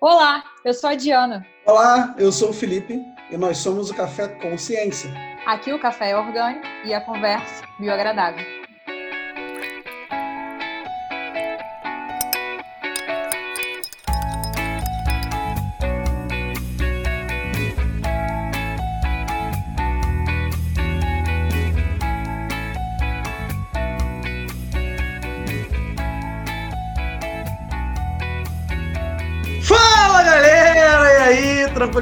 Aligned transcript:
Olá, 0.00 0.44
eu 0.64 0.72
sou 0.72 0.90
a 0.90 0.94
Diana. 0.94 1.44
Olá, 1.66 2.14
eu 2.16 2.30
sou 2.30 2.50
o 2.50 2.52
Felipe 2.52 3.04
e 3.32 3.36
nós 3.36 3.58
somos 3.58 3.90
o 3.90 3.94
Café 3.94 4.28
Consciência. 4.28 5.12
Aqui 5.44 5.72
o 5.72 5.80
café 5.80 6.10
é 6.10 6.16
orgânico 6.16 6.64
e 6.84 6.94
a 6.94 7.00
conversa 7.00 7.64
bioagradável. 7.80 8.57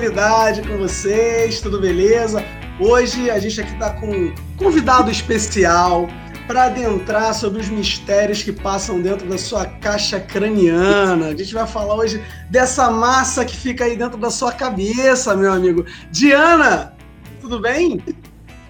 Tranquilidade 0.06 0.62
com 0.62 0.78
vocês, 0.78 1.60
tudo 1.60 1.80
beleza? 1.80 2.45
Hoje 2.78 3.28
a 3.28 3.41
gente 3.41 3.60
aqui 3.60 3.73
está 3.73 3.91
com 3.91 4.06
um 4.06 4.34
convidado 4.56 5.10
especial 5.10 6.06
para 6.46 6.66
adentrar 6.66 7.34
sobre 7.34 7.60
os 7.60 7.69
mistérios 7.69 8.41
que 8.41 8.52
passam 8.52 9.02
dentro 9.02 9.29
da 9.29 9.37
sua 9.37 9.66
caixa 9.66 10.20
craniana. 10.20 11.29
A 11.29 11.37
gente 11.37 11.52
vai 11.52 11.66
falar 11.66 11.96
hoje 11.96 12.23
dessa 12.48 12.88
massa 12.88 13.45
que 13.45 13.56
fica 13.56 13.84
aí 13.84 13.96
dentro 13.96 14.16
da 14.16 14.30
sua 14.30 14.52
cabeça, 14.52 15.34
meu 15.34 15.52
amigo. 15.52 15.84
Diana, 16.12 16.95
tudo 17.41 17.59
bem? 17.59 18.01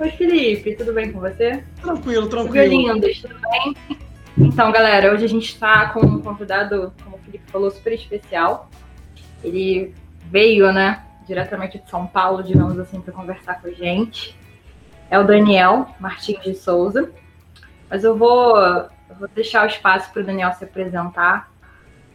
Oi, 0.00 0.10
Felipe, 0.12 0.74
tudo 0.74 0.94
bem 0.94 1.12
com 1.12 1.20
você? 1.20 1.62
Tranquilo, 1.82 2.28
tranquilo. 2.28 2.66
lindos, 2.66 3.20
tudo 3.20 3.36
bem? 3.50 3.76
Então, 4.38 4.72
galera, 4.72 5.12
hoje 5.12 5.26
a 5.26 5.28
gente 5.28 5.52
está 5.52 5.90
com 5.90 6.00
um 6.00 6.22
convidado, 6.22 6.94
como 7.04 7.16
o 7.16 7.18
Felipe 7.18 7.44
falou, 7.50 7.70
super 7.70 7.92
especial. 7.92 8.70
Ele 9.44 9.94
veio, 10.30 10.72
né, 10.72 11.02
diretamente 11.26 11.78
de 11.78 11.90
São 11.90 12.06
Paulo, 12.06 12.42
digamos 12.42 12.78
assim, 12.78 13.00
para 13.00 13.12
conversar 13.12 13.60
com 13.60 13.68
a 13.68 13.72
gente. 13.72 14.36
É 15.10 15.18
o 15.18 15.24
Daniel 15.24 15.88
Martins 16.00 16.42
de 16.42 16.54
Souza. 16.54 17.10
Mas 17.88 18.02
eu 18.04 18.16
vou, 18.16 18.58
eu 18.58 19.16
vou 19.18 19.28
deixar 19.28 19.64
o 19.64 19.68
espaço 19.68 20.12
para 20.12 20.22
o 20.22 20.24
Daniel 20.24 20.52
se 20.52 20.64
apresentar. 20.64 21.50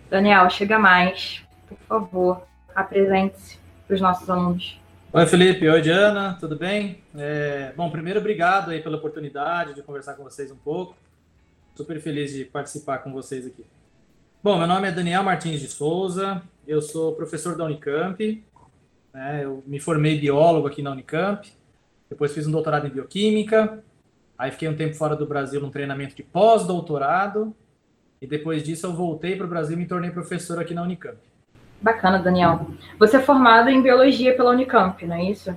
Daniel, 0.10 0.50
chega 0.50 0.78
mais, 0.78 1.44
por 1.68 1.78
favor, 1.88 2.42
apresente-se 2.76 3.58
para 3.88 3.96
os 3.96 4.02
nossos 4.02 4.30
alunos. 4.30 4.80
Oi, 5.14 5.26
Felipe. 5.26 5.68
Oi, 5.68 5.82
Diana. 5.82 6.38
Tudo 6.40 6.58
bem? 6.58 7.04
É... 7.16 7.74
Bom, 7.76 7.90
primeiro, 7.90 8.20
obrigado 8.20 8.72
aí 8.72 8.82
pela 8.82 8.98
oportunidade 8.98 9.74
de 9.74 9.82
conversar 9.82 10.14
com 10.16 10.24
vocês 10.24 10.52
um 10.52 10.58
pouco. 10.58 10.96
Super 11.76 12.00
feliz 12.00 12.34
de 12.34 12.46
participar 12.46 13.00
com 13.00 13.12
vocês 13.12 13.46
aqui. 13.46 13.66
Bom, 14.44 14.58
meu 14.58 14.68
nome 14.68 14.88
é 14.88 14.92
Daniel 14.92 15.24
Martins 15.24 15.60
de 15.62 15.68
Souza. 15.68 16.42
Eu 16.68 16.82
sou 16.82 17.14
professor 17.14 17.56
da 17.56 17.66
Unicamp. 17.66 18.44
Né? 19.14 19.42
Eu 19.44 19.64
me 19.66 19.80
formei 19.80 20.20
biólogo 20.20 20.68
aqui 20.68 20.82
na 20.82 20.92
Unicamp. 20.92 21.52
Depois 22.10 22.34
fiz 22.34 22.48
um 22.48 22.52
doutorado 22.52 22.88
em 22.88 22.90
bioquímica. 22.90 23.84
Aí 24.38 24.52
fiquei 24.52 24.68
um 24.68 24.76
tempo 24.76 24.96
fora 24.96 25.16
do 25.16 25.26
Brasil 25.26 25.62
num 25.62 25.70
treinamento 25.70 26.16
de 26.16 26.24
pós-doutorado. 26.24 27.56
E 28.22 28.28
depois 28.28 28.64
disso 28.64 28.86
eu 28.86 28.94
voltei 28.94 29.36
para 29.36 29.46
o 29.46 29.50
Brasil 29.50 29.76
e 29.76 29.80
me 29.80 29.86
tornei 29.86 30.12
professor 30.12 30.60
aqui 30.60 30.74
na 30.74 30.84
Unicamp. 30.84 31.18
Bacana, 31.82 32.20
Daniel. 32.20 32.68
Você 33.00 33.18
é 33.18 33.20
formado 33.20 33.70
em 33.70 33.82
biologia 33.82 34.36
pela 34.36 34.52
Unicamp, 34.52 35.06
não 35.06 35.16
é 35.16 35.24
isso? 35.24 35.56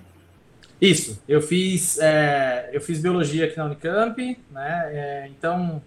Isso. 0.80 1.22
Eu 1.28 1.42
fiz, 1.42 1.98
é, 1.98 2.70
eu 2.72 2.80
fiz 2.80 3.00
biologia 3.00 3.44
aqui 3.46 3.56
na 3.56 3.66
Unicamp, 3.66 4.38
né? 4.50 4.88
É, 4.92 5.28
então 5.28 5.82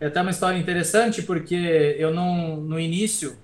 é 0.00 0.06
até 0.06 0.20
uma 0.20 0.30
história 0.30 0.58
interessante 0.58 1.22
porque 1.22 1.96
eu 1.98 2.12
não, 2.12 2.56
no 2.56 2.80
início, 2.80 3.36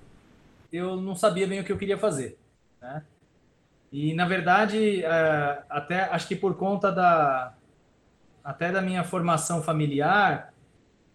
eu 0.73 0.97
não 0.97 1.15
sabia 1.15 1.47
bem 1.47 1.59
o 1.59 1.63
que 1.63 1.71
eu 1.71 1.77
queria 1.77 1.97
fazer, 1.97 2.37
né? 2.81 3.03
E 3.91 4.13
na 4.13 4.25
verdade, 4.25 5.03
é, 5.03 5.63
até 5.69 6.03
acho 6.03 6.27
que 6.27 6.35
por 6.35 6.55
conta 6.55 6.91
da 6.91 7.53
até 8.43 8.71
da 8.71 8.81
minha 8.81 9.03
formação 9.03 9.61
familiar, 9.61 10.53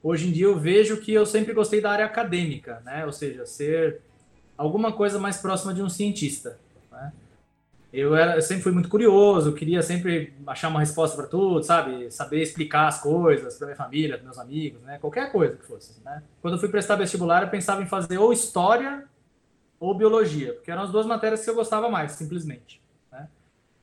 hoje 0.03 0.29
em 0.29 0.33
dia 0.33 0.45
eu 0.45 0.59
vejo 0.59 1.01
que 1.01 1.13
eu 1.13 1.25
sempre 1.25 1.53
gostei 1.53 1.81
da 1.81 1.91
área 1.91 2.05
acadêmica, 2.05 2.81
né? 2.85 3.05
Ou 3.07 3.13
seja, 3.13 3.47
ser 3.47 4.03
alguma 4.57 4.93
coisa 4.93 5.19
mais 5.19 5.39
próxima 5.39 5.73
de 5.73 5.83
um 5.83 5.89
cientista. 5.89 6.59
Né? 6.93 7.13
Eu, 7.93 8.15
era, 8.15 8.37
eu 8.37 8.43
sempre 8.43 8.63
fui 8.63 8.73
muito 8.73 8.89
curioso, 8.89 9.55
queria 9.55 9.83
sempre 9.83 10.33
achar 10.47 10.69
uma 10.69 10.81
resposta 10.81 11.17
para 11.17 11.27
tudo, 11.27 11.63
sabe? 11.63 12.11
Saber 12.11 12.43
explicar 12.43 12.89
as 12.89 13.01
coisas 13.01 13.57
para 13.57 13.69
minha 13.69 13.77
família, 13.77 14.17
para 14.17 14.25
meus 14.25 14.39
amigos, 14.39 14.83
né? 14.83 14.99
Qualquer 14.99 15.33
coisa 15.33 15.57
que 15.57 15.65
fosse. 15.65 16.01
Né? 16.05 16.23
Quando 16.43 16.55
eu 16.55 16.61
fui 16.61 16.69
prestar 16.69 16.97
vestibular, 16.97 17.43
eu 17.43 17.49
pensava 17.49 17.83
em 17.83 17.87
fazer 17.87 18.19
ou 18.19 18.33
história 18.33 19.05
ou 19.85 19.95
biologia, 19.95 20.55
porque 20.55 20.71
eram 20.71 20.83
as 20.83 20.91
duas 20.91 21.05
matérias 21.05 21.45
que 21.45 21.51
eu 21.51 21.55
gostava 21.55 21.91
mais, 21.91 22.13
simplesmente. 22.13 22.81
Né? 23.13 23.29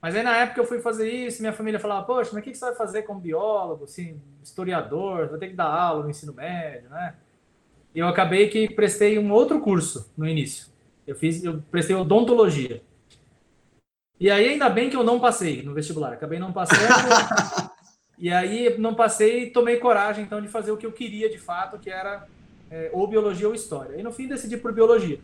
Mas 0.02 0.16
aí 0.16 0.24
na 0.24 0.36
época 0.36 0.60
eu 0.60 0.66
fui 0.66 0.80
fazer 0.80 1.08
isso, 1.08 1.42
minha 1.42 1.54
família 1.54 1.80
falava, 1.80 2.06
poxa, 2.06 2.32
mas 2.34 2.42
o 2.42 2.44
que 2.44 2.56
você 2.56 2.66
vai 2.66 2.76
fazer 2.76 3.04
como 3.04 3.20
biólogo, 3.20 3.84
assim, 3.84 4.20
historiador, 4.42 5.30
vai 5.30 5.38
ter 5.38 5.50
que 5.50 5.56
dar 5.56 5.68
aula 5.68 6.04
no 6.04 6.10
ensino 6.10 6.34
médio, 6.34 6.90
né? 6.90 7.16
E 7.94 8.00
eu 8.00 8.08
acabei 8.08 8.50
que 8.50 8.74
prestei 8.74 9.20
um 9.20 9.32
outro 9.32 9.60
curso 9.60 10.12
no 10.18 10.28
início. 10.28 10.68
Eu 11.06 11.16
fiz, 11.16 11.44
eu 11.44 11.62
prestei 11.70 11.96
odontologia. 11.96 12.82
E 14.20 14.32
aí 14.32 14.50
ainda 14.50 14.70
bem 14.70 14.90
que 14.90 14.96
eu 14.96 15.04
não 15.04 15.20
passei 15.20 15.62
no 15.62 15.74
vestibular, 15.74 16.14
acabei 16.14 16.40
não 16.40 16.54
passando. 16.54 16.80
e 18.18 18.32
aí 18.32 18.78
não 18.78 18.96
passei 18.96 19.44
e 19.44 19.52
tomei 19.52 19.78
coragem 19.78 20.24
então 20.24 20.42
de 20.42 20.48
fazer 20.48 20.72
o 20.72 20.78
que 20.78 20.86
eu 20.86 20.92
queria 20.92 21.30
de 21.30 21.38
fato, 21.38 21.78
que 21.78 21.90
era 21.90 22.28
é, 22.72 22.90
ou 22.94 23.06
biologia 23.08 23.48
ou 23.48 23.54
história. 23.54 24.00
E 24.00 24.04
no 24.04 24.12
fim 24.12 24.28
decidi 24.28 24.58
por 24.58 24.72
biologia. 24.72 25.20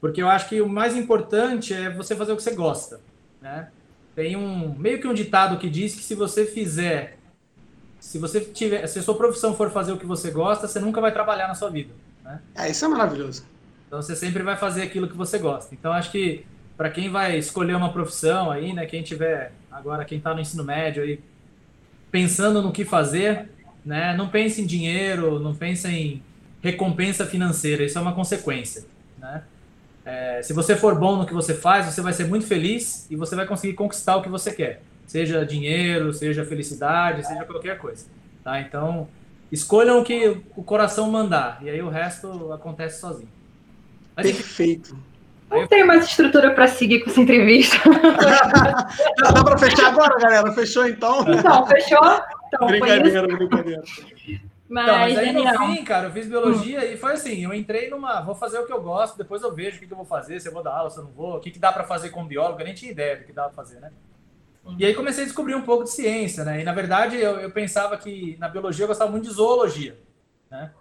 Porque 0.00 0.22
eu 0.22 0.28
acho 0.28 0.48
que 0.48 0.60
o 0.60 0.68
mais 0.68 0.96
importante 0.96 1.72
é 1.72 1.90
você 1.90 2.14
fazer 2.14 2.32
o 2.32 2.36
que 2.36 2.42
você 2.42 2.54
gosta, 2.54 3.00
né? 3.40 3.68
Tem 4.14 4.36
um 4.36 4.74
meio 4.74 5.00
que 5.00 5.06
um 5.06 5.14
ditado 5.14 5.58
que 5.58 5.68
diz 5.68 5.94
que 5.94 6.02
se 6.02 6.14
você 6.14 6.46
fizer 6.46 7.18
se 8.06 8.18
você 8.18 8.40
tiver, 8.40 8.86
se 8.86 9.00
a 9.00 9.02
sua 9.02 9.16
profissão 9.16 9.54
for 9.54 9.70
fazer 9.70 9.90
o 9.90 9.96
que 9.96 10.06
você 10.06 10.30
gosta, 10.30 10.68
você 10.68 10.78
nunca 10.78 11.00
vai 11.00 11.12
trabalhar 11.12 11.48
na 11.48 11.54
sua 11.54 11.70
vida, 11.70 11.92
né? 12.22 12.40
É, 12.54 12.70
isso 12.70 12.84
é 12.84 12.88
maravilhoso. 12.88 13.44
Então 13.86 14.00
você 14.00 14.14
sempre 14.14 14.44
vai 14.44 14.56
fazer 14.56 14.82
aquilo 14.82 15.08
que 15.08 15.16
você 15.16 15.38
gosta. 15.38 15.74
Então 15.74 15.92
acho 15.92 16.12
que 16.12 16.46
para 16.76 16.88
quem 16.88 17.10
vai 17.10 17.36
escolher 17.36 17.74
uma 17.74 17.92
profissão 17.92 18.50
aí, 18.50 18.72
né, 18.72 18.86
quem 18.86 19.02
tiver 19.02 19.52
agora 19.70 20.04
quem 20.04 20.18
está 20.18 20.34
no 20.34 20.40
ensino 20.40 20.62
médio 20.62 21.02
aí 21.02 21.20
pensando 22.10 22.62
no 22.62 22.70
que 22.70 22.84
fazer, 22.84 23.48
né, 23.84 24.14
não 24.16 24.28
pense 24.28 24.62
em 24.62 24.66
dinheiro, 24.66 25.40
não 25.40 25.54
pense 25.54 25.88
em 25.88 26.22
recompensa 26.62 27.26
financeira, 27.26 27.84
isso 27.84 27.98
é 27.98 28.00
uma 28.00 28.14
consequência? 28.14 28.84
É, 30.06 30.40
se 30.40 30.52
você 30.52 30.76
for 30.76 30.94
bom 30.94 31.16
no 31.16 31.26
que 31.26 31.34
você 31.34 31.52
faz, 31.52 31.84
você 31.84 32.00
vai 32.00 32.12
ser 32.12 32.28
muito 32.28 32.46
feliz 32.46 33.10
e 33.10 33.16
você 33.16 33.34
vai 33.34 33.44
conseguir 33.44 33.74
conquistar 33.74 34.14
o 34.14 34.22
que 34.22 34.28
você 34.28 34.52
quer. 34.52 34.80
Seja 35.04 35.44
dinheiro, 35.44 36.12
seja 36.12 36.44
felicidade, 36.44 37.26
seja 37.26 37.44
qualquer 37.44 37.76
coisa. 37.76 38.06
Tá? 38.44 38.60
Então, 38.60 39.08
escolham 39.50 39.98
o 39.98 40.04
que 40.04 40.40
o 40.54 40.62
coração 40.62 41.10
mandar. 41.10 41.58
E 41.60 41.68
aí 41.68 41.82
o 41.82 41.88
resto 41.88 42.52
acontece 42.52 43.00
sozinho. 43.00 43.28
Mas, 44.16 44.26
Perfeito. 44.30 44.96
Não 45.50 45.62
eu... 45.62 45.68
tem 45.68 45.84
mais 45.84 46.04
estrutura 46.04 46.52
para 46.52 46.68
seguir 46.68 47.00
com 47.00 47.10
essa 47.10 47.20
entrevista. 47.20 47.76
Dá 49.18 49.44
para 49.44 49.58
fechar 49.58 49.88
agora, 49.88 50.18
galera? 50.20 50.52
Fechou 50.52 50.86
então? 50.86 51.24
Então, 51.28 51.66
fechou? 51.66 52.22
Então, 52.46 52.68
brincadeira, 52.68 53.26
brincadeira. 53.26 53.82
Mas, 54.68 54.84
então, 54.84 54.98
mas 54.98 55.18
aí 55.18 55.26
Daniel... 55.32 55.60
no 55.60 55.66
fim, 55.66 55.84
cara, 55.84 56.08
eu 56.08 56.12
fiz 56.12 56.26
biologia 56.26 56.80
hum. 56.80 56.84
e 56.84 56.96
foi 56.96 57.12
assim, 57.12 57.44
eu 57.44 57.54
entrei 57.54 57.88
numa, 57.88 58.20
vou 58.20 58.34
fazer 58.34 58.58
o 58.58 58.66
que 58.66 58.72
eu 58.72 58.82
gosto, 58.82 59.16
depois 59.16 59.42
eu 59.42 59.54
vejo 59.54 59.76
o 59.76 59.80
que, 59.80 59.86
que 59.86 59.92
eu 59.92 59.96
vou 59.96 60.06
fazer, 60.06 60.40
se 60.40 60.48
eu 60.48 60.52
vou 60.52 60.62
dar 60.62 60.72
aula, 60.72 60.90
se 60.90 60.98
eu 60.98 61.04
não 61.04 61.12
vou, 61.12 61.36
o 61.36 61.40
que, 61.40 61.52
que 61.52 61.58
dá 61.58 61.72
para 61.72 61.84
fazer 61.84 62.10
como 62.10 62.28
biólogo, 62.28 62.60
eu 62.60 62.64
nem 62.64 62.74
tinha 62.74 62.90
ideia 62.90 63.16
do 63.16 63.24
que 63.24 63.32
dá 63.32 63.44
para 63.44 63.52
fazer, 63.52 63.80
né? 63.80 63.92
Hum. 64.64 64.74
E 64.78 64.84
aí 64.84 64.94
comecei 64.94 65.22
a 65.22 65.26
descobrir 65.26 65.54
um 65.54 65.62
pouco 65.62 65.84
de 65.84 65.90
ciência, 65.90 66.44
né? 66.44 66.60
E 66.60 66.64
na 66.64 66.72
verdade 66.72 67.16
eu, 67.16 67.38
eu 67.38 67.50
pensava 67.50 67.96
que 67.96 68.36
na 68.40 68.48
biologia 68.48 68.84
eu 68.84 68.88
gostava 68.88 69.10
muito 69.10 69.28
de 69.28 69.34
zoologia, 69.34 69.96
né? 70.50 70.72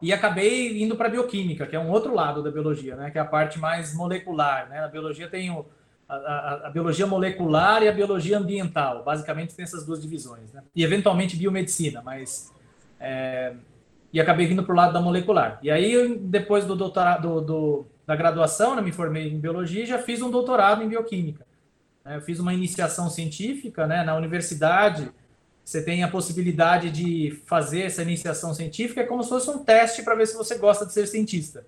E 0.00 0.12
acabei 0.12 0.82
indo 0.82 0.94
para 0.94 1.08
bioquímica, 1.08 1.66
que 1.66 1.74
é 1.74 1.80
um 1.80 1.90
outro 1.90 2.14
lado 2.14 2.42
da 2.42 2.50
biologia, 2.50 2.94
né? 2.96 3.10
Que 3.10 3.16
é 3.16 3.20
a 3.20 3.24
parte 3.24 3.58
mais 3.58 3.94
molecular, 3.94 4.68
né? 4.68 4.82
Na 4.82 4.88
biologia 4.88 5.28
tem 5.28 5.50
o, 5.50 5.64
a, 6.06 6.14
a, 6.14 6.66
a, 6.66 6.70
biologia 6.70 7.06
molecular 7.06 7.82
e 7.82 7.88
a 7.88 7.92
biologia 7.92 8.36
ambiental. 8.36 9.02
Basicamente 9.02 9.54
tem 9.54 9.62
essas 9.62 9.86
duas 9.86 10.02
divisões, 10.02 10.52
né? 10.52 10.62
E 10.74 10.84
eventualmente 10.84 11.34
biomedicina, 11.34 12.02
mas 12.02 12.52
é, 12.98 13.54
e 14.12 14.20
acabei 14.20 14.46
vindo 14.46 14.62
para 14.62 14.72
o 14.72 14.76
lado 14.76 14.92
da 14.92 15.00
molecular. 15.00 15.58
E 15.62 15.70
aí, 15.70 16.18
depois 16.18 16.64
do 16.64 16.74
doutorado, 16.74 17.40
do, 17.40 17.40
do, 17.40 17.86
da 18.06 18.16
graduação, 18.16 18.74
né, 18.76 18.82
me 18.82 18.92
formei 18.92 19.28
em 19.28 19.38
biologia 19.38 19.82
e 19.82 19.86
já 19.86 19.98
fiz 19.98 20.22
um 20.22 20.30
doutorado 20.30 20.82
em 20.82 20.88
bioquímica. 20.88 21.46
É, 22.04 22.16
eu 22.16 22.20
fiz 22.20 22.38
uma 22.38 22.54
iniciação 22.54 23.10
científica 23.10 23.86
né, 23.86 24.04
na 24.04 24.14
universidade. 24.14 25.10
Você 25.64 25.82
tem 25.82 26.04
a 26.04 26.08
possibilidade 26.08 26.90
de 26.90 27.42
fazer 27.46 27.82
essa 27.82 28.02
iniciação 28.02 28.54
científica, 28.54 29.00
é 29.00 29.04
como 29.04 29.22
se 29.22 29.28
fosse 29.28 29.50
um 29.50 29.64
teste 29.64 30.02
para 30.02 30.14
ver 30.14 30.26
se 30.26 30.36
você 30.36 30.56
gosta 30.56 30.86
de 30.86 30.92
ser 30.92 31.06
cientista. 31.06 31.66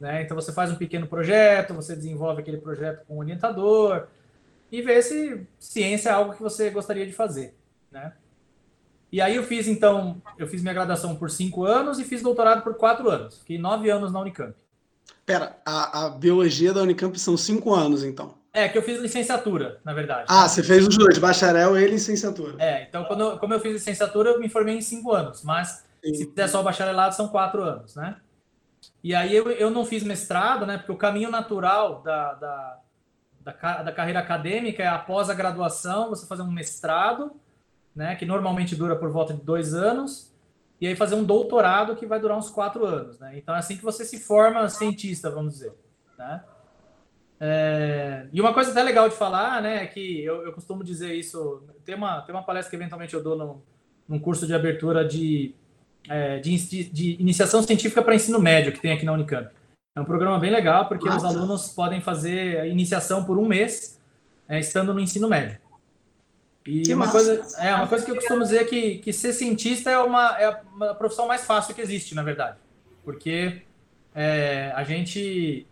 Né? 0.00 0.22
Então, 0.22 0.34
você 0.34 0.52
faz 0.52 0.70
um 0.70 0.76
pequeno 0.76 1.06
projeto, 1.06 1.74
você 1.74 1.94
desenvolve 1.94 2.40
aquele 2.40 2.56
projeto 2.56 3.04
com 3.06 3.16
o 3.16 3.18
orientador 3.18 4.06
e 4.72 4.82
vê 4.82 5.00
se 5.02 5.46
ciência 5.60 6.08
é 6.08 6.12
algo 6.12 6.34
que 6.34 6.42
você 6.42 6.70
gostaria 6.70 7.06
de 7.06 7.12
fazer. 7.12 7.54
Né? 7.92 8.12
E 9.14 9.20
aí 9.20 9.36
eu 9.36 9.44
fiz, 9.44 9.68
então, 9.68 10.20
eu 10.36 10.44
fiz 10.48 10.60
minha 10.60 10.74
graduação 10.74 11.14
por 11.14 11.30
cinco 11.30 11.64
anos 11.64 12.00
e 12.00 12.04
fiz 12.04 12.20
doutorado 12.20 12.64
por 12.64 12.74
quatro 12.74 13.08
anos. 13.08 13.38
Fiquei 13.38 13.56
nove 13.56 13.88
anos 13.88 14.10
na 14.10 14.18
Unicamp. 14.18 14.56
Pera, 15.24 15.56
a, 15.64 16.06
a 16.06 16.10
biologia 16.10 16.72
da 16.72 16.82
Unicamp 16.82 17.16
são 17.20 17.36
cinco 17.36 17.72
anos, 17.72 18.02
então. 18.02 18.34
É, 18.52 18.68
que 18.68 18.76
eu 18.76 18.82
fiz 18.82 19.00
licenciatura, 19.00 19.78
na 19.84 19.94
verdade. 19.94 20.24
Ah, 20.28 20.48
você 20.48 20.64
fez 20.64 20.84
os 20.84 20.98
dois, 20.98 21.16
bacharel 21.16 21.78
e 21.78 21.86
licenciatura. 21.86 22.60
É, 22.60 22.82
então 22.88 23.04
quando, 23.04 23.38
como 23.38 23.54
eu 23.54 23.60
fiz 23.60 23.74
licenciatura, 23.74 24.30
eu 24.30 24.40
me 24.40 24.48
formei 24.48 24.78
em 24.78 24.82
cinco 24.82 25.12
anos, 25.12 25.44
mas 25.44 25.84
Sim. 26.04 26.14
se 26.14 26.26
fizer 26.30 26.48
só 26.48 26.60
o 26.60 26.64
bacharelado, 26.64 27.14
são 27.14 27.28
quatro 27.28 27.62
anos, 27.62 27.94
né? 27.94 28.16
E 29.00 29.14
aí 29.14 29.32
eu, 29.32 29.48
eu 29.48 29.70
não 29.70 29.86
fiz 29.86 30.02
mestrado, 30.02 30.66
né? 30.66 30.76
Porque 30.76 30.90
o 30.90 30.96
caminho 30.96 31.30
natural 31.30 32.02
da, 32.02 32.32
da, 32.32 32.78
da, 33.42 33.82
da 33.84 33.92
carreira 33.92 34.18
acadêmica 34.18 34.82
é 34.82 34.88
após 34.88 35.30
a 35.30 35.34
graduação, 35.34 36.08
você 36.08 36.26
fazer 36.26 36.42
um 36.42 36.50
mestrado, 36.50 37.30
né? 37.94 38.14
Que 38.16 38.24
normalmente 38.24 38.74
dura 38.74 38.96
por 38.96 39.10
volta 39.10 39.34
de 39.34 39.42
dois 39.42 39.74
anos, 39.74 40.34
e 40.80 40.86
aí 40.86 40.96
fazer 40.96 41.14
um 41.14 41.24
doutorado 41.24 41.96
que 41.96 42.06
vai 42.06 42.20
durar 42.20 42.36
uns 42.36 42.50
quatro 42.50 42.84
anos, 42.84 43.18
né? 43.18 43.38
Então 43.38 43.54
é 43.54 43.58
assim 43.58 43.76
que 43.76 43.84
você 43.84 44.04
se 44.04 44.18
forma 44.18 44.68
cientista, 44.68 45.30
vamos 45.30 45.54
dizer, 45.54 45.72
né? 46.18 46.42
É, 47.40 48.26
e 48.32 48.40
uma 48.40 48.54
coisa 48.54 48.70
até 48.70 48.82
legal 48.82 49.08
de 49.08 49.16
falar, 49.16 49.60
né, 49.60 49.82
é 49.82 49.86
que 49.86 50.24
eu, 50.24 50.46
eu, 50.46 50.52
costumo 50.52 50.84
dizer 50.84 51.12
isso, 51.14 51.64
tem 51.84 51.94
uma, 51.94 52.22
tem 52.22 52.34
uma 52.34 52.44
palestra 52.44 52.70
que 52.70 52.76
eventualmente 52.76 53.12
eu 53.12 53.22
dou 53.22 53.36
no, 53.36 53.62
num 54.08 54.20
curso 54.20 54.46
de 54.46 54.54
abertura 54.54 55.04
de 55.04 55.54
é, 56.08 56.38
de, 56.38 56.84
de, 56.84 57.16
iniciação 57.20 57.62
científica 57.62 58.02
para 58.02 58.14
ensino 58.14 58.38
médio 58.38 58.72
que 58.72 58.80
tem 58.80 58.92
aqui 58.92 59.04
na 59.04 59.12
Unicamp. 59.12 59.50
É 59.96 60.00
um 60.00 60.04
programa 60.04 60.38
bem 60.38 60.50
legal 60.50 60.86
porque 60.86 61.08
Nossa. 61.08 61.28
os 61.28 61.34
alunos 61.34 61.68
podem 61.68 62.00
fazer 62.00 62.60
a 62.60 62.66
iniciação 62.66 63.24
por 63.24 63.38
um 63.38 63.46
mês 63.46 64.00
é, 64.48 64.58
estando 64.58 64.92
no 64.92 65.00
ensino 65.00 65.28
médio. 65.28 65.58
E 66.66 66.82
que 66.82 66.94
uma 66.94 67.10
coisa, 67.10 67.44
é 67.58 67.74
uma 67.74 67.86
coisa 67.86 68.04
que 68.04 68.10
eu 68.10 68.16
costumo 68.16 68.42
dizer 68.42 68.62
é 68.62 68.64
que, 68.64 68.98
que 68.98 69.12
ser 69.12 69.32
cientista 69.32 69.90
é 69.90 69.98
uma, 69.98 70.36
é 70.38 70.46
a 70.46 70.94
profissão 70.94 71.26
mais 71.26 71.44
fácil 71.44 71.74
que 71.74 71.80
existe, 71.80 72.14
na 72.14 72.22
verdade. 72.22 72.56
Porque 73.04 73.62
é, 74.14 74.72
a 74.74 74.82
gente 74.82 75.66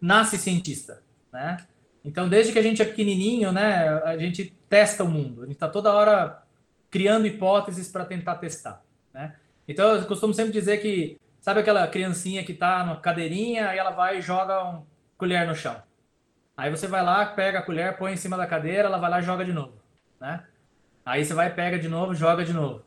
nasce 0.00 0.38
cientista, 0.38 1.02
né? 1.32 1.58
Então, 2.02 2.28
desde 2.28 2.52
que 2.52 2.58
a 2.58 2.62
gente 2.62 2.80
é 2.80 2.84
pequenininho, 2.86 3.52
né, 3.52 3.88
a 4.04 4.16
gente 4.16 4.54
testa 4.68 5.04
o 5.04 5.08
mundo. 5.08 5.42
A 5.42 5.44
gente 5.44 5.56
está 5.56 5.68
toda 5.68 5.92
hora 5.92 6.42
criando 6.90 7.26
hipóteses 7.26 7.88
para 7.88 8.04
tentar 8.04 8.36
testar, 8.36 8.82
né? 9.12 9.36
Então 9.68 9.94
eu 9.94 10.04
costumo 10.06 10.34
sempre 10.34 10.52
dizer 10.52 10.78
que, 10.78 11.16
sabe 11.40 11.60
aquela 11.60 11.86
criancinha 11.86 12.42
que 12.42 12.52
está 12.52 12.84
na 12.84 12.96
cadeirinha, 12.96 13.68
aí 13.68 13.78
ela 13.78 13.90
vai 13.90 14.18
e 14.18 14.22
joga 14.22 14.64
um 14.64 14.82
colher 15.16 15.46
no 15.46 15.54
chão. 15.54 15.76
Aí 16.56 16.70
você 16.70 16.88
vai 16.88 17.04
lá, 17.04 17.24
pega 17.26 17.60
a 17.60 17.62
colher, 17.62 17.96
põe 17.96 18.12
em 18.12 18.16
cima 18.16 18.36
da 18.36 18.46
cadeira, 18.46 18.88
ela 18.88 18.98
vai 18.98 19.10
lá 19.10 19.20
e 19.20 19.22
joga 19.22 19.44
de 19.44 19.52
novo, 19.52 19.74
né? 20.20 20.44
Aí 21.04 21.24
você 21.24 21.34
vai, 21.34 21.52
pega 21.52 21.78
de 21.78 21.88
novo, 21.88 22.14
joga 22.14 22.44
de 22.44 22.52
novo. 22.52 22.82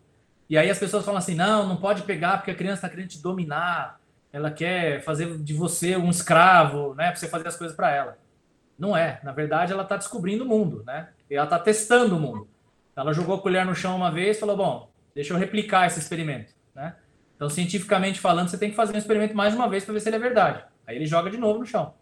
E 0.50 0.58
aí 0.58 0.70
as 0.70 0.78
pessoas 0.78 1.04
falam 1.04 1.18
assim, 1.18 1.36
não, 1.36 1.68
não 1.68 1.78
pode 1.78 2.04
pegar 2.04 2.38
porque 2.38 2.52
a 2.52 2.56
criança 2.56 2.86
está 2.86 2.90
querendo 2.90 3.10
te 3.10 3.22
dominar, 3.22 4.00
ela 4.32 4.52
quer 4.52 5.02
fazer 5.02 5.38
de 5.38 5.54
você 5.54 5.96
um 5.96 6.10
escravo, 6.10 6.94
né, 6.96 7.08
para 7.08 7.16
você 7.16 7.28
fazer 7.28 7.48
as 7.48 7.56
coisas 7.56 7.76
para 7.76 7.92
ela. 7.92 8.18
Não 8.78 8.96
é, 8.96 9.20
na 9.24 9.32
verdade 9.32 9.72
ela 9.72 9.84
está 9.84 9.98
descobrindo 9.98 10.44
o 10.44 10.48
mundo, 10.48 10.84
né? 10.86 11.10
E 11.30 11.36
ela 11.36 11.46
está 11.46 11.60
testando 11.60 12.18
o 12.18 12.20
mundo. 12.20 12.48
Ela 12.96 13.14
jogou 13.14 13.36
a 13.36 13.42
colher 13.42 13.66
no 13.66 13.76
chão 13.76 13.96
uma 13.96 14.12
vez, 14.12 14.40
falou, 14.40 14.58
bom, 14.58 14.92
deixa 15.16 15.34
eu 15.34 15.38
replicar 15.38 15.88
esse 15.88 16.00
experimento. 16.00 16.54
Né? 16.76 16.96
Então, 17.36 17.50
cientificamente 17.50 18.20
falando, 18.20 18.50
você 18.50 18.58
tem 18.58 18.70
que 18.70 18.76
fazer 18.76 18.94
um 18.94 18.98
experimento 18.98 19.36
mais 19.36 19.54
uma 19.54 19.68
vez 19.68 19.84
para 19.84 19.94
ver 19.94 20.00
se 20.00 20.10
ele 20.10 20.16
é 20.16 20.20
verdade. 20.20 20.64
Aí 20.86 20.96
ele 20.96 21.06
joga 21.06 21.30
de 21.30 21.38
novo 21.38 21.60
no 21.60 21.66
chão. 21.66 21.94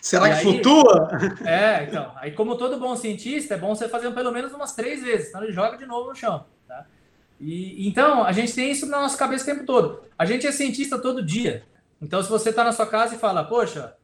Será 0.00 0.26
e 0.26 0.30
que 0.30 0.36
aí, 0.36 0.42
flutua? 0.42 1.08
É, 1.44 1.84
então. 1.84 2.12
Aí, 2.16 2.32
como 2.32 2.56
todo 2.56 2.78
bom 2.78 2.96
cientista, 2.96 3.54
é 3.54 3.58
bom 3.58 3.74
você 3.74 3.88
fazer 3.88 4.10
pelo 4.12 4.32
menos 4.32 4.52
umas 4.52 4.74
três 4.74 5.02
vezes. 5.02 5.28
Então, 5.28 5.42
ele 5.42 5.52
joga 5.52 5.76
de 5.76 5.86
novo 5.86 6.10
no 6.10 6.16
chão. 6.16 6.46
Tá? 6.66 6.86
E, 7.38 7.86
então, 7.88 8.24
a 8.24 8.32
gente 8.32 8.54
tem 8.54 8.70
isso 8.70 8.86
na 8.86 9.00
nossa 9.00 9.18
cabeça 9.18 9.44
o 9.44 9.54
tempo 9.54 9.66
todo. 9.66 10.02
A 10.18 10.24
gente 10.24 10.46
é 10.46 10.52
cientista 10.52 10.98
todo 10.98 11.24
dia. 11.24 11.64
Então, 12.00 12.22
se 12.22 12.28
você 12.28 12.50
está 12.50 12.64
na 12.64 12.72
sua 12.72 12.86
casa 12.86 13.14
e 13.14 13.18
fala, 13.18 13.44
poxa, 13.44 13.94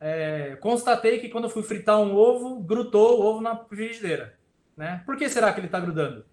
é, 0.00 0.56
constatei 0.60 1.18
que 1.18 1.28
quando 1.28 1.44
eu 1.44 1.50
fui 1.50 1.62
fritar 1.62 2.00
um 2.00 2.14
ovo, 2.14 2.60
grudou 2.60 3.20
o 3.20 3.24
ovo 3.24 3.40
na 3.40 3.56
frigideira. 3.56 4.34
Né? 4.76 5.02
Por 5.06 5.16
que 5.16 5.28
será 5.28 5.52
que 5.52 5.60
ele 5.60 5.66
está 5.66 5.78
grudando? 5.78 6.24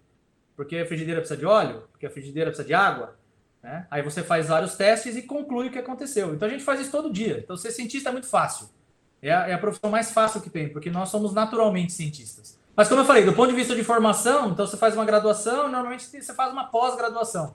porque 0.56 0.76
a 0.78 0.86
frigideira 0.86 1.20
precisa 1.20 1.38
de 1.38 1.46
óleo, 1.46 1.88
porque 1.90 2.06
a 2.06 2.10
frigideira 2.10 2.50
precisa 2.50 2.66
de 2.66 2.74
água. 2.74 3.16
Né? 3.62 3.86
Aí 3.90 4.02
você 4.02 4.22
faz 4.22 4.48
vários 4.48 4.76
testes 4.76 5.16
e 5.16 5.22
conclui 5.22 5.68
o 5.68 5.70
que 5.70 5.78
aconteceu. 5.78 6.34
Então 6.34 6.46
a 6.46 6.50
gente 6.50 6.64
faz 6.64 6.80
isso 6.80 6.90
todo 6.90 7.12
dia. 7.12 7.38
Então 7.38 7.56
ser 7.56 7.70
cientista 7.70 8.08
é 8.08 8.12
muito 8.12 8.28
fácil. 8.28 8.68
É 9.22 9.32
a, 9.32 9.48
é 9.48 9.52
a 9.54 9.58
profissão 9.58 9.88
mais 9.88 10.10
fácil 10.10 10.40
que 10.40 10.50
tem, 10.50 10.68
porque 10.68 10.90
nós 10.90 11.08
somos 11.08 11.32
naturalmente 11.32 11.92
cientistas. 11.92 12.58
Mas 12.74 12.88
como 12.88 13.02
eu 13.02 13.04
falei, 13.04 13.24
do 13.24 13.32
ponto 13.32 13.50
de 13.50 13.56
vista 13.56 13.74
de 13.74 13.84
formação, 13.84 14.50
então 14.50 14.66
você 14.66 14.76
faz 14.76 14.94
uma 14.94 15.04
graduação, 15.04 15.68
normalmente 15.68 16.04
você 16.04 16.34
faz 16.34 16.52
uma 16.52 16.64
pós-graduação. 16.64 17.54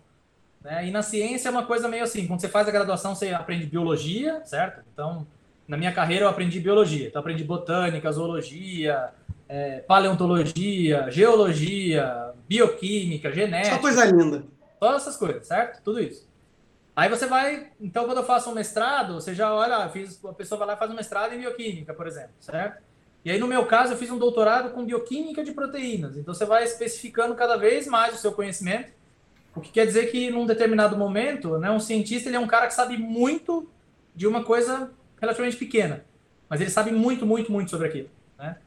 Né? 0.61 0.87
E 0.87 0.91
na 0.91 1.01
ciência 1.01 1.49
é 1.49 1.51
uma 1.51 1.65
coisa 1.65 1.87
meio 1.87 2.03
assim, 2.03 2.25
quando 2.27 2.39
você 2.39 2.47
faz 2.47 2.67
a 2.67 2.71
graduação, 2.71 3.15
você 3.15 3.33
aprende 3.33 3.65
biologia, 3.65 4.41
certo? 4.45 4.83
Então, 4.93 5.27
na 5.67 5.75
minha 5.75 5.91
carreira 5.91 6.25
eu 6.25 6.29
aprendi 6.29 6.59
biologia. 6.59 7.07
Então, 7.07 7.19
aprendi 7.19 7.43
botânica, 7.43 8.11
zoologia, 8.11 9.09
é, 9.49 9.79
paleontologia, 9.79 11.09
geologia, 11.09 12.31
bioquímica, 12.47 13.31
genética. 13.31 13.75
Só 13.75 13.81
coisa 13.81 14.05
linda. 14.05 14.43
Todas 14.79 15.01
essas 15.01 15.17
coisas, 15.17 15.47
certo? 15.47 15.81
Tudo 15.83 15.99
isso. 15.99 16.26
Aí 16.97 17.09
você 17.09 17.27
vai, 17.27 17.67
então 17.79 18.05
quando 18.05 18.17
eu 18.17 18.23
faço 18.23 18.49
um 18.49 18.55
mestrado, 18.55 19.13
você 19.13 19.31
já 19.35 19.53
olha, 19.53 19.87
fiz, 19.89 20.19
a 20.25 20.33
pessoa 20.33 20.57
vai 20.57 20.69
lá 20.69 20.73
e 20.73 20.77
faz 20.77 20.89
um 20.89 20.95
mestrado 20.95 21.31
em 21.31 21.37
bioquímica, 21.37 21.93
por 21.93 22.07
exemplo, 22.07 22.31
certo? 22.39 22.81
E 23.23 23.29
aí 23.29 23.37
no 23.37 23.45
meu 23.45 23.67
caso 23.67 23.93
eu 23.93 23.97
fiz 23.97 24.09
um 24.09 24.17
doutorado 24.17 24.71
com 24.71 24.83
bioquímica 24.83 25.43
de 25.43 25.51
proteínas. 25.51 26.17
Então 26.17 26.33
você 26.33 26.43
vai 26.43 26.63
especificando 26.63 27.35
cada 27.35 27.55
vez 27.55 27.85
mais 27.85 28.15
o 28.15 28.17
seu 28.17 28.31
conhecimento, 28.31 28.91
o 29.55 29.61
que 29.61 29.71
quer 29.71 29.85
dizer 29.85 30.07
que 30.07 30.31
num 30.31 30.47
determinado 30.47 30.97
momento, 30.97 31.59
né, 31.59 31.69
um 31.69 31.79
cientista 31.79 32.29
ele 32.29 32.35
é 32.35 32.39
um 32.39 32.47
cara 32.47 32.65
que 32.65 32.73
sabe 32.73 32.97
muito 32.97 33.69
de 34.15 34.25
uma 34.25 34.43
coisa 34.43 34.91
relativamente 35.21 35.57
pequena, 35.57 36.03
mas 36.49 36.61
ele 36.61 36.71
sabe 36.71 36.91
muito, 36.91 37.27
muito, 37.27 37.51
muito 37.51 37.69
sobre 37.69 37.89
aquilo, 37.89 38.09
né? 38.39 38.57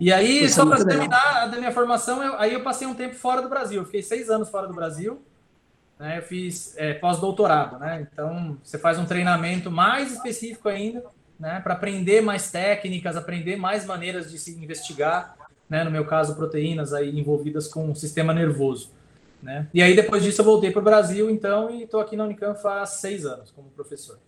E 0.00 0.10
aí, 0.10 0.44
Isso 0.44 0.54
só 0.54 0.64
para 0.64 0.82
terminar 0.82 1.42
a 1.42 1.46
minha 1.48 1.72
formação, 1.72 2.22
eu, 2.22 2.38
aí 2.38 2.54
eu 2.54 2.62
passei 2.62 2.86
um 2.86 2.94
tempo 2.94 3.16
fora 3.16 3.42
do 3.42 3.48
Brasil. 3.48 3.82
Eu 3.82 3.84
fiquei 3.84 4.00
seis 4.00 4.30
anos 4.30 4.48
fora 4.48 4.68
do 4.68 4.72
Brasil. 4.72 5.20
Né? 5.98 6.18
Eu 6.18 6.22
fiz 6.22 6.74
é, 6.76 6.94
pós-doutorado, 6.94 7.78
né? 7.78 8.06
Então, 8.10 8.56
você 8.62 8.78
faz 8.78 8.98
um 8.98 9.04
treinamento 9.04 9.70
mais 9.70 10.12
específico 10.12 10.68
ainda, 10.68 11.04
né? 11.38 11.60
Para 11.60 11.74
aprender 11.74 12.20
mais 12.20 12.50
técnicas, 12.50 13.16
aprender 13.16 13.56
mais 13.56 13.84
maneiras 13.84 14.30
de 14.30 14.38
se 14.38 14.52
investigar, 14.52 15.36
né? 15.68 15.82
No 15.82 15.90
meu 15.90 16.04
caso, 16.06 16.36
proteínas 16.36 16.92
aí 16.92 17.18
envolvidas 17.18 17.66
com 17.66 17.90
o 17.90 17.96
sistema 17.96 18.32
nervoso. 18.32 18.90
Né? 19.42 19.68
E 19.72 19.82
aí, 19.82 19.94
depois 19.94 20.22
disso, 20.22 20.40
eu 20.40 20.44
voltei 20.44 20.70
para 20.70 20.80
o 20.80 20.84
Brasil, 20.84 21.30
então, 21.30 21.70
e 21.70 21.84
estou 21.84 22.00
aqui 22.00 22.16
na 22.16 22.24
Unicamp 22.24 22.60
faz 22.60 22.90
seis 22.90 23.24
anos 23.24 23.50
como 23.52 23.70
professor. 23.70 24.18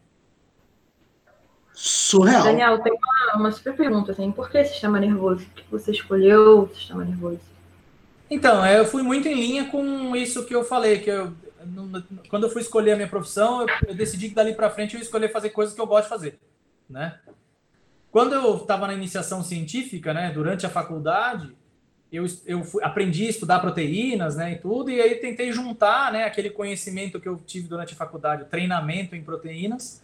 Surreal. 1.73 2.45
Daniel, 2.45 2.81
tem 2.83 2.93
uma, 2.93 3.41
uma 3.41 3.53
super 3.53 3.75
pergunta, 3.75 4.13
assim, 4.13 4.31
por 4.31 4.51
que 4.51 4.65
sistema 4.65 5.01
nervoso? 5.01 5.45
Por 5.47 5.55
que 5.55 5.71
você 5.71 5.91
escolheu 5.91 6.63
o 6.63 6.75
sistema 6.75 7.05
nervoso? 7.05 7.41
Então, 8.31 8.65
é, 8.65 8.79
eu 8.79 8.85
fui 8.85 9.03
muito 9.03 9.27
em 9.27 9.35
linha 9.35 9.65
com 9.69 10.15
isso 10.15 10.45
que 10.47 10.55
eu 10.55 10.63
falei, 10.63 11.01
que 11.01 11.11
eu, 11.11 11.33
quando 12.29 12.45
eu 12.45 12.51
fui 12.51 12.63
escolher 12.63 12.93
a 12.93 12.97
minha 12.97 13.09
profissão, 13.09 13.63
eu, 13.63 13.69
eu 13.89 13.95
decidi 13.95 14.29
que 14.29 14.35
dali 14.35 14.55
para 14.55 14.71
frente 14.71 14.95
eu 14.95 15.01
ia 15.01 15.05
escolher 15.05 15.31
fazer 15.31 15.51
coisas 15.51 15.75
que 15.75 15.81
eu 15.81 15.87
gosto 15.87 16.05
de 16.05 16.09
fazer, 16.09 16.39
né? 16.89 17.19
Quando 18.11 18.35
eu 18.35 18.57
estava 18.57 18.87
na 18.87 18.95
iniciação 18.95 19.43
científica, 19.43 20.13
né, 20.13 20.33
durante 20.33 20.67
a 20.67 20.71
faculdade, 20.71 21.55
eu, 22.13 22.27
eu 22.45 22.65
fui, 22.65 22.83
aprendi 22.83 23.27
a 23.27 23.31
estudar 23.31 23.61
proteínas, 23.61 24.37
né, 24.37 24.53
e 24.53 24.59
tudo, 24.59 24.91
e 24.91 25.01
aí 25.01 25.15
tentei 25.17 25.53
juntar, 25.53 26.13
né, 26.13 26.25
aquele 26.25 26.51
conhecimento 26.51 27.21
que 27.21 27.29
eu 27.29 27.37
tive 27.37 27.69
durante 27.69 27.95
a 27.95 27.97
faculdade, 27.97 28.43
o 28.43 28.47
treinamento 28.47 29.15
em 29.15 29.23
proteínas, 29.23 30.03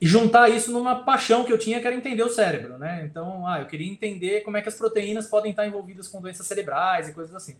e 0.00 0.06
juntar 0.06 0.48
isso 0.50 0.70
numa 0.70 0.96
paixão 1.04 1.42
que 1.42 1.52
eu 1.52 1.58
tinha, 1.58 1.80
que 1.80 1.86
era 1.86 1.96
entender 1.96 2.22
o 2.22 2.28
cérebro, 2.28 2.78
né? 2.78 3.04
Então, 3.04 3.44
ah, 3.46 3.60
eu 3.60 3.66
queria 3.66 3.90
entender 3.90 4.42
como 4.42 4.56
é 4.56 4.62
que 4.62 4.68
as 4.68 4.76
proteínas 4.76 5.26
podem 5.26 5.50
estar 5.50 5.66
envolvidas 5.66 6.06
com 6.06 6.20
doenças 6.20 6.46
cerebrais 6.46 7.08
e 7.08 7.12
coisas 7.12 7.34
assim. 7.34 7.56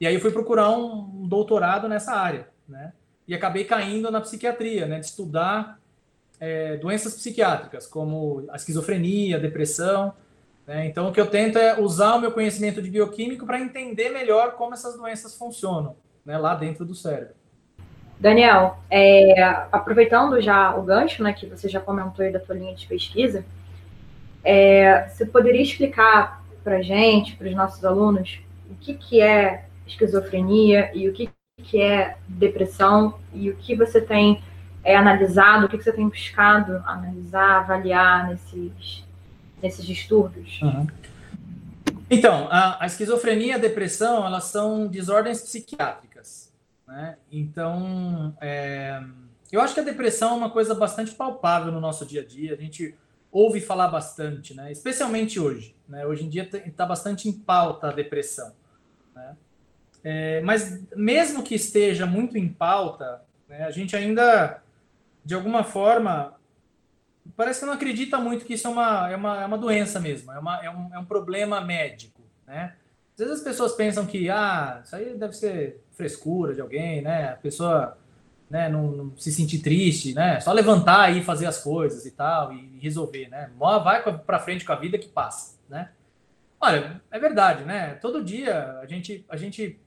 E 0.00 0.06
aí 0.06 0.14
eu 0.14 0.20
fui 0.20 0.30
procurar 0.30 0.70
um 0.70 1.26
doutorado 1.26 1.88
nessa 1.88 2.12
área, 2.12 2.48
né? 2.68 2.92
E 3.26 3.34
acabei 3.34 3.64
caindo 3.64 4.10
na 4.10 4.20
psiquiatria, 4.20 4.86
né? 4.86 5.00
De 5.00 5.06
estudar 5.06 5.78
é, 6.40 6.76
doenças 6.76 7.14
psiquiátricas, 7.14 7.86
como 7.86 8.46
a 8.50 8.56
esquizofrenia, 8.56 9.36
a 9.36 9.40
depressão. 9.40 10.12
Né? 10.66 10.86
Então, 10.86 11.08
o 11.08 11.12
que 11.12 11.20
eu 11.20 11.26
tento 11.26 11.58
é 11.58 11.80
usar 11.80 12.14
o 12.14 12.20
meu 12.20 12.30
conhecimento 12.30 12.80
de 12.80 12.90
bioquímico 12.90 13.44
para 13.44 13.60
entender 13.60 14.10
melhor 14.10 14.52
como 14.52 14.74
essas 14.74 14.96
doenças 14.96 15.36
funcionam, 15.36 15.96
né? 16.24 16.38
Lá 16.38 16.54
dentro 16.54 16.84
do 16.84 16.94
cérebro. 16.94 17.34
Daniel, 18.20 18.78
é, 18.90 19.40
aproveitando 19.70 20.40
já 20.40 20.74
o 20.74 20.82
gancho, 20.82 21.22
né, 21.22 21.32
que 21.32 21.46
você 21.46 21.68
já 21.68 21.80
comentou 21.80 22.24
aí 22.24 22.32
da 22.32 22.40
tua 22.40 22.56
linha 22.56 22.74
de 22.74 22.84
pesquisa, 22.86 23.44
é, 24.42 25.08
você 25.08 25.24
poderia 25.24 25.62
explicar 25.62 26.44
para 26.64 26.82
gente, 26.82 27.36
para 27.36 27.46
os 27.46 27.54
nossos 27.54 27.84
alunos, 27.84 28.40
o 28.68 28.74
que, 28.74 28.94
que 28.94 29.20
é 29.20 29.67
esquizofrenia 29.88 30.90
e 30.94 31.08
o 31.08 31.12
que, 31.12 31.30
que 31.62 31.80
é 31.80 32.16
depressão 32.28 33.18
e 33.34 33.50
o 33.50 33.56
que 33.56 33.74
você 33.74 34.00
tem 34.00 34.42
é, 34.84 34.96
analisado, 34.96 35.66
o 35.66 35.68
que, 35.68 35.78
que 35.78 35.84
você 35.84 35.92
tem 35.92 36.08
buscado 36.08 36.76
analisar, 36.86 37.60
avaliar 37.60 38.28
nesses, 38.28 39.04
nesses 39.62 39.84
distúrbios? 39.84 40.60
Uhum. 40.62 40.86
Então, 42.10 42.48
a, 42.50 42.82
a 42.84 42.86
esquizofrenia 42.86 43.48
e 43.48 43.52
a 43.52 43.58
depressão, 43.58 44.24
elas 44.24 44.44
são 44.44 44.86
desordens 44.86 45.42
psiquiátricas. 45.42 46.52
Né? 46.86 47.16
Então, 47.30 48.34
é, 48.40 49.02
eu 49.52 49.60
acho 49.60 49.74
que 49.74 49.80
a 49.80 49.84
depressão 49.84 50.30
é 50.30 50.34
uma 50.34 50.50
coisa 50.50 50.74
bastante 50.74 51.14
palpável 51.14 51.70
no 51.70 51.80
nosso 51.80 52.06
dia 52.06 52.22
a 52.22 52.24
dia. 52.24 52.54
A 52.54 52.56
gente 52.56 52.94
ouve 53.30 53.60
falar 53.60 53.88
bastante, 53.88 54.54
né? 54.54 54.72
Especialmente 54.72 55.38
hoje. 55.38 55.76
Né? 55.86 56.06
Hoje 56.06 56.24
em 56.24 56.28
dia 56.28 56.48
está 56.66 56.86
bastante 56.86 57.28
em 57.28 57.32
pauta 57.32 57.88
a 57.88 57.92
depressão. 57.92 58.52
Né? 59.14 59.36
É, 60.04 60.40
mas 60.42 60.80
mesmo 60.94 61.42
que 61.42 61.54
esteja 61.54 62.06
muito 62.06 62.38
em 62.38 62.48
pauta, 62.48 63.22
né, 63.48 63.64
a 63.64 63.70
gente 63.70 63.96
ainda, 63.96 64.62
de 65.24 65.34
alguma 65.34 65.64
forma, 65.64 66.34
parece 67.36 67.60
que 67.60 67.66
não 67.66 67.72
acredita 67.72 68.18
muito 68.18 68.44
que 68.44 68.54
isso 68.54 68.66
é 68.66 68.70
uma, 68.70 69.10
é 69.10 69.16
uma, 69.16 69.42
é 69.42 69.46
uma 69.46 69.58
doença 69.58 70.00
mesmo, 70.00 70.32
é, 70.32 70.38
uma, 70.38 70.64
é, 70.64 70.70
um, 70.70 70.94
é 70.94 70.98
um 70.98 71.04
problema 71.04 71.60
médico. 71.60 72.20
Né? 72.46 72.74
Às 73.14 73.18
vezes 73.18 73.34
as 73.40 73.44
pessoas 73.44 73.72
pensam 73.72 74.06
que 74.06 74.30
ah, 74.30 74.80
isso 74.84 74.94
aí 74.94 75.16
deve 75.16 75.34
ser 75.34 75.80
frescura 75.92 76.54
de 76.54 76.60
alguém, 76.60 77.02
né? 77.02 77.30
A 77.30 77.36
pessoa 77.36 77.98
né, 78.48 78.68
não, 78.68 78.92
não, 78.92 79.16
se 79.16 79.32
sentir 79.32 79.58
triste, 79.58 80.14
né? 80.14 80.38
Só 80.40 80.52
levantar 80.52 81.14
e 81.14 81.22
fazer 81.22 81.46
as 81.46 81.60
coisas 81.60 82.06
e 82.06 82.12
tal 82.12 82.52
e 82.52 82.78
resolver, 82.80 83.28
né? 83.28 83.50
Vai 83.58 84.02
para 84.18 84.38
frente 84.38 84.64
com 84.64 84.72
a 84.72 84.76
vida 84.76 84.96
que 84.96 85.08
passa, 85.08 85.58
né? 85.68 85.90
Olha, 86.60 87.00
é 87.10 87.18
verdade, 87.18 87.64
né? 87.64 87.94
Todo 87.94 88.24
dia 88.24 88.78
a 88.80 88.86
gente, 88.86 89.24
a 89.28 89.36
gente, 89.36 89.78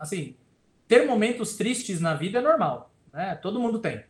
assim, 0.00 0.34
ter 0.88 1.06
momentos 1.06 1.56
tristes 1.56 2.00
na 2.00 2.14
vida 2.14 2.40
é 2.40 2.42
normal, 2.42 2.90
né? 3.12 3.38
Todo 3.40 3.60
mundo 3.60 3.78
tem, 3.78 4.02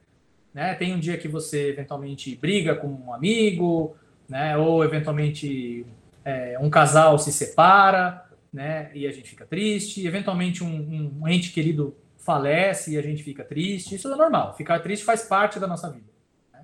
né? 0.54 0.74
Tem 0.74 0.94
um 0.94 0.98
dia 0.98 1.18
que 1.18 1.28
você 1.28 1.68
eventualmente 1.68 2.34
briga 2.36 2.74
com 2.74 2.86
um 2.86 3.12
amigo, 3.12 3.94
né? 4.28 4.56
Ou 4.56 4.82
eventualmente 4.82 5.84
é, 6.24 6.56
um 6.58 6.70
casal 6.70 7.18
se 7.18 7.32
separa, 7.32 8.24
né? 8.52 8.90
E 8.94 9.06
a 9.06 9.12
gente 9.12 9.28
fica 9.28 9.44
triste. 9.44 10.06
Eventualmente 10.06 10.64
um, 10.64 11.18
um 11.20 11.28
ente 11.28 11.52
querido 11.52 11.94
falece 12.16 12.92
e 12.92 12.98
a 12.98 13.02
gente 13.02 13.22
fica 13.22 13.44
triste. 13.44 13.94
Isso 13.94 14.10
é 14.10 14.16
normal. 14.16 14.54
Ficar 14.56 14.78
triste 14.80 15.04
faz 15.04 15.22
parte 15.22 15.58
da 15.58 15.66
nossa 15.66 15.90
vida. 15.90 16.10
Né? 16.52 16.60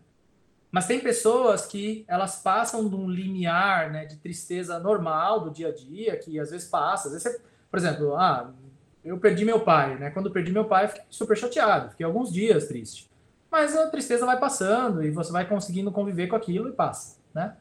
Mas 0.71 0.87
tem 0.87 1.01
pessoas 1.01 1.67
que 1.67 2.05
elas 2.07 2.41
passam 2.43 2.89
de 2.89 2.95
um 2.95 3.09
limiar 3.09 3.91
né, 3.91 4.05
de 4.05 4.17
tristeza 4.17 4.79
normal 4.79 5.41
do 5.41 5.51
dia 5.51 5.69
a 5.69 5.75
dia, 5.75 6.17
que 6.17 6.39
às 6.39 6.51
vezes 6.51 6.69
passa. 6.69 7.09
Às 7.09 7.15
vezes 7.15 7.33
você, 7.33 7.41
por 7.71 7.79
exemplo, 7.79 8.15
ah, 8.15 8.53
eu 9.07 9.19
perdi 9.19 9.45
meu 9.45 9.61
pai, 9.61 9.97
né? 9.97 10.11
Quando 10.11 10.31
perdi 10.31 10.51
meu 10.51 10.65
pai, 10.65 10.89
fiquei 10.89 11.05
super 11.09 11.37
chateado, 11.37 11.91
fiquei 11.91 12.05
alguns 12.05 12.33
dias 12.33 12.67
triste. 12.67 13.09
Mas 13.51 13.77
a 13.77 13.89
tristeza 13.89 14.27
vai 14.27 14.39
passando 14.39 15.05
e 15.05 15.11
você 15.11 15.31
vai 15.31 15.47
conseguindo 15.49 15.93
conviver 15.93 16.27
com 16.27 16.35
aquilo 16.35 16.69
e 16.69 16.73
passa, 16.73 17.17
né? 17.33 17.57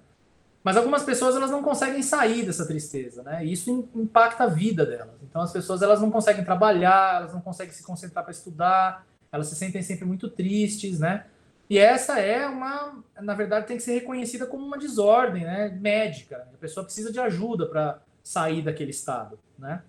Mas 0.63 0.75
algumas 0.75 1.03
pessoas 1.03 1.35
elas 1.35 1.51
não 1.51 1.61
conseguem 1.61 2.01
sair 2.01 2.43
dessa 2.43 2.65
tristeza, 2.65 3.21
né? 3.21 3.45
E 3.45 3.53
isso 3.53 3.87
impacta 3.93 4.45
a 4.45 4.47
vida 4.47 4.83
delas. 4.83 5.21
Então 5.21 5.39
as 5.39 5.53
pessoas 5.53 5.83
elas 5.83 6.01
não 6.01 6.09
conseguem 6.09 6.43
trabalhar, 6.43 7.17
elas 7.17 7.33
não 7.33 7.41
conseguem 7.41 7.71
se 7.71 7.83
concentrar 7.83 8.23
para 8.23 8.31
estudar, 8.31 9.05
elas 9.31 9.47
se 9.47 9.55
sentem 9.55 9.83
sempre 9.83 10.05
muito 10.05 10.27
tristes, 10.27 10.99
né? 10.99 11.27
E 11.69 11.77
essa 11.77 12.19
é 12.19 12.47
uma, 12.47 13.03
na 13.21 13.35
verdade, 13.35 13.67
tem 13.67 13.77
que 13.77 13.83
ser 13.83 13.93
reconhecida 13.93 14.47
como 14.47 14.65
uma 14.65 14.77
desordem, 14.77 15.43
né? 15.43 15.69
Médica. 15.79 16.47
A 16.51 16.57
pessoa 16.57 16.83
precisa 16.83 17.11
de 17.11 17.19
ajuda 17.19 17.67
para 17.67 17.99
sair 18.23 18.63
daquele 18.63 18.91
estado, 18.91 19.37
né? 19.59 19.83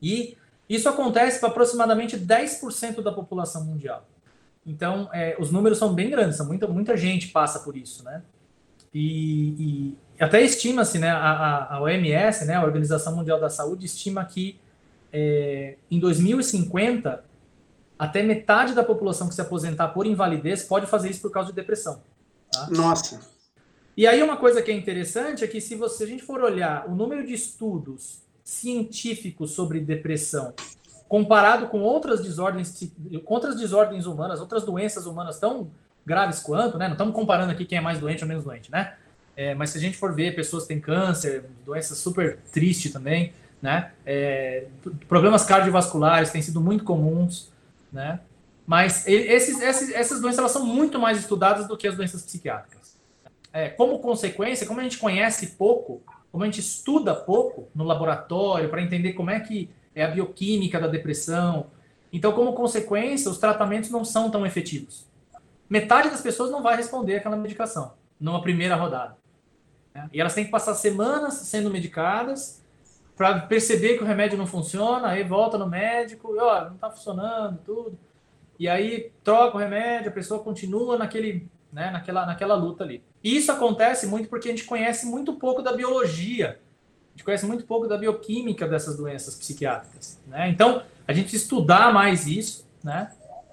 E 0.00 0.36
isso 0.70 0.88
acontece 0.88 1.40
para 1.40 1.48
aproximadamente 1.48 2.16
10% 2.16 3.02
da 3.02 3.10
população 3.10 3.64
mundial. 3.64 4.06
Então, 4.64 5.10
é, 5.12 5.36
os 5.40 5.50
números 5.50 5.78
são 5.78 5.92
bem 5.92 6.08
grandes, 6.08 6.36
são 6.36 6.46
muita, 6.46 6.68
muita 6.68 6.96
gente 6.96 7.28
passa 7.28 7.58
por 7.58 7.76
isso, 7.76 8.04
né? 8.04 8.22
E, 8.94 9.96
e 10.18 10.22
até 10.22 10.40
estima-se, 10.42 10.98
né, 10.98 11.10
a, 11.10 11.74
a, 11.74 11.82
OMS, 11.82 12.44
né, 12.44 12.54
a 12.54 12.64
Organização 12.64 13.16
Mundial 13.16 13.40
da 13.40 13.50
Saúde, 13.50 13.86
estima 13.86 14.24
que 14.24 14.60
é, 15.12 15.76
em 15.90 15.98
2050 15.98 17.24
até 17.98 18.22
metade 18.22 18.72
da 18.72 18.84
população 18.84 19.28
que 19.28 19.34
se 19.34 19.40
aposentar 19.40 19.88
por 19.88 20.06
invalidez 20.06 20.62
pode 20.62 20.86
fazer 20.86 21.10
isso 21.10 21.20
por 21.20 21.32
causa 21.32 21.50
de 21.50 21.56
depressão. 21.56 22.00
Tá? 22.50 22.68
Nossa. 22.70 23.20
E 23.96 24.06
aí 24.06 24.22
uma 24.22 24.36
coisa 24.36 24.62
que 24.62 24.70
é 24.70 24.74
interessante 24.74 25.44
é 25.44 25.48
que 25.48 25.60
se 25.60 25.74
você, 25.74 26.04
a 26.04 26.06
gente 26.06 26.22
for 26.22 26.40
olhar 26.40 26.88
o 26.88 26.94
número 26.94 27.26
de 27.26 27.34
estudos 27.34 28.22
científicos 28.50 29.52
sobre 29.52 29.78
depressão 29.80 30.52
comparado 31.08 31.66
com 31.66 31.80
outras 31.80 32.22
desordens, 32.22 32.88
outras 33.26 33.56
desordens 33.56 34.06
humanas, 34.06 34.40
outras 34.40 34.64
doenças 34.64 35.06
humanas 35.06 35.40
tão 35.40 35.68
graves 36.06 36.38
quanto, 36.38 36.78
né? 36.78 36.86
Não 36.86 36.92
estamos 36.92 37.12
comparando 37.12 37.50
aqui 37.50 37.64
quem 37.64 37.78
é 37.78 37.80
mais 37.80 37.98
doente 37.98 38.22
ou 38.22 38.28
menos 38.28 38.44
doente, 38.44 38.70
né? 38.70 38.94
É, 39.36 39.52
mas 39.54 39.70
se 39.70 39.78
a 39.78 39.80
gente 39.80 39.96
for 39.96 40.14
ver 40.14 40.36
pessoas 40.36 40.62
que 40.64 40.68
têm 40.68 40.80
câncer, 40.80 41.44
doenças 41.66 41.98
super 41.98 42.38
tristes 42.52 42.92
também, 42.92 43.32
né? 43.60 43.90
É, 44.06 44.66
problemas 45.08 45.44
cardiovasculares 45.44 46.30
têm 46.30 46.42
sido 46.42 46.60
muito 46.60 46.84
comuns, 46.84 47.50
né? 47.92 48.20
Mas 48.64 49.04
esses, 49.08 49.60
esses, 49.60 49.92
essas 49.92 50.20
doenças 50.20 50.38
elas 50.38 50.52
são 50.52 50.64
muito 50.64 50.96
mais 50.96 51.18
estudadas 51.18 51.66
do 51.66 51.76
que 51.76 51.88
as 51.88 51.96
doenças 51.96 52.22
psiquiátricas. 52.22 52.96
É, 53.52 53.68
como 53.68 53.98
consequência, 53.98 54.64
como 54.64 54.78
a 54.78 54.82
gente 54.84 54.98
conhece 54.98 55.48
pouco, 55.58 56.00
como 56.30 56.44
a 56.44 56.46
gente 56.46 56.60
estuda 56.60 57.14
pouco 57.14 57.68
no 57.74 57.84
laboratório 57.84 58.68
para 58.68 58.82
entender 58.82 59.12
como 59.14 59.30
é 59.30 59.40
que 59.40 59.70
é 59.94 60.04
a 60.04 60.08
bioquímica 60.08 60.78
da 60.78 60.86
depressão, 60.86 61.66
então 62.12 62.32
como 62.32 62.52
consequência 62.52 63.30
os 63.30 63.38
tratamentos 63.38 63.90
não 63.90 64.04
são 64.04 64.30
tão 64.30 64.46
efetivos 64.46 65.10
metade 65.70 66.10
das 66.10 66.20
pessoas 66.20 66.50
não 66.50 66.62
vai 66.62 66.76
responder 66.76 67.16
aquela 67.16 67.36
medicação 67.36 67.94
numa 68.18 68.42
primeira 68.42 68.74
rodada. 68.74 69.16
Né? 69.94 70.10
E 70.12 70.20
elas 70.20 70.34
têm 70.34 70.44
que 70.44 70.50
passar 70.50 70.74
semanas 70.74 71.34
sendo 71.34 71.70
medicadas 71.70 72.60
para 73.16 73.38
perceber 73.42 73.96
que 73.96 74.02
o 74.02 74.06
remédio 74.06 74.36
não 74.36 74.46
funciona, 74.46 75.08
aí 75.08 75.22
volta 75.22 75.56
no 75.56 75.68
médico, 75.68 76.34
e 76.34 76.38
ó, 76.38 76.64
não 76.64 76.74
está 76.74 76.90
funcionando, 76.90 77.60
tudo. 77.64 77.98
E 78.58 78.68
aí 78.68 79.12
troca 79.22 79.56
o 79.56 79.60
remédio, 79.60 80.08
a 80.08 80.12
pessoa 80.12 80.42
continua 80.42 80.98
naquele, 80.98 81.48
né, 81.72 81.90
naquela, 81.90 82.26
naquela 82.26 82.54
luta 82.54 82.82
ali. 82.82 83.02
E 83.22 83.36
isso 83.36 83.52
acontece 83.52 84.06
muito 84.06 84.28
porque 84.28 84.48
a 84.48 84.50
gente 84.50 84.64
conhece 84.64 85.06
muito 85.06 85.34
pouco 85.34 85.62
da 85.62 85.72
biologia, 85.72 86.58
a 87.08 87.10
gente 87.12 87.24
conhece 87.24 87.46
muito 87.46 87.64
pouco 87.64 87.86
da 87.86 87.98
bioquímica 87.98 88.66
dessas 88.66 88.96
doenças 88.96 89.34
psiquiátricas. 89.34 90.18
Né? 90.26 90.48
Então, 90.48 90.82
a 91.06 91.12
gente 91.12 91.36
estudar 91.36 91.92
mais 91.92 92.26
isso, 92.26 92.66
né? 92.82 93.10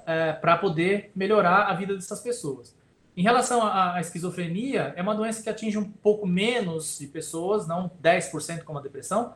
é, 0.08 0.32
para 0.32 0.58
poder 0.58 1.12
melhorar 1.14 1.66
a 1.66 1.74
vida 1.74 1.94
dessas 1.94 2.22
pessoas. 2.22 2.74
Em 3.16 3.22
relação 3.22 3.62
à, 3.62 4.00
esquizofrenia, 4.00 4.94
é 4.96 5.02
uma 5.02 5.14
doença 5.14 5.44
que 5.44 5.50
atinge 5.50 5.78
um 5.78 5.84
pouco 5.84 6.26
menos 6.26 6.98
de 6.98 7.08
pessoas, 7.08 7.68
não 7.68 7.92
10% 8.02 8.64
como 8.64 8.80
a 8.80 8.82
depressão, 8.82 9.34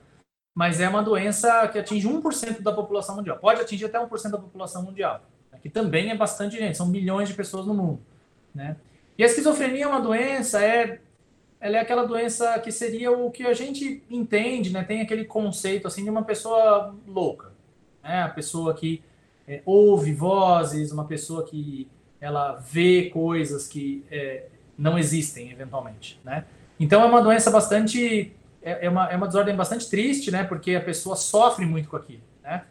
mas 0.55 0.79
é 0.79 0.87
uma 0.87 1.03
doença 1.03 1.67
que 1.67 1.79
atinge 1.79 2.07
1% 2.07 2.61
da 2.61 2.71
população 2.71 3.15
mundial. 3.15 3.37
Pode 3.37 3.59
atingir 3.59 3.85
até 3.85 3.99
1% 3.99 4.29
da 4.29 4.37
população 4.37 4.83
mundial, 4.83 5.21
né, 5.51 5.59
que 5.61 5.69
também 5.69 6.09
é 6.09 6.15
bastante 6.15 6.57
gente, 6.57 6.77
são 6.77 6.87
milhões 6.87 7.27
de 7.27 7.35
pessoas 7.35 7.65
no 7.65 7.73
mundo. 7.73 8.01
Né? 8.53 8.77
E 9.21 9.23
a 9.23 9.27
esquizofrenia 9.27 9.83
é 9.83 9.87
uma 9.87 10.01
doença, 10.01 10.65
é, 10.65 10.99
ela 11.59 11.77
é 11.77 11.79
aquela 11.79 12.03
doença 12.07 12.57
que 12.57 12.71
seria 12.71 13.11
o 13.11 13.29
que 13.29 13.45
a 13.45 13.53
gente 13.53 14.03
entende, 14.09 14.73
né? 14.73 14.83
tem 14.83 14.99
aquele 14.99 15.25
conceito 15.25 15.87
assim 15.87 16.03
de 16.03 16.09
uma 16.09 16.23
pessoa 16.23 16.95
louca, 17.07 17.51
né? 18.03 18.23
a 18.23 18.29
pessoa 18.29 18.73
que 18.73 19.03
é, 19.47 19.61
ouve 19.63 20.11
vozes, 20.11 20.91
uma 20.91 21.05
pessoa 21.05 21.45
que 21.45 21.87
ela 22.19 22.53
vê 22.53 23.11
coisas 23.13 23.67
que 23.67 24.03
é, 24.09 24.45
não 24.75 24.97
existem 24.97 25.51
eventualmente, 25.51 26.19
né? 26.23 26.45
Então 26.79 26.99
é 27.03 27.05
uma 27.05 27.21
doença 27.21 27.51
bastante 27.51 28.35
é, 28.63 28.87
é, 28.87 28.89
uma, 28.89 29.07
é 29.11 29.15
uma 29.15 29.27
desordem 29.27 29.55
bastante 29.55 29.87
triste, 29.87 30.31
né? 30.31 30.43
Porque 30.43 30.73
a 30.73 30.81
pessoa 30.81 31.15
sofre 31.15 31.63
muito 31.63 31.87
com 31.87 31.95
aquilo, 31.95 32.23
né? 32.43 32.63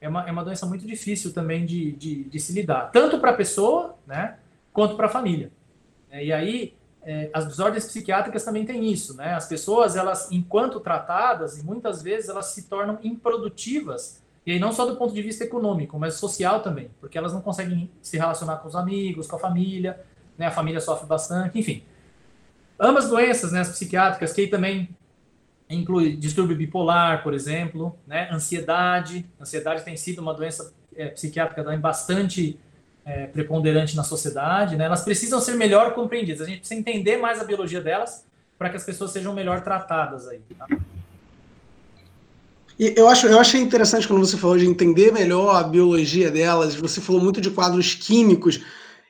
É 0.00 0.08
uma, 0.08 0.28
é 0.28 0.30
uma 0.30 0.44
doença 0.44 0.64
muito 0.64 0.86
difícil 0.86 1.32
também 1.32 1.66
de, 1.66 1.90
de, 1.90 2.22
de 2.22 2.38
se 2.38 2.52
lidar, 2.52 2.92
tanto 2.92 3.18
para 3.18 3.32
a 3.32 3.34
pessoa, 3.34 3.96
né? 4.06 4.36
Quanto 4.72 4.94
para 4.94 5.06
a 5.06 5.10
família. 5.10 5.57
É, 6.10 6.24
e 6.24 6.32
aí 6.32 6.74
é, 7.02 7.30
as 7.32 7.46
desordens 7.46 7.86
psiquiátricas 7.86 8.44
também 8.44 8.64
têm 8.64 8.90
isso, 8.90 9.16
né? 9.16 9.34
As 9.34 9.46
pessoas, 9.46 9.96
elas, 9.96 10.30
enquanto 10.30 10.80
tratadas, 10.80 11.58
e 11.58 11.64
muitas 11.64 12.02
vezes 12.02 12.28
elas 12.28 12.46
se 12.46 12.68
tornam 12.68 12.98
improdutivas 13.02 14.22
e 14.48 14.52
aí 14.52 14.58
não 14.58 14.72
só 14.72 14.86
do 14.86 14.96
ponto 14.96 15.12
de 15.12 15.20
vista 15.20 15.44
econômico, 15.44 15.98
mas 15.98 16.14
social 16.14 16.62
também, 16.62 16.90
porque 17.00 17.18
elas 17.18 17.34
não 17.34 17.42
conseguem 17.42 17.90
se 18.00 18.16
relacionar 18.16 18.56
com 18.56 18.66
os 18.66 18.74
amigos, 18.74 19.26
com 19.26 19.36
a 19.36 19.38
família, 19.38 20.00
né? 20.38 20.46
A 20.46 20.50
família 20.50 20.80
sofre 20.80 21.06
bastante, 21.06 21.58
enfim. 21.58 21.82
Ambas 22.80 23.10
doenças, 23.10 23.52
né, 23.52 23.60
as 23.60 23.68
psiquiátricas, 23.68 24.32
que 24.32 24.46
também 24.46 24.88
inclui 25.68 26.16
distúrbio 26.16 26.56
bipolar, 26.56 27.22
por 27.22 27.34
exemplo, 27.34 27.94
né, 28.06 28.30
ansiedade. 28.32 29.26
Ansiedade 29.38 29.84
tem 29.84 29.98
sido 29.98 30.20
uma 30.20 30.32
doença 30.32 30.72
é, 30.96 31.08
psiquiátrica 31.08 31.62
também 31.62 31.78
bastante 31.78 32.58
é, 33.08 33.26
preponderante 33.26 33.96
na 33.96 34.04
sociedade, 34.04 34.76
né? 34.76 34.84
Elas 34.84 35.02
precisam 35.02 35.40
ser 35.40 35.54
melhor 35.54 35.94
compreendidas. 35.94 36.42
A 36.42 36.44
gente 36.44 36.58
precisa 36.58 36.78
entender 36.78 37.16
mais 37.16 37.40
a 37.40 37.44
biologia 37.44 37.80
delas 37.80 38.24
para 38.58 38.68
que 38.68 38.76
as 38.76 38.84
pessoas 38.84 39.10
sejam 39.12 39.32
melhor 39.34 39.62
tratadas 39.62 40.28
aí. 40.28 40.40
Tá? 40.58 40.66
E 42.78 42.92
eu, 42.94 43.08
acho, 43.08 43.26
eu 43.26 43.40
achei 43.40 43.60
interessante 43.62 44.06
quando 44.06 44.24
você 44.24 44.36
falou 44.36 44.58
de 44.58 44.66
entender 44.66 45.10
melhor 45.10 45.56
a 45.56 45.62
biologia 45.62 46.30
delas, 46.30 46.74
você 46.74 47.00
falou 47.00 47.22
muito 47.22 47.40
de 47.40 47.50
quadros 47.50 47.94
químicos. 47.94 48.60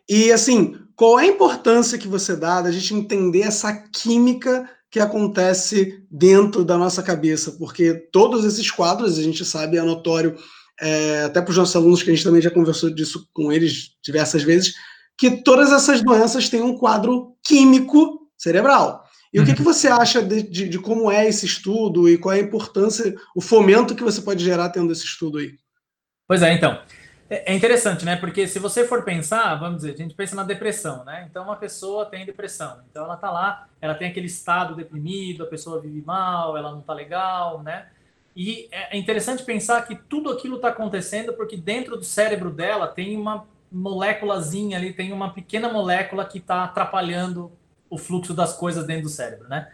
E, 0.09 0.31
assim, 0.31 0.77
qual 0.95 1.19
é 1.19 1.25
a 1.25 1.27
importância 1.27 1.99
que 1.99 2.07
você 2.07 2.37
dá 2.37 2.63
da 2.63 2.71
gente 2.71 2.95
entender 2.95 3.43
essa 3.43 3.73
química 3.73 4.71
que 4.91 5.01
acontece 5.01 6.03
dentro 6.09 6.65
da 6.65 6.79
nossa 6.79 7.03
cabeça? 7.03 7.53
Porque 7.53 7.95
todos 8.13 8.45
esses 8.45 8.71
quadros, 8.71 9.19
a 9.19 9.23
gente 9.23 9.45
sabe, 9.45 9.77
é 9.77 9.83
notório, 9.83 10.37
é, 10.81 11.25
até 11.25 11.41
para 11.41 11.51
os 11.51 11.57
nossos 11.57 11.77
alunos, 11.77 12.03
que 12.03 12.11
a 12.11 12.15
gente 12.15 12.25
também 12.25 12.41
já 12.41 12.51
conversou 12.51 12.91
disso 12.91 13.29
com 13.33 13.53
eles 13.53 13.91
diversas 14.03 14.43
vezes, 14.43 14.75
que 15.17 15.43
todas 15.43 15.73
essas 15.73 16.03
doenças 16.03 16.49
têm 16.49 16.63
um 16.63 16.77
quadro 16.77 17.37
químico 17.45 18.31
cerebral. 18.37 19.05
E 19.33 19.39
uhum. 19.39 19.43
o 19.43 19.47
que, 19.47 19.53
uhum. 19.53 19.57
que 19.57 19.63
você 19.63 19.89
acha 19.89 20.23
de, 20.23 20.43
de, 20.43 20.69
de, 20.69 20.79
como 20.79 21.11
é 21.11 21.27
esse 21.27 21.45
estudo 21.45 22.09
e 22.09 22.17
qual 22.17 22.35
é 22.35 22.39
a 22.39 22.43
importância, 22.43 23.15
o 23.35 23.41
fomento 23.41 23.95
que 23.95 24.05
você 24.05 24.23
pode 24.23 24.45
gerar 24.45 24.71
tendo 24.71 24.93
esse 24.93 25.05
estudo 25.05 25.39
aí? 25.39 25.55
Pois 26.27 26.43
é, 26.43 26.53
então. 26.53 26.81
É, 27.29 27.53
é 27.53 27.55
interessante, 27.55 28.05
né? 28.05 28.17
Porque 28.17 28.47
se 28.47 28.59
você 28.59 28.87
for 28.87 29.05
pensar, 29.05 29.55
vamos 29.57 29.79
dizer, 29.79 29.95
a 29.95 29.97
gente 29.97 30.15
pensa 30.15 30.35
na 30.35 30.45
depressão, 30.45 31.05
né? 31.05 31.27
Então, 31.29 31.45
uma 31.45 31.57
pessoa 31.57 32.07
tem 32.07 32.25
depressão. 32.25 32.81
Então, 32.91 33.05
ela 33.05 33.17
tá 33.17 33.31
lá, 33.31 33.69
ela 33.81 33.95
tem 33.95 34.09
aquele 34.09 34.27
estado 34.27 34.75
deprimido, 34.75 35.45
a 35.45 35.47
pessoa 35.47 35.81
vive 35.81 36.01
mal, 36.03 36.57
ela 36.57 36.71
não 36.71 36.81
tá 36.81 36.95
legal, 36.95 37.63
né? 37.63 37.89
E 38.39 38.69
é, 38.71 38.97
é 38.97 39.01
interessante 39.01 39.43
pensar 39.43 39.85
que 39.85 39.97
tudo 39.97 40.31
aquilo 40.31 40.55
está 40.55 40.69
acontecendo 40.69 41.33
porque 41.33 41.57
dentro 41.57 41.97
do 41.97 42.05
cérebro 42.05 42.53
dela 42.53 42.87
tem 42.87 43.17
uma 43.17 43.49
moléculazinha 43.71 44.79
ali, 44.79 44.93
tem 44.93 45.13
uma 45.13 45.35
pequena 45.35 45.69
molécula 45.69 46.25
que 46.25 46.39
está 46.39 46.63
atrapalhando 46.63 47.51
o 47.91 47.99
fluxo 47.99 48.33
das 48.33 48.57
coisas 48.57 48.87
dentro 48.87 49.03
do 49.03 49.09
cérebro, 49.09 49.49
né? 49.49 49.69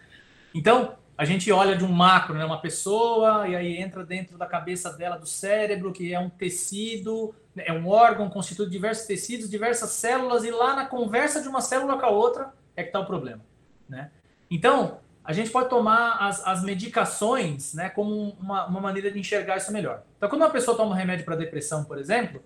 Então, 0.55 0.95
a 1.17 1.27
gente 1.27 1.53
olha 1.53 1.77
de 1.77 1.85
um 1.85 1.93
macro, 1.93 2.39
né? 2.39 2.45
Uma 2.47 2.59
pessoa, 2.59 3.47
e 3.47 3.55
aí 3.55 3.77
entra 3.77 4.03
dentro 4.03 4.39
da 4.39 4.47
cabeça 4.47 4.91
dela, 4.95 5.19
do 5.19 5.27
cérebro, 5.27 5.93
que 5.93 6.15
é 6.15 6.19
um 6.19 6.31
tecido, 6.31 7.35
é 7.55 7.73
um 7.73 7.87
órgão 7.87 8.31
constituído 8.31 8.71
de 8.71 8.77
diversos 8.79 9.07
tecidos, 9.07 9.51
diversas 9.51 9.91
células, 9.91 10.43
e 10.43 10.51
lá 10.51 10.75
na 10.75 10.87
conversa 10.87 11.43
de 11.43 11.49
uma 11.49 11.61
célula 11.61 11.99
com 11.99 12.07
a 12.07 12.11
outra 12.11 12.55
é 12.75 12.83
que 12.83 12.89
está 12.89 12.99
o 12.99 13.05
problema, 13.05 13.45
né? 13.87 14.11
Então, 14.51 15.01
a 15.25 15.33
gente 15.33 15.51
pode 15.51 15.71
tomar 15.71 16.19
as, 16.21 16.47
as 16.47 16.63
medicações 16.63 17.73
né, 17.73 17.89
como 17.89 18.37
uma, 18.39 18.67
uma 18.67 18.81
maneira 18.81 19.11
de 19.11 19.19
enxergar 19.19 19.57
isso 19.57 19.73
melhor. 19.73 20.03
Então, 20.19 20.29
quando 20.29 20.43
uma 20.43 20.51
pessoa 20.51 20.77
toma 20.77 20.91
um 20.91 20.95
remédio 20.95 21.25
para 21.25 21.35
depressão, 21.35 21.83
por 21.83 21.99
exemplo, 21.99 22.43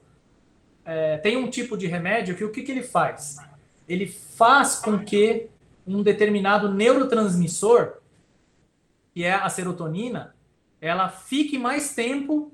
é, 0.85 1.18
tem 1.18 1.37
um 1.37 1.50
tipo 1.50 1.76
de 1.76 1.88
remédio 1.88 2.37
que 2.37 2.44
o 2.44 2.52
que, 2.52 2.62
que 2.62 2.70
ele 2.70 2.85
faz? 2.85 3.37
Ele 3.88 4.06
faz 4.06 4.76
com 4.76 4.97
que 4.99 5.49
um 5.85 6.02
determinado 6.02 6.73
neurotransmissor, 6.73 7.94
que 9.12 9.25
é 9.25 9.35
a 9.35 9.49
serotonina, 9.49 10.35
ela 10.80 11.08
fique 11.08 11.58
mais 11.58 11.94
tempo 11.94 12.52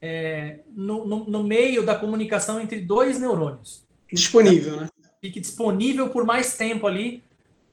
é, 0.00 0.60
no, 0.70 1.04
no, 1.04 1.24
no, 1.24 1.42
meio 1.42 1.84
da 1.84 1.96
comunicação 1.96 2.60
entre 2.60 2.80
dois 2.80 3.18
neurônios. 3.18 3.84
Disponível, 4.12 4.76
né? 4.76 4.88
Fique 5.20 5.40
disponível 5.40 6.10
por 6.10 6.24
mais 6.24 6.56
tempo 6.56 6.86
ali 6.86 7.24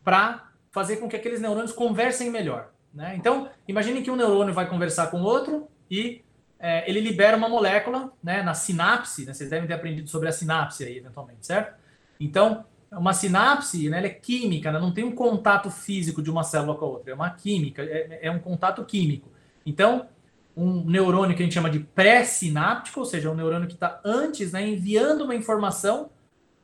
para 0.03 0.49
fazer 0.75 0.97
com 0.97 1.07
que 1.07 1.15
aqueles 1.15 1.39
neurônios 1.39 1.71
conversem 1.71 2.29
melhor. 2.29 2.73
Né? 2.93 3.15
Então, 3.15 3.49
imagine 3.65 4.01
que 4.01 4.11
um 4.11 4.15
neurônio 4.17 4.53
vai 4.53 4.67
conversar 4.67 5.07
com 5.07 5.21
o 5.21 5.23
outro 5.23 5.69
e 5.89 6.21
é, 6.59 6.89
ele 6.89 6.99
libera 6.99 7.37
uma 7.37 7.47
molécula 7.47 8.11
né, 8.21 8.43
na 8.43 8.53
sinapse. 8.53 9.25
Né? 9.25 9.33
Vocês 9.33 9.49
devem 9.49 9.65
ter 9.65 9.73
aprendido 9.73 10.09
sobre 10.09 10.27
a 10.27 10.33
sinapse 10.33 10.83
aí, 10.83 10.97
eventualmente, 10.97 11.45
certo? 11.45 11.79
Então, 12.19 12.65
uma 12.91 13.13
sinapse 13.13 13.89
né, 13.89 14.05
é 14.05 14.09
química, 14.09 14.69
né? 14.69 14.77
não 14.77 14.93
tem 14.93 15.05
um 15.05 15.15
contato 15.15 15.71
físico 15.71 16.21
de 16.21 16.29
uma 16.29 16.43
célula 16.43 16.75
com 16.77 16.83
a 16.83 16.89
outra, 16.89 17.11
é 17.11 17.15
uma 17.15 17.29
química, 17.29 17.81
é, 17.81 18.19
é 18.23 18.29
um 18.29 18.39
contato 18.39 18.83
químico. 18.83 19.31
Então, 19.65 20.09
um 20.57 20.83
neurônio 20.83 21.37
que 21.37 21.41
a 21.41 21.45
gente 21.45 21.55
chama 21.55 21.69
de 21.69 21.79
pré-sináptico, 21.79 22.99
ou 22.99 23.05
seja, 23.05 23.31
um 23.31 23.35
neurônio 23.35 23.69
que 23.69 23.75
está 23.75 24.01
antes 24.03 24.51
né, 24.51 24.67
enviando 24.67 25.23
uma 25.23 25.35
informação 25.35 26.09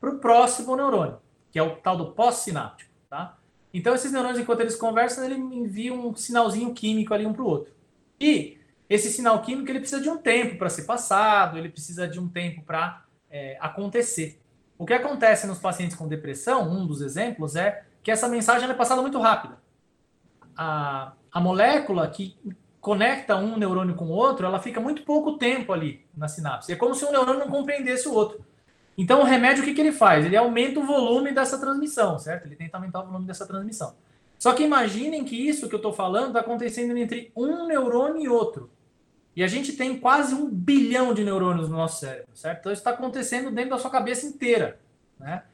para 0.02 0.10
o 0.10 0.20
próximo 0.20 0.76
neurônio, 0.76 1.18
que 1.50 1.58
é 1.58 1.64
o 1.64 1.78
tal 1.78 1.96
do 1.96 2.12
pós-sináptico. 2.12 2.91
Então, 3.74 3.96
esses 3.96 4.12
neurônios, 4.12 4.40
enquanto 4.40 4.62
eles 4.62 4.76
conversam, 4.76 5.24
ele 5.24 5.36
envia 5.36 5.94
um 5.94 6.14
sinalzinho 6.16 6.74
químico 6.74 7.14
ali 7.14 7.26
um 7.26 7.34
para 7.34 7.44
o 7.44 7.48
outro. 7.48 7.74
E 8.20 8.58
esse 8.90 9.10
sinal 9.10 9.42
químico 9.42 9.70
ele 9.72 9.80
precisa 9.80 10.02
de 10.02 10.10
um 10.10 10.18
tempo 10.18 10.58
para 10.58 10.70
ser 10.70 10.84
passado, 10.84 11.58
ele 11.58 11.70
precisa 11.70 12.08
de 12.08 12.20
um 12.20 12.28
tempo 12.28 12.62
para 12.64 13.06
é, 13.30 13.58
acontecer. 13.60 14.42
O 14.78 14.86
que 14.86 14.94
acontece 14.94 15.48
nos 15.48 15.60
pacientes 15.60 15.96
com 15.96 16.08
depressão, 16.08 16.70
um 16.70 16.86
dos 16.86 17.02
exemplos, 17.02 17.56
é 17.56 17.86
que 18.04 18.12
essa 18.12 18.28
mensagem 18.28 18.70
é 18.70 18.74
passada 18.74 19.02
muito 19.02 19.20
rápida. 19.20 19.58
A, 20.58 21.14
a 21.32 21.40
molécula 21.40 22.08
que 22.10 22.36
conecta 22.82 23.38
um 23.38 23.58
neurônio 23.58 23.96
com 23.96 24.06
o 24.06 24.12
outro, 24.12 24.46
ela 24.46 24.60
fica 24.60 24.82
muito 24.82 25.04
pouco 25.04 25.38
tempo 25.38 25.72
ali 25.72 26.06
na 26.18 26.28
sinapse. 26.28 26.74
É 26.74 26.76
como 26.76 26.96
se 26.96 27.06
um 27.06 27.12
neurônio 27.12 27.40
não 27.40 27.48
compreendesse 27.48 28.08
o 28.08 28.14
outro. 28.14 28.44
Então, 29.02 29.22
o 29.22 29.24
remédio, 29.24 29.64
o 29.64 29.66
que, 29.66 29.74
que 29.74 29.82
ele 29.82 29.92
faz? 29.92 30.24
Ele 30.24 30.38
aumenta 30.38 30.80
o 30.80 30.86
volume 30.86 31.34
dessa 31.34 31.60
transmissão, 31.60 32.20
certo? 32.20 32.46
Ele 32.46 32.56
tenta 32.56 32.78
aumentar 32.78 33.00
o 33.00 33.08
volume 33.08 33.26
dessa 33.26 33.48
transmissão. 33.48 33.96
Só 34.38 34.54
que 34.54 34.62
imaginem 34.62 35.24
que 35.24 35.36
isso 35.36 35.68
que 35.68 35.74
eu 35.74 35.78
estou 35.78 35.92
falando 35.92 36.28
está 36.28 36.42
acontecendo 36.42 36.96
entre 36.96 37.32
um 37.36 37.66
neurônio 37.66 38.22
e 38.22 38.30
outro. 38.30 38.70
E 39.36 39.44
a 39.44 39.48
gente 39.48 39.74
tem 39.74 39.98
quase 39.98 40.36
um 40.36 40.48
bilhão 40.48 41.16
de 41.16 41.24
neurônios 41.24 41.68
no 41.68 41.78
nosso 41.78 42.02
cérebro, 42.02 42.30
certo? 42.36 42.60
Então, 42.60 42.72
isso 42.72 42.82
está 42.82 42.92
acontecendo 42.92 43.50
dentro 43.50 43.72
da 43.72 43.80
sua 43.80 43.90
cabeça 43.90 44.28
inteira, 44.28 44.80
né? 45.20 45.46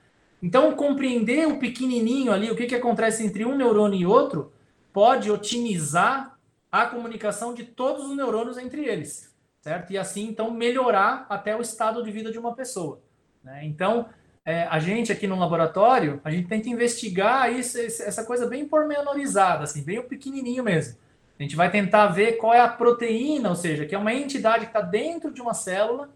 Então, 0.44 0.76
compreender 0.76 1.48
o 1.48 1.58
pequenininho 1.58 2.34
ali, 2.34 2.52
o 2.52 2.56
que, 2.56 2.66
que 2.66 2.76
acontece 2.76 3.26
entre 3.26 3.46
um 3.46 3.56
neurônio 3.56 3.98
e 3.98 4.06
outro, 4.06 4.52
pode 4.92 5.32
otimizar 5.32 6.38
a 6.70 6.86
comunicação 6.86 7.54
de 7.54 7.64
todos 7.64 8.10
os 8.10 8.18
neurônios 8.18 8.58
entre 8.58 8.84
eles, 8.84 9.34
certo? 9.62 9.94
E 9.94 9.98
assim, 9.98 10.28
então, 10.28 10.52
melhorar 10.52 11.26
até 11.30 11.56
o 11.56 11.62
estado 11.62 12.04
de 12.04 12.12
vida 12.12 12.30
de 12.30 12.38
uma 12.38 12.54
pessoa. 12.54 13.07
Né? 13.48 13.62
Então, 13.64 14.10
é, 14.46 14.64
a 14.64 14.78
gente 14.78 15.10
aqui 15.10 15.26
no 15.26 15.40
laboratório, 15.40 16.20
a 16.24 16.30
gente 16.30 16.50
tenta 16.50 16.68
investigar 16.68 17.52
isso, 17.52 17.80
essa 17.80 18.26
coisa 18.26 18.46
bem 18.46 18.68
pormenorizada, 18.68 19.64
assim, 19.64 19.82
bem 19.82 20.02
pequenininho 20.02 20.64
mesmo. 20.64 20.98
A 21.40 21.44
gente 21.44 21.56
vai 21.56 21.72
tentar 21.72 22.08
ver 22.08 22.34
qual 22.34 22.54
é 22.54 22.60
a 22.60 22.68
proteína, 22.68 23.50
ou 23.50 23.56
seja, 23.56 23.86
que 23.86 23.96
é 23.96 23.98
uma 23.98 24.14
entidade 24.14 24.66
que 24.66 24.72
está 24.72 24.82
dentro 24.82 25.32
de 25.32 25.42
uma 25.42 25.54
célula, 25.54 26.10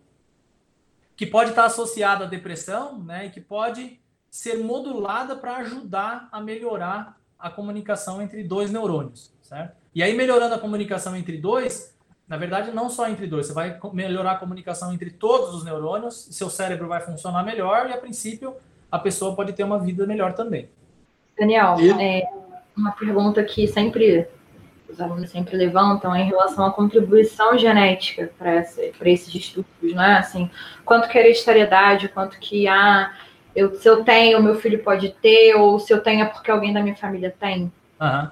que 1.15 1.25
pode 1.25 1.51
estar 1.51 1.61
tá 1.61 1.67
associada 1.67 2.25
à 2.25 2.27
depressão, 2.27 3.01
né, 3.01 3.27
e 3.27 3.29
que 3.29 3.39
pode 3.39 3.99
ser 4.29 4.57
modulada 4.57 5.35
para 5.35 5.57
ajudar 5.57 6.27
a 6.31 6.41
melhorar 6.41 7.17
a 7.39 7.49
comunicação 7.49 8.21
entre 8.21 8.43
dois 8.43 8.71
neurônios, 8.71 9.33
certo? 9.41 9.75
E 9.93 10.01
aí, 10.01 10.15
melhorando 10.15 10.55
a 10.55 10.59
comunicação 10.59 11.15
entre 11.15 11.37
dois, 11.37 11.90
na 12.31 12.37
verdade, 12.37 12.71
não 12.71 12.89
só 12.89 13.09
entre 13.09 13.27
dois, 13.27 13.47
você 13.47 13.53
vai 13.53 13.77
melhorar 13.91 14.31
a 14.31 14.35
comunicação 14.35 14.93
entre 14.93 15.09
todos 15.09 15.53
os 15.53 15.65
neurônios, 15.65 16.29
seu 16.31 16.49
cérebro 16.49 16.87
vai 16.87 17.01
funcionar 17.01 17.43
melhor 17.43 17.89
e, 17.89 17.93
a 17.93 17.97
princípio, 17.97 18.55
a 18.89 18.97
pessoa 18.97 19.35
pode 19.35 19.51
ter 19.51 19.65
uma 19.65 19.77
vida 19.77 20.07
melhor 20.07 20.31
também. 20.31 20.69
Daniel, 21.37 21.75
e... 21.77 21.91
é 21.91 22.23
uma 22.73 22.93
pergunta 22.93 23.43
que 23.43 23.67
sempre 23.67 24.29
os 24.87 25.01
alunos 25.01 25.29
sempre 25.29 25.57
levantam 25.57 26.15
é 26.15 26.21
em 26.21 26.27
relação 26.27 26.65
à 26.65 26.71
contribuição 26.71 27.57
genética 27.57 28.31
para 28.39 28.61
esse, 28.61 28.93
esses 29.01 29.35
estudos, 29.35 29.93
né? 29.93 30.19
Assim, 30.19 30.49
quanto 30.85 31.09
que 31.09 31.17
a 31.17 31.21
hereditariedade, 31.21 32.07
quanto 32.07 32.39
que 32.39 32.65
ah, 32.65 33.11
eu, 33.53 33.75
se 33.75 33.89
eu 33.89 34.05
tenho, 34.05 34.41
meu 34.41 34.55
filho 34.55 34.81
pode 34.81 35.09
ter, 35.21 35.55
ou 35.55 35.81
se 35.81 35.93
eu 35.93 36.01
tenho 36.01 36.21
é 36.21 36.25
porque 36.25 36.49
alguém 36.49 36.71
da 36.71 36.81
minha 36.81 36.95
família 36.95 37.35
tem. 37.37 37.69
Uhum. 37.99 38.29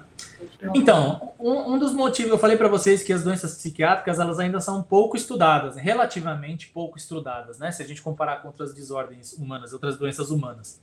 Então, 0.74 1.34
um, 1.38 1.74
um, 1.74 1.78
dos 1.78 1.92
motivos, 1.92 2.30
eu 2.30 2.38
falei 2.38 2.56
para 2.56 2.68
vocês 2.68 3.02
que 3.02 3.12
as 3.12 3.22
doenças 3.22 3.54
psiquiátricas 3.56 4.18
elas 4.18 4.38
ainda 4.38 4.60
são 4.60 4.82
pouco 4.82 5.16
estudadas, 5.16 5.76
relativamente 5.76 6.68
pouco 6.68 6.98
estudadas, 6.98 7.58
né? 7.58 7.70
Se 7.70 7.82
a 7.82 7.86
gente 7.86 8.02
comparar 8.02 8.36
com 8.36 8.48
outras 8.48 8.74
desordens 8.74 9.32
humanas, 9.32 9.72
outras 9.72 9.96
doenças 9.96 10.30
humanas. 10.30 10.82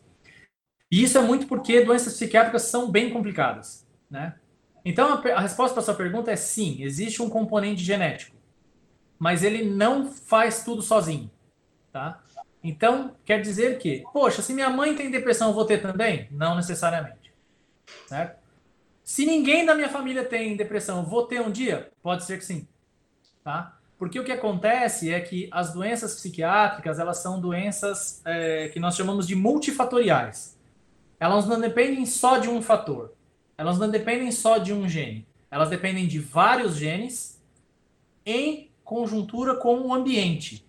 E 0.91 1.04
isso 1.04 1.17
é 1.17 1.22
muito 1.22 1.48
porque 1.48 1.84
doenças 1.84 2.13
psiquiátricas 2.13 2.63
são 2.63 2.89
bem 2.89 3.12
complicadas, 3.12 3.86
né? 4.10 4.36
Então, 4.84 5.13
a, 5.13 5.30
a 5.34 5.41
resposta 5.41 5.74
para 5.74 5.84
sua 5.84 5.96
pergunta 5.96 6.32
é 6.32 6.36
sim, 6.36 6.82
existe 6.82 7.22
um 7.22 7.30
componente 7.30 7.84
genético, 7.84 8.36
mas 9.20 9.43
ele 9.43 9.70
não 9.70 10.12
faz 10.12 10.63
tudo 10.63 10.82
sozinho, 10.82 11.30
tá? 11.91 12.22
Então, 12.63 13.15
quer 13.24 13.41
dizer 13.41 13.78
que, 13.78 14.04
poxa, 14.12 14.41
se 14.41 14.54
minha 14.54 14.70
mãe 14.70 14.96
tem 14.96 15.12
depressão, 15.12 15.50
eu 15.50 15.54
vou 15.54 15.65
ter 15.65 15.82
também? 15.82 16.28
Não 16.32 16.56
necessariamente, 16.56 17.34
certo? 18.08 18.46
Se 19.08 19.26
ninguém 19.26 19.65
da 19.65 19.74
minha 19.74 19.88
família 19.88 20.26
tem 20.26 20.58
depressão, 20.58 21.06
vou 21.06 21.26
ter 21.26 21.39
um 21.39 21.50
dia? 21.50 21.89
Pode 22.04 22.26
ser 22.26 22.38
que 22.38 22.43
sim. 22.43 22.67
Tá? 23.41 23.80
Porque 23.98 24.20
o 24.20 24.24
que 24.26 24.34
acontece 24.34 25.13
é 25.13 25.22
que 25.22 25.48
as 25.50 25.72
doenças 25.72 26.15
psiquiátricas, 26.15 27.00
elas 27.00 27.20
são 27.20 27.39
doenças 27.39 28.22
é, 28.26 28.67
que 28.67 28.82
nós 28.82 28.98
chamamos 28.98 29.26
de 29.26 29.34
multifatoriais. 29.34 30.60
Elas 31.22 31.48
não 31.48 31.58
dependem 31.58 32.06
só 32.06 32.38
de 32.38 32.50
um 32.50 32.62
fator. 32.62 33.13
Elas 33.58 33.80
não 33.80 33.89
dependem 33.89 34.30
só 34.30 34.58
de 34.58 34.74
um 34.74 34.89
gene. 34.89 35.26
Elas 35.50 35.70
dependem 35.70 36.06
de 36.06 36.20
vários 36.20 36.76
genes 36.76 37.41
em 38.26 38.70
conjuntura 38.84 39.56
com 39.56 39.80
o 39.84 39.93
ambiente. 39.93 40.67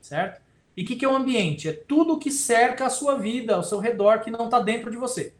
Certo? 0.00 0.40
E 0.76 0.84
o 0.84 0.86
que, 0.86 0.94
que 0.94 1.04
é 1.04 1.08
o 1.08 1.16
ambiente? 1.16 1.68
É 1.68 1.72
tudo 1.72 2.20
que 2.20 2.30
cerca 2.30 2.86
a 2.86 2.90
sua 2.90 3.18
vida, 3.18 3.56
ao 3.56 3.64
seu 3.64 3.80
redor, 3.80 4.20
que 4.20 4.30
não 4.30 4.44
está 4.44 4.60
dentro 4.60 4.92
de 4.92 4.96
você. 4.96 5.34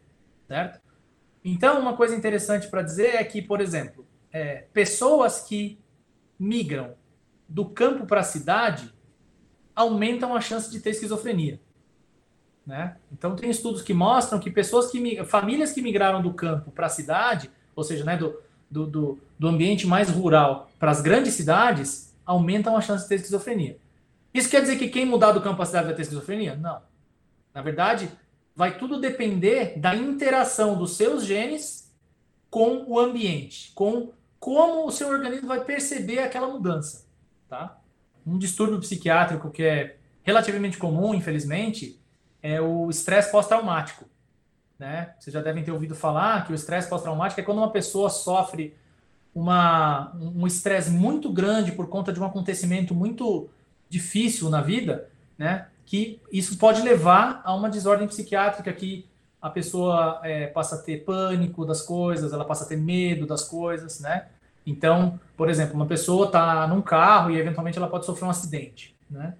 Certo? 0.49 0.90
Então, 1.43 1.79
uma 1.79 1.95
coisa 1.95 2.15
interessante 2.15 2.67
para 2.67 2.81
dizer 2.81 3.15
é 3.15 3.23
que, 3.23 3.41
por 3.41 3.61
exemplo, 3.61 4.05
é, 4.31 4.65
pessoas 4.73 5.41
que 5.41 5.79
migram 6.37 6.93
do 7.47 7.65
campo 7.65 8.05
para 8.05 8.21
a 8.21 8.23
cidade 8.23 8.93
aumentam 9.75 10.35
a 10.35 10.41
chance 10.41 10.69
de 10.71 10.79
ter 10.79 10.91
esquizofrenia. 10.91 11.59
Né? 12.65 12.95
Então, 13.11 13.35
tem 13.35 13.49
estudos 13.49 13.81
que 13.81 13.93
mostram 13.93 14.39
que 14.39 14.51
pessoas 14.51 14.91
que 14.91 15.23
famílias 15.25 15.71
que 15.71 15.81
migraram 15.81 16.21
do 16.21 16.33
campo 16.33 16.71
para 16.71 16.85
a 16.85 16.89
cidade, 16.89 17.49
ou 17.75 17.83
seja, 17.83 18.03
né, 18.03 18.15
do, 18.15 18.39
do, 18.69 18.85
do, 18.85 19.19
do 19.37 19.47
ambiente 19.47 19.87
mais 19.87 20.09
rural 20.09 20.69
para 20.79 20.91
as 20.91 21.01
grandes 21.01 21.33
cidades, 21.33 22.15
aumentam 22.25 22.77
a 22.77 22.81
chance 22.81 23.03
de 23.03 23.09
ter 23.09 23.15
esquizofrenia. 23.15 23.77
Isso 24.33 24.49
quer 24.49 24.61
dizer 24.61 24.77
que 24.77 24.87
quem 24.87 25.05
mudar 25.05 25.31
do 25.31 25.41
campo 25.41 25.61
acidável 25.61 25.87
vai 25.87 25.95
ter 25.95 26.03
esquizofrenia? 26.03 26.55
Não. 26.55 26.81
Na 27.53 27.61
verdade, 27.61 28.09
vai 28.55 28.77
tudo 28.77 28.99
depender 28.99 29.79
da 29.79 29.95
interação 29.95 30.77
dos 30.77 30.95
seus 30.95 31.25
genes 31.25 31.91
com 32.49 32.85
o 32.87 32.99
ambiente, 32.99 33.71
com 33.73 34.11
como 34.39 34.87
o 34.87 34.91
seu 34.91 35.07
organismo 35.07 35.47
vai 35.47 35.63
perceber 35.63 36.19
aquela 36.19 36.47
mudança, 36.47 37.05
tá? 37.47 37.79
Um 38.25 38.37
distúrbio 38.37 38.79
psiquiátrico 38.79 39.51
que 39.51 39.63
é 39.63 39.97
relativamente 40.23 40.77
comum, 40.77 41.13
infelizmente, 41.13 41.99
é 42.41 42.59
o 42.59 42.89
estresse 42.89 43.31
pós-traumático. 43.31 44.05
Né? 44.77 45.13
Vocês 45.19 45.33
já 45.33 45.41
devem 45.41 45.63
ter 45.63 45.71
ouvido 45.71 45.95
falar 45.95 46.45
que 46.45 46.51
o 46.51 46.55
estresse 46.55 46.89
pós-traumático 46.89 47.39
é 47.39 47.43
quando 47.43 47.59
uma 47.59 47.71
pessoa 47.71 48.09
sofre 48.09 48.75
uma, 49.33 50.11
um 50.15 50.45
estresse 50.45 50.89
muito 50.89 51.31
grande 51.31 51.71
por 51.71 51.87
conta 51.87 52.11
de 52.11 52.19
um 52.19 52.25
acontecimento 52.25 52.93
muito 52.93 53.49
difícil 53.87 54.49
na 54.49 54.61
vida, 54.61 55.09
né? 55.37 55.67
Que 55.91 56.21
isso 56.31 56.57
pode 56.57 56.81
levar 56.81 57.41
a 57.43 57.53
uma 57.53 57.69
desordem 57.69 58.07
psiquiátrica 58.07 58.71
que 58.71 59.05
a 59.41 59.49
pessoa 59.49 60.21
é, 60.23 60.47
passa 60.47 60.75
a 60.75 60.77
ter 60.77 61.03
pânico 61.03 61.65
das 61.65 61.81
coisas, 61.81 62.31
ela 62.31 62.45
passa 62.45 62.63
a 62.63 62.67
ter 62.67 62.77
medo 62.77 63.27
das 63.27 63.43
coisas, 63.43 63.99
né? 63.99 64.27
Então, 64.65 65.19
por 65.35 65.49
exemplo, 65.49 65.75
uma 65.75 65.85
pessoa 65.85 66.27
está 66.27 66.65
num 66.65 66.81
carro 66.81 67.31
e 67.31 67.37
eventualmente 67.37 67.77
ela 67.77 67.89
pode 67.89 68.05
sofrer 68.05 68.25
um 68.25 68.29
acidente, 68.29 68.95
né? 69.09 69.33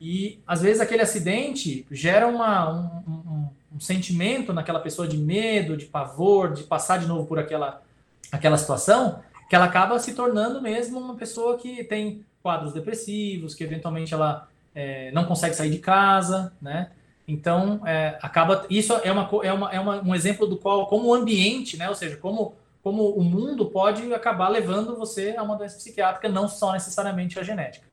E 0.00 0.38
às 0.46 0.62
vezes 0.62 0.80
aquele 0.80 1.02
acidente 1.02 1.84
gera 1.90 2.28
uma, 2.28 2.70
um, 2.72 3.10
um, 3.10 3.48
um, 3.74 3.80
sentimento 3.80 4.52
naquela 4.52 4.78
pessoa 4.78 5.08
de 5.08 5.18
medo, 5.18 5.76
de 5.76 5.86
pavor, 5.86 6.52
de 6.52 6.62
passar 6.62 7.00
de 7.00 7.08
novo 7.08 7.26
por 7.26 7.40
aquela, 7.40 7.82
aquela 8.30 8.56
situação, 8.56 9.20
que 9.50 9.56
ela 9.56 9.64
acaba 9.64 9.98
se 9.98 10.14
tornando 10.14 10.62
mesmo 10.62 11.00
uma 11.00 11.16
pessoa 11.16 11.58
que 11.58 11.82
tem 11.82 12.24
quadros 12.40 12.72
depressivos, 12.72 13.52
que 13.52 13.64
eventualmente 13.64 14.14
ela 14.14 14.46
é, 14.78 15.10
não 15.10 15.24
consegue 15.24 15.56
sair 15.56 15.70
de 15.70 15.78
casa, 15.78 16.52
né? 16.62 16.92
Então, 17.26 17.82
é, 17.84 18.16
acaba. 18.22 18.64
Isso 18.70 18.92
é, 19.02 19.10
uma, 19.10 19.28
é, 19.42 19.52
uma, 19.52 19.70
é 19.72 19.80
uma, 19.80 20.02
um 20.02 20.14
exemplo 20.14 20.46
do 20.46 20.56
qual, 20.56 20.86
como 20.86 21.08
o 21.08 21.14
ambiente, 21.14 21.76
né? 21.76 21.88
Ou 21.88 21.96
seja, 21.96 22.16
como, 22.16 22.54
como 22.80 23.10
o 23.10 23.24
mundo 23.24 23.66
pode 23.66 24.14
acabar 24.14 24.48
levando 24.48 24.96
você 24.96 25.34
a 25.36 25.42
uma 25.42 25.56
doença 25.56 25.76
psiquiátrica, 25.76 26.28
não 26.28 26.46
só 26.46 26.72
necessariamente 26.72 27.40
a 27.40 27.42
genética, 27.42 27.86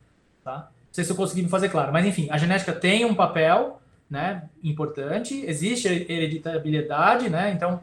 tá? 0.43 0.69
sei 0.91 1.03
se 1.03 1.11
eu 1.11 1.15
consegui 1.17 1.41
me 1.41 1.49
fazer 1.49 1.67
claro, 1.67 1.91
mas 1.91 2.05
enfim, 2.05 2.29
a 2.31 2.37
genética 2.37 2.71
tem 2.71 3.03
um 3.03 3.13
papel 3.13 3.81
né, 4.09 4.43
importante, 4.63 5.43
existe 5.45 5.89
hereditabilidade, 5.89 7.29
né? 7.29 7.51
Então, 7.51 7.81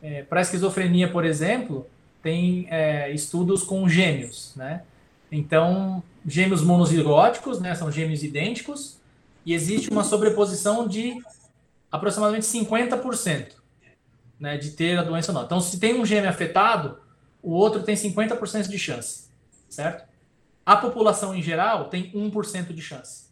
é, 0.00 0.22
para 0.22 0.40
esquizofrenia, 0.40 1.10
por 1.10 1.24
exemplo, 1.24 1.84
tem 2.22 2.68
é, 2.70 3.10
estudos 3.10 3.64
com 3.64 3.88
gêmeos, 3.88 4.54
né? 4.54 4.82
Então, 5.32 6.00
gêmeos 6.26 6.62
monozigóticos, 6.62 7.60
né, 7.60 7.74
são 7.74 7.90
gêmeos 7.90 8.22
idênticos, 8.22 8.98
e 9.44 9.52
existe 9.52 9.90
uma 9.90 10.04
sobreposição 10.04 10.88
de 10.88 11.22
aproximadamente 11.90 12.46
50%, 12.46 13.52
né, 14.40 14.56
de 14.56 14.70
ter 14.70 14.98
a 14.98 15.02
doença 15.02 15.32
ou 15.32 15.38
não. 15.38 15.44
Então, 15.44 15.60
se 15.60 15.78
tem 15.78 16.00
um 16.00 16.06
gêmeo 16.06 16.30
afetado, 16.30 16.98
o 17.42 17.52
outro 17.52 17.82
tem 17.82 17.94
50% 17.94 18.68
de 18.68 18.78
chance, 18.78 19.28
certo? 19.68 20.08
A 20.64 20.76
população 20.76 21.34
em 21.34 21.42
geral 21.42 21.90
tem 21.90 22.10
1% 22.12 22.72
de 22.72 22.80
chance. 22.80 23.26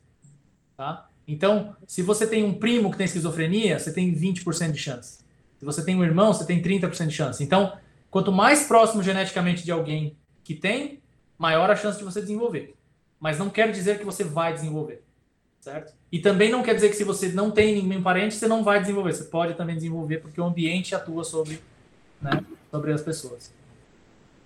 Tá? 0.77 1.09
Então, 1.27 1.75
se 1.87 2.03
você 2.03 2.27
tem 2.27 2.45
um 2.45 2.53
primo 2.55 2.91
que 2.91 2.99
tem 2.99 3.07
esquizofrenia, 3.07 3.79
você 3.79 3.93
tem 3.93 4.15
20% 4.15 4.73
de 4.73 4.79
chance. 4.79 5.19
Se 5.59 5.65
você 5.65 5.85
tem 5.85 5.97
um 5.97 6.05
irmão, 6.05 6.33
você 6.33 6.45
tem 6.45 6.61
30% 6.61 7.07
de 7.07 7.15
chance. 7.15 7.43
Então, 7.43 7.77
quanto 8.11 8.31
mais 8.31 8.65
próximo 8.65 9.03
geneticamente 9.03 9.65
de 9.65 9.71
alguém 9.73 10.17
que 10.45 10.55
tem, 10.55 11.01
maior 11.39 11.71
a 11.71 11.77
chance 11.77 11.99
de 11.99 12.05
você 12.05 12.21
desenvolver. 12.21 12.75
Mas 13.23 13.39
não 13.39 13.49
quer 13.49 13.71
dizer 13.71 14.01
que 14.01 14.05
você 14.05 14.25
vai 14.25 14.53
desenvolver. 14.53 15.01
Certo? 15.61 15.95
E 16.11 16.19
também 16.19 16.51
não 16.51 16.61
quer 16.61 16.75
dizer 16.75 16.89
que 16.89 16.97
se 16.97 17.05
você 17.05 17.29
não 17.29 17.53
tem 17.53 17.87
nenhum 17.87 18.03
parente, 18.03 18.35
você 18.35 18.49
não 18.49 18.65
vai 18.65 18.81
desenvolver. 18.81 19.13
Você 19.13 19.25
pode 19.25 19.55
também 19.55 19.77
desenvolver, 19.77 20.19
porque 20.19 20.41
o 20.41 20.45
ambiente 20.45 20.93
atua 20.93 21.23
sobre, 21.23 21.61
né, 22.21 22.43
sobre 22.69 22.93
as 22.93 23.01
pessoas. 23.01 23.55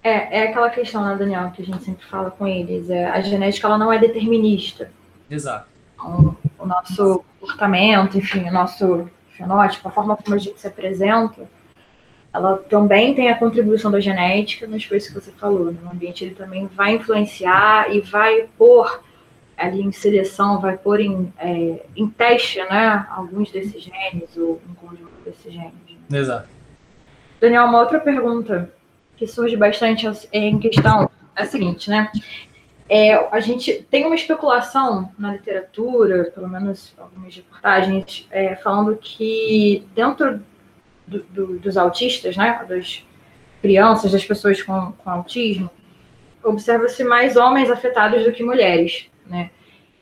É, 0.02 0.40
é 0.40 0.48
aquela 0.50 0.68
questão, 0.68 1.02
né, 1.02 1.16
Daniel, 1.16 1.50
que 1.52 1.62
a 1.62 1.64
gente 1.64 1.82
sempre 1.82 2.04
fala 2.04 2.30
com 2.30 2.46
eles. 2.46 2.90
É, 2.90 3.06
a 3.06 3.18
genética 3.22 3.66
ela 3.66 3.78
não 3.78 3.90
é 3.90 3.98
determinista. 3.98 4.90
Exato. 5.30 5.68
Então, 5.94 6.36
o 6.58 6.66
nosso 6.66 7.24
comportamento, 7.40 8.18
enfim, 8.18 8.46
o 8.46 8.52
nosso 8.52 9.10
fenótipo, 9.30 9.88
a 9.88 9.90
forma 9.90 10.18
como 10.18 10.36
a 10.36 10.38
gente 10.38 10.60
se 10.60 10.66
apresenta, 10.66 11.48
ela 12.36 12.58
também 12.68 13.14
tem 13.14 13.30
a 13.30 13.38
contribuição 13.38 13.90
da 13.90 13.98
genética, 13.98 14.66
mas 14.68 14.84
foi 14.84 14.98
isso 14.98 15.08
que 15.08 15.20
você 15.20 15.32
falou. 15.32 15.72
No 15.72 15.90
ambiente 15.90 16.22
ele 16.22 16.34
também 16.34 16.66
vai 16.66 16.96
influenciar 16.96 17.94
e 17.94 18.02
vai 18.02 18.46
pôr 18.58 19.00
ali 19.56 19.80
em 19.80 19.90
seleção, 19.90 20.60
vai 20.60 20.76
pôr 20.76 21.00
em, 21.00 21.32
é, 21.38 21.86
em 21.96 22.06
teste, 22.06 22.58
né, 22.58 23.06
alguns 23.10 23.50
desses 23.50 23.82
genes 23.82 24.36
ou 24.36 24.60
um 24.68 24.74
conjunto 24.74 25.12
desses 25.24 25.50
genes. 25.50 25.72
Exato. 26.12 26.46
Daniel, 27.40 27.64
uma 27.64 27.80
outra 27.80 27.98
pergunta 27.98 28.70
que 29.16 29.26
surge 29.26 29.56
bastante 29.56 30.06
em 30.30 30.58
questão 30.58 31.10
é 31.34 31.42
a 31.42 31.46
seguinte, 31.46 31.88
né? 31.88 32.12
É, 32.86 33.14
a 33.34 33.40
gente 33.40 33.86
tem 33.90 34.04
uma 34.04 34.14
especulação 34.14 35.10
na 35.18 35.32
literatura, 35.32 36.30
pelo 36.34 36.48
menos 36.48 36.94
algumas 36.98 37.34
reportagens, 37.34 38.28
é, 38.30 38.56
falando 38.56 38.94
que 38.96 39.84
dentro 39.94 40.42
do, 41.06 41.22
do, 41.24 41.58
dos 41.58 41.76
autistas, 41.76 42.36
né, 42.36 42.64
das 42.68 43.04
crianças, 43.62 44.12
das 44.12 44.24
pessoas 44.24 44.62
com, 44.62 44.92
com 44.92 45.10
autismo, 45.10 45.70
observa-se 46.42 47.02
mais 47.04 47.36
homens 47.36 47.70
afetados 47.70 48.24
do 48.24 48.32
que 48.32 48.42
mulheres, 48.42 49.08
né? 49.26 49.50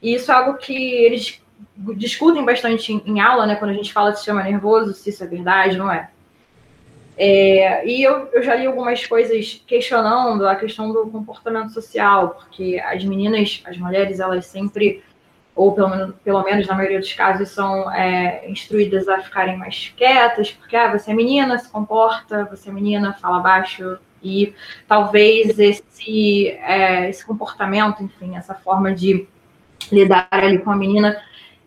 E 0.03 0.15
isso 0.15 0.31
é 0.31 0.35
algo 0.35 0.59
que 0.59 0.75
eles 0.75 1.41
discutem 1.97 2.45
bastante 2.45 2.93
em, 2.93 3.03
em 3.07 3.21
aula, 3.21 3.47
né, 3.47 3.57
quando 3.57 3.71
a 3.71 3.75
gente 3.75 3.93
fala 3.93 4.11
de 4.11 4.19
sistema 4.19 4.43
nervoso, 4.43 4.93
se 4.93 5.11
isso 5.11 5.25
é 5.25 5.27
verdade, 5.27 5.79
não 5.79 5.91
é. 5.91 6.11
É, 7.17 7.87
e 7.87 8.03
eu, 8.03 8.29
eu 8.33 8.43
já 8.43 8.57
li 8.57 8.67
algumas 8.67 9.07
coisas 9.07 9.63
questionando 9.67 10.47
a 10.47 10.57
questão 10.57 10.93
do 10.93 11.07
comportamento 11.07 11.73
social, 11.73 12.31
porque 12.31 12.83
as 12.85 13.05
meninas, 13.05 13.63
as 13.65 13.79
mulheres, 13.79 14.19
elas 14.19 14.47
sempre, 14.47 15.03
ou 15.55 15.73
pelo 15.73 15.89
menos, 15.89 16.15
pelo 16.25 16.43
menos 16.43 16.67
na 16.67 16.75
maioria 16.75 16.99
dos 16.99 17.13
casos, 17.13 17.49
são 17.51 17.91
é, 17.93 18.49
instruídas 18.49 19.09
a 19.09 19.21
ficarem 19.21 19.57
mais 19.57 19.93
quietas, 19.97 20.51
porque 20.51 20.77
ah, 20.77 20.91
você 20.91 21.13
é 21.13 21.15
menina, 21.15 21.59
se 21.59 21.69
comporta, 21.71 22.45
você 22.45 22.71
é 22.71 22.73
menina, 22.73 23.15
fala 23.15 23.39
baixo, 23.39 23.99
e 24.23 24.55
talvez 24.89 25.59
esse, 25.59 26.49
é, 26.49 27.09
esse 27.09 27.25
comportamento, 27.25 28.03
enfim, 28.03 28.37
essa 28.37 28.55
forma 28.55 28.95
de 28.95 29.29
lidar 29.93 30.29
ali 30.31 30.59
com 30.59 30.71
a 30.71 30.77
menina, 30.77 31.21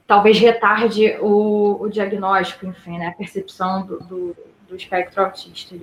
talvez 0.06 0.40
retarde 0.40 1.18
o, 1.22 1.78
o 1.80 1.90
diagnóstico, 1.90 2.66
enfim, 2.66 2.98
né, 2.98 3.08
a 3.08 3.12
percepção 3.12 3.86
do, 3.86 4.00
do 4.00 4.36
do 4.68 4.76
espectro 4.76 5.24
autista. 5.24 5.76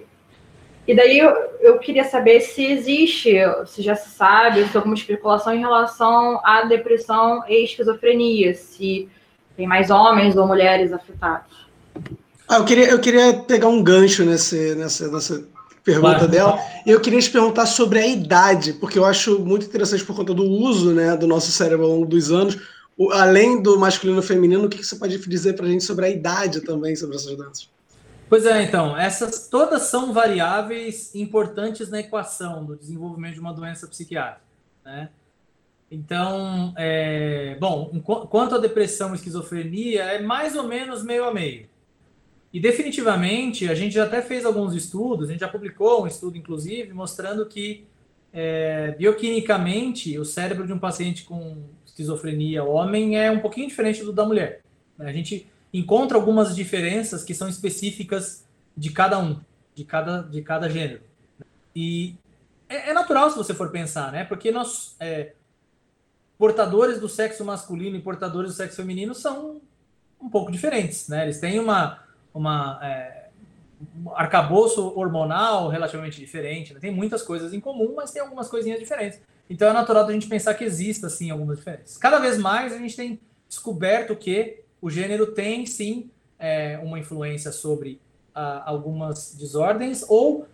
E 0.87 0.95
daí 0.95 1.19
eu, 1.19 1.31
eu, 1.61 1.79
queria 1.79 2.05
saber 2.05 2.41
se 2.41 2.65
existe, 2.65 3.35
se 3.67 3.83
já 3.83 3.95
se 3.95 4.11
sabe, 4.11 4.69
se 4.69 4.77
alguma 4.77 4.95
especulação 4.95 5.55
em 5.55 5.61
relação 5.61 6.41
à 6.45 6.65
depressão 6.65 7.43
e 7.49 7.65
esquizofrenia, 7.65 8.55
se 8.55 9.09
tem 9.57 9.67
mais 9.67 9.91
homens 9.91 10.37
ou 10.37 10.47
mulheres 10.47 10.93
afetados. 10.93 11.65
Ah, 12.47 12.59
eu 12.59 12.65
queria, 12.65 12.91
eu 12.91 13.01
queria 13.01 13.33
pegar 13.33 13.69
um 13.69 13.83
gancho 13.83 14.25
nesse, 14.25 14.75
nessa, 14.75 15.09
nessa 15.09 15.45
pergunta 15.83 16.17
claro. 16.17 16.29
dela. 16.29 16.59
E 16.85 16.91
eu 16.91 17.01
queria 17.01 17.21
te 17.21 17.31
perguntar 17.31 17.67
sobre 17.67 17.99
a 17.99 18.07
idade, 18.07 18.75
porque 18.75 18.99
eu 18.99 19.05
acho 19.05 19.39
muito 19.39 19.67
interessante 19.67 20.05
por 20.05 20.15
conta 20.15 20.35
do 20.35 20.45
uso 20.45 20.93
né, 20.93 21.17
do 21.17 21.27
nosso 21.27 21.51
cérebro 21.51 21.87
ao 21.87 21.93
longo 21.93 22.07
dos 22.07 22.31
anos. 22.31 22.59
O, 22.97 23.11
além 23.11 23.63
do 23.63 23.79
masculino 23.79 24.21
e 24.21 24.23
feminino, 24.23 24.67
o 24.67 24.69
que, 24.69 24.79
que 24.79 24.85
você 24.85 24.97
pode 24.97 25.19
dizer 25.29 25.55
para 25.55 25.67
a 25.67 25.69
gente 25.69 25.83
sobre 25.83 26.05
a 26.05 26.11
idade 26.11 26.61
também, 26.61 26.95
sobre 26.95 27.17
essas 27.17 27.37
danças? 27.37 27.69
Pois 28.29 28.47
é, 28.47 28.63
então, 28.63 28.97
essas 28.97 29.49
todas 29.49 29.83
são 29.83 30.13
variáveis 30.13 31.15
importantes 31.15 31.91
na 31.91 32.01
equação 32.01 32.65
do 32.65 32.77
desenvolvimento 32.77 33.35
de 33.35 33.41
uma 33.41 33.53
doença 33.53 33.87
psiquiátrica, 33.87 34.43
né? 34.85 35.11
Então, 35.91 36.75
é, 36.77 37.57
bom, 37.61 38.01
quanto 38.03 38.55
à 38.57 38.59
depressão 38.59 39.13
e 39.13 39.15
esquizofrenia, 39.17 40.03
é 40.03 40.21
mais 40.21 40.57
ou 40.57 40.65
menos 40.65 41.05
meio 41.05 41.25
a 41.25 41.33
meio. 41.33 41.69
E 42.53 42.59
definitivamente, 42.59 43.69
a 43.69 43.75
gente 43.75 43.95
já 43.95 44.05
até 44.05 44.23
fez 44.23 44.45
alguns 44.45 44.75
estudos, 44.75 45.29
a 45.29 45.33
gente 45.33 45.41
já 45.41 45.49
publicou 45.49 46.05
um 46.05 46.07
estudo, 46.07 46.37
inclusive, 46.39 46.93
mostrando 46.93 47.47
que 47.47 47.87
é, 48.33 48.93
bioquimicamente 48.99 50.19
o 50.19 50.25
cérebro 50.25 50.67
de 50.67 50.73
um 50.73 50.79
paciente 50.79 51.25
com 51.25 51.63
esquizofrenia 51.87 52.65
homem 52.65 53.17
é 53.17 53.31
um 53.31 53.39
pouquinho 53.39 53.69
diferente 53.69 54.03
do 54.03 54.13
da 54.13 54.25
mulher. 54.25 54.63
A 54.99 55.13
gente 55.13 55.47
encontra 55.75 56.17
algumas 56.17 56.55
diferenças 56.55 57.25
que 57.25 57.35
são 57.35 57.49
específicas 57.49 58.47
de 58.77 58.91
cada 58.91 59.19
um, 59.19 59.41
de 59.75 59.85
cada, 59.85 60.23
de 60.23 60.41
cada 60.41 60.71
gênero. 60.71 61.03
E 61.75 62.15
é, 62.69 62.91
é 62.91 62.93
natural 62.93 63.29
se 63.29 63.37
você 63.37 63.53
for 63.53 63.71
pensar, 63.71 64.13
né? 64.13 64.25
Porque 64.25 64.53
nós, 64.53 64.95
é, 65.01 65.33
portadores 66.39 67.01
do 67.01 67.09
sexo 67.09 67.45
masculino 67.45 67.97
e 67.97 68.01
portadores 68.01 68.53
do 68.53 68.57
sexo 68.57 68.77
feminino 68.77 69.15
são 69.15 69.61
um 70.21 70.31
pouco 70.31 70.53
diferentes, 70.53 71.09
né? 71.09 71.25
Eles 71.25 71.41
têm 71.41 71.59
uma, 71.59 71.99
uma 72.33 72.79
é, 72.81 73.25
um 73.97 74.11
arcabouço 74.15 74.97
hormonal 74.97 75.69
relativamente 75.69 76.19
diferente, 76.21 76.73
né? 76.73 76.81
tem 76.81 76.91
muitas 76.91 77.23
coisas 77.23 77.53
em 77.53 77.61
comum, 77.61 77.95
mas 77.97 78.13
tem 78.13 78.23
algumas 78.23 78.49
coisinhas 78.49 78.79
diferentes. 78.79 79.21
Então 79.51 79.69
é 79.69 79.73
natural 79.73 80.07
a 80.07 80.13
gente 80.13 80.29
pensar 80.29 80.55
que 80.55 80.65
exista, 80.65 81.11
sim, 81.11 81.31
algumas 81.31 81.59
diferenças. 81.59 81.99
Cada 81.99 82.19
vez 82.19 82.39
mais 82.39 82.73
a 82.73 82.79
gente 82.79 82.97
tem 82.97 83.21
descoberto 83.49 84.17
que 84.17 84.64
o 84.85 84.91
gênero 84.91 85.29
tem, 85.29 85.65
sim, 85.65 86.11
é, 86.39 86.79
uma 86.83 86.99
influência 86.99 87.51
sobre 87.51 87.99
uh, 88.37 88.61
algumas 88.67 89.35
desordens 89.35 90.05
ou 90.07 90.41
uh, 90.43 90.47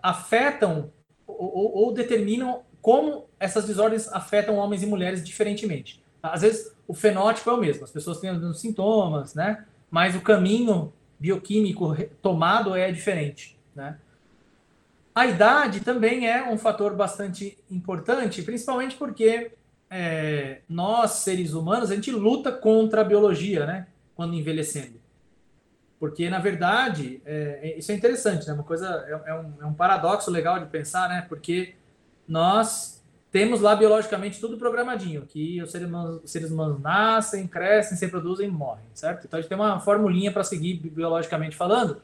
afetam 0.00 0.92
ou, 1.26 1.76
ou, 1.76 1.92
determinam 1.92 2.62
como 2.80 3.26
essas 3.40 3.66
desordens 3.66 4.06
afetam 4.12 4.54
homens 4.54 4.84
e 4.84 4.86
mulheres 4.86 5.24
diferentemente. 5.24 6.00
Às 6.22 6.42
vezes 6.42 6.76
o 6.86 6.94
fenótipo 6.94 7.50
é 7.50 7.54
o 7.54 7.56
mesmo, 7.56 7.82
as 7.82 7.90
pessoas 7.90 8.20
têm 8.20 8.30
os 8.30 8.60
sintomas, 8.60 9.34
né? 9.34 9.64
Mas 9.90 10.14
o 10.14 10.20
caminho 10.20 10.92
bioquímico 11.18 11.96
tomado 12.22 12.72
é 12.76 12.92
diferente, 12.92 13.58
né? 13.74 13.98
A 15.12 15.26
idade 15.26 15.80
também 15.80 16.28
é 16.28 16.48
um 16.48 16.56
fator 16.56 16.94
bastante 16.94 17.58
importante, 17.68 18.42
principalmente 18.42 18.94
porque 18.94 19.50
é, 19.90 20.60
nós, 20.68 21.12
seres 21.12 21.52
humanos, 21.52 21.90
a 21.90 21.94
gente 21.94 22.10
luta 22.10 22.52
contra 22.52 23.00
a 23.00 23.04
biologia, 23.04 23.66
né? 23.66 23.86
Quando 24.14 24.34
envelhecendo. 24.34 25.00
Porque, 25.98 26.28
na 26.28 26.38
verdade, 26.38 27.22
é, 27.24 27.60
é 27.62 27.78
isso 27.78 27.90
é 27.90 27.94
interessante, 27.94 28.46
né? 28.46 28.52
Uma 28.52 28.64
coisa, 28.64 28.86
é, 29.08 29.30
é, 29.30 29.34
um, 29.34 29.52
é 29.62 29.66
um 29.66 29.74
paradoxo 29.74 30.30
legal 30.30 30.58
de 30.58 30.66
pensar, 30.66 31.08
né? 31.08 31.24
Porque 31.28 31.74
nós 32.28 33.02
temos 33.30 33.60
lá 33.60 33.74
biologicamente 33.76 34.40
tudo 34.40 34.56
programadinho, 34.56 35.26
que 35.26 35.62
os 35.62 35.70
seres 35.70 35.88
humanos, 35.88 36.20
os 36.24 36.30
seres 36.30 36.50
humanos 36.50 36.80
nascem, 36.80 37.46
crescem, 37.46 37.96
se 37.96 38.04
reproduzem 38.04 38.48
e 38.48 38.50
morrem, 38.50 38.84
certo? 38.94 39.26
Então 39.26 39.38
a 39.38 39.40
gente 39.40 39.48
tem 39.48 39.58
uma 39.58 39.80
formulinha 39.80 40.32
para 40.32 40.44
seguir 40.44 40.74
biologicamente 40.74 41.56
falando, 41.56 42.00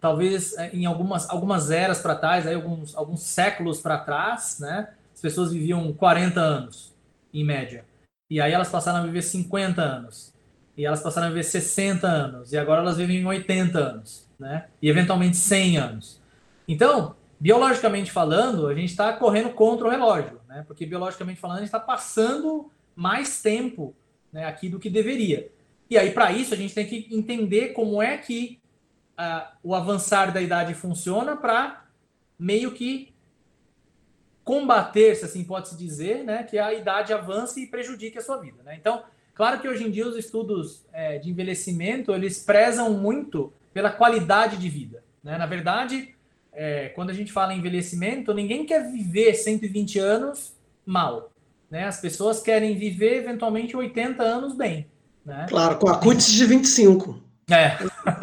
talvez 0.00 0.56
é, 0.56 0.70
em 0.72 0.86
algumas, 0.86 1.28
algumas 1.28 1.70
eras 1.70 2.00
para 2.00 2.14
trás, 2.14 2.46
aí, 2.46 2.54
alguns, 2.54 2.96
alguns 2.96 3.22
séculos 3.22 3.80
para 3.80 3.98
trás, 3.98 4.58
né? 4.60 4.90
As 5.14 5.20
pessoas 5.20 5.52
viviam 5.52 5.92
40 5.92 6.40
anos, 6.40 6.94
em 7.40 7.44
média. 7.44 7.84
E 8.30 8.40
aí 8.40 8.52
elas 8.52 8.68
passaram 8.68 8.98
a 8.98 9.02
viver 9.02 9.22
50 9.22 9.80
anos. 9.82 10.34
E 10.76 10.84
elas 10.84 11.02
passaram 11.02 11.28
a 11.28 11.30
viver 11.30 11.44
60 11.44 12.06
anos. 12.06 12.52
E 12.52 12.58
agora 12.58 12.80
elas 12.80 12.96
vivem 12.96 13.24
80 13.24 13.78
anos, 13.78 14.28
né? 14.38 14.66
E 14.80 14.88
eventualmente 14.88 15.36
100 15.36 15.78
anos. 15.78 16.20
Então, 16.68 17.14
biologicamente 17.38 18.10
falando, 18.10 18.66
a 18.66 18.74
gente 18.74 18.90
está 18.90 19.12
correndo 19.12 19.50
contra 19.50 19.86
o 19.86 19.90
relógio, 19.90 20.40
né? 20.48 20.64
Porque 20.66 20.84
biologicamente 20.84 21.40
falando, 21.40 21.58
a 21.58 21.60
gente 21.60 21.68
está 21.68 21.80
passando 21.80 22.70
mais 22.94 23.40
tempo 23.40 23.94
né, 24.32 24.44
aqui 24.46 24.68
do 24.68 24.78
que 24.78 24.90
deveria. 24.90 25.50
E 25.88 25.96
aí, 25.96 26.10
para 26.10 26.32
isso, 26.32 26.52
a 26.52 26.56
gente 26.56 26.74
tem 26.74 26.86
que 26.86 27.08
entender 27.10 27.68
como 27.68 28.02
é 28.02 28.18
que 28.18 28.58
uh, 29.18 29.46
o 29.62 29.74
avançar 29.74 30.32
da 30.32 30.40
idade 30.40 30.74
funciona 30.74 31.36
para 31.36 31.84
meio 32.38 32.72
que 32.72 33.14
combater, 34.46 35.16
se 35.16 35.24
assim 35.24 35.42
pode 35.42 35.68
se 35.70 35.76
dizer, 35.76 36.22
né, 36.22 36.44
que 36.44 36.56
a 36.56 36.72
idade 36.72 37.12
avance 37.12 37.60
e 37.60 37.66
prejudique 37.66 38.16
a 38.16 38.22
sua 38.22 38.36
vida. 38.36 38.62
Né? 38.64 38.76
Então, 38.80 39.02
claro 39.34 39.60
que 39.60 39.66
hoje 39.66 39.84
em 39.84 39.90
dia 39.90 40.06
os 40.06 40.16
estudos 40.16 40.86
é, 40.92 41.18
de 41.18 41.28
envelhecimento 41.28 42.12
eles 42.12 42.44
prezam 42.44 42.92
muito 42.94 43.52
pela 43.74 43.90
qualidade 43.90 44.56
de 44.56 44.68
vida. 44.68 45.02
Né? 45.20 45.36
Na 45.36 45.46
verdade, 45.46 46.14
é, 46.52 46.90
quando 46.90 47.10
a 47.10 47.12
gente 47.12 47.32
fala 47.32 47.52
em 47.52 47.58
envelhecimento, 47.58 48.32
ninguém 48.32 48.64
quer 48.64 48.88
viver 48.88 49.34
120 49.34 49.98
anos 49.98 50.54
mal. 50.86 51.32
Né? 51.68 51.84
As 51.84 52.00
pessoas 52.00 52.40
querem 52.40 52.76
viver 52.76 53.16
eventualmente 53.16 53.76
80 53.76 54.22
anos 54.22 54.54
bem. 54.54 54.86
Né? 55.24 55.46
Claro, 55.48 55.76
com 55.76 55.88
a 55.88 55.98
cutis 55.98 56.30
de 56.30 56.46
25. 56.46 57.20
É, 57.50 57.76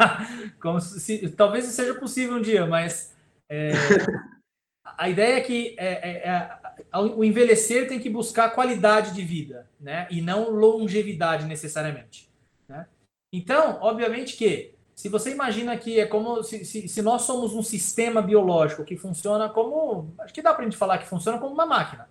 como 0.58 0.80
se, 0.80 1.28
talvez 1.36 1.66
seja 1.66 1.92
possível 1.94 2.36
um 2.36 2.40
dia, 2.40 2.64
mas 2.66 3.12
é, 3.46 3.72
a 4.96 5.08
ideia 5.08 5.36
é 5.36 5.40
que 5.40 5.74
é, 5.78 5.86
é, 5.86 6.28
é, 6.28 6.98
o 6.98 7.24
envelhecer 7.24 7.88
tem 7.88 7.98
que 7.98 8.10
buscar 8.10 8.50
qualidade 8.50 9.12
de 9.12 9.22
vida, 9.22 9.68
né? 9.80 10.06
E 10.10 10.20
não 10.20 10.50
longevidade 10.50 11.46
necessariamente. 11.46 12.30
Né? 12.68 12.86
Então, 13.32 13.78
obviamente 13.80 14.36
que 14.36 14.74
se 14.94 15.08
você 15.08 15.32
imagina 15.32 15.76
que 15.76 15.98
é 15.98 16.06
como 16.06 16.42
se, 16.42 16.64
se, 16.64 16.88
se, 16.88 17.02
nós 17.02 17.22
somos 17.22 17.52
um 17.52 17.62
sistema 17.62 18.22
biológico 18.22 18.84
que 18.84 18.96
funciona 18.96 19.48
como. 19.48 20.14
Acho 20.18 20.32
que 20.32 20.42
dá 20.42 20.54
para 20.54 20.62
a 20.62 20.64
gente 20.64 20.76
falar 20.76 20.98
que 20.98 21.06
funciona 21.06 21.38
como 21.38 21.52
uma 21.52 21.66
máquina. 21.66 22.08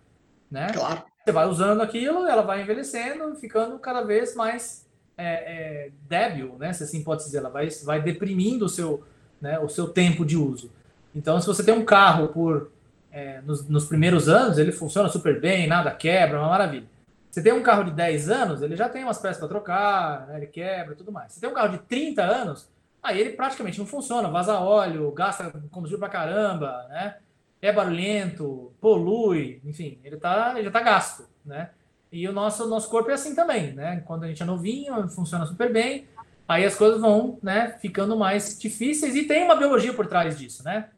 Né? 0.51 0.67
Claro. 0.73 1.03
Você 1.23 1.31
vai 1.31 1.47
usando 1.47 1.81
aquilo, 1.81 2.27
ela 2.27 2.41
vai 2.41 2.61
envelhecendo, 2.61 3.33
ficando 3.37 3.79
cada 3.79 4.01
vez 4.01 4.35
mais 4.35 4.85
é, 5.17 5.25
é, 5.85 5.91
débil, 6.01 6.57
né? 6.59 6.73
Se 6.73 6.83
assim 6.83 7.01
pode 7.01 7.23
dizer, 7.23 7.37
ela 7.37 7.49
vai, 7.49 7.69
vai 7.85 8.01
deprimindo 8.01 8.65
o 8.65 8.69
seu, 8.69 9.03
né, 9.39 9.57
o 9.59 9.69
seu 9.69 9.87
tempo 9.87 10.25
de 10.25 10.35
uso. 10.35 10.69
Então, 11.15 11.39
se 11.39 11.47
você 11.47 11.63
tem 11.63 11.73
um 11.73 11.85
carro 11.85 12.27
por 12.27 12.72
é, 13.13 13.41
nos, 13.41 13.69
nos, 13.69 13.85
primeiros 13.85 14.27
anos, 14.27 14.57
ele 14.57 14.71
funciona 14.71 15.07
super 15.07 15.39
bem, 15.39 15.67
nada 15.67 15.91
quebra, 15.91 16.39
uma 16.39 16.49
maravilha. 16.49 16.87
Você 17.29 17.43
tem 17.43 17.53
um 17.53 17.61
carro 17.61 17.83
de 17.83 17.91
10 17.91 18.29
anos, 18.29 18.61
ele 18.63 18.75
já 18.75 18.89
tem 18.89 19.03
umas 19.03 19.19
peças 19.19 19.37
para 19.37 19.47
trocar, 19.47 20.27
né, 20.27 20.37
ele 20.37 20.47
quebra 20.47 20.95
tudo 20.95 21.11
mais. 21.11 21.31
Você 21.31 21.39
tem 21.39 21.49
um 21.49 21.53
carro 21.53 21.69
de 21.69 21.77
30 21.83 22.23
anos, 22.23 22.67
aí 23.03 23.21
ele 23.21 23.29
praticamente 23.31 23.77
não 23.77 23.85
funciona, 23.85 24.29
vaza 24.29 24.59
óleo, 24.59 25.11
gasta 25.11 25.51
combustível 25.69 25.99
para 25.99 26.09
caramba, 26.09 26.87
né? 26.89 27.17
É 27.61 27.71
barulhento, 27.71 28.73
polui, 28.81 29.61
enfim, 29.63 29.99
ele, 30.03 30.17
tá, 30.17 30.51
ele 30.55 30.63
já 30.63 30.67
está 30.69 30.81
gasto, 30.81 31.25
né? 31.45 31.69
E 32.11 32.27
o 32.27 32.33
nosso, 32.33 32.67
nosso 32.67 32.89
corpo 32.89 33.09
é 33.09 33.13
assim 33.13 33.33
também, 33.35 33.73
né? 33.73 34.01
Quando 34.05 34.23
a 34.23 34.27
gente 34.27 34.41
é 34.41 34.45
novinho, 34.45 35.07
funciona 35.09 35.45
super 35.45 35.71
bem, 35.71 36.07
aí 36.47 36.65
as 36.65 36.75
coisas 36.75 36.99
vão, 36.99 37.37
né, 37.41 37.77
ficando 37.79 38.17
mais 38.17 38.59
difíceis 38.59 39.15
e 39.15 39.23
tem 39.23 39.43
uma 39.43 39.55
biologia 39.55 39.93
por 39.93 40.07
trás 40.07 40.37
disso, 40.37 40.63
né? 40.63 40.89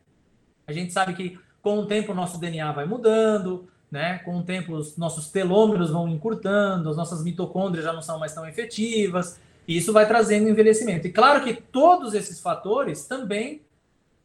A 0.65 0.73
gente 0.73 0.91
sabe 0.91 1.13
que 1.13 1.39
com 1.65 1.79
o 1.79 1.87
tempo 1.87 2.11
o 2.11 2.15
nosso 2.15 2.39
DNA 2.39 2.71
vai 2.73 2.85
mudando, 2.85 3.67
né? 3.89 4.19
Com 4.19 4.37
o 4.37 4.43
tempo 4.43 4.75
os 4.75 4.95
nossos 4.97 5.31
telômeros 5.31 5.89
vão 5.89 6.07
encurtando, 6.07 6.87
as 6.91 6.95
nossas 6.95 7.23
mitocôndrias 7.23 7.83
já 7.83 7.91
não 7.91 8.03
são 8.03 8.19
mais 8.19 8.35
tão 8.35 8.47
efetivas, 8.47 9.39
e 9.67 9.75
isso 9.75 9.91
vai 9.91 10.07
trazendo 10.07 10.47
envelhecimento. 10.47 11.07
E 11.07 11.11
claro 11.11 11.43
que 11.43 11.55
todos 11.55 12.13
esses 12.13 12.39
fatores 12.39 13.07
também 13.07 13.63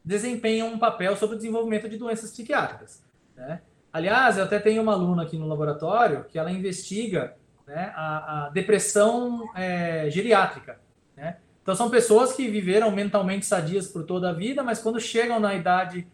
desempenham 0.05 0.69
um 0.69 0.79
papel 0.79 1.17
sobre 1.17 1.37
o 1.37 1.39
desenvolvimento 1.39 1.89
de 1.89 1.97
doenças 1.97 2.31
psiquiátricas, 2.31 3.03
né? 3.35 3.63
Aliás, 3.91 4.37
eu 4.37 4.45
até 4.45 4.59
tenho 4.59 4.83
uma 4.83 4.93
aluna 4.93 5.23
aqui 5.23 5.39
no 5.39 5.49
laboratório 5.49 6.25
que 6.25 6.39
ela 6.39 6.53
investiga 6.53 7.35
né, 7.67 7.91
a, 7.97 8.49
a, 8.49 8.49
depressão 8.51 9.49
é, 9.57 10.11
geriátrica. 10.11 10.79
Né? 11.17 11.39
Então, 11.63 11.75
são 11.75 11.89
pessoas 11.89 12.35
que 12.35 12.49
viveram 12.49 12.91
mentalmente 12.91 13.47
sadias 13.47 13.89
por 13.89 14.05
toda 14.05 14.29
a 14.29 14.33
vida, 14.33 14.63
mas 14.63 14.79
quando 14.79 15.01
chegam 15.01 15.41
na 15.41 15.55
idade, 15.55 16.07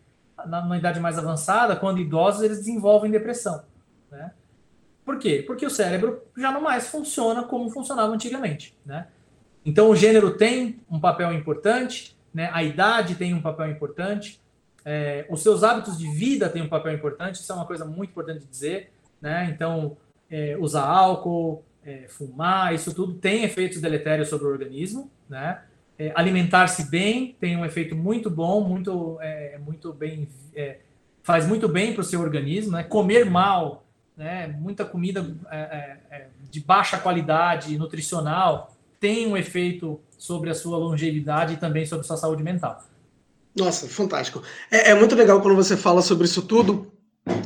na, 0.44 0.76
idade 0.76 1.00
mais 1.00 1.18
avançada, 1.18 1.76
quando 1.76 2.00
idosos, 2.00 2.42
eles 2.42 2.58
desenvolvem 2.58 3.10
depressão. 3.10 3.64
Né? 4.10 4.32
Por 5.04 5.18
quê? 5.18 5.42
Porque 5.46 5.64
o 5.64 5.70
cérebro 5.70 6.22
já 6.36 6.52
não 6.52 6.60
mais 6.60 6.88
funciona 6.88 7.44
como 7.44 7.70
funcionava 7.70 8.12
antigamente. 8.12 8.76
Né? 8.84 9.06
Então, 9.64 9.88
o 9.88 9.96
gênero 9.96 10.36
tem 10.36 10.80
um 10.90 11.00
papel 11.00 11.32
importante, 11.32 12.16
né? 12.34 12.50
a 12.52 12.62
idade 12.62 13.14
tem 13.14 13.32
um 13.32 13.40
papel 13.40 13.70
importante, 13.70 14.40
é, 14.88 15.26
os 15.28 15.42
seus 15.42 15.64
hábitos 15.64 15.98
de 15.98 16.08
vida 16.08 16.48
têm 16.48 16.62
um 16.62 16.68
papel 16.68 16.92
importante, 16.92 17.36
isso 17.40 17.50
é 17.50 17.54
uma 17.56 17.66
coisa 17.66 17.84
muito 17.84 18.10
importante 18.10 18.40
de 18.40 18.46
dizer, 18.46 18.92
né? 19.20 19.50
Então, 19.52 19.96
é, 20.30 20.56
usar 20.60 20.84
álcool, 20.84 21.64
é, 21.84 22.06
fumar, 22.06 22.72
isso 22.72 22.94
tudo 22.94 23.14
tem 23.14 23.42
efeitos 23.42 23.80
deletérios 23.80 24.28
sobre 24.28 24.46
o 24.46 24.50
organismo, 24.50 25.10
né? 25.28 25.60
É, 25.98 26.12
alimentar-se 26.14 26.90
bem 26.90 27.36
tem 27.40 27.56
um 27.56 27.64
efeito 27.64 27.96
muito 27.96 28.30
bom, 28.30 28.60
muito, 28.62 29.18
é, 29.20 29.58
muito 29.58 29.92
bem, 29.92 30.28
é, 30.54 30.78
faz 31.22 31.46
muito 31.46 31.68
bem 31.68 31.92
para 31.92 32.02
o 32.02 32.04
seu 32.04 32.20
organismo, 32.20 32.72
né? 32.72 32.82
Comer 32.82 33.24
mal, 33.24 33.84
né? 34.16 34.46
Muita 34.58 34.84
comida 34.84 35.26
de 36.50 36.60
baixa 36.60 36.98
qualidade 36.98 37.76
nutricional 37.78 38.74
tem 39.00 39.26
um 39.26 39.36
efeito 39.36 40.00
sobre 40.18 40.50
a 40.50 40.54
sua 40.54 40.78
longevidade 40.78 41.54
e 41.54 41.56
também 41.56 41.84
sobre 41.86 42.04
a 42.04 42.06
sua 42.06 42.16
saúde 42.16 42.42
mental. 42.42 42.82
Nossa, 43.54 43.88
fantástico. 43.88 44.42
É, 44.70 44.90
é, 44.90 44.94
muito 44.94 45.14
legal 45.14 45.40
quando 45.40 45.56
você 45.56 45.76
fala 45.76 46.02
sobre 46.02 46.26
isso 46.26 46.42
tudo. 46.42 46.92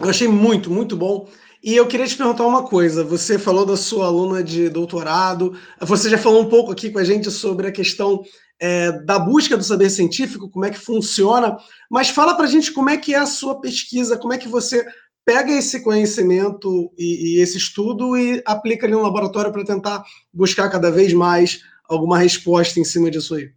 Eu 0.00 0.08
achei 0.08 0.26
muito, 0.26 0.70
muito 0.70 0.96
bom. 0.96 1.28
E 1.62 1.76
eu 1.76 1.86
queria 1.86 2.06
te 2.06 2.16
perguntar 2.16 2.46
uma 2.46 2.62
coisa. 2.62 3.04
Você 3.04 3.38
falou 3.38 3.66
da 3.66 3.76
sua 3.76 4.06
aluna 4.06 4.42
de 4.42 4.68
doutorado, 4.70 5.58
você 5.80 6.08
já 6.08 6.16
falou 6.16 6.42
um 6.42 6.48
pouco 6.48 6.72
aqui 6.72 6.90
com 6.90 6.98
a 6.98 7.04
gente 7.04 7.30
sobre 7.30 7.66
a 7.66 7.72
questão 7.72 8.22
é, 8.58 8.92
da 8.92 9.18
busca 9.18 9.56
do 9.56 9.64
saber 9.64 9.90
científico, 9.90 10.48
como 10.48 10.64
é 10.64 10.70
que 10.70 10.78
funciona, 10.78 11.56
mas 11.90 12.10
fala 12.10 12.34
para 12.34 12.44
a 12.44 12.48
gente 12.48 12.72
como 12.72 12.90
é 12.90 12.96
que 12.96 13.14
é 13.14 13.18
a 13.18 13.26
sua 13.26 13.60
pesquisa, 13.60 14.18
como 14.18 14.32
é 14.32 14.38
que 14.38 14.48
você 14.48 14.84
pega 15.24 15.52
esse 15.52 15.82
conhecimento 15.82 16.92
e, 16.98 17.36
e 17.36 17.40
esse 17.40 17.56
estudo 17.56 18.16
e 18.16 18.42
aplica 18.44 18.86
ali 18.86 18.94
no 18.94 19.02
laboratório 19.02 19.52
para 19.52 19.64
tentar 19.64 20.02
buscar 20.32 20.68
cada 20.68 20.90
vez 20.90 21.12
mais 21.12 21.62
alguma 21.88 22.18
resposta 22.18 22.78
em 22.80 22.84
cima 22.84 23.10
disso 23.10 23.34
aí. 23.34 23.50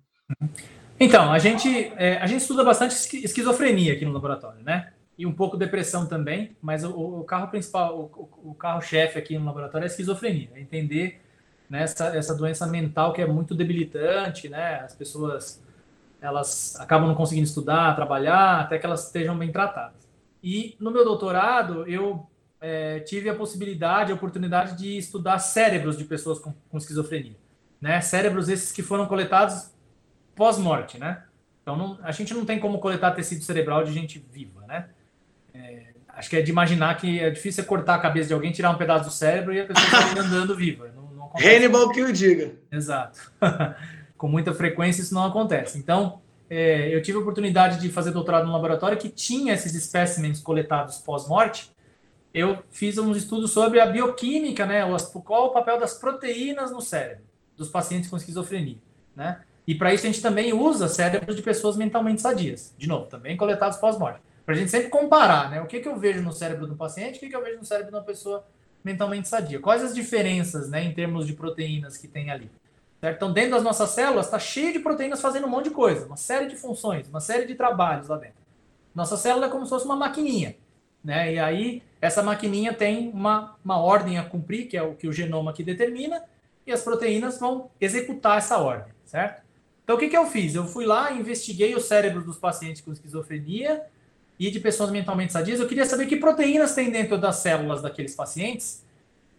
Então, 0.99 1.31
a 1.31 1.39
gente, 1.39 1.91
é, 1.97 2.17
a 2.17 2.27
gente 2.27 2.41
estuda 2.41 2.63
bastante 2.63 2.95
esquizofrenia 3.23 3.93
aqui 3.93 4.05
no 4.05 4.11
laboratório, 4.11 4.63
né? 4.63 4.91
E 5.17 5.25
um 5.25 5.33
pouco 5.33 5.57
depressão 5.57 6.07
também, 6.07 6.55
mas 6.61 6.83
o, 6.83 6.91
o 6.91 7.23
carro 7.23 7.47
principal, 7.47 7.97
o, 7.97 8.49
o 8.49 8.55
carro-chefe 8.55 9.19
aqui 9.19 9.37
no 9.37 9.45
laboratório 9.45 9.85
é 9.85 9.87
a 9.87 9.91
esquizofrenia, 9.91 10.49
é 10.55 10.59
entender 10.59 11.21
né, 11.69 11.83
essa, 11.83 12.07
essa 12.15 12.35
doença 12.35 12.65
mental 12.67 13.13
que 13.13 13.21
é 13.21 13.25
muito 13.25 13.53
debilitante, 13.53 14.49
né? 14.49 14.81
As 14.81 14.95
pessoas 14.95 15.61
elas 16.19 16.75
acabam 16.79 17.07
não 17.07 17.15
conseguindo 17.15 17.45
estudar, 17.45 17.95
trabalhar, 17.95 18.61
até 18.61 18.79
que 18.79 18.85
elas 18.85 19.07
estejam 19.07 19.37
bem 19.37 19.51
tratadas. 19.51 20.07
E 20.41 20.75
no 20.79 20.89
meu 20.89 21.03
doutorado, 21.03 21.85
eu 21.87 22.25
é, 22.61 23.01
tive 23.01 23.29
a 23.29 23.35
possibilidade, 23.35 24.11
a 24.11 24.15
oportunidade 24.15 24.77
de 24.77 24.97
estudar 24.97 25.37
cérebros 25.39 25.97
de 25.97 26.05
pessoas 26.05 26.39
com, 26.39 26.53
com 26.69 26.77
esquizofrenia. 26.77 27.35
Né? 27.81 27.99
Cérebros 27.99 28.47
esses 28.47 28.71
que 28.71 28.81
foram 28.81 29.05
coletados 29.05 29.69
pós-morte, 30.33 30.97
né? 30.97 31.23
Então, 31.61 31.75
não, 31.75 31.99
a 32.01 32.11
gente 32.11 32.33
não 32.33 32.45
tem 32.45 32.59
como 32.59 32.79
coletar 32.79 33.11
tecido 33.11 33.43
cerebral 33.43 33.83
de 33.83 33.91
gente 33.91 34.19
viva, 34.31 34.65
né? 34.65 34.89
É, 35.53 35.93
acho 36.09 36.29
que 36.29 36.37
é 36.37 36.41
de 36.41 36.51
imaginar 36.51 36.95
que 36.97 37.19
é 37.19 37.29
difícil 37.29 37.63
cortar 37.65 37.95
a 37.95 37.99
cabeça 37.99 38.27
de 38.27 38.33
alguém, 38.33 38.51
tirar 38.51 38.71
um 38.71 38.77
pedaço 38.77 39.05
do 39.05 39.11
cérebro 39.11 39.53
e 39.53 39.61
a 39.61 39.65
pessoa 39.65 39.87
sair 39.87 40.19
andando 40.19 40.55
viva. 40.55 40.91
Não, 40.95 41.03
não 41.13 41.31
Hannibal 41.35 41.89
que 41.91 42.01
o 42.01 42.11
diga. 42.11 42.53
Exato. 42.71 43.31
Com 44.17 44.27
muita 44.27 44.53
frequência 44.53 45.01
isso 45.01 45.13
não 45.13 45.25
acontece. 45.25 45.77
Então, 45.77 46.21
é, 46.49 46.93
eu 46.93 47.01
tive 47.01 47.17
a 47.17 47.21
oportunidade 47.21 47.79
de 47.79 47.89
fazer 47.89 48.11
doutorado 48.11 48.45
no 48.45 48.53
laboratório 48.53 48.97
que 48.97 49.09
tinha 49.09 49.53
esses 49.53 49.73
espécimes 49.73 50.39
coletados 50.39 50.97
pós-morte. 50.97 51.71
Eu 52.33 52.63
fiz 52.71 52.97
uns 52.97 53.17
estudos 53.17 53.51
sobre 53.51 53.79
a 53.79 53.85
bioquímica, 53.85 54.65
né? 54.65 54.81
Qual 55.23 55.47
o 55.47 55.49
papel 55.49 55.79
das 55.79 55.95
proteínas 55.95 56.71
no 56.71 56.81
cérebro 56.81 57.23
dos 57.55 57.69
pacientes 57.69 58.09
com 58.09 58.17
esquizofrenia, 58.17 58.77
né? 59.15 59.41
E 59.65 59.73
para 59.73 59.93
isso 59.93 60.05
a 60.05 60.09
gente 60.09 60.21
também 60.21 60.53
usa 60.53 60.87
cérebros 60.87 61.35
de 61.35 61.41
pessoas 61.41 61.77
mentalmente 61.77 62.21
sadias. 62.21 62.73
De 62.77 62.87
novo, 62.87 63.05
também 63.07 63.37
coletados 63.37 63.77
pós-morte. 63.77 64.19
Para 64.45 64.55
a 64.55 64.57
gente 64.57 64.71
sempre 64.71 64.89
comparar, 64.89 65.49
né? 65.49 65.61
O 65.61 65.65
que, 65.65 65.79
que 65.79 65.87
eu 65.87 65.97
vejo 65.97 66.21
no 66.21 66.31
cérebro 66.31 66.67
do 66.67 66.75
paciente, 66.75 67.17
o 67.17 67.19
que, 67.19 67.29
que 67.29 67.35
eu 67.35 67.43
vejo 67.43 67.59
no 67.59 67.65
cérebro 67.65 67.91
de 67.91 67.97
uma 67.97 68.03
pessoa 68.03 68.45
mentalmente 68.83 69.27
sadia. 69.27 69.59
Quais 69.59 69.81
as 69.81 69.95
diferenças, 69.95 70.69
né, 70.69 70.83
em 70.83 70.93
termos 70.93 71.25
de 71.25 71.33
proteínas 71.33 71.97
que 71.97 72.07
tem 72.07 72.29
ali. 72.29 72.51
Certo? 72.99 73.15
Então, 73.15 73.33
dentro 73.33 73.51
das 73.51 73.63
nossas 73.63 73.89
células, 73.91 74.25
está 74.25 74.39
cheio 74.39 74.73
de 74.73 74.79
proteínas 74.79 75.21
fazendo 75.21 75.47
um 75.47 75.49
monte 75.49 75.65
de 75.65 75.71
coisa, 75.71 76.05
uma 76.05 76.17
série 76.17 76.47
de 76.47 76.55
funções, 76.55 77.07
uma 77.07 77.19
série 77.19 77.45
de 77.45 77.55
trabalhos 77.55 78.07
lá 78.07 78.17
dentro. 78.17 78.43
Nossa 78.93 79.17
célula 79.17 79.47
é 79.47 79.49
como 79.49 79.65
se 79.65 79.69
fosse 79.69 79.85
uma 79.85 79.95
maquininha. 79.95 80.55
Né? 81.03 81.33
E 81.33 81.39
aí, 81.39 81.83
essa 81.99 82.23
maquininha 82.23 82.73
tem 82.73 83.09
uma, 83.09 83.55
uma 83.63 83.77
ordem 83.77 84.17
a 84.17 84.23
cumprir, 84.23 84.67
que 84.67 84.77
é 84.77 84.83
o 84.83 84.95
que 84.95 85.07
o 85.07 85.11
genoma 85.11 85.51
aqui 85.51 85.63
determina, 85.63 86.23
e 86.65 86.71
as 86.71 86.81
proteínas 86.81 87.39
vão 87.39 87.69
executar 87.79 88.37
essa 88.37 88.57
ordem, 88.57 88.93
certo? 89.05 89.43
Então, 89.83 89.97
o 89.97 89.99
que, 89.99 90.07
que 90.07 90.15
eu 90.15 90.25
fiz? 90.27 90.55
Eu 90.55 90.65
fui 90.65 90.85
lá, 90.85 91.11
investiguei 91.11 91.75
o 91.75 91.81
cérebro 91.81 92.23
dos 92.23 92.37
pacientes 92.37 92.81
com 92.81 92.93
esquizofrenia 92.93 93.83
e 94.39 94.49
de 94.49 94.59
pessoas 94.59 94.91
mentalmente 94.91 95.33
sadias. 95.33 95.59
Eu 95.59 95.67
queria 95.67 95.85
saber 95.85 96.05
que 96.05 96.17
proteínas 96.17 96.73
tem 96.73 96.91
dentro 96.91 97.17
das 97.17 97.37
células 97.37 97.81
daqueles 97.81 98.15
pacientes 98.15 98.83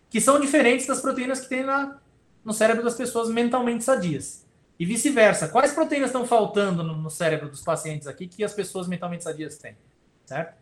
que 0.08 0.20
são 0.20 0.38
diferentes 0.38 0.86
das 0.86 1.00
proteínas 1.00 1.40
que 1.40 1.48
tem 1.48 1.64
na, 1.64 1.98
no 2.44 2.52
cérebro 2.52 2.84
das 2.84 2.94
pessoas 2.94 3.28
mentalmente 3.28 3.82
sadias. 3.82 4.46
E 4.78 4.86
vice-versa. 4.86 5.48
Quais 5.48 5.72
proteínas 5.72 6.10
estão 6.10 6.26
faltando 6.26 6.82
no, 6.82 6.96
no, 6.96 7.10
cérebro 7.10 7.48
dos 7.48 7.62
pacientes 7.62 8.06
aqui 8.06 8.26
que 8.26 8.44
as 8.44 8.52
pessoas 8.52 8.86
mentalmente 8.86 9.24
sadias 9.24 9.58
têm? 9.58 9.76
Certo? 10.24 10.54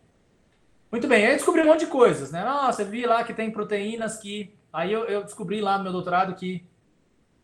Muito 0.91 1.07
bem, 1.07 1.25
aí 1.25 1.31
eu 1.31 1.37
descobri 1.37 1.61
um 1.61 1.65
monte 1.65 1.81
de 1.81 1.87
coisas, 1.87 2.31
né? 2.31 2.43
Nossa, 2.43 2.83
eu 2.83 2.87
vi 2.87 3.05
lá 3.05 3.23
que 3.23 3.33
tem 3.33 3.49
proteínas 3.51 4.17
que. 4.17 4.53
Aí 4.71 4.91
eu, 4.91 5.05
eu 5.05 5.23
descobri 5.23 5.61
lá 5.61 5.77
no 5.77 5.83
meu 5.83 5.91
doutorado 5.91 6.35
que 6.35 6.63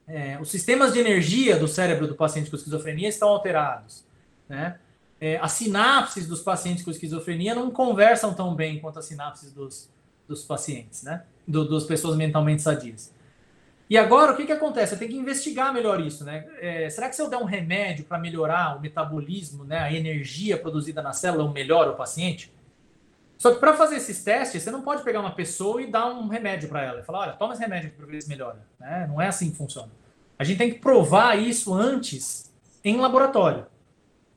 é, 0.07 0.39
os 0.41 0.49
sistemas 0.49 0.93
de 0.93 0.99
energia 0.99 1.57
do 1.57 1.67
cérebro 1.67 2.07
do 2.07 2.15
paciente 2.15 2.49
com 2.49 2.55
esquizofrenia 2.55 3.07
estão 3.07 3.29
alterados. 3.29 4.03
Né? 4.47 4.79
É, 5.21 5.37
as 5.37 5.51
sinapses 5.53 6.27
dos 6.27 6.41
pacientes 6.41 6.83
com 6.83 6.91
esquizofrenia 6.91 7.53
não 7.53 7.69
conversam 7.71 8.33
tão 8.33 8.55
bem 8.55 8.79
quanto 8.79 8.99
as 8.99 9.05
sinapses 9.05 9.51
dos, 9.51 9.89
dos 10.27 10.43
pacientes, 10.43 11.03
né? 11.03 11.23
Do, 11.47 11.81
pessoas 11.85 12.15
mentalmente 12.15 12.61
sadias. 12.61 13.13
E 13.89 13.97
agora, 13.97 14.33
o 14.33 14.37
que, 14.37 14.45
que 14.45 14.51
acontece? 14.51 14.93
Eu 14.93 14.99
tenho 14.99 15.11
que 15.11 15.17
investigar 15.17 15.73
melhor 15.73 15.99
isso, 15.99 16.23
né? 16.23 16.45
É, 16.59 16.89
será 16.91 17.09
que 17.09 17.15
se 17.15 17.21
eu 17.21 17.29
der 17.29 17.37
um 17.37 17.43
remédio 17.43 18.05
para 18.05 18.19
melhorar 18.19 18.77
o 18.77 18.79
metabolismo, 18.79 19.63
né, 19.63 19.79
a 19.79 19.91
energia 19.91 20.57
produzida 20.57 21.01
na 21.01 21.11
célula, 21.11 21.43
eu 21.43 21.49
melhoro 21.51 21.93
o 21.93 21.95
paciente? 21.95 22.53
Só 23.39 23.51
que 23.53 23.59
para 23.59 23.73
fazer 23.73 23.95
esses 23.95 24.23
testes, 24.23 24.61
você 24.61 24.69
não 24.69 24.83
pode 24.83 25.01
pegar 25.01 25.21
uma 25.21 25.31
pessoa 25.31 25.81
e 25.81 25.87
dar 25.87 26.07
um 26.07 26.27
remédio 26.27 26.69
para 26.69 26.83
ela 26.83 26.99
e 26.99 27.03
falar, 27.03 27.19
olha, 27.21 27.33
toma 27.33 27.53
esse 27.53 27.61
remédio 27.61 27.91
para 27.91 28.05
ver 28.05 28.21
se 28.21 28.29
melhora. 28.29 28.59
Né? 28.79 29.07
Não 29.07 29.19
é 29.19 29.27
assim 29.27 29.49
que 29.49 29.57
funciona. 29.57 29.89
A 30.37 30.43
gente 30.43 30.57
tem 30.57 30.71
que 30.71 30.79
provar 30.79 31.39
isso 31.39 31.73
antes 31.73 32.51
em 32.83 32.97
laboratório. 32.97 33.65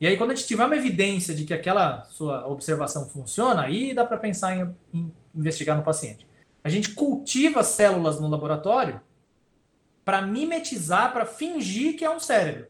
E 0.03 0.07
aí, 0.09 0.17
quando 0.17 0.33
a 0.33 0.35
gente 0.35 0.49
tiver 0.49 0.65
uma 0.65 0.75
evidência 0.75 1.33
de 1.33 1.45
que 1.45 1.55
aquela 1.55 2.03
sua 2.07 2.45
observação 2.49 3.09
funciona, 3.09 3.63
aí 3.63 3.95
dá 3.95 4.05
para 4.05 4.17
pensar 4.17 4.57
em, 4.57 4.75
em, 4.93 5.13
investigar 5.33 5.77
no 5.77 5.85
paciente. 5.85 6.27
A 6.65 6.69
gente 6.69 6.91
cultiva 6.91 7.63
células 7.63 8.19
no 8.19 8.27
laboratório 8.27 9.01
para 10.05 10.21
mimetizar, 10.21 11.13
para 11.13 11.25
fingir 11.25 11.97
que 11.97 12.05
é 12.05 12.11
um 12.11 12.19
cérebro, 12.19 12.67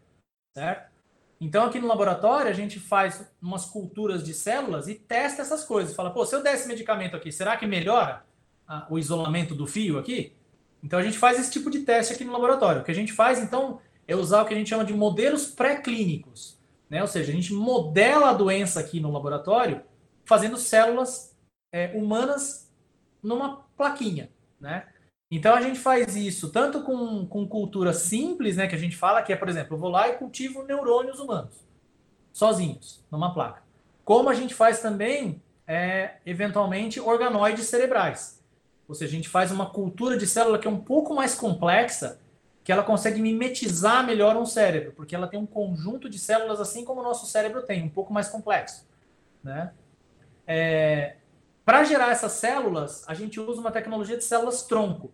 certo? 0.54 0.92
Então, 1.40 1.64
aqui 1.64 1.78
no 1.78 1.86
laboratório, 1.86 2.50
a 2.50 2.52
gente 2.52 2.78
faz 2.78 3.26
umas 3.40 3.64
culturas 3.64 4.22
de 4.22 4.34
células 4.34 4.86
e 4.86 4.94
testa 4.94 5.40
essas 5.40 5.64
coisas. 5.64 5.96
Fala, 5.96 6.10
pô, 6.10 6.26
se 6.26 6.36
eu 6.36 6.42
der 6.42 6.52
esse 6.52 6.68
medicamento 6.68 7.16
aqui, 7.16 7.32
será 7.32 7.56
que 7.56 7.66
melhora 7.66 8.26
ah, 8.68 8.86
o 8.90 8.98
isolamento 8.98 9.54
do 9.54 9.66
fio 9.66 9.98
aqui? 9.98 10.34
Então 10.84 10.98
a 10.98 11.02
gente 11.02 11.16
faz 11.16 11.40
esse 11.40 11.50
tipo 11.50 11.70
de 11.70 11.78
teste 11.78 12.12
aqui 12.12 12.24
no 12.24 12.32
laboratório. 12.32 12.82
O 12.82 12.84
que 12.84 12.90
a 12.90 12.94
gente 12.94 13.14
faz, 13.14 13.38
então, 13.38 13.80
é 14.06 14.14
usar 14.14 14.42
o 14.42 14.44
que 14.44 14.52
a 14.52 14.56
gente 14.58 14.68
chama 14.68 14.84
de 14.84 14.92
modelos 14.92 15.46
pré-clínicos. 15.46 16.60
Né? 16.92 17.00
Ou 17.00 17.08
seja, 17.08 17.32
a 17.32 17.34
gente 17.34 17.54
modela 17.54 18.28
a 18.28 18.34
doença 18.34 18.78
aqui 18.78 19.00
no 19.00 19.10
laboratório 19.10 19.80
fazendo 20.26 20.58
células 20.58 21.34
é, 21.72 21.86
humanas 21.96 22.70
numa 23.22 23.64
plaquinha. 23.78 24.28
Né? 24.60 24.86
Então 25.30 25.54
a 25.54 25.62
gente 25.62 25.78
faz 25.78 26.14
isso 26.14 26.50
tanto 26.50 26.82
com, 26.82 27.26
com 27.26 27.48
cultura 27.48 27.94
simples, 27.94 28.58
né, 28.58 28.66
que 28.66 28.74
a 28.74 28.78
gente 28.78 28.94
fala, 28.94 29.22
que 29.22 29.32
é, 29.32 29.36
por 29.36 29.48
exemplo, 29.48 29.74
eu 29.74 29.80
vou 29.80 29.88
lá 29.88 30.06
e 30.10 30.18
cultivo 30.18 30.64
neurônios 30.64 31.18
humanos, 31.18 31.66
sozinhos, 32.30 33.02
numa 33.10 33.32
placa. 33.32 33.62
Como 34.04 34.28
a 34.28 34.34
gente 34.34 34.52
faz 34.52 34.82
também, 34.82 35.40
é, 35.66 36.16
eventualmente, 36.26 37.00
organoides 37.00 37.68
cerebrais. 37.68 38.44
Ou 38.86 38.94
seja, 38.94 39.10
a 39.10 39.16
gente 39.16 39.30
faz 39.30 39.50
uma 39.50 39.70
cultura 39.70 40.18
de 40.18 40.26
célula 40.26 40.58
que 40.58 40.68
é 40.68 40.70
um 40.70 40.80
pouco 40.80 41.14
mais 41.14 41.34
complexa, 41.34 42.20
que 42.64 42.70
ela 42.70 42.82
consegue 42.82 43.20
mimetizar 43.20 44.06
melhor 44.06 44.36
um 44.36 44.46
cérebro, 44.46 44.92
porque 44.92 45.14
ela 45.14 45.26
tem 45.26 45.38
um 45.38 45.46
conjunto 45.46 46.08
de 46.08 46.18
células 46.18 46.60
assim 46.60 46.84
como 46.84 47.00
o 47.00 47.04
nosso 47.04 47.26
cérebro 47.26 47.62
tem, 47.62 47.82
um 47.82 47.88
pouco 47.88 48.12
mais 48.12 48.28
complexo. 48.28 48.86
Né? 49.42 49.72
É, 50.46 51.16
Para 51.64 51.84
gerar 51.84 52.10
essas 52.10 52.32
células, 52.32 53.04
a 53.08 53.14
gente 53.14 53.40
usa 53.40 53.60
uma 53.60 53.72
tecnologia 53.72 54.16
de 54.16 54.24
células 54.24 54.62
tronco. 54.62 55.10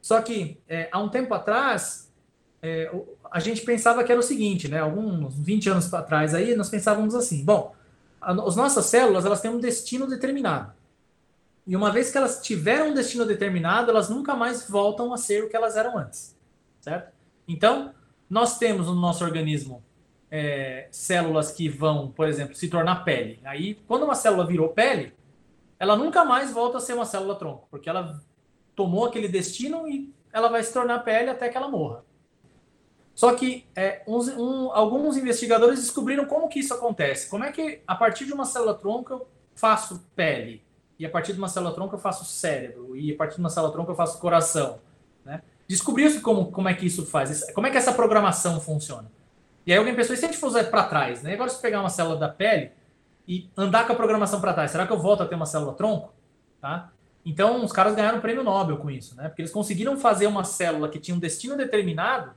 Só 0.00 0.20
que, 0.20 0.58
é, 0.68 0.88
há 0.92 0.98
um 0.98 1.08
tempo 1.08 1.32
atrás, 1.32 2.12
é, 2.60 2.92
a 3.30 3.40
gente 3.40 3.62
pensava 3.62 4.04
que 4.04 4.10
era 4.10 4.20
o 4.20 4.22
seguinte, 4.22 4.68
né? 4.68 4.80
Alguns 4.80 5.38
20 5.38 5.70
anos 5.70 5.94
atrás 5.94 6.34
aí, 6.34 6.54
nós 6.54 6.68
pensávamos 6.68 7.14
assim, 7.14 7.44
bom, 7.44 7.74
a, 8.20 8.32
as 8.32 8.56
nossas 8.56 8.86
células, 8.86 9.24
elas 9.24 9.40
têm 9.40 9.50
um 9.50 9.60
destino 9.60 10.06
determinado. 10.06 10.72
E 11.66 11.76
uma 11.76 11.90
vez 11.92 12.10
que 12.10 12.18
elas 12.18 12.42
tiveram 12.42 12.90
um 12.90 12.94
destino 12.94 13.24
determinado, 13.24 13.90
elas 13.90 14.08
nunca 14.08 14.34
mais 14.34 14.68
voltam 14.68 15.14
a 15.14 15.16
ser 15.16 15.44
o 15.44 15.48
que 15.48 15.56
elas 15.56 15.76
eram 15.76 15.96
antes. 15.96 16.36
Certo? 16.82 17.10
Então, 17.48 17.94
nós 18.28 18.58
temos 18.58 18.86
no 18.86 18.94
nosso 18.94 19.24
organismo 19.24 19.82
é, 20.30 20.88
células 20.90 21.50
que 21.50 21.68
vão, 21.68 22.10
por 22.10 22.28
exemplo, 22.28 22.54
se 22.54 22.68
tornar 22.68 23.04
pele. 23.04 23.40
Aí, 23.44 23.76
quando 23.86 24.02
uma 24.02 24.14
célula 24.14 24.46
virou 24.46 24.68
pele, 24.68 25.14
ela 25.78 25.96
nunca 25.96 26.24
mais 26.24 26.52
volta 26.52 26.76
a 26.76 26.80
ser 26.80 26.92
uma 26.92 27.06
célula 27.06 27.36
tronco, 27.36 27.66
porque 27.70 27.88
ela 27.88 28.20
tomou 28.76 29.06
aquele 29.06 29.28
destino 29.28 29.88
e 29.88 30.12
ela 30.30 30.48
vai 30.48 30.62
se 30.62 30.74
tornar 30.74 30.98
pele 31.00 31.30
até 31.30 31.48
que 31.48 31.56
ela 31.56 31.68
morra. 31.68 32.04
Só 33.14 33.34
que 33.34 33.66
é, 33.74 34.02
uns, 34.06 34.28
um, 34.28 34.70
alguns 34.72 35.16
investigadores 35.16 35.80
descobriram 35.80 36.26
como 36.26 36.48
que 36.48 36.60
isso 36.60 36.74
acontece. 36.74 37.30
Como 37.30 37.44
é 37.44 37.52
que, 37.52 37.80
a 37.86 37.94
partir 37.94 38.26
de 38.26 38.32
uma 38.32 38.44
célula 38.44 38.74
tronco, 38.74 39.12
eu 39.12 39.28
faço 39.54 40.06
pele? 40.14 40.62
e 41.02 41.06
a 41.06 41.10
partir 41.10 41.32
de 41.32 41.38
uma 41.38 41.48
célula 41.48 41.74
tronco 41.74 41.96
eu 41.96 41.98
faço 41.98 42.24
cérebro, 42.24 42.96
e 42.96 43.12
a 43.12 43.16
partir 43.16 43.34
de 43.34 43.40
uma 43.40 43.48
célula 43.48 43.72
tronco 43.72 43.90
eu 43.90 43.96
faço 43.96 44.20
coração. 44.20 44.78
Né? 45.24 45.42
Descobriu-se 45.72 46.20
como, 46.20 46.52
como 46.52 46.68
é 46.68 46.74
que 46.74 46.84
isso 46.84 47.06
faz, 47.06 47.50
como 47.54 47.66
é 47.66 47.70
que 47.70 47.78
essa 47.78 47.94
programação 47.94 48.60
funciona. 48.60 49.10
E 49.64 49.72
aí 49.72 49.78
alguém 49.78 49.94
pensou, 49.94 50.12
e 50.12 50.18
se 50.18 50.24
a 50.26 50.28
gente 50.28 50.38
for 50.38 50.52
para 50.64 50.84
trás? 50.84 51.22
Né? 51.22 51.32
Agora 51.32 51.48
se 51.48 51.62
pegar 51.62 51.80
uma 51.80 51.88
célula 51.88 52.14
da 52.14 52.28
pele 52.28 52.72
e 53.26 53.48
andar 53.56 53.86
com 53.86 53.94
a 53.94 53.96
programação 53.96 54.38
para 54.38 54.52
trás, 54.52 54.70
será 54.70 54.86
que 54.86 54.92
eu 54.92 54.98
volto 54.98 55.22
a 55.22 55.26
ter 55.26 55.34
uma 55.34 55.46
célula 55.46 55.72
tronco? 55.72 56.12
Tá? 56.60 56.92
Então 57.24 57.64
os 57.64 57.72
caras 57.72 57.94
ganharam 57.94 58.18
um 58.18 58.20
prêmio 58.20 58.44
Nobel 58.44 58.76
com 58.76 58.90
isso, 58.90 59.16
né? 59.16 59.28
porque 59.28 59.40
eles 59.40 59.50
conseguiram 59.50 59.96
fazer 59.96 60.26
uma 60.26 60.44
célula 60.44 60.90
que 60.90 60.98
tinha 60.98 61.16
um 61.16 61.18
destino 61.18 61.56
determinado 61.56 62.32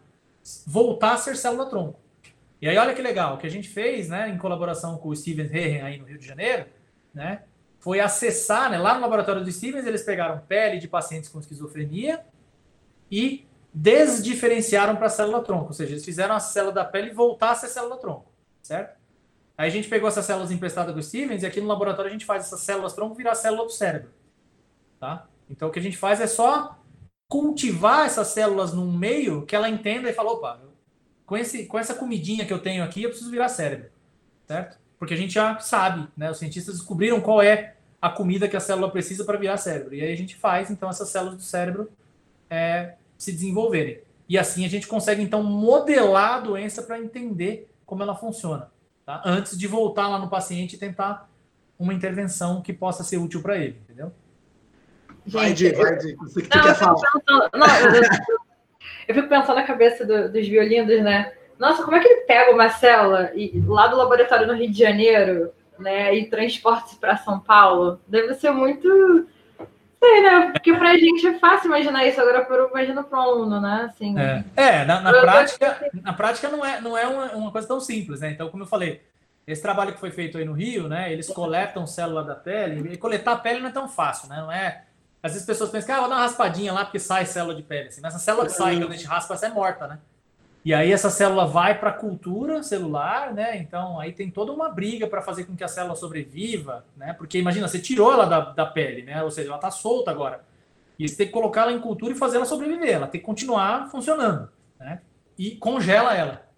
voltar 0.66 1.16
a 1.16 1.18
ser 1.18 1.36
célula 1.36 1.66
tronco. 1.66 2.00
E 2.62 2.70
aí 2.70 2.78
olha 2.78 2.94
que 2.94 3.02
legal, 3.02 3.36
o 3.36 3.38
que 3.38 3.48
a 3.48 3.52
gente 3.52 3.68
fez, 3.68 4.08
né, 4.08 4.30
em 4.30 4.38
colaboração 4.38 4.98
com 4.98 5.10
o 5.10 5.16
Steven 5.16 5.46
Herren 5.46 5.82
aí 5.82 6.00
no 6.00 6.06
Rio 6.06 6.18
de 6.18 6.26
Janeiro, 6.26 6.68
né, 7.14 7.42
foi 7.80 8.00
acessar, 8.00 8.72
né, 8.72 8.78
lá 8.78 8.96
no 8.96 9.02
laboratório 9.02 9.44
do 9.44 9.52
Stevens, 9.52 9.86
eles 9.86 10.04
pegaram 10.04 10.40
pele 10.48 10.80
de 10.80 10.88
pacientes 10.88 11.30
com 11.30 11.38
esquizofrenia 11.38 12.24
e 13.16 13.48
desdiferenciaram 13.74 14.96
para 14.96 15.08
a 15.08 15.10
célula-tronco, 15.10 15.68
ou 15.68 15.74
seja, 15.74 15.94
eles 15.94 16.04
fizeram 16.04 16.36
a 16.36 16.40
célula 16.40 16.74
da 16.74 16.86
pele 16.86 17.12
voltar 17.12 17.52
a 17.52 17.56
ser 17.56 17.68
célula-tronco, 17.68 18.32
certo? 18.62 18.98
Aí 19.58 19.68
a 19.68 19.72
gente 19.72 19.88
pegou 19.88 20.10
essas 20.10 20.26
células 20.26 20.52
emprestadas 20.52 20.94
do 20.94 21.02
Stevens 21.02 21.44
e 21.44 21.46
aqui 21.46 21.62
no 21.62 21.68
laboratório 21.68 22.10
a 22.10 22.12
gente 22.12 22.26
faz 22.26 22.44
essas 22.44 22.60
células-tronco 22.62 23.16
virar 23.16 23.36
célula 23.36 23.64
do 23.64 23.72
cérebro, 23.72 24.10
tá? 25.00 25.28
Então 25.50 25.70
o 25.70 25.72
que 25.72 25.80
a 25.80 25.82
gente 25.82 25.98
faz 25.98 26.20
é 26.20 26.28
só 26.28 26.78
cultivar 27.30 28.06
essas 28.06 28.28
células 28.28 28.74
num 28.74 28.92
meio 28.92 29.46
que 29.46 29.56
ela 29.56 29.70
entenda 29.70 30.10
e 30.10 30.14
fala, 30.14 30.32
opa, 30.32 30.62
com, 31.26 31.38
esse, 31.38 31.66
com 31.66 31.80
essa 31.80 31.96
comidinha 31.96 32.46
que 32.46 32.54
eu 32.54 32.60
tenho 32.60 32.84
aqui, 32.84 33.04
eu 33.04 33.10
preciso 33.10 33.32
virar 33.32 33.48
cérebro, 33.50 33.90
certo? 34.46 34.78
Porque 35.00 35.14
a 35.14 35.18
gente 35.18 35.34
já 35.34 35.58
sabe, 35.60 36.08
né? 36.16 36.30
Os 36.30 36.38
cientistas 36.38 36.76
descobriram 36.76 37.20
qual 37.22 37.42
é 37.42 37.76
a 38.02 38.10
comida 38.10 38.48
que 38.48 38.56
a 38.56 38.60
célula 38.60 38.92
precisa 38.92 39.26
para 39.26 39.38
virar 39.38 39.58
cérebro. 39.58 39.96
E 39.96 40.02
aí 40.02 40.14
a 40.14 40.18
gente 40.18 40.36
faz, 40.36 40.70
então, 40.70 40.90
essas 40.90 41.10
células 41.10 41.38
do 41.38 41.44
cérebro 41.44 41.92
é, 42.50 42.96
se 43.18 43.32
desenvolverem. 43.32 44.00
E 44.28 44.38
assim 44.38 44.66
a 44.66 44.70
gente 44.70 44.88
consegue, 44.88 45.22
então, 45.22 45.44
modelar 45.44 46.36
a 46.36 46.40
doença 46.40 46.82
para 46.82 47.00
entender 47.00 47.70
como 47.86 48.02
ela 48.02 48.16
funciona, 48.16 48.72
tá? 49.06 49.22
antes 49.24 49.58
de 49.58 49.68
voltar 49.68 50.08
lá 50.08 50.18
no 50.18 50.30
paciente 50.30 50.76
e 50.76 50.80
tentar 50.80 51.30
uma 51.78 51.94
intervenção 51.94 52.62
que 52.62 52.74
possa 52.74 53.04
ser 53.04 53.18
útil 53.18 53.42
para 53.42 53.58
ele, 53.58 53.80
entendeu? 53.84 54.12
Vai, 55.28 55.54
Di, 55.54 55.72
vai, 55.74 55.98
Di. 55.98 56.16
Você 56.16 56.42
que 56.42 56.56
não, 56.56 56.64
quer 56.64 56.76
falar. 56.76 56.96
Pensando, 56.96 57.50
não, 57.54 57.68
eu, 57.68 58.02
eu, 59.08 59.16
fico 59.16 59.28
pensando 59.28 59.56
na 59.56 59.64
cabeça 59.64 60.06
do, 60.06 60.32
dos 60.32 60.48
violinos, 60.48 61.04
né? 61.04 61.34
Nossa, 61.58 61.84
como 61.84 61.96
é 61.96 62.00
que 62.00 62.08
ele 62.08 62.22
pega 62.22 62.54
uma 62.54 62.70
célula 62.70 63.32
e, 63.34 63.60
lá 63.66 63.88
do 63.88 63.98
laboratório 63.98 64.48
no 64.48 64.54
Rio 64.54 64.72
de 64.72 64.78
Janeiro, 64.78 65.52
né, 65.80 66.16
e 66.16 66.30
transporta 66.30 66.96
para 67.00 67.18
São 67.18 67.40
Paulo? 67.40 68.00
Deve 68.08 68.34
ser 68.36 68.52
muito 68.52 69.28
sei, 70.00 70.22
né? 70.22 70.52
Porque 70.52 70.74
pra 70.74 70.98
gente 70.98 71.28
é 71.28 71.40
fácil 71.40 71.68
imaginar 71.68 72.06
isso, 72.06 72.20
agora 72.20 72.46
por, 72.46 72.70
imagina 72.72 73.04
para 73.04 73.20
um 73.20 73.22
aluno, 73.22 73.62
né? 73.62 73.90
Assim, 73.90 74.18
é, 74.18 74.44
é 74.56 74.86
na, 74.86 75.02
na 75.02 75.12
prática, 75.12 75.92
na 76.02 76.14
prática 76.14 76.50
não 76.50 76.66
é, 76.66 76.82
não 76.82 76.98
é 76.98 77.08
uma, 77.08 77.26
uma, 77.34 77.52
coisa 77.52 77.68
tão 77.68 77.80
simples, 77.80 78.22
né? 78.22 78.32
Então, 78.32 78.50
como 78.50 78.64
eu 78.64 78.68
falei, 78.68 79.02
esse 79.48 79.62
trabalho 79.62 79.94
que 79.94 80.00
foi 80.00 80.12
feito 80.12 80.38
aí 80.38 80.46
no 80.46 80.54
Rio, 80.54 80.88
né? 80.88 81.12
Eles 81.12 81.28
coletam 81.28 81.86
célula 81.86 82.24
da 82.24 82.36
pele, 82.36 82.94
e 82.94 82.98
coletar 82.98 83.34
a 83.34 83.38
pele 83.38 83.60
não 83.60 83.70
é 83.70 83.74
tão 83.74 83.88
fácil, 83.88 84.30
né? 84.30 84.38
Não 84.38 84.52
é. 84.52 84.84
Às 85.22 85.32
vezes 85.32 85.42
as 85.42 85.48
pessoas 85.48 85.72
pensam 85.72 85.88
que 85.88 85.92
ah, 85.92 86.00
vou 86.02 86.10
dar 86.10 86.16
uma 86.16 86.22
raspadinha 86.22 86.72
lá 86.72 86.86
porque 86.86 87.00
sai 87.00 87.26
célula 87.26 87.56
de 87.56 87.64
pele. 87.64 87.88
Assim. 87.88 88.02
Mas 88.02 88.14
essa 88.14 88.24
célula 88.24 88.46
que 88.46 88.52
sai, 88.52 88.78
quando 88.78 88.92
a 88.92 88.96
gente 88.96 89.08
raspa, 89.08 89.34
essa 89.34 89.48
é 89.48 89.50
morta, 89.50 89.88
né? 89.88 90.00
E 90.66 90.74
aí 90.74 90.92
essa 90.92 91.12
célula 91.12 91.46
vai 91.46 91.78
para 91.78 91.92
a 91.92 91.94
cultura 91.94 92.64
celular, 92.64 93.32
né? 93.32 93.56
Então 93.58 94.00
aí 94.00 94.12
tem 94.12 94.32
toda 94.32 94.52
uma 94.52 94.68
briga 94.68 95.06
para 95.06 95.22
fazer 95.22 95.46
com 95.46 95.56
que 95.56 95.64
a 95.64 95.68
célula 95.68 95.96
sobreviva, 95.96 96.84
né? 96.98 97.14
Porque 97.14 97.38
imagina, 97.38 97.68
você 97.68 97.78
tirou 97.78 98.12
ela 98.12 98.26
da, 98.26 98.40
da 98.40 98.66
pele, 98.66 99.04
né? 99.04 99.22
Ou 99.22 99.30
seja, 99.30 99.50
ela 99.50 99.58
está 99.58 99.70
solta 99.70 100.10
agora. 100.10 100.44
E 100.98 101.08
você 101.08 101.16
tem 101.16 101.28
que 101.28 101.34
colocar 101.34 101.62
ela 101.62 101.72
em 101.72 101.80
cultura 101.80 102.14
e 102.14 102.18
fazer 102.18 102.38
ela 102.38 102.48
sobreviver. 102.48 102.96
Ela 102.96 103.06
tem 103.06 103.22
que 103.22 103.28
continuar 103.28 103.92
funcionando, 103.92 104.50
né? 104.80 105.02
E 105.38 105.52
congela 105.52 106.16
ela, 106.16 106.50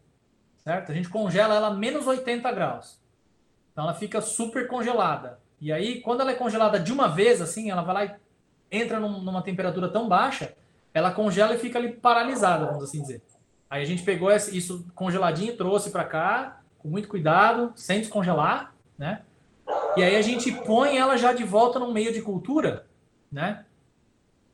certo? 0.63 0.89
A 0.89 0.95
gente 0.95 1.09
congela 1.09 1.53
ela 1.53 1.67
a 1.67 1.73
menos 1.73 2.07
80 2.07 2.49
graus. 2.53 3.01
Então 3.73 3.83
ela 3.83 3.93
fica 3.93 4.21
super 4.21 4.69
congelada. 4.69 5.37
E 5.59 5.69
aí, 5.73 5.99
quando 5.99 6.21
ela 6.21 6.31
é 6.31 6.35
congelada 6.35 6.79
de 6.79 6.93
uma 6.93 7.09
vez, 7.09 7.41
assim, 7.41 7.69
ela 7.69 7.81
vai 7.81 7.93
lá 7.93 8.05
e 8.05 8.15
entra 8.71 9.01
num, 9.01 9.21
numa 9.21 9.41
temperatura 9.41 9.89
tão 9.89 10.07
baixa, 10.07 10.53
ela 10.93 11.11
congela 11.11 11.55
e 11.55 11.57
fica 11.57 11.77
ali 11.77 11.91
paralisada, 11.91 12.67
vamos 12.67 12.85
assim 12.85 13.01
dizer. 13.01 13.21
Aí 13.69 13.81
a 13.81 13.85
gente 13.85 14.03
pegou 14.03 14.31
isso 14.31 14.85
congeladinho, 14.95 15.57
trouxe 15.57 15.89
para 15.89 16.03
cá, 16.03 16.61
com 16.77 16.87
muito 16.87 17.07
cuidado, 17.07 17.73
sem 17.75 17.99
descongelar, 17.99 18.73
né? 18.97 19.23
E 19.97 20.03
aí 20.03 20.15
a 20.15 20.21
gente 20.21 20.51
põe 20.51 20.97
ela 20.97 21.17
já 21.17 21.33
de 21.33 21.43
volta 21.43 21.79
no 21.79 21.91
meio 21.91 22.13
de 22.13 22.21
cultura, 22.21 22.87
né? 23.31 23.65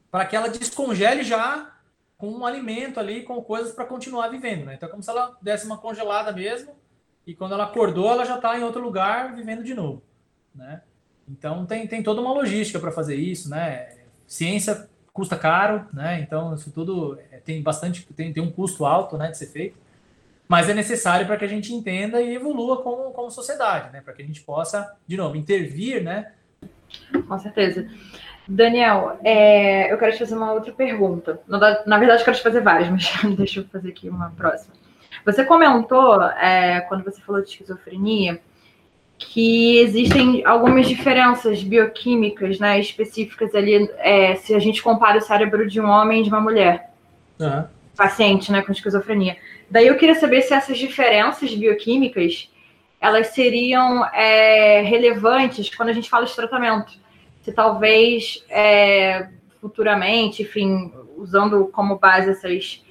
Para 0.09 0.25
que 0.25 0.35
ela 0.35 0.49
descongele 0.49 1.23
já 1.23 1.71
com 2.17 2.31
um 2.31 2.45
alimento 2.45 2.99
ali, 2.99 3.23
com 3.23 3.41
coisas 3.41 3.73
para 3.73 3.85
continuar 3.85 4.29
vivendo, 4.29 4.65
né? 4.65 4.75
Então 4.75 4.87
é 4.87 4.91
como 4.91 5.03
se 5.03 5.09
ela 5.09 5.37
desse 5.41 5.65
uma 5.65 5.77
congelada 5.77 6.31
mesmo, 6.31 6.75
e 7.25 7.35
quando 7.35 7.53
ela 7.53 7.65
acordou, 7.65 8.11
ela 8.11 8.25
já 8.25 8.35
está 8.35 8.57
em 8.57 8.63
outro 8.63 8.81
lugar 8.81 9.35
vivendo 9.35 9.63
de 9.63 9.73
novo, 9.73 10.01
né? 10.55 10.81
Então 11.27 11.65
tem, 11.65 11.87
tem 11.87 12.01
toda 12.01 12.21
uma 12.21 12.33
logística 12.33 12.79
para 12.79 12.91
fazer 12.91 13.15
isso, 13.15 13.49
né? 13.49 13.95
Ciência 14.25 14.89
custa 15.13 15.37
caro, 15.37 15.85
né? 15.93 16.19
Então 16.19 16.53
isso 16.55 16.71
tudo 16.71 17.17
é, 17.31 17.37
tem 17.37 17.61
bastante, 17.61 18.05
tem, 18.13 18.33
tem 18.33 18.43
um 18.43 18.51
custo 18.51 18.83
alto, 18.85 19.15
né, 19.17 19.29
de 19.29 19.37
ser 19.37 19.45
feito, 19.47 19.77
mas 20.47 20.67
é 20.67 20.73
necessário 20.73 21.25
para 21.25 21.37
que 21.37 21.45
a 21.45 21.47
gente 21.47 21.73
entenda 21.73 22.19
e 22.19 22.35
evolua 22.35 22.81
como, 22.81 23.11
como 23.11 23.31
sociedade, 23.31 23.93
né? 23.93 24.01
Para 24.01 24.13
que 24.13 24.21
a 24.21 24.25
gente 24.25 24.41
possa, 24.41 24.95
de 25.07 25.15
novo, 25.15 25.37
intervir, 25.37 26.03
né? 26.03 26.31
Com 27.27 27.39
certeza. 27.39 27.87
Daniel, 28.47 29.17
é, 29.23 29.91
eu 29.91 29.97
quero 29.97 30.11
te 30.11 30.19
fazer 30.19 30.35
uma 30.35 30.51
outra 30.51 30.73
pergunta. 30.73 31.39
Na 31.47 31.97
verdade, 31.97 32.23
quero 32.25 32.35
te 32.35 32.43
fazer 32.43 32.61
várias, 32.61 32.89
mas 33.23 33.35
deixa 33.37 33.61
eu 33.61 33.65
fazer 33.65 33.89
aqui 33.89 34.09
uma 34.09 34.31
próxima. 34.31 34.73
Você 35.25 35.45
comentou, 35.45 36.21
é, 36.21 36.81
quando 36.81 37.03
você 37.03 37.21
falou 37.21 37.41
de 37.41 37.49
esquizofrenia, 37.49 38.41
que 39.25 39.79
existem 39.79 40.45
algumas 40.45 40.87
diferenças 40.87 41.63
bioquímicas 41.63 42.59
né, 42.59 42.79
específicas 42.79 43.53
ali, 43.55 43.89
é, 43.97 44.35
se 44.35 44.53
a 44.53 44.59
gente 44.59 44.81
compara 44.81 45.17
o 45.17 45.21
cérebro 45.21 45.67
de 45.67 45.79
um 45.79 45.89
homem 45.89 46.21
e 46.21 46.23
de 46.23 46.29
uma 46.29 46.41
mulher. 46.41 46.91
Uhum. 47.39 47.65
Paciente 47.95 48.51
né, 48.51 48.61
com 48.61 48.71
esquizofrenia. 48.71 49.37
Daí 49.69 49.87
eu 49.87 49.97
queria 49.97 50.15
saber 50.15 50.41
se 50.41 50.53
essas 50.53 50.77
diferenças 50.77 51.53
bioquímicas 51.53 52.49
elas 52.99 53.27
seriam 53.27 54.05
é, 54.13 54.81
relevantes 54.81 55.73
quando 55.75 55.89
a 55.89 55.93
gente 55.93 56.09
fala 56.09 56.25
de 56.25 56.35
tratamento. 56.35 56.93
Se 57.41 57.51
talvez 57.51 58.45
é, 58.49 59.27
futuramente, 59.59 60.43
enfim, 60.43 60.91
usando 61.17 61.67
como 61.67 61.97
base 61.97 62.29
essas 62.29 62.81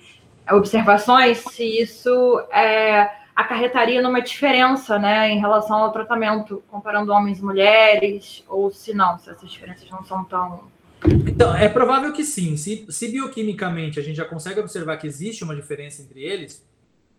observações, 0.51 1.39
se 1.39 1.81
isso 1.81 2.41
é, 2.53 3.11
acarretaria 3.35 4.03
numa 4.03 4.21
diferença, 4.21 4.99
né, 4.99 5.31
em 5.31 5.41
relação 5.41 5.77
ao 5.79 5.93
tratamento, 5.93 6.63
comparando 6.69 7.13
homens 7.13 7.39
e 7.39 7.45
mulheres, 7.45 8.45
ou 8.49 8.71
se 8.71 8.93
não, 8.93 9.19
se 9.19 9.31
essas 9.31 9.51
diferenças 9.51 9.89
não 9.91 10.05
são 10.05 10.25
tão. 10.25 10.71
Então, 11.27 11.55
é 11.55 11.69
provável 11.69 12.13
que 12.13 12.25
sim. 12.25 12.57
Se, 12.57 12.87
se 12.89 13.09
bioquimicamente 13.09 13.99
a 13.99 14.03
gente 14.03 14.17
já 14.17 14.25
consegue 14.25 14.61
observar 14.61 14.99
que 14.99 15.07
existe 15.07 15.43
uma 15.43 15.57
diferença 15.57 16.03
entre 16.03 16.23
eles, 16.23 16.65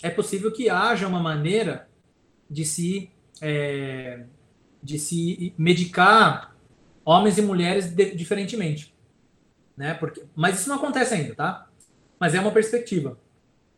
é 0.01 0.09
possível 0.09 0.51
que 0.51 0.69
haja 0.69 1.07
uma 1.07 1.19
maneira 1.19 1.87
de 2.49 2.63
se, 2.63 3.09
é, 3.41 4.23
de 4.81 4.99
se 4.99 5.53
medicar 5.57 6.55
homens 7.03 7.37
e 7.37 7.41
mulheres 7.41 7.89
de, 7.89 8.15
diferentemente. 8.15 8.93
Né? 9.75 9.93
Porque, 9.95 10.23
mas 10.35 10.59
isso 10.59 10.69
não 10.69 10.77
acontece 10.77 11.13
ainda, 11.13 11.35
tá? 11.35 11.67
Mas 12.19 12.35
é 12.35 12.39
uma 12.39 12.51
perspectiva. 12.51 13.17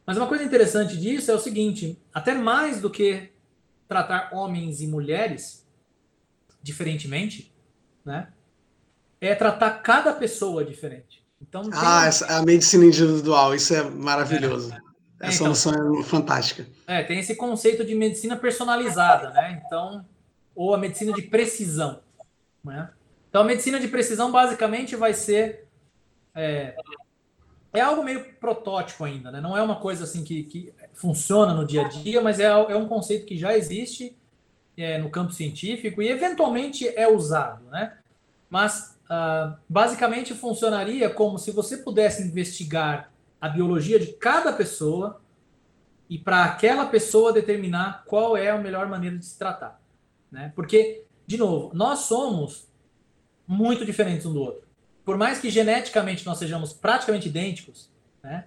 Mas 0.06 0.18
uma 0.18 0.28
coisa 0.28 0.43
interessante 0.43 0.97
disso 0.97 1.32
é 1.32 1.34
o 1.34 1.39
seguinte: 1.39 1.97
até 2.14 2.34
mais 2.34 2.80
do 2.80 2.89
que 2.89 3.32
tratar 3.88 4.30
homens 4.34 4.82
e 4.82 4.88
mulheres 4.88 5.66
diferentemente, 6.62 7.53
né? 8.03 8.30
É 9.22 9.34
tratar 9.34 9.72
cada 9.82 10.14
pessoa 10.14 10.64
diferente. 10.64 11.24
Então, 11.41 11.64
tem... 11.64 11.74
Ah, 11.74 12.10
a 12.30 12.41
medicina 12.43 12.86
individual, 12.86 13.56
isso 13.56 13.74
é 13.74 13.84
maravilhoso. 13.84 14.74
É. 14.74 14.86
É, 15.20 15.28
Essa 15.28 15.36
então, 15.36 15.47
noção 15.47 15.99
é 15.99 16.03
fantástica. 16.03 16.68
É, 16.86 17.03
tem 17.03 17.20
esse 17.20 17.36
conceito 17.36 17.86
de 17.86 17.95
medicina 17.95 18.36
personalizada, 18.36 19.30
né? 19.30 19.62
Então, 19.66 20.06
ou 20.53 20.74
a 20.74 20.78
medicina 20.78 21.14
de 21.14 21.22
precisão. 21.22 22.01
Né? 22.64 22.89
Então, 23.30 23.41
a 23.41 23.45
medicina 23.45 23.80
de 23.80 23.88
precisão 23.88 24.32
basicamente 24.32 24.95
vai 24.95 25.14
ser 25.14 25.68
é, 26.34 26.76
é 27.76 27.82
algo 27.82 28.03
meio 28.03 28.34
protótipo 28.36 29.03
ainda, 29.03 29.32
né? 29.32 29.41
Não 29.41 29.57
é 29.57 29.61
uma 29.61 29.76
coisa 29.76 30.03
assim 30.03 30.23
que, 30.23 30.43
que 30.43 30.73
funciona 30.93 31.53
no 31.53 31.65
dia 31.65 31.86
a 31.86 31.88
dia, 31.88 32.21
mas 32.21 32.39
é, 32.39 32.45
é 32.45 32.76
um 32.76 32.88
conceito 32.88 33.26
que 33.26 33.38
já 33.38 33.55
existe 33.55 34.17
é, 34.78 34.97
no 34.97 35.09
campo 35.09 35.32
científico 35.32 36.01
e 36.01 36.09
eventualmente 36.09 36.88
é 36.88 37.07
usado, 37.07 37.65
né? 37.65 37.97
Mas 38.49 38.97
uh, 39.05 39.55
basicamente 39.67 40.34
funcionaria 40.34 41.09
como 41.09 41.38
se 41.38 41.51
você 41.51 41.78
pudesse 41.78 42.23
investigar 42.23 43.11
a 43.39 43.49
biologia 43.49 43.99
de 43.99 44.07
cada 44.13 44.53
pessoa 44.53 45.21
e 46.09 46.17
para 46.17 46.45
aquela 46.45 46.86
pessoa 46.86 47.34
determinar 47.34 48.03
qual 48.05 48.38
é 48.38 48.49
a 48.49 48.57
melhor 48.57 48.88
maneira 48.88 49.17
de 49.17 49.26
se 49.26 49.38
tratar, 49.38 49.82
né? 50.32 50.51
Porque, 50.55 51.03
de 51.26 51.38
novo, 51.38 51.71
nós 51.73 51.99
somos 51.99 52.67
muito 53.47 53.86
diferentes 53.86 54.26
um 54.26 54.34
do 54.34 54.41
outro 54.41 54.64
por 55.06 55.18
mais 55.18 55.39
que 55.39 55.49
geneticamente 55.49 56.26
nós 56.26 56.39
sejamos 56.39 56.74
praticamente 56.74 57.30
idênticos, 57.30 57.89
né, 58.24 58.45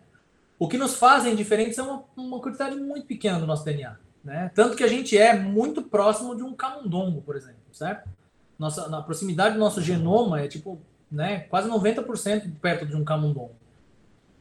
o 0.59 0.67
que 0.67 0.77
nos 0.77 0.97
fazem 0.97 1.37
diferentes 1.37 1.79
é 1.79 1.83
uma, 1.83 2.05
uma 2.17 2.41
quantidade 2.41 2.75
muito 2.75 3.07
pequena 3.07 3.39
do 3.39 3.47
nosso 3.47 3.65
DNA. 3.65 3.97
Né? 4.25 4.51
Tanto 4.53 4.77
que 4.77 4.83
a 4.83 4.89
gente 4.89 5.17
é 5.17 5.39
muito 5.39 5.83
próximo 5.83 6.35
de 6.35 6.43
um 6.43 6.53
camundongo, 6.53 7.23
por 7.23 7.37
exemplo, 7.37 7.61
certo? 7.73 8.11
Nossa, 8.59 8.89
na 8.89 9.01
proximidade 9.01 9.55
do 9.55 9.61
nosso 9.61 9.81
genoma 9.81 10.41
é 10.41 10.49
tipo 10.49 10.81
né, 11.11 11.41
quase 11.41 11.69
90% 11.69 12.51
perto 12.61 12.85
de 12.85 12.97
um 12.97 13.05
camundongo. 13.05 13.55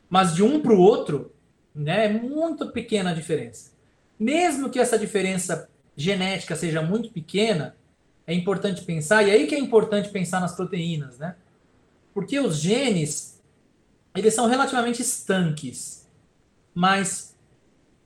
Mas 0.09 0.34
de 0.34 0.41
um 0.41 0.59
para 0.59 0.74
o 0.74 0.80
outro, 0.80 1.32
né, 1.74 2.05
é 2.05 2.09
muito 2.09 2.68
pequena 2.72 3.11
a 3.11 3.13
diferença. 3.13 3.72
Mesmo 4.20 4.72
que 4.72 4.80
essa 4.80 4.97
diferença 4.97 5.70
genética 5.95 6.55
seja 6.55 6.82
muito 6.82 7.11
pequena, 7.11 7.76
é 8.26 8.34
importante 8.34 8.84
pensar, 8.84 9.24
e 9.24 9.32
aí 9.32 9.45
que 9.45 9.55
é 9.55 9.59
importante 9.59 10.09
pensar 10.09 10.41
nas 10.41 10.55
proteínas, 10.55 11.18
né? 11.20 11.36
Porque 12.18 12.39
os 12.39 12.57
genes, 12.57 13.39
eles 14.15 14.34
são 14.34 14.47
relativamente 14.47 15.03
estanques, 15.03 16.09
mas 16.74 17.38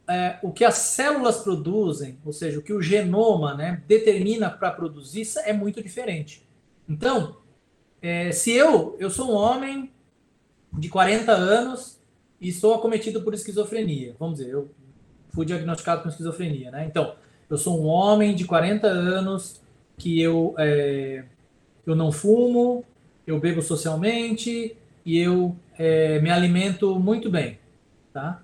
é, 0.05 0.38
o 0.43 0.51
que 0.51 0.66
as 0.66 0.76
células 0.76 1.38
produzem, 1.38 2.20
ou 2.26 2.34
seja, 2.34 2.59
o 2.59 2.62
que 2.62 2.74
o 2.74 2.82
genoma 2.82 3.55
né, 3.55 3.82
determina 3.88 4.49
para 4.49 4.70
produzir, 4.70 5.26
é 5.45 5.53
muito 5.53 5.82
diferente. 5.82 6.45
Então, 6.89 7.38
é, 8.01 8.34
se 8.34 8.51
eu, 8.51 8.97
eu 8.99 9.09
sou 9.09 9.32
um 9.32 9.34
homem 9.34 9.89
de 10.74 10.89
40 10.89 11.32
anos 11.32 11.97
e 12.41 12.49
estou 12.49 12.74
acometido 12.74 13.22
por 13.22 13.34
esquizofrenia, 13.34 14.14
vamos 14.20 14.39
dizer, 14.39 14.51
eu 14.51 14.70
fui 15.30 15.45
diagnosticado 15.45 16.03
com 16.03 16.09
esquizofrenia, 16.09 16.70
né? 16.70 16.86
Então, 16.86 17.16
eu 17.49 17.57
sou 17.57 17.82
um 17.82 17.86
homem 17.86 18.36
de 18.36 18.43
40 18.43 18.88
anos 18.88 19.62
que 19.97 20.22
eu 20.22 20.53
é, 20.57 21.24
eu 21.86 21.95
não 21.95 22.12
fumo, 22.12 22.84
eu 23.26 23.39
bebo 23.39 23.61
socialmente 23.61 24.76
e 25.05 25.17
eu 25.17 25.55
é, 25.78 26.19
me 26.19 26.30
alimento 26.30 26.99
muito 26.99 27.30
bem, 27.30 27.59
tá? 28.13 28.41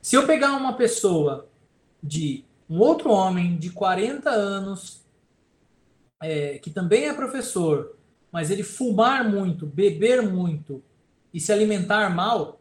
Se 0.00 0.14
eu 0.14 0.26
pegar 0.26 0.52
uma 0.52 0.74
pessoa 0.74 1.48
de 2.02 2.44
um 2.68 2.78
outro 2.78 3.10
homem 3.10 3.56
de 3.56 3.70
40 3.70 4.30
anos, 4.30 5.04
é, 6.22 6.58
que 6.58 6.70
também 6.70 7.08
é 7.08 7.12
professor, 7.12 7.96
mas 8.30 8.50
ele 8.50 8.62
fumar 8.62 9.28
muito, 9.28 9.66
beber 9.66 10.22
muito 10.22 10.82
e 11.32 11.40
se 11.40 11.52
alimentar 11.52 12.08
mal, 12.10 12.60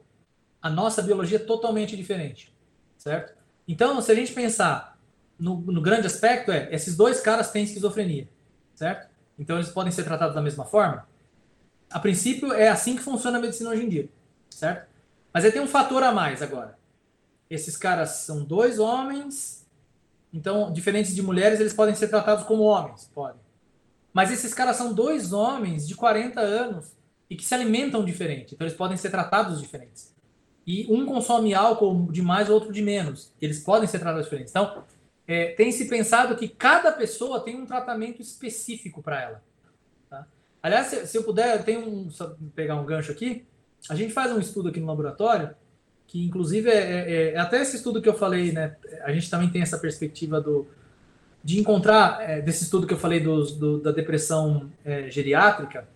a 0.62 0.70
nossa 0.70 1.02
biologia 1.02 1.38
é 1.38 1.40
totalmente 1.40 1.96
diferente, 1.96 2.54
certo? 2.98 3.36
Então, 3.68 4.02
se 4.02 4.12
a 4.12 4.16
gente 4.16 4.34
pensar 4.34 4.98
no, 5.40 5.58
no 5.60 5.82
grande 5.82 6.08
aspecto, 6.08 6.52
é 6.52 6.74
esses 6.74 6.96
dois 6.98 7.20
caras 7.20 7.52
têm 7.52 7.64
esquizofrenia, 7.64 8.28
certo? 8.74 9.08
Então, 9.38 9.58
eles 9.58 9.70
podem 9.70 9.92
ser 9.92 10.04
tratados 10.04 10.34
da 10.34 10.42
mesma 10.42 10.66
forma? 10.66 11.08
A 11.96 12.00
princípio, 12.02 12.52
é 12.52 12.68
assim 12.68 12.98
que 12.98 13.02
funciona 13.02 13.38
a 13.38 13.42
medicina 13.42 13.70
hoje 13.70 13.86
em 13.86 13.88
dia, 13.88 14.10
certo? 14.50 14.86
Mas 15.34 15.46
aí 15.46 15.52
tem 15.54 15.62
um 15.62 15.68
fator 15.68 16.04
a 16.04 16.12
mais 16.12 16.42
agora. 16.42 16.78
Esses 17.50 17.78
caras 17.78 18.10
são 18.26 18.44
dois 18.44 18.80
homens, 18.80 19.66
então, 20.34 20.74
diferentes 20.74 21.16
de 21.16 21.22
mulheres, 21.22 21.62
eles 21.62 21.74
podem 21.74 21.96
ser 21.96 22.10
tratados 22.10 22.44
como 22.44 22.64
homens, 22.64 23.10
podem. 23.16 23.40
Mas 24.14 24.30
esses 24.30 24.54
caras 24.54 24.76
são 24.76 24.94
dois 24.94 25.32
homens 25.32 25.88
de 25.88 25.96
40 25.96 26.42
anos 26.42 26.98
e 27.30 27.36
que 27.38 27.46
se 27.46 27.56
alimentam 27.56 28.04
diferente, 28.04 28.56
então 28.56 28.68
eles 28.68 28.76
podem 28.76 28.98
ser 28.98 29.10
tratados 29.10 29.62
diferentes 29.62 30.14
e 30.68 30.86
um 30.92 31.06
consome 31.06 31.54
álcool 31.54 32.12
de 32.12 32.22
mais, 32.22 32.50
outro 32.50 32.74
de 32.74 32.82
menos. 32.82 33.32
Eles 33.42 33.62
podem 33.62 33.88
ser 33.88 34.00
tratados 34.00 34.26
diferentes. 34.26 34.52
Então, 34.52 34.84
é, 35.26 35.54
tem 35.54 35.72
se 35.72 35.88
pensado 35.88 36.36
que 36.36 36.50
cada 36.50 36.92
pessoa 36.92 37.40
tem 37.40 37.56
um 37.56 37.66
tratamento 37.66 38.22
específico 38.22 39.02
para 39.02 39.22
ela. 39.22 39.55
Aliás, 40.66 40.88
se, 40.88 41.06
se, 41.06 41.16
eu 41.16 41.24
puder, 41.24 41.58
eu 41.58 41.64
tenho 41.64 41.88
um, 41.88 42.10
só 42.10 42.36
pegar 42.56 42.76
um 42.76 42.86
gancho 42.86 43.12
aqui. 43.12 43.46
A 43.88 43.94
gente 43.94 44.12
faz 44.12 44.32
um 44.32 44.40
estudo 44.40 44.70
aqui 44.70 44.80
no 44.80 44.88
laboratório, 44.88 45.54
que 46.08 46.26
inclusive 46.26 46.68
é, 46.72 46.74
é, 46.74 47.34
é 47.34 47.38
até 47.38 47.62
esse 47.62 47.76
estudo 47.76 48.02
que 48.02 48.10
eu 48.10 48.16
falei, 48.16 48.52
né? 48.52 48.76
A 49.04 49.14
gente 49.14 49.30
também 49.30 49.48
tem 49.48 49.62
essa 49.62 49.78
perspectiva 49.78 50.42
do, 50.42 50.66
de 51.44 51.60
encontrar, 51.60 52.20
é, 52.28 52.42
desse 52.42 52.64
estudo 52.64 52.88
que 52.88 52.94
eu 52.96 52.98
falei 52.98 53.20
do 53.20 53.80
da 53.80 53.92
depressão 53.92 54.72
é, 54.84 55.08
geriátrica. 55.12 55.88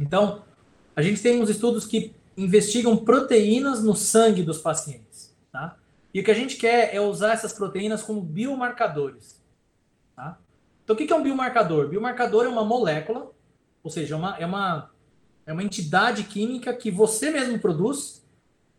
Então, 0.00 0.42
a 0.96 1.02
gente 1.02 1.20
tem 1.20 1.42
uns 1.42 1.50
estudos 1.50 1.84
que 1.84 2.14
investigam 2.38 2.96
proteínas 2.96 3.84
no 3.84 3.94
sangue 3.94 4.42
dos 4.42 4.62
pacientes. 4.62 5.36
Tá? 5.52 5.76
E 6.14 6.20
o 6.20 6.24
que 6.24 6.30
a 6.30 6.34
gente 6.34 6.56
quer 6.56 6.94
é 6.94 7.02
usar 7.02 7.34
essas 7.34 7.52
proteínas 7.52 8.00
como 8.00 8.22
biomarcadores. 8.22 9.42
Tá? 10.16 10.38
Então, 10.82 10.96
o 10.96 10.98
que 10.98 11.12
é 11.12 11.16
um 11.16 11.22
biomarcador? 11.22 11.88
Biomarcador 11.88 12.46
é 12.46 12.48
uma 12.48 12.64
molécula, 12.64 13.34
ou 13.84 13.90
seja, 13.90 14.14
é 14.14 14.18
uma, 14.18 14.36
é, 14.38 14.46
uma, 14.46 14.90
é 15.46 15.52
uma 15.52 15.62
entidade 15.62 16.24
química 16.24 16.72
que 16.72 16.90
você 16.90 17.30
mesmo 17.30 17.58
produz 17.58 18.24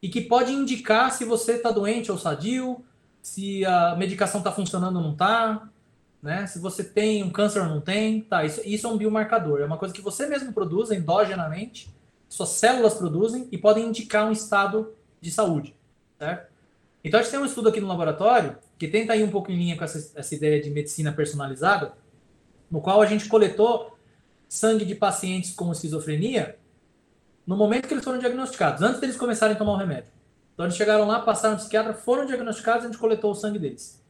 e 0.01 0.09
que 0.09 0.19
pode 0.19 0.51
indicar 0.51 1.11
se 1.11 1.23
você 1.23 1.53
está 1.53 1.69
doente 1.69 2.11
ou 2.11 2.17
sadio, 2.17 2.83
se 3.21 3.63
a 3.63 3.95
medicação 3.95 4.39
está 4.39 4.51
funcionando 4.51 4.97
ou 4.97 5.03
não 5.03 5.11
está, 5.13 5.69
né? 6.21 6.47
se 6.47 6.59
você 6.59 6.83
tem 6.83 7.23
um 7.23 7.29
câncer 7.29 7.61
ou 7.61 7.67
não 7.67 7.79
tem. 7.79 8.21
Tá, 8.21 8.43
isso, 8.43 8.61
isso 8.65 8.87
é 8.87 8.89
um 8.89 8.97
biomarcador. 8.97 9.61
É 9.61 9.65
uma 9.65 9.77
coisa 9.77 9.93
que 9.93 10.01
você 10.01 10.25
mesmo 10.25 10.51
produz 10.51 10.91
endogenamente 10.91 11.93
suas 12.27 12.49
células 12.49 12.95
produzem 12.95 13.47
e 13.51 13.57
podem 13.57 13.85
indicar 13.85 14.27
um 14.27 14.31
estado 14.31 14.93
de 15.21 15.31
saúde, 15.31 15.75
certo? 16.17 16.51
Então 17.03 17.19
a 17.19 17.23
gente 17.23 17.31
tem 17.31 17.39
um 17.39 17.45
estudo 17.45 17.69
aqui 17.69 17.79
no 17.79 17.87
laboratório 17.87 18.57
que 18.79 18.87
tenta 18.87 19.15
ir 19.15 19.23
um 19.23 19.29
pouco 19.29 19.51
em 19.51 19.55
linha 19.55 19.77
com 19.77 19.83
essa, 19.83 20.19
essa 20.19 20.35
ideia 20.35 20.61
de 20.61 20.71
medicina 20.71 21.11
personalizada, 21.11 21.93
no 22.69 22.81
qual 22.81 23.01
a 23.01 23.05
gente 23.05 23.29
coletou 23.29 23.94
sangue 24.47 24.85
de 24.85 24.95
pacientes 24.95 25.53
com 25.53 25.71
esquizofrenia 25.71 26.57
no 27.45 27.55
momento 27.55 27.87
que 27.87 27.93
eles 27.93 28.03
foram 28.03 28.17
diagnosticados, 28.17 28.81
antes 28.81 28.99
deles 28.99 29.15
começarem 29.15 29.55
a 29.55 29.57
tomar 29.57 29.73
o 29.73 29.77
remédio. 29.77 30.09
Então 30.53 30.65
eles 30.65 30.75
chegaram 30.75 31.05
lá, 31.05 31.19
passaram 31.19 31.55
no 31.55 31.59
psiquiatra, 31.59 31.93
foram 31.93 32.25
diagnosticados 32.25 32.85
a 32.85 32.87
gente 32.87 32.97
coletou 32.97 33.31
o 33.31 33.35
sangue 33.35 33.59
deles. 33.59 34.01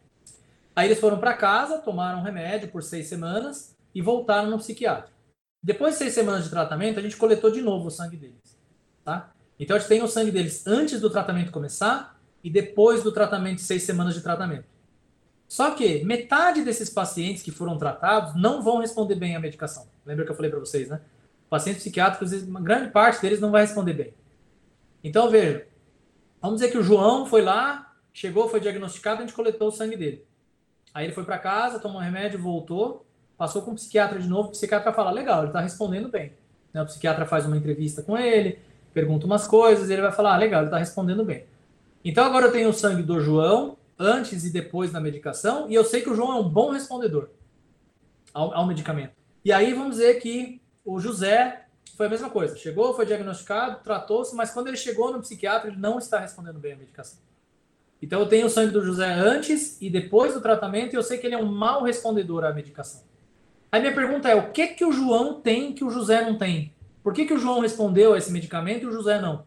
Aí 0.76 0.88
eles 0.88 1.00
foram 1.00 1.20
para 1.20 1.34
casa, 1.34 1.80
tomaram 1.80 2.20
o 2.20 2.24
remédio 2.24 2.70
por 2.70 2.84
seis 2.84 3.08
semanas 3.08 3.76
e 3.94 4.02
voltaram 4.02 4.50
no 4.50 4.58
psiquiatra. 4.58 5.10
Depois 5.62 5.94
de 5.94 6.00
seis 6.00 6.14
semanas 6.14 6.44
de 6.44 6.50
tratamento, 6.50 7.00
a 7.00 7.02
gente 7.02 7.18
coletou 7.18 7.50
de 7.50 7.62
novo 7.62 7.88
o 7.88 7.92
sangue 7.92 8.18
deles. 8.18 8.60
Tá? 9.04 9.32
Então 9.60 9.76
a 9.76 9.80
gente 9.80 9.88
tem 9.90 10.04
o 10.04 10.08
sangue 10.08 10.32
deles 10.32 10.66
antes 10.68 11.02
do 11.02 11.10
tratamento 11.10 11.52
começar 11.52 12.20
e 12.44 12.50
depois 12.50 13.02
do 13.02 13.12
tratamento, 13.12 13.62
seis 13.62 13.84
semanas 13.84 14.14
de 14.14 14.22
tratamento. 14.22 14.66
Só 15.48 15.72
que 15.72 16.04
metade 16.04 16.64
desses 16.64 16.90
pacientes 16.90 17.44
que 17.44 17.52
foram 17.52 17.78
tratados 17.78 18.36
não 18.36 18.62
vão 18.62 18.80
responder 18.80 19.16
bem 19.16 19.36
à 19.36 19.40
medicação. 19.40 19.88
Lembra 20.06 20.26
que 20.26 20.32
eu 20.32 20.36
falei 20.36 20.50
para 20.50 20.60
vocês, 20.60 20.90
né? 20.90 21.02
Pacientes 21.50 21.82
psiquiátricos, 21.84 22.34
uma 22.44 22.62
grande 22.62 22.92
parte 22.92 23.22
deles 23.22 23.40
não 23.40 23.52
vai 23.52 23.62
responder 23.62 23.94
bem. 23.94 24.14
Então, 25.04 25.30
veja, 25.30 25.68
vamos 26.42 26.60
dizer 26.60 26.72
que 26.72 26.78
o 26.78 26.84
João 26.84 27.26
foi 27.28 27.42
lá, 27.42 27.94
chegou, 28.12 28.50
foi 28.50 28.60
diagnosticado, 28.60 29.22
a 29.22 29.26
gente 29.26 29.36
coletou 29.36 29.68
o 29.68 29.72
sangue 29.72 29.96
dele. 29.96 30.26
Aí 30.94 31.06
ele 31.06 31.14
foi 31.14 31.24
para 31.24 31.38
casa, 31.38 31.80
tomou 31.80 32.00
um 32.00 32.04
remédio, 32.04 32.42
voltou, 32.42 33.06
passou 33.38 33.62
com 33.62 33.72
o 33.72 33.76
psiquiatra 33.76 34.20
de 34.20 34.28
novo, 34.28 34.48
o 34.48 34.52
psiquiatra 34.52 34.94
fala, 34.94 35.12
legal, 35.12 35.40
ele 35.40 35.48
está 35.48 35.60
respondendo 35.60 36.10
bem. 36.10 36.34
Né? 36.74 36.82
O 36.82 36.86
psiquiatra 36.86 37.26
faz 37.26 37.46
uma 37.46 37.58
entrevista 37.58 38.02
com 38.02 38.18
ele, 38.18 38.60
pergunta 38.94 39.26
umas 39.26 39.46
coisas, 39.46 39.90
ele 39.90 40.02
vai 40.02 40.12
falar, 40.12 40.34
ah, 40.34 40.38
legal, 40.38 40.62
ele 40.62 40.70
está 40.70 40.78
respondendo 40.78 41.24
bem. 41.24 41.46
Então 42.04 42.26
agora 42.26 42.48
eu 42.48 42.52
tenho 42.52 42.70
o 42.70 42.74
sangue 42.74 43.04
do 43.04 43.20
João, 43.20 43.78
antes 43.98 44.44
e 44.44 44.52
depois 44.52 44.92
da 44.92 45.00
medicação, 45.00 45.70
e 45.70 45.74
eu 45.74 45.84
sei 45.84 46.02
que 46.02 46.10
o 46.10 46.16
João 46.16 46.34
é 46.34 46.40
um 46.40 46.50
bom 46.50 46.72
respondedor 46.72 47.30
ao, 48.34 48.54
ao 48.54 48.68
medicamento. 48.68 49.14
E 49.44 49.52
aí 49.52 49.74
vamos 49.74 49.98
dizer 49.98 50.16
que 50.16 50.62
o 50.84 51.00
José 51.00 51.66
foi 51.96 52.08
a 52.08 52.10
mesma 52.10 52.30
coisa. 52.30 52.58
Chegou, 52.58 52.94
foi 52.94 53.06
diagnosticado, 53.06 53.84
tratou-se, 53.84 54.36
mas 54.36 54.52
quando 54.52 54.68
ele 54.68 54.78
chegou 54.78 55.12
no 55.12 55.22
psiquiatra, 55.22 55.70
ele 55.70 55.80
não 55.80 55.98
está 55.98 56.20
respondendo 56.20 56.60
bem 56.60 56.74
à 56.74 56.76
medicação. 56.76 57.20
Então 58.02 58.20
eu 58.20 58.28
tenho 58.28 58.48
o 58.48 58.50
sangue 58.50 58.74
do 58.74 58.84
José 58.84 59.12
antes 59.12 59.82
e 59.82 59.90
depois 59.90 60.34
do 60.34 60.42
tratamento 60.42 60.94
e 60.94 60.98
eu 60.98 61.04
sei 61.04 61.18
que 61.18 61.26
ele 61.26 61.36
é 61.36 61.42
um 61.42 61.52
mau 61.52 61.84
respondedor 61.84 62.44
à 62.44 62.54
medicação. 62.54 63.04
Aí 63.72 63.80
minha 63.80 63.94
pergunta 63.94 64.30
é: 64.30 64.36
o 64.36 64.52
que 64.52 64.68
que 64.68 64.86
o 64.86 64.92
João 64.92 65.42
tem 65.42 65.74
que 65.74 65.84
o 65.84 65.90
José 65.90 66.22
não 66.22 66.38
tem? 66.38 66.74
Por 67.02 67.14
que, 67.14 67.26
que 67.26 67.34
o 67.36 67.38
João 67.38 67.60
respondeu 67.60 68.14
a 68.14 68.18
esse 68.18 68.32
medicamento 68.32 68.84
e 68.84 68.88
o 68.88 68.92
José 68.92 69.22
não? 69.22 69.46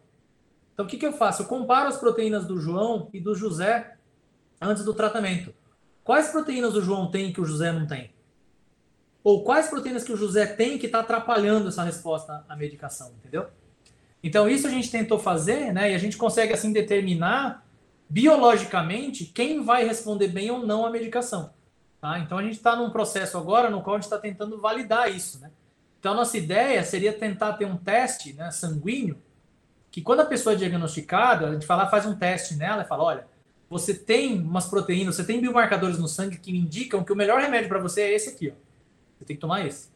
Então 0.73 0.85
o 0.85 0.87
que, 0.87 0.97
que 0.97 1.05
eu 1.05 1.11
faço? 1.11 1.41
Eu 1.41 1.45
comparo 1.45 1.89
as 1.89 1.97
proteínas 1.97 2.45
do 2.45 2.57
João 2.57 3.09
e 3.13 3.19
do 3.19 3.35
José 3.35 3.97
antes 4.61 4.83
do 4.83 4.93
tratamento. 4.93 5.53
Quais 6.03 6.29
proteínas 6.29 6.75
o 6.75 6.81
João 6.81 7.09
tem 7.11 7.31
que 7.31 7.41
o 7.41 7.45
José 7.45 7.71
não 7.71 7.85
tem? 7.85 8.11
Ou 9.23 9.43
quais 9.43 9.67
proteínas 9.67 10.03
que 10.03 10.11
o 10.11 10.17
José 10.17 10.45
tem 10.45 10.77
que 10.77 10.85
está 10.85 11.01
atrapalhando 11.01 11.67
essa 11.67 11.83
resposta 11.83 12.43
à 12.47 12.55
medicação, 12.55 13.11
entendeu? 13.19 13.47
Então 14.23 14.49
isso 14.49 14.67
a 14.67 14.69
gente 14.69 14.89
tentou 14.89 15.19
fazer, 15.19 15.73
né? 15.73 15.91
E 15.91 15.95
a 15.95 15.97
gente 15.97 16.17
consegue 16.17 16.53
assim 16.53 16.71
determinar 16.71 17.65
biologicamente 18.09 19.25
quem 19.25 19.63
vai 19.63 19.85
responder 19.85 20.29
bem 20.29 20.49
ou 20.49 20.65
não 20.65 20.85
à 20.85 20.89
medicação. 20.89 21.53
Tá? 22.01 22.17
Então 22.19 22.37
a 22.37 22.43
gente 22.43 22.55
está 22.55 22.75
num 22.75 22.89
processo 22.89 23.37
agora 23.37 23.69
no 23.69 23.81
qual 23.81 23.95
a 23.95 23.99
gente 23.99 24.05
está 24.05 24.17
tentando 24.17 24.59
validar 24.59 25.13
isso. 25.13 25.39
Né? 25.39 25.51
Então 25.99 26.13
a 26.13 26.15
nossa 26.15 26.37
ideia 26.37 26.83
seria 26.83 27.13
tentar 27.13 27.53
ter 27.53 27.65
um 27.65 27.77
teste 27.77 28.33
né, 28.33 28.49
sanguíneo, 28.51 29.21
que 29.91 30.01
quando 30.01 30.21
a 30.21 30.25
pessoa 30.25 30.53
é 30.53 30.55
diagnosticada, 30.55 31.47
a 31.47 31.53
gente 31.53 31.65
fala, 31.65 31.87
faz 31.87 32.05
um 32.05 32.15
teste 32.15 32.55
nela 32.55 32.83
e 32.83 32.85
fala, 32.85 33.03
olha, 33.03 33.27
você 33.69 33.93
tem 33.93 34.41
umas 34.41 34.65
proteínas, 34.65 35.15
você 35.15 35.23
tem 35.23 35.39
biomarcadores 35.39 35.99
no 35.99 36.07
sangue 36.07 36.37
que 36.37 36.55
indicam 36.55 37.03
que 37.03 37.13
o 37.13 37.15
melhor 37.15 37.39
remédio 37.39 37.69
para 37.69 37.79
você 37.79 38.01
é 38.01 38.13
esse 38.13 38.29
aqui. 38.29 38.49
Ó. 38.49 38.53
Você 39.17 39.25
tem 39.25 39.35
que 39.35 39.41
tomar 39.41 39.65
esse. 39.65 39.89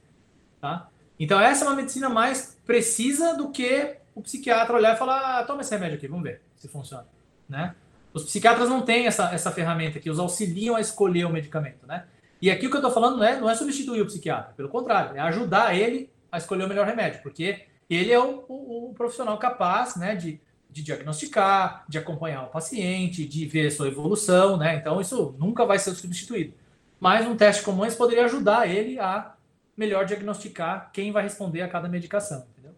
Tá? 0.61 0.89
Então 1.19 1.39
essa 1.39 1.65
é 1.65 1.67
uma 1.67 1.75
medicina 1.75 2.09
mais 2.09 2.57
precisa 2.65 3.35
do 3.35 3.49
que 3.49 3.97
o 4.13 4.21
psiquiatra 4.21 4.75
olhar 4.75 4.95
e 4.95 4.97
falar, 4.97 5.39
ah, 5.39 5.43
toma 5.43 5.61
esse 5.61 5.71
remédio 5.71 5.97
aqui, 5.97 6.07
vamos 6.07 6.23
ver 6.23 6.41
se 6.55 6.67
funciona. 6.67 7.05
Né? 7.49 7.75
Os 8.13 8.23
psiquiatras 8.23 8.69
não 8.69 8.81
têm 8.81 9.07
essa, 9.07 9.33
essa 9.33 9.51
ferramenta 9.51 9.99
que 9.99 10.09
os 10.09 10.19
auxiliam 10.19 10.75
a 10.75 10.81
escolher 10.81 11.25
o 11.25 11.29
medicamento, 11.29 11.85
né? 11.87 12.05
E 12.41 12.51
aqui 12.51 12.67
o 12.67 12.69
que 12.69 12.75
eu 12.75 12.79
estou 12.79 12.91
falando 12.91 13.17
não 13.17 13.23
é, 13.23 13.39
não 13.39 13.49
é 13.49 13.55
substituir 13.55 14.01
o 14.01 14.05
psiquiatra, 14.05 14.53
pelo 14.55 14.69
contrário, 14.69 15.15
é 15.15 15.19
ajudar 15.21 15.75
ele 15.75 16.09
a 16.31 16.37
escolher 16.37 16.65
o 16.65 16.67
melhor 16.67 16.85
remédio, 16.85 17.21
porque 17.23 17.65
ele 17.89 18.11
é 18.11 18.19
o, 18.19 18.43
o, 18.47 18.89
o 18.89 18.93
profissional 18.93 19.37
capaz, 19.37 19.95
né, 19.95 20.15
de, 20.15 20.39
de 20.73 20.81
diagnosticar, 20.81 21.85
de 21.87 21.97
acompanhar 21.97 22.43
o 22.43 22.47
paciente, 22.47 23.25
de 23.25 23.45
ver 23.45 23.71
sua 23.71 23.87
evolução, 23.87 24.57
né? 24.57 24.75
Então 24.75 24.99
isso 24.99 25.35
nunca 25.37 25.65
vai 25.65 25.77
ser 25.77 25.93
substituído. 25.93 26.53
Mas 26.99 27.27
um 27.27 27.35
teste 27.35 27.63
como 27.63 27.85
esse 27.85 27.95
poderia 27.95 28.25
ajudar 28.25 28.67
ele 28.67 28.99
a 28.99 29.33
melhor 29.77 30.05
diagnosticar 30.05 30.89
quem 30.91 31.11
vai 31.11 31.23
responder 31.23 31.61
a 31.61 31.67
cada 31.67 31.87
medicação, 31.87 32.45
entendeu? 32.51 32.75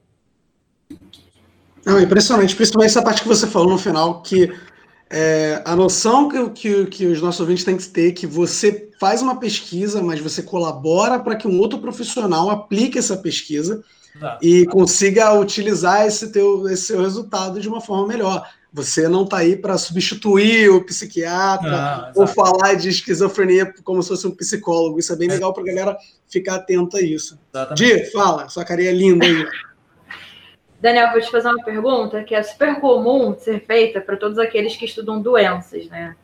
Não, 1.86 2.00
impressionante, 2.02 2.56
principalmente 2.56 2.90
essa 2.90 3.04
parte 3.04 3.22
que 3.22 3.28
você 3.28 3.48
falou 3.48 3.70
no 3.70 3.78
final, 3.78 4.22
que 4.22 4.52
é, 5.10 5.62
a 5.64 5.76
noção 5.76 6.28
que, 6.28 6.50
que, 6.50 6.86
que, 6.88 7.06
os 7.06 7.22
nossos 7.22 7.40
ouvintes 7.40 7.64
têm 7.64 7.78
que 7.78 7.88
ter 7.88 8.10
é 8.10 8.12
que 8.12 8.26
você 8.26 8.90
faz 9.00 9.22
uma 9.22 9.40
pesquisa, 9.40 10.02
mas 10.02 10.20
você 10.20 10.42
colabora 10.42 11.20
para 11.20 11.36
que 11.36 11.48
um 11.48 11.60
outro 11.60 11.80
profissional 11.80 12.50
aplique 12.50 12.98
essa 12.98 13.16
pesquisa 13.16 13.84
Exato. 14.16 14.46
e 14.46 14.66
consiga 14.68 15.34
utilizar 15.34 16.06
esse, 16.06 16.32
teu, 16.32 16.68
esse 16.70 16.88
seu 16.88 17.02
resultado 17.02 17.60
de 17.60 17.68
uma 17.68 17.82
forma 17.82 18.08
melhor. 18.08 18.50
Você 18.72 19.08
não 19.08 19.24
está 19.24 19.38
aí 19.38 19.56
para 19.56 19.78
substituir 19.78 20.70
o 20.70 20.84
psiquiatra 20.84 22.12
Não, 22.14 22.22
ou 22.22 22.28
falar 22.28 22.76
de 22.76 22.90
esquizofrenia 22.90 23.74
como 23.84 24.02
se 24.02 24.10
fosse 24.10 24.28
um 24.28 24.36
psicólogo. 24.36 25.00
Isso 25.00 25.14
é 25.14 25.16
bem 25.16 25.30
legal 25.30 25.54
para 25.54 25.64
a 25.64 25.66
galera 25.66 25.98
ficar 26.28 26.56
atenta 26.56 26.98
a 26.98 27.02
isso. 27.02 27.40
Exatamente. 27.54 28.04
Di, 28.04 28.12
fala, 28.12 28.50
sua 28.50 28.66
carinha 28.66 28.92
linda 28.92 29.26
aí. 29.26 29.46
Daniel, 30.80 31.12
vou 31.12 31.22
te 31.22 31.32
fazer 31.32 31.48
uma 31.48 31.64
pergunta 31.64 32.24
que 32.24 32.36
é 32.36 32.44
super 32.44 32.80
comum 32.80 33.34
de 33.34 33.44
ser 33.44 33.66
feita 33.66 34.02
para 34.02 34.18
todos 34.18 34.38
aqueles 34.38 34.76
que 34.76 34.86
estudam 34.86 35.22
doenças, 35.22 35.88
né? 35.88 36.16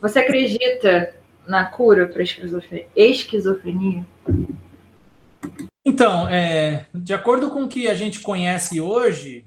Você 0.00 0.18
acredita 0.18 1.14
na 1.46 1.64
cura 1.64 2.06
para 2.06 2.22
esquizofrenia? 2.22 4.04
Então, 5.84 6.28
é, 6.28 6.86
de 6.94 7.14
acordo 7.14 7.50
com 7.50 7.64
o 7.64 7.68
que 7.68 7.88
a 7.88 7.94
gente 7.94 8.20
conhece 8.20 8.80
hoje, 8.80 9.46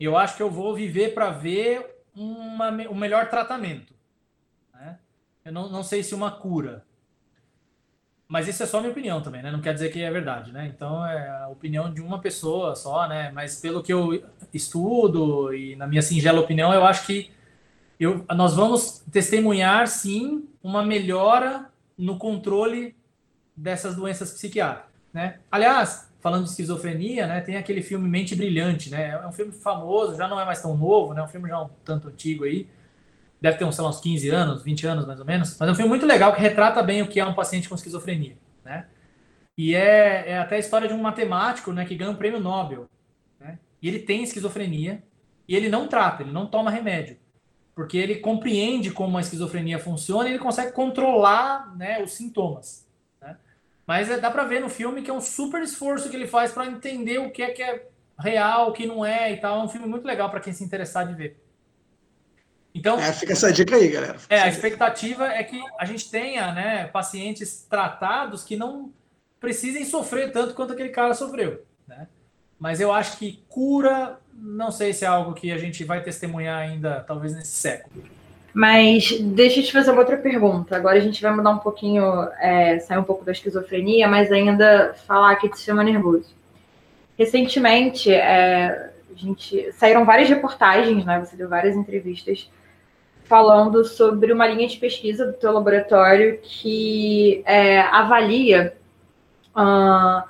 eu 0.00 0.16
acho 0.16 0.36
que 0.36 0.42
eu 0.42 0.50
vou 0.50 0.74
viver 0.74 1.14
para 1.14 1.30
ver 1.30 2.02
uma, 2.14 2.70
um 2.70 2.94
melhor 2.94 3.28
tratamento. 3.28 3.94
né? 4.72 4.98
Eu 5.44 5.52
não, 5.52 5.68
não 5.68 5.82
sei 5.82 6.02
se 6.02 6.14
uma 6.14 6.30
cura. 6.30 6.84
Mas 8.26 8.48
isso 8.48 8.62
é 8.62 8.66
só 8.66 8.80
minha 8.80 8.90
opinião 8.90 9.20
também, 9.20 9.42
né? 9.42 9.50
Não 9.50 9.60
quer 9.60 9.74
dizer 9.74 9.90
que 9.90 10.02
é 10.02 10.10
verdade, 10.10 10.50
né? 10.50 10.66
Então 10.74 11.06
é 11.06 11.28
a 11.42 11.48
opinião 11.48 11.92
de 11.92 12.00
uma 12.00 12.18
pessoa 12.20 12.74
só, 12.74 13.06
né? 13.06 13.30
Mas 13.32 13.60
pelo 13.60 13.82
que 13.82 13.92
eu 13.92 14.24
estudo 14.52 15.52
e 15.54 15.76
na 15.76 15.86
minha 15.86 16.00
singela 16.02 16.40
opinião, 16.40 16.72
eu 16.72 16.84
acho 16.84 17.06
que 17.06 17.30
eu, 18.00 18.24
nós 18.34 18.54
vamos 18.54 19.04
testemunhar 19.12 19.86
sim 19.86 20.48
uma 20.62 20.82
melhora 20.82 21.70
no 21.96 22.18
controle 22.18 22.96
dessas 23.56 23.94
doenças 23.94 24.32
psiquiátricas, 24.32 24.90
né? 25.14 25.38
Aliás, 25.50 26.12
falando 26.18 26.42
de 26.42 26.50
esquizofrenia, 26.50 27.26
né? 27.28 27.40
Tem 27.40 27.56
aquele 27.56 27.80
filme 27.80 28.08
Mente 28.08 28.34
Brilhante, 28.34 28.90
né? 28.90 29.10
É 29.10 29.26
um 29.26 29.32
filme 29.32 29.52
famoso, 29.52 30.16
já 30.16 30.26
não 30.26 30.40
é 30.40 30.44
mais 30.44 30.60
tão 30.60 30.76
novo, 30.76 31.14
né? 31.14 31.20
É 31.20 31.24
um 31.24 31.28
filme 31.28 31.48
já 31.48 31.62
um 31.62 31.70
tanto 31.84 32.08
antigo 32.08 32.44
aí. 32.44 32.66
Deve 33.40 33.56
ter 33.56 33.64
uns, 33.64 33.76
sei 33.76 33.84
lá, 33.84 33.90
uns 33.90 34.00
15 34.00 34.28
anos, 34.30 34.62
20 34.62 34.86
anos 34.86 35.06
mais 35.06 35.20
ou 35.20 35.24
menos. 35.24 35.56
Mas 35.58 35.68
é 35.68 35.72
um 35.72 35.74
filme 35.74 35.88
muito 35.88 36.04
legal 36.04 36.34
que 36.34 36.40
retrata 36.40 36.82
bem 36.82 37.00
o 37.00 37.08
que 37.08 37.20
é 37.20 37.24
um 37.24 37.34
paciente 37.34 37.68
com 37.68 37.74
esquizofrenia, 37.76 38.36
né? 38.64 38.86
E 39.56 39.74
é, 39.74 40.30
é 40.30 40.38
até 40.38 40.56
a 40.56 40.58
história 40.58 40.88
de 40.88 40.94
um 40.94 41.00
matemático, 41.00 41.72
né? 41.72 41.84
Que 41.84 41.94
ganha 41.94 42.10
um 42.10 42.16
prêmio 42.16 42.40
Nobel, 42.40 42.88
né? 43.38 43.58
E 43.80 43.86
ele 43.86 44.00
tem 44.00 44.24
esquizofrenia 44.24 45.04
e 45.46 45.54
ele 45.54 45.68
não 45.68 45.86
trata, 45.86 46.22
ele 46.22 46.32
não 46.32 46.46
toma 46.46 46.70
remédio. 46.70 47.18
Porque 47.74 47.96
ele 47.96 48.16
compreende 48.16 48.90
como 48.90 49.16
a 49.16 49.20
esquizofrenia 49.20 49.78
funciona 49.78 50.28
e 50.28 50.32
ele 50.32 50.38
consegue 50.38 50.72
controlar 50.72 51.76
né, 51.76 52.02
os 52.02 52.12
sintomas. 52.12 52.83
Mas 53.86 54.10
é, 54.10 54.18
dá 54.18 54.30
pra 54.30 54.44
ver 54.44 54.60
no 54.60 54.68
filme 54.68 55.02
que 55.02 55.10
é 55.10 55.14
um 55.14 55.20
super 55.20 55.62
esforço 55.62 56.08
que 56.08 56.16
ele 56.16 56.26
faz 56.26 56.52
para 56.52 56.66
entender 56.66 57.18
o 57.18 57.30
que 57.30 57.42
é 57.42 57.50
que 57.50 57.62
é 57.62 57.86
real, 58.18 58.68
o 58.68 58.72
que 58.72 58.86
não 58.86 59.04
é 59.04 59.32
e 59.32 59.36
tal. 59.36 59.60
É 59.60 59.64
um 59.64 59.68
filme 59.68 59.86
muito 59.86 60.06
legal 60.06 60.30
para 60.30 60.40
quem 60.40 60.52
se 60.52 60.64
interessar 60.64 61.06
de 61.06 61.14
ver. 61.14 61.40
Então, 62.74 62.98
É, 62.98 63.12
fica 63.12 63.32
essa 63.32 63.52
dica 63.52 63.76
aí, 63.76 63.88
galera. 63.88 64.16
é, 64.28 64.40
a 64.40 64.48
expectativa 64.48 65.26
é 65.28 65.44
que 65.44 65.62
a 65.78 65.84
gente 65.84 66.10
tenha 66.10 66.52
né, 66.52 66.86
pacientes 66.88 67.64
tratados 67.68 68.42
que 68.42 68.56
não 68.56 68.92
precisem 69.38 69.84
sofrer 69.84 70.32
tanto 70.32 70.54
quanto 70.54 70.72
aquele 70.72 70.88
cara 70.88 71.14
sofreu. 71.14 71.64
Né? 71.86 72.08
Mas 72.58 72.80
eu 72.80 72.90
acho 72.92 73.16
que 73.18 73.44
cura, 73.48 74.18
não 74.32 74.72
sei 74.72 74.92
se 74.92 75.04
é 75.04 75.08
algo 75.08 75.34
que 75.34 75.52
a 75.52 75.58
gente 75.58 75.84
vai 75.84 76.02
testemunhar 76.02 76.58
ainda, 76.58 77.00
talvez 77.06 77.34
nesse 77.34 77.52
século. 77.52 78.04
Mas 78.54 79.18
deixa 79.20 79.58
eu 79.58 79.64
te 79.64 79.72
fazer 79.72 79.90
uma 79.90 80.00
outra 80.00 80.16
pergunta. 80.16 80.76
Agora 80.76 80.96
a 80.96 81.00
gente 81.00 81.20
vai 81.20 81.34
mudar 81.34 81.50
um 81.50 81.58
pouquinho, 81.58 82.04
é, 82.40 82.78
sair 82.78 82.98
um 82.98 83.04
pouco 83.04 83.24
da 83.24 83.32
esquizofrenia, 83.32 84.06
mas 84.06 84.30
ainda 84.30 84.94
falar 85.08 85.32
aqui 85.32 85.50
de 85.50 85.56
sistema 85.56 85.82
nervoso. 85.82 86.32
Recentemente, 87.18 88.12
é, 88.12 88.92
a 89.12 89.16
gente 89.16 89.72
saíram 89.72 90.04
várias 90.04 90.28
reportagens, 90.28 91.04
né? 91.04 91.18
Você 91.18 91.36
deu 91.36 91.48
várias 91.48 91.74
entrevistas 91.74 92.48
falando 93.24 93.84
sobre 93.84 94.32
uma 94.32 94.46
linha 94.46 94.68
de 94.68 94.76
pesquisa 94.76 95.26
do 95.26 95.32
teu 95.32 95.50
laboratório 95.50 96.38
que 96.42 97.42
é, 97.46 97.80
avalia 97.80 98.76
ah, 99.54 100.26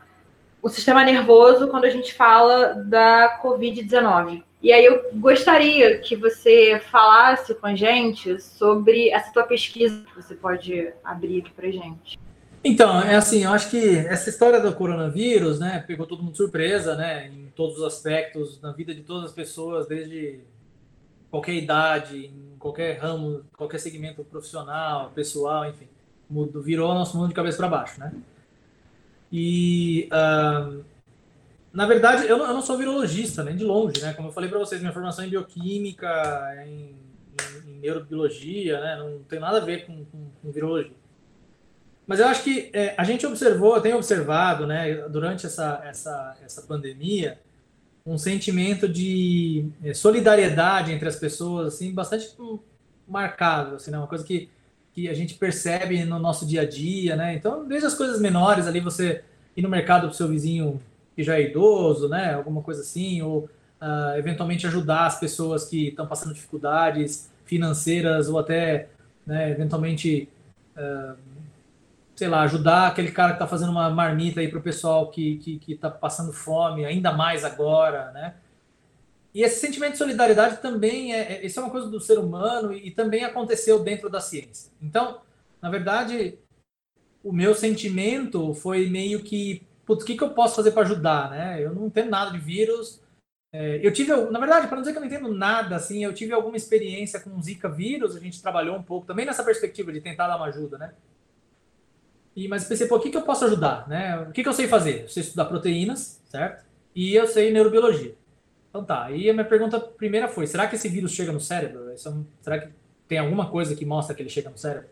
o 0.62 0.68
sistema 0.68 1.04
nervoso 1.04 1.68
quando 1.68 1.84
a 1.84 1.90
gente 1.90 2.14
fala 2.14 2.74
da 2.74 3.40
Covid-19. 3.42 4.42
E 4.64 4.72
aí 4.72 4.82
eu 4.82 5.10
gostaria 5.16 5.98
que 5.98 6.16
você 6.16 6.80
falasse 6.90 7.54
com 7.54 7.66
a 7.66 7.74
gente 7.74 8.40
sobre 8.40 9.10
essa 9.10 9.30
tua 9.30 9.42
pesquisa 9.42 10.02
que 10.06 10.16
você 10.16 10.34
pode 10.34 10.90
abrir 11.04 11.40
aqui 11.40 11.50
pra 11.50 11.70
gente. 11.70 12.18
Então, 12.64 12.98
é 13.02 13.14
assim, 13.14 13.44
eu 13.44 13.52
acho 13.52 13.70
que 13.70 13.98
essa 13.98 14.30
história 14.30 14.58
do 14.58 14.74
coronavírus, 14.74 15.60
né, 15.60 15.84
pegou 15.86 16.06
todo 16.06 16.22
mundo 16.22 16.32
de 16.32 16.38
surpresa, 16.38 16.96
né, 16.96 17.26
em 17.26 17.52
todos 17.54 17.76
os 17.76 17.84
aspectos, 17.84 18.58
na 18.62 18.72
vida 18.72 18.94
de 18.94 19.02
todas 19.02 19.24
as 19.26 19.32
pessoas, 19.32 19.86
desde 19.86 20.40
qualquer 21.30 21.52
idade, 21.52 22.28
em 22.28 22.56
qualquer 22.58 22.98
ramo, 22.98 23.44
qualquer 23.58 23.78
segmento 23.78 24.24
profissional, 24.24 25.12
pessoal, 25.14 25.68
enfim, 25.68 25.88
virou 26.62 26.94
nosso 26.94 27.18
mundo 27.18 27.28
de 27.28 27.34
cabeça 27.34 27.58
para 27.58 27.68
baixo, 27.68 28.00
né? 28.00 28.14
E, 29.30 30.08
ah, 30.10 30.70
na 31.74 31.86
verdade, 31.86 32.28
eu 32.28 32.38
não, 32.38 32.46
eu 32.46 32.54
não 32.54 32.62
sou 32.62 32.78
virologista, 32.78 33.42
nem 33.42 33.56
de 33.56 33.64
longe, 33.64 34.00
né? 34.00 34.14
Como 34.14 34.28
eu 34.28 34.32
falei 34.32 34.48
para 34.48 34.60
vocês, 34.60 34.80
minha 34.80 34.92
formação 34.92 35.24
é 35.24 35.26
em 35.26 35.30
bioquímica, 35.30 36.08
é 36.56 36.68
em, 36.68 36.94
em, 37.66 37.70
em 37.72 37.80
neurobiologia, 37.80 38.80
né? 38.80 38.96
Não 38.96 39.24
tem 39.24 39.40
nada 39.40 39.58
a 39.58 39.64
ver 39.64 39.84
com, 39.84 40.04
com, 40.04 40.30
com 40.40 40.52
virologia. 40.52 40.94
Mas 42.06 42.20
eu 42.20 42.28
acho 42.28 42.44
que 42.44 42.70
é, 42.72 42.94
a 42.96 43.02
gente 43.02 43.26
observou, 43.26 43.80
tem 43.80 43.92
observado, 43.92 44.66
né, 44.66 45.08
durante 45.08 45.46
essa, 45.46 45.82
essa, 45.84 46.36
essa 46.44 46.62
pandemia, 46.62 47.40
um 48.06 48.18
sentimento 48.18 48.86
de 48.86 49.68
é, 49.82 49.94
solidariedade 49.94 50.92
entre 50.92 51.08
as 51.08 51.16
pessoas, 51.16 51.74
assim, 51.74 51.92
bastante 51.92 52.30
marcado, 53.08 53.76
assim, 53.76 53.90
né, 53.90 53.98
uma 53.98 54.06
coisa 54.06 54.22
que, 54.22 54.48
que 54.92 55.08
a 55.08 55.14
gente 55.14 55.34
percebe 55.34 56.04
no 56.04 56.20
nosso 56.20 56.46
dia 56.46 56.60
a 56.60 56.68
dia, 56.68 57.16
né? 57.16 57.34
Então, 57.34 57.66
desde 57.66 57.86
as 57.86 57.94
coisas 57.94 58.20
menores 58.20 58.66
ali, 58.66 58.78
você 58.78 59.24
ir 59.56 59.62
no 59.62 59.68
mercado 59.68 60.06
pro 60.06 60.16
seu 60.16 60.28
vizinho 60.28 60.80
que 61.14 61.22
já 61.22 61.36
é 61.38 61.42
idoso, 61.42 62.08
né, 62.08 62.34
alguma 62.34 62.62
coisa 62.62 62.80
assim, 62.80 63.22
ou 63.22 63.48
ah, 63.80 64.14
eventualmente 64.16 64.66
ajudar 64.66 65.06
as 65.06 65.18
pessoas 65.18 65.64
que 65.64 65.88
estão 65.88 66.06
passando 66.06 66.34
dificuldades 66.34 67.30
financeiras 67.44 68.28
ou 68.28 68.38
até, 68.38 68.88
né, 69.26 69.50
eventualmente 69.50 70.28
ah, 70.76 71.14
sei 72.14 72.28
lá, 72.28 72.42
ajudar 72.42 72.88
aquele 72.88 73.10
cara 73.10 73.30
que 73.30 73.36
está 73.36 73.46
fazendo 73.46 73.70
uma 73.70 73.90
marmita 73.90 74.40
aí 74.40 74.48
para 74.48 74.58
o 74.58 74.62
pessoal 74.62 75.10
que 75.10 75.34
está 75.34 75.44
que, 75.44 75.58
que 75.58 75.74
tá 75.74 75.90
passando 75.90 76.32
fome, 76.32 76.84
ainda 76.84 77.12
mais 77.12 77.44
agora, 77.44 78.12
né? 78.12 78.34
E 79.34 79.42
esse 79.42 79.58
sentimento 79.58 79.92
de 79.92 79.98
solidariedade 79.98 80.58
também 80.58 81.12
é, 81.12 81.34
é, 81.34 81.46
isso 81.46 81.58
é 81.58 81.62
uma 81.62 81.70
coisa 81.70 81.88
do 81.88 81.98
ser 81.98 82.20
humano 82.20 82.72
e, 82.72 82.88
e 82.88 82.90
também 82.92 83.24
aconteceu 83.24 83.82
dentro 83.82 84.08
da 84.08 84.20
ciência. 84.20 84.70
Então, 84.80 85.20
na 85.60 85.68
verdade, 85.68 86.38
o 87.22 87.32
meu 87.32 87.52
sentimento 87.52 88.54
foi 88.54 88.88
meio 88.88 89.20
que, 89.24 89.66
putz, 89.84 90.02
o 90.02 90.06
que, 90.06 90.16
que 90.16 90.24
eu 90.24 90.30
posso 90.30 90.56
fazer 90.56 90.72
para 90.72 90.82
ajudar, 90.82 91.30
né? 91.30 91.62
Eu 91.62 91.74
não 91.74 91.86
entendo 91.86 92.10
nada 92.10 92.30
de 92.30 92.38
vírus. 92.38 93.00
É, 93.52 93.80
eu 93.86 93.92
tive, 93.92 94.12
na 94.30 94.38
verdade, 94.40 94.66
para 94.66 94.76
não 94.76 94.82
dizer 94.82 94.92
que 94.92 94.98
eu 94.98 95.00
não 95.00 95.06
entendo 95.06 95.32
nada, 95.32 95.76
assim, 95.76 96.02
eu 96.02 96.12
tive 96.12 96.32
alguma 96.32 96.56
experiência 96.56 97.20
com 97.20 97.40
Zika 97.40 97.68
vírus, 97.68 98.16
a 98.16 98.20
gente 98.20 98.42
trabalhou 98.42 98.76
um 98.76 98.82
pouco 98.82 99.06
também 99.06 99.24
nessa 99.24 99.44
perspectiva 99.44 99.92
de 99.92 100.00
tentar 100.00 100.26
dar 100.26 100.36
uma 100.36 100.46
ajuda, 100.46 100.76
né? 100.76 100.92
E, 102.34 102.48
mas 102.48 102.64
pensei, 102.64 102.88
pô, 102.88 102.96
o 102.96 103.00
que, 103.00 103.10
que 103.10 103.16
eu 103.16 103.22
posso 103.22 103.44
ajudar? 103.44 103.86
Né? 103.88 104.18
O 104.28 104.32
que, 104.32 104.42
que 104.42 104.48
eu 104.48 104.52
sei 104.52 104.66
fazer? 104.66 105.02
Eu 105.02 105.08
sei 105.08 105.22
estudar 105.22 105.44
proteínas, 105.44 106.20
certo? 106.26 106.64
E 106.94 107.14
eu 107.14 107.28
sei 107.28 107.52
neurobiologia. 107.52 108.14
Então 108.68 108.84
tá, 108.84 109.04
aí 109.04 109.30
a 109.30 109.32
minha 109.32 109.44
pergunta 109.44 109.78
primeira 109.78 110.26
foi, 110.26 110.48
será 110.48 110.66
que 110.66 110.74
esse 110.74 110.88
vírus 110.88 111.12
chega 111.12 111.30
no 111.30 111.40
cérebro? 111.40 111.92
Isso 111.94 112.08
é 112.08 112.12
será 112.42 112.58
que 112.58 112.70
tem 113.06 113.18
alguma 113.18 113.48
coisa 113.48 113.76
que 113.76 113.86
mostra 113.86 114.16
que 114.16 114.22
ele 114.22 114.28
chega 114.28 114.50
no 114.50 114.58
cérebro? 114.58 114.88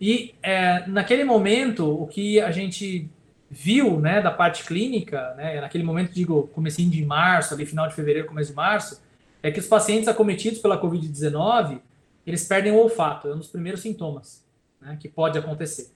E 0.00 0.34
é, 0.40 0.86
naquele 0.86 1.24
momento, 1.24 2.00
o 2.00 2.06
que 2.06 2.40
a 2.40 2.52
gente 2.52 3.10
viu 3.50 4.00
né, 4.00 4.20
da 4.20 4.30
parte 4.30 4.64
clínica, 4.64 5.34
né, 5.34 5.60
naquele 5.60 5.84
momento, 5.84 6.12
digo, 6.12 6.48
comecinho 6.48 6.90
de 6.90 7.04
março, 7.04 7.54
ali 7.54 7.64
final 7.64 7.86
de 7.88 7.94
fevereiro, 7.94 8.26
começo 8.26 8.50
de 8.50 8.56
março, 8.56 9.00
é 9.42 9.50
que 9.50 9.60
os 9.60 9.66
pacientes 9.66 10.08
acometidos 10.08 10.58
pela 10.58 10.80
Covid-19, 10.80 11.80
eles 12.26 12.44
perdem 12.46 12.72
o 12.72 12.76
olfato, 12.76 13.28
é 13.28 13.34
um 13.34 13.38
dos 13.38 13.48
primeiros 13.48 13.80
sintomas 13.82 14.44
né, 14.80 14.96
que 15.00 15.08
pode 15.08 15.38
acontecer. 15.38 15.90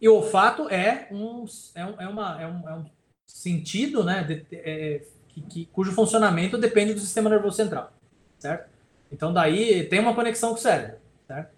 E 0.00 0.08
o 0.08 0.16
olfato 0.16 0.68
é 0.68 1.08
um, 1.10 1.46
é 1.74 1.86
um, 1.86 2.00
é 2.00 2.08
uma, 2.08 2.42
é 2.42 2.46
um, 2.46 2.68
é 2.68 2.74
um 2.74 2.84
sentido 3.26 4.04
né, 4.04 4.22
de- 4.24 4.44
é, 4.52 5.02
que, 5.28 5.40
que- 5.42 5.66
cujo 5.72 5.92
funcionamento 5.92 6.58
depende 6.58 6.92
do 6.92 7.00
sistema 7.00 7.30
nervoso 7.30 7.56
central, 7.56 7.92
certo? 8.38 8.68
Então, 9.10 9.32
daí 9.32 9.84
tem 9.84 10.00
uma 10.00 10.14
conexão 10.14 10.50
com 10.50 10.56
o 10.56 10.58
cérebro, 10.58 10.98
certo? 11.26 11.53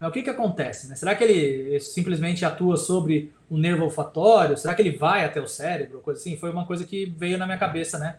O 0.00 0.10
que, 0.10 0.22
que 0.22 0.30
acontece? 0.30 0.88
Né? 0.88 0.94
Será 0.94 1.14
que 1.14 1.24
ele 1.24 1.80
simplesmente 1.80 2.44
atua 2.44 2.76
sobre 2.76 3.32
o 3.48 3.56
nervo 3.56 3.84
olfatório? 3.84 4.56
Será 4.56 4.74
que 4.74 4.82
ele 4.82 4.96
vai 4.96 5.24
até 5.24 5.40
o 5.40 5.46
cérebro? 5.46 6.00
Coisa 6.00 6.20
assim? 6.20 6.36
Foi 6.36 6.50
uma 6.50 6.66
coisa 6.66 6.84
que 6.84 7.06
veio 7.06 7.38
na 7.38 7.46
minha 7.46 7.56
cabeça, 7.56 7.98
né? 7.98 8.18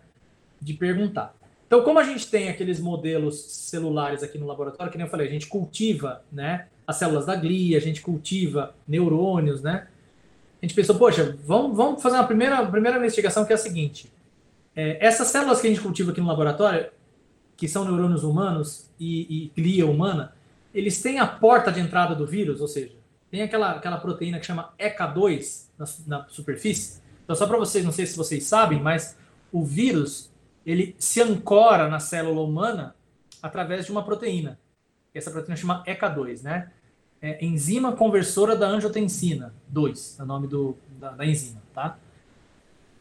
De 0.59 0.73
perguntar. 0.73 1.36
Então, 1.67 1.84
como 1.84 1.99
a 1.99 2.03
gente 2.03 2.32
tem 2.32 2.49
aqueles 2.49 2.80
modelos 2.80 3.39
celulares 3.39 4.23
aqui 4.23 4.38
no 4.38 4.47
laboratório, 4.47 4.91
que 4.91 4.97
nem 4.97 5.05
eu 5.05 5.11
falei, 5.11 5.28
a 5.28 5.32
gente 5.32 5.47
cultiva, 5.47 6.23
né? 6.32 6.67
As 6.88 6.95
células 6.95 7.25
da 7.25 7.36
glia, 7.36 7.78
a 7.78 7.82
gente 7.82 8.01
cultiva 8.01 8.73
neurônios, 8.88 9.61
né? 9.61 9.88
A 10.61 10.65
gente 10.65 10.73
pensou, 10.73 10.95
poxa, 10.95 11.38
vamos, 11.43 11.75
vamos 11.78 12.01
fazer 12.01 12.15
uma 12.15 12.25
primeira, 12.25 12.65
primeira 12.65 12.97
investigação 12.97 13.45
que 13.45 13.51
é 13.51 13.55
a 13.55 13.59
seguinte: 13.59 14.11
é, 14.75 15.05
essas 15.05 15.28
células 15.28 15.61
que 15.61 15.67
a 15.67 15.69
gente 15.69 15.82
cultiva 15.82 16.11
aqui 16.11 16.21
no 16.21 16.28
laboratório, 16.28 16.89
que 17.55 17.67
são 17.67 17.84
neurônios 17.84 18.23
humanos 18.23 18.89
e, 18.99 19.51
e 19.55 19.61
glia 19.61 19.86
humana, 19.86 20.34
eles 20.78 21.01
têm 21.01 21.17
a 21.17 21.25
porta 21.25 21.71
de 21.71 21.80
entrada 21.80 22.13
do 22.13 22.28
vírus, 22.28 22.61
ou 22.61 22.67
seja, 22.67 22.95
tem 23.32 23.41
aquela, 23.41 23.71
aquela 23.71 23.97
proteína 23.97 24.39
que 24.39 24.45
chama 24.45 24.73
ECA2 24.78 25.69
na, 25.78 25.86
na 26.05 26.30
superfície. 26.30 27.01
Então, 27.23 27.36
só 27.36 27.47
para 27.47 27.57
vocês, 27.57 27.84
não 27.84 27.91
sei 27.91 28.05
se 28.05 28.15
vocês 28.15 28.43
sabem, 28.43 28.80
mas 28.80 29.17
o 29.51 29.65
vírus 29.65 30.32
ele 30.63 30.95
se 30.99 31.19
ancora 31.21 31.89
na 31.89 31.99
célula 31.99 32.41
humana 32.41 32.95
através 33.41 33.86
de 33.86 33.91
uma 33.91 34.03
proteína. 34.03 34.59
Essa 35.13 35.32
proteína 35.32 35.55
chama 35.55 35.84
ECA2, 35.86 36.43
né? 36.43 36.71
É 37.19 37.43
enzima 37.43 37.93
conversora 37.93 38.55
da 38.55 38.67
angiotensina 38.67 39.55
2, 39.69 40.19
é 40.19 40.23
o 40.23 40.25
nome 40.28 40.47
do, 40.47 40.78
da, 40.99 41.09
da 41.11 41.25
enzima, 41.25 41.59
tá? 41.73 41.97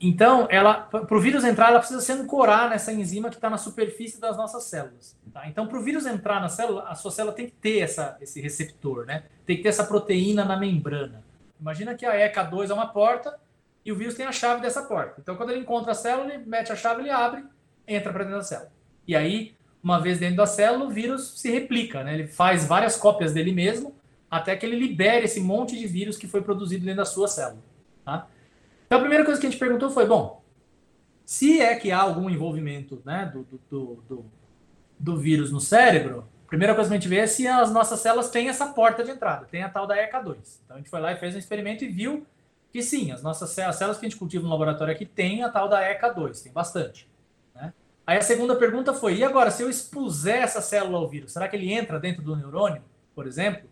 Então, 0.01 0.47
para 0.90 1.16
o 1.16 1.20
vírus 1.20 1.42
entrar, 1.42 1.68
ela 1.68 1.78
precisa 1.78 2.01
se 2.01 2.12
ancorar 2.12 2.68
nessa 2.68 2.92
enzima 2.92 3.30
que 3.30 3.36
está 3.36 3.49
na 3.49 3.57
superfície 3.57 4.20
das 4.20 4.36
nossas 4.36 4.64
células. 4.64 5.16
Tá? 5.32 5.49
Então, 5.49 5.66
para 5.66 5.78
o 5.78 5.82
vírus 5.82 6.05
entrar 6.05 6.40
na 6.40 6.49
célula, 6.49 6.84
a 6.88 6.94
sua 6.94 7.11
célula 7.11 7.34
tem 7.34 7.47
que 7.47 7.53
ter 7.53 7.78
essa, 7.78 8.16
esse 8.20 8.40
receptor, 8.40 9.07
né? 9.07 9.24
Tem 9.47 9.57
que 9.57 9.62
ter 9.62 9.70
essa 9.70 9.84
proteína 9.84 10.44
na 10.44 10.57
membrana. 10.57 11.24
Imagina 11.59 11.94
que 11.94 12.05
a 12.05 12.14
ECA2 12.30 12.70
é 12.70 12.74
uma 12.74 12.88
porta 12.88 13.38
e 13.84 13.90
o 13.90 13.97
vírus 13.97 14.14
tem 14.14 14.26
a 14.26 14.32
chave 14.32 14.61
dessa 14.61 14.82
porta. 14.82 15.20
Então, 15.20 15.34
quando 15.34 15.51
ele 15.51 15.61
encontra 15.61 15.92
a 15.92 15.94
célula, 15.94 16.34
ele 16.34 16.44
mete 16.44 16.72
a 16.72 16.76
chave, 16.76 17.01
ele 17.01 17.11
abre, 17.11 17.44
entra 17.88 18.12
para 18.12 18.24
dentro 18.24 18.38
da 18.38 18.44
célula. 18.44 18.72
E 19.09 19.16
aí, 19.16 19.55
uma 19.82 19.99
vez 19.99 20.18
dentro 20.18 20.36
da 20.36 20.47
célula, 20.47 20.84
o 20.84 20.90
vírus 20.90 21.40
se 21.40 21.51
replica, 21.51 22.05
né? 22.05 22.12
Ele 22.12 22.26
faz 22.26 22.66
várias 22.66 22.97
cópias 22.97 23.32
dele 23.32 23.53
mesmo 23.53 23.94
até 24.30 24.57
que 24.57 24.66
ele 24.66 24.76
libere 24.76 25.24
esse 25.24 25.40
monte 25.40 25.78
de 25.78 25.86
vírus 25.86 26.16
que 26.16 26.26
foi 26.26 26.42
produzido 26.42 26.84
dentro 26.84 26.99
da 26.99 27.05
sua 27.05 27.28
célula. 27.28 27.62
Tá? 28.05 28.26
Então 28.87 28.99
a 28.99 29.01
primeira 29.01 29.24
coisa 29.24 29.41
que 29.41 29.47
a 29.47 29.51
gente 29.51 29.59
perguntou 29.59 29.91
foi, 29.91 30.07
bom, 30.07 30.43
se 31.24 31.61
é 31.61 31.74
que 31.74 31.91
há 31.91 32.01
algum 32.01 32.30
envolvimento 32.30 33.03
né, 33.05 33.30
do, 33.32 33.45
do, 33.68 34.03
do, 34.09 34.24
do 34.99 35.16
vírus 35.16 35.51
no 35.51 35.61
cérebro, 35.61 36.24
a 36.45 36.49
primeira 36.49 36.74
coisa 36.74 36.89
que 36.89 36.95
a 36.95 36.99
gente 36.99 37.09
vê 37.09 37.16
é 37.16 37.26
se 37.26 37.49
as 37.49 37.72
nossas 37.72 37.99
células 37.99 38.30
têm 38.30 38.49
essa 38.49 38.66
porta 38.68 39.03
de 39.03 39.11
entrada, 39.11 39.45
tem 39.47 39.64
a 39.64 39.68
tal 39.68 39.87
da 39.87 39.97
ECA2. 39.97 40.61
Então 40.64 40.76
a 40.76 40.78
gente 40.78 40.89
foi 40.89 41.01
lá 41.01 41.12
e 41.12 41.16
fez 41.16 41.34
um 41.34 41.39
experimento 41.39 41.84
e 41.84 41.89
viu 41.89 42.24
que 42.72 42.80
sim, 42.80 43.11
as 43.11 43.22
nossas 43.22 43.59
as 43.59 43.76
células 43.76 43.99
que 43.99 44.07
a 44.07 44.09
gente 44.09 44.18
cultiva 44.18 44.45
no 44.45 44.51
laboratório 44.51 44.95
aqui 44.95 45.05
tem 45.05 45.43
a 45.43 45.49
tal 45.49 45.68
da 45.68 45.82
ECA2, 45.82 46.43
tem 46.45 46.53
bastante. 46.53 47.09
Né? 47.53 47.72
Aí 48.07 48.18
a 48.18 48.22
segunda 48.22 48.55
pergunta 48.55 48.95
foi, 48.95 49.16
e 49.16 49.24
agora, 49.24 49.51
se 49.51 49.64
eu 49.64 49.68
expuser 49.68 50.43
essa 50.43 50.61
célula 50.61 50.99
ao 50.99 51.09
vírus, 51.09 51.32
será 51.32 51.49
que 51.49 51.57
ele 51.57 51.72
entra 51.72 51.99
dentro 51.99 52.22
do 52.22 52.37
neurônio, 52.37 52.82
por 53.16 53.26
exemplo? 53.26 53.68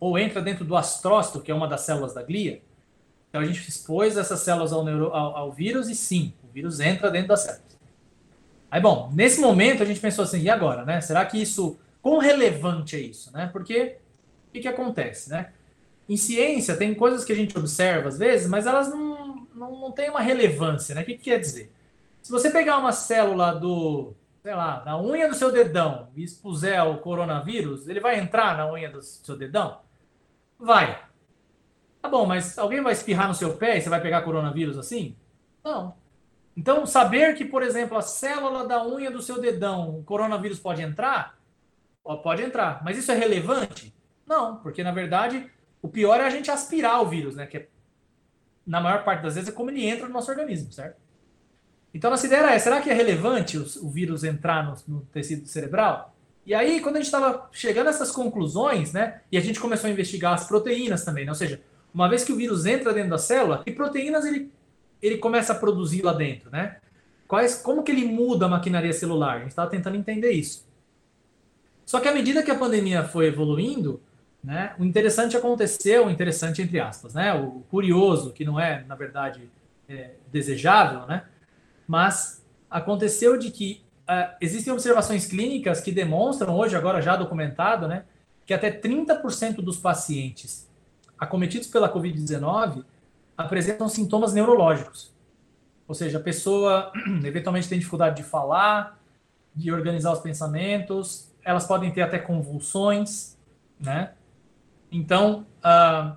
Ou 0.00 0.18
entra 0.18 0.42
dentro 0.42 0.64
do 0.64 0.76
astrócito, 0.76 1.40
que 1.40 1.52
é 1.52 1.54
uma 1.54 1.68
das 1.68 1.82
células 1.82 2.14
da 2.14 2.22
glia? 2.22 2.62
Então 3.28 3.40
a 3.40 3.44
gente 3.44 3.68
expôs 3.68 4.16
essas 4.16 4.40
células 4.40 4.72
ao, 4.72 4.84
neuro, 4.84 5.12
ao, 5.12 5.36
ao 5.36 5.52
vírus 5.52 5.88
e 5.88 5.94
sim, 5.94 6.32
o 6.42 6.52
vírus 6.52 6.80
entra 6.80 7.10
dentro 7.10 7.28
das 7.28 7.40
células. 7.40 7.78
Aí, 8.70 8.80
bom, 8.80 9.10
nesse 9.14 9.40
momento 9.40 9.82
a 9.82 9.86
gente 9.86 10.00
pensou 10.00 10.24
assim, 10.24 10.40
e 10.40 10.50
agora, 10.50 10.84
né? 10.84 11.00
Será 11.00 11.24
que 11.24 11.40
isso, 11.40 11.78
quão 12.02 12.18
relevante 12.18 12.96
é 12.96 13.00
isso, 13.00 13.32
né? 13.32 13.48
Porque 13.52 13.96
o 14.48 14.52
que, 14.52 14.60
que 14.60 14.68
acontece, 14.68 15.30
né? 15.30 15.52
Em 16.08 16.16
ciência 16.16 16.76
tem 16.76 16.94
coisas 16.94 17.24
que 17.24 17.32
a 17.32 17.36
gente 17.36 17.56
observa 17.58 18.08
às 18.08 18.18
vezes, 18.18 18.48
mas 18.48 18.66
elas 18.66 18.88
não, 18.88 19.46
não, 19.54 19.80
não 19.80 19.92
têm 19.92 20.10
uma 20.10 20.20
relevância, 20.20 20.94
né? 20.94 21.02
O 21.02 21.04
que, 21.04 21.14
que 21.14 21.24
quer 21.24 21.38
dizer? 21.38 21.72
Se 22.22 22.30
você 22.30 22.50
pegar 22.50 22.78
uma 22.78 22.92
célula 22.92 23.54
do, 23.54 24.14
sei 24.42 24.54
lá, 24.54 24.80
da 24.80 25.00
unha 25.00 25.28
do 25.28 25.34
seu 25.34 25.50
dedão 25.50 26.08
e 26.14 26.22
expuser 26.22 26.82
o 26.86 26.98
coronavírus, 26.98 27.88
ele 27.88 28.00
vai 28.00 28.18
entrar 28.18 28.56
na 28.56 28.70
unha 28.70 28.90
do 28.90 29.00
seu 29.02 29.36
dedão? 29.36 29.80
Vai. 30.58 31.07
Tá 32.00 32.08
bom, 32.08 32.26
mas 32.26 32.58
alguém 32.58 32.80
vai 32.80 32.92
espirrar 32.92 33.28
no 33.28 33.34
seu 33.34 33.56
pé 33.56 33.76
e 33.76 33.80
você 33.80 33.88
vai 33.88 34.00
pegar 34.00 34.22
coronavírus 34.22 34.78
assim? 34.78 35.16
Não. 35.64 35.94
Então, 36.56 36.86
saber 36.86 37.34
que, 37.36 37.44
por 37.44 37.62
exemplo, 37.62 37.96
a 37.96 38.02
célula 38.02 38.66
da 38.66 38.84
unha 38.84 39.10
do 39.10 39.22
seu 39.22 39.40
dedão, 39.40 39.98
o 39.98 40.02
coronavírus 40.02 40.58
pode 40.58 40.82
entrar? 40.82 41.38
Pode 42.02 42.42
entrar. 42.42 42.82
Mas 42.84 42.96
isso 42.96 43.12
é 43.12 43.14
relevante? 43.14 43.94
Não, 44.26 44.56
porque 44.56 44.82
na 44.82 44.92
verdade 44.92 45.50
o 45.80 45.88
pior 45.88 46.20
é 46.20 46.26
a 46.26 46.30
gente 46.30 46.50
aspirar 46.50 47.00
o 47.02 47.08
vírus, 47.08 47.36
né? 47.36 47.46
Que 47.46 47.58
é, 47.58 47.68
na 48.66 48.80
maior 48.80 49.04
parte 49.04 49.22
das 49.22 49.34
vezes 49.34 49.48
é 49.48 49.52
como 49.52 49.70
ele 49.70 49.86
entra 49.86 50.06
no 50.06 50.12
nosso 50.12 50.30
organismo, 50.30 50.72
certo? 50.72 50.96
Então, 51.94 52.10
nossa 52.10 52.26
ideia 52.26 52.50
é: 52.50 52.58
será 52.58 52.80
que 52.80 52.90
é 52.90 52.92
relevante 52.92 53.56
o, 53.56 53.62
o 53.82 53.90
vírus 53.90 54.24
entrar 54.24 54.64
no, 54.64 54.74
no 54.86 55.00
tecido 55.06 55.46
cerebral? 55.46 56.14
E 56.44 56.54
aí, 56.54 56.80
quando 56.80 56.96
a 56.96 56.98
gente 56.98 57.06
estava 57.06 57.48
chegando 57.52 57.86
a 57.86 57.90
essas 57.90 58.10
conclusões, 58.10 58.92
né? 58.92 59.20
E 59.30 59.38
a 59.38 59.40
gente 59.40 59.60
começou 59.60 59.88
a 59.88 59.92
investigar 59.92 60.34
as 60.34 60.46
proteínas 60.46 61.04
também, 61.04 61.24
né? 61.24 61.30
Ou 61.30 61.34
seja, 61.34 61.60
uma 61.92 62.08
vez 62.08 62.24
que 62.24 62.32
o 62.32 62.36
vírus 62.36 62.66
entra 62.66 62.92
dentro 62.92 63.10
da 63.10 63.18
célula, 63.18 63.62
que 63.64 63.72
proteínas 63.72 64.24
ele, 64.24 64.50
ele 65.00 65.18
começa 65.18 65.52
a 65.52 65.56
produzir 65.56 66.02
lá 66.02 66.12
dentro, 66.12 66.50
né? 66.50 66.76
Quais, 67.26 67.60
como 67.60 67.82
que 67.82 67.92
ele 67.92 68.06
muda 68.06 68.46
a 68.46 68.48
maquinaria 68.48 68.92
celular? 68.92 69.36
A 69.36 69.38
gente 69.40 69.50
estava 69.50 69.70
tentando 69.70 69.96
entender 69.96 70.30
isso. 70.30 70.66
Só 71.84 72.00
que 72.00 72.08
à 72.08 72.12
medida 72.12 72.42
que 72.42 72.50
a 72.50 72.54
pandemia 72.54 73.04
foi 73.04 73.26
evoluindo, 73.26 74.00
né, 74.44 74.74
o 74.78 74.84
interessante 74.84 75.36
aconteceu, 75.36 76.06
o 76.06 76.10
interessante 76.10 76.62
entre 76.62 76.78
aspas, 76.78 77.14
né, 77.14 77.34
o 77.34 77.62
curioso, 77.70 78.32
que 78.32 78.44
não 78.44 78.60
é, 78.60 78.84
na 78.86 78.94
verdade, 78.94 79.48
é, 79.88 80.12
desejável, 80.30 81.06
né, 81.06 81.24
mas 81.86 82.44
aconteceu 82.70 83.38
de 83.38 83.50
que 83.50 83.82
uh, 84.02 84.36
existem 84.40 84.72
observações 84.72 85.26
clínicas 85.26 85.80
que 85.80 85.90
demonstram, 85.90 86.56
hoje, 86.56 86.76
agora 86.76 87.00
já 87.00 87.16
documentado, 87.16 87.88
né, 87.88 88.04
que 88.44 88.52
até 88.52 88.70
30% 88.70 89.56
dos 89.56 89.78
pacientes 89.78 90.67
acometidos 91.18 91.68
pela 91.68 91.92
Covid-19 91.92 92.84
apresentam 93.36 93.88
sintomas 93.88 94.32
neurológicos. 94.32 95.12
Ou 95.86 95.94
seja, 95.94 96.18
a 96.18 96.22
pessoa 96.22 96.92
eventualmente 97.24 97.68
tem 97.68 97.78
dificuldade 97.78 98.16
de 98.16 98.22
falar, 98.22 98.98
de 99.54 99.72
organizar 99.72 100.12
os 100.12 100.20
pensamentos, 100.20 101.32
elas 101.42 101.66
podem 101.66 101.90
ter 101.90 102.02
até 102.02 102.18
convulsões, 102.18 103.36
né? 103.80 104.12
Então, 104.90 105.46
uh, 105.58 106.16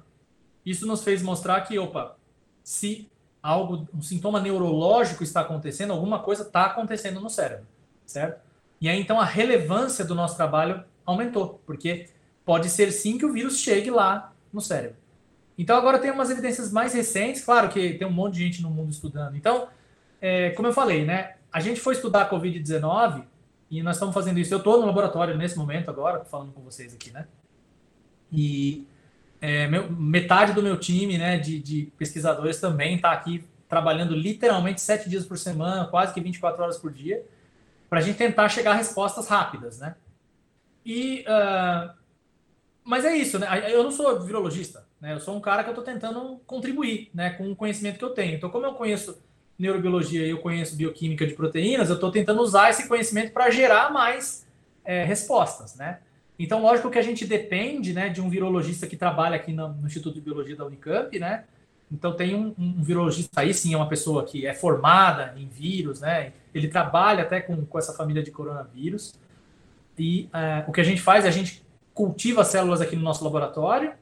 isso 0.66 0.86
nos 0.86 1.04
fez 1.04 1.22
mostrar 1.22 1.62
que, 1.62 1.78
opa, 1.80 2.18
se 2.64 3.10
algo, 3.41 3.88
um 3.93 4.02
sintoma 4.02 4.39
neurológico 4.39 5.24
está 5.24 5.41
acontecendo, 5.41 5.91
alguma 5.91 6.20
coisa 6.20 6.43
está 6.43 6.66
acontecendo 6.66 7.20
no 7.20 7.30
cérebro, 7.30 7.66
certo? 8.06 8.41
E 8.80 8.89
aí, 8.89 8.99
então, 8.99 9.20
a 9.20 9.26
relevância 9.26 10.04
do 10.04 10.16
nosso 10.16 10.36
trabalho 10.36 10.84
aumentou, 11.06 11.62
porque 11.66 12.10
pode 12.45 12.70
ser 12.70 12.91
sim 12.91 13.18
que 13.18 13.26
o 13.26 13.34
vírus 13.34 13.60
chegue 13.60 13.89
lá 13.89 14.31
no 14.52 14.62
cérebro. 14.62 14.97
Então 15.58 15.78
agora 15.78 15.99
tem 15.99 16.12
umas 16.12 16.30
evidências 16.30 16.72
mais 16.72 16.93
recentes, 16.93 17.43
claro 17.43 17.70
que 17.70 17.93
tem 17.93 18.08
um 18.08 18.12
monte 18.12 18.36
de 18.36 18.43
gente 18.43 18.62
no 18.62 18.70
mundo 18.70 18.91
estudando. 18.91 19.36
Então, 19.36 19.68
é, 20.20 20.52
como 20.52 20.68
eu 20.68 20.74
falei, 20.74 21.06
né? 21.06 21.36
A 21.52 21.60
gente 21.60 21.80
foi 21.80 21.93
estudar 21.93 22.24
a 22.24 22.30
Covid-19 22.30 23.24
e 23.70 23.84
nós 23.84 23.95
estamos 23.95 24.14
fazendo 24.14 24.39
isso. 24.39 24.54
Eu 24.54 24.60
estou 24.60 24.80
no 24.80 24.86
laboratório 24.86 25.38
nesse 25.38 25.58
momento 25.58 25.89
agora, 25.89 26.24
falando 26.26 26.52
com 26.54 26.62
vocês 26.62 26.93
aqui, 26.93 27.12
né? 27.12 27.28
E 28.32 28.88
é, 29.41 29.68
meu, 29.68 29.91
metade 29.91 30.54
do 30.54 30.62
meu 30.62 30.78
time, 30.78 31.18
né, 31.18 31.38
de, 31.39 31.60
de 31.60 31.91
pesquisadores 31.97 32.60
também 32.60 32.95
está 32.95 33.12
aqui 33.12 33.43
trabalhando 33.68 34.14
literalmente 34.14 34.82
sete 34.82 35.10
dias 35.10 35.26
por 35.26 35.38
semana, 35.38 35.86
quase 35.86 36.14
que 36.14 36.22
24 36.22 36.62
horas 36.62 36.78
por 36.78 36.91
dia, 36.91 37.26
para 37.89 37.99
a 37.99 38.02
gente 38.02 38.18
tentar 38.18 38.47
chegar 38.49 38.72
a 38.72 38.76
respostas 38.76 39.28
rápidas, 39.28 39.80
né? 39.80 39.95
E 40.86 41.26
uh, 41.28 41.93
mas 42.84 43.06
é 43.06 43.16
isso, 43.16 43.38
né? 43.38 43.48
Eu 43.72 43.84
não 43.84 43.92
sou 43.92 44.20
virologista, 44.22 44.86
né? 45.00 45.14
Eu 45.14 45.20
sou 45.20 45.36
um 45.36 45.42
cara 45.42 45.64
que 45.64 45.70
eu 45.70 45.74
estou 45.74 45.84
tentando 45.84 46.42
contribuir, 46.46 47.10
né, 47.14 47.32
com 47.32 47.52
o 47.52 47.56
conhecimento 47.56 47.98
que 47.98 48.06
eu 48.06 48.10
tenho. 48.10 48.36
Então, 48.36 48.50
como 48.50 48.66
eu 48.66 48.74
conheço 48.74 49.22
neurobiologia 49.58 50.26
e 50.26 50.30
eu 50.32 50.40
conheço 50.40 50.76
bioquímica 50.76 51.26
de 51.28 51.34
proteínas, 51.34 51.90
eu 51.90 51.96
estou 51.96 52.12
tentando 52.12 52.42
usar 52.42 52.72
esse 52.72 52.88
conhecimento 52.88 53.32
para 53.32 53.50
gerar 53.52 53.92
mais 53.92 54.48
é, 54.84 55.04
respostas, 55.04 55.76
né? 55.76 56.00
Então, 56.40 56.62
lógico 56.62 56.90
que 56.90 56.98
a 56.98 57.04
gente 57.04 57.26
depende, 57.26 57.94
né, 57.94 58.10
de 58.10 58.20
um 58.20 58.30
virologista 58.30 58.88
que 58.88 58.98
trabalha 58.98 59.36
aqui 59.36 59.54
no, 59.54 59.70
no 59.70 59.86
Instituto 59.86 60.16
de 60.16 60.22
Biologia 60.22 60.56
da 60.56 60.66
Unicamp, 60.66 61.20
né? 61.20 61.44
Então 61.92 62.14
tem 62.14 62.34
um, 62.34 62.56
um, 62.58 62.82
virologista 62.82 63.42
aí, 63.42 63.54
sim, 63.54 63.74
é 63.74 63.78
uma 63.78 63.90
pessoa 63.90 64.24
que 64.24 64.48
é 64.48 64.54
formada 64.54 65.34
em 65.38 65.48
vírus, 65.48 66.00
né? 66.00 66.32
Ele 66.54 66.68
trabalha 66.68 67.24
até 67.24 67.42
com, 67.42 67.66
com 67.66 67.78
essa 67.78 67.94
família 67.94 68.24
de 68.24 68.32
coronavírus. 68.32 69.14
E 70.00 70.30
é, 70.34 70.64
o 70.68 70.72
que 70.72 70.80
a 70.80 70.84
gente 70.84 71.02
faz 71.02 71.26
é 71.26 71.28
a 71.28 71.32
gente 71.32 71.62
cultiva 71.94 72.44
células 72.44 72.82
aqui 72.82 72.96
no 72.96 73.02
nosso 73.02 73.24
laboratório, 73.24 73.94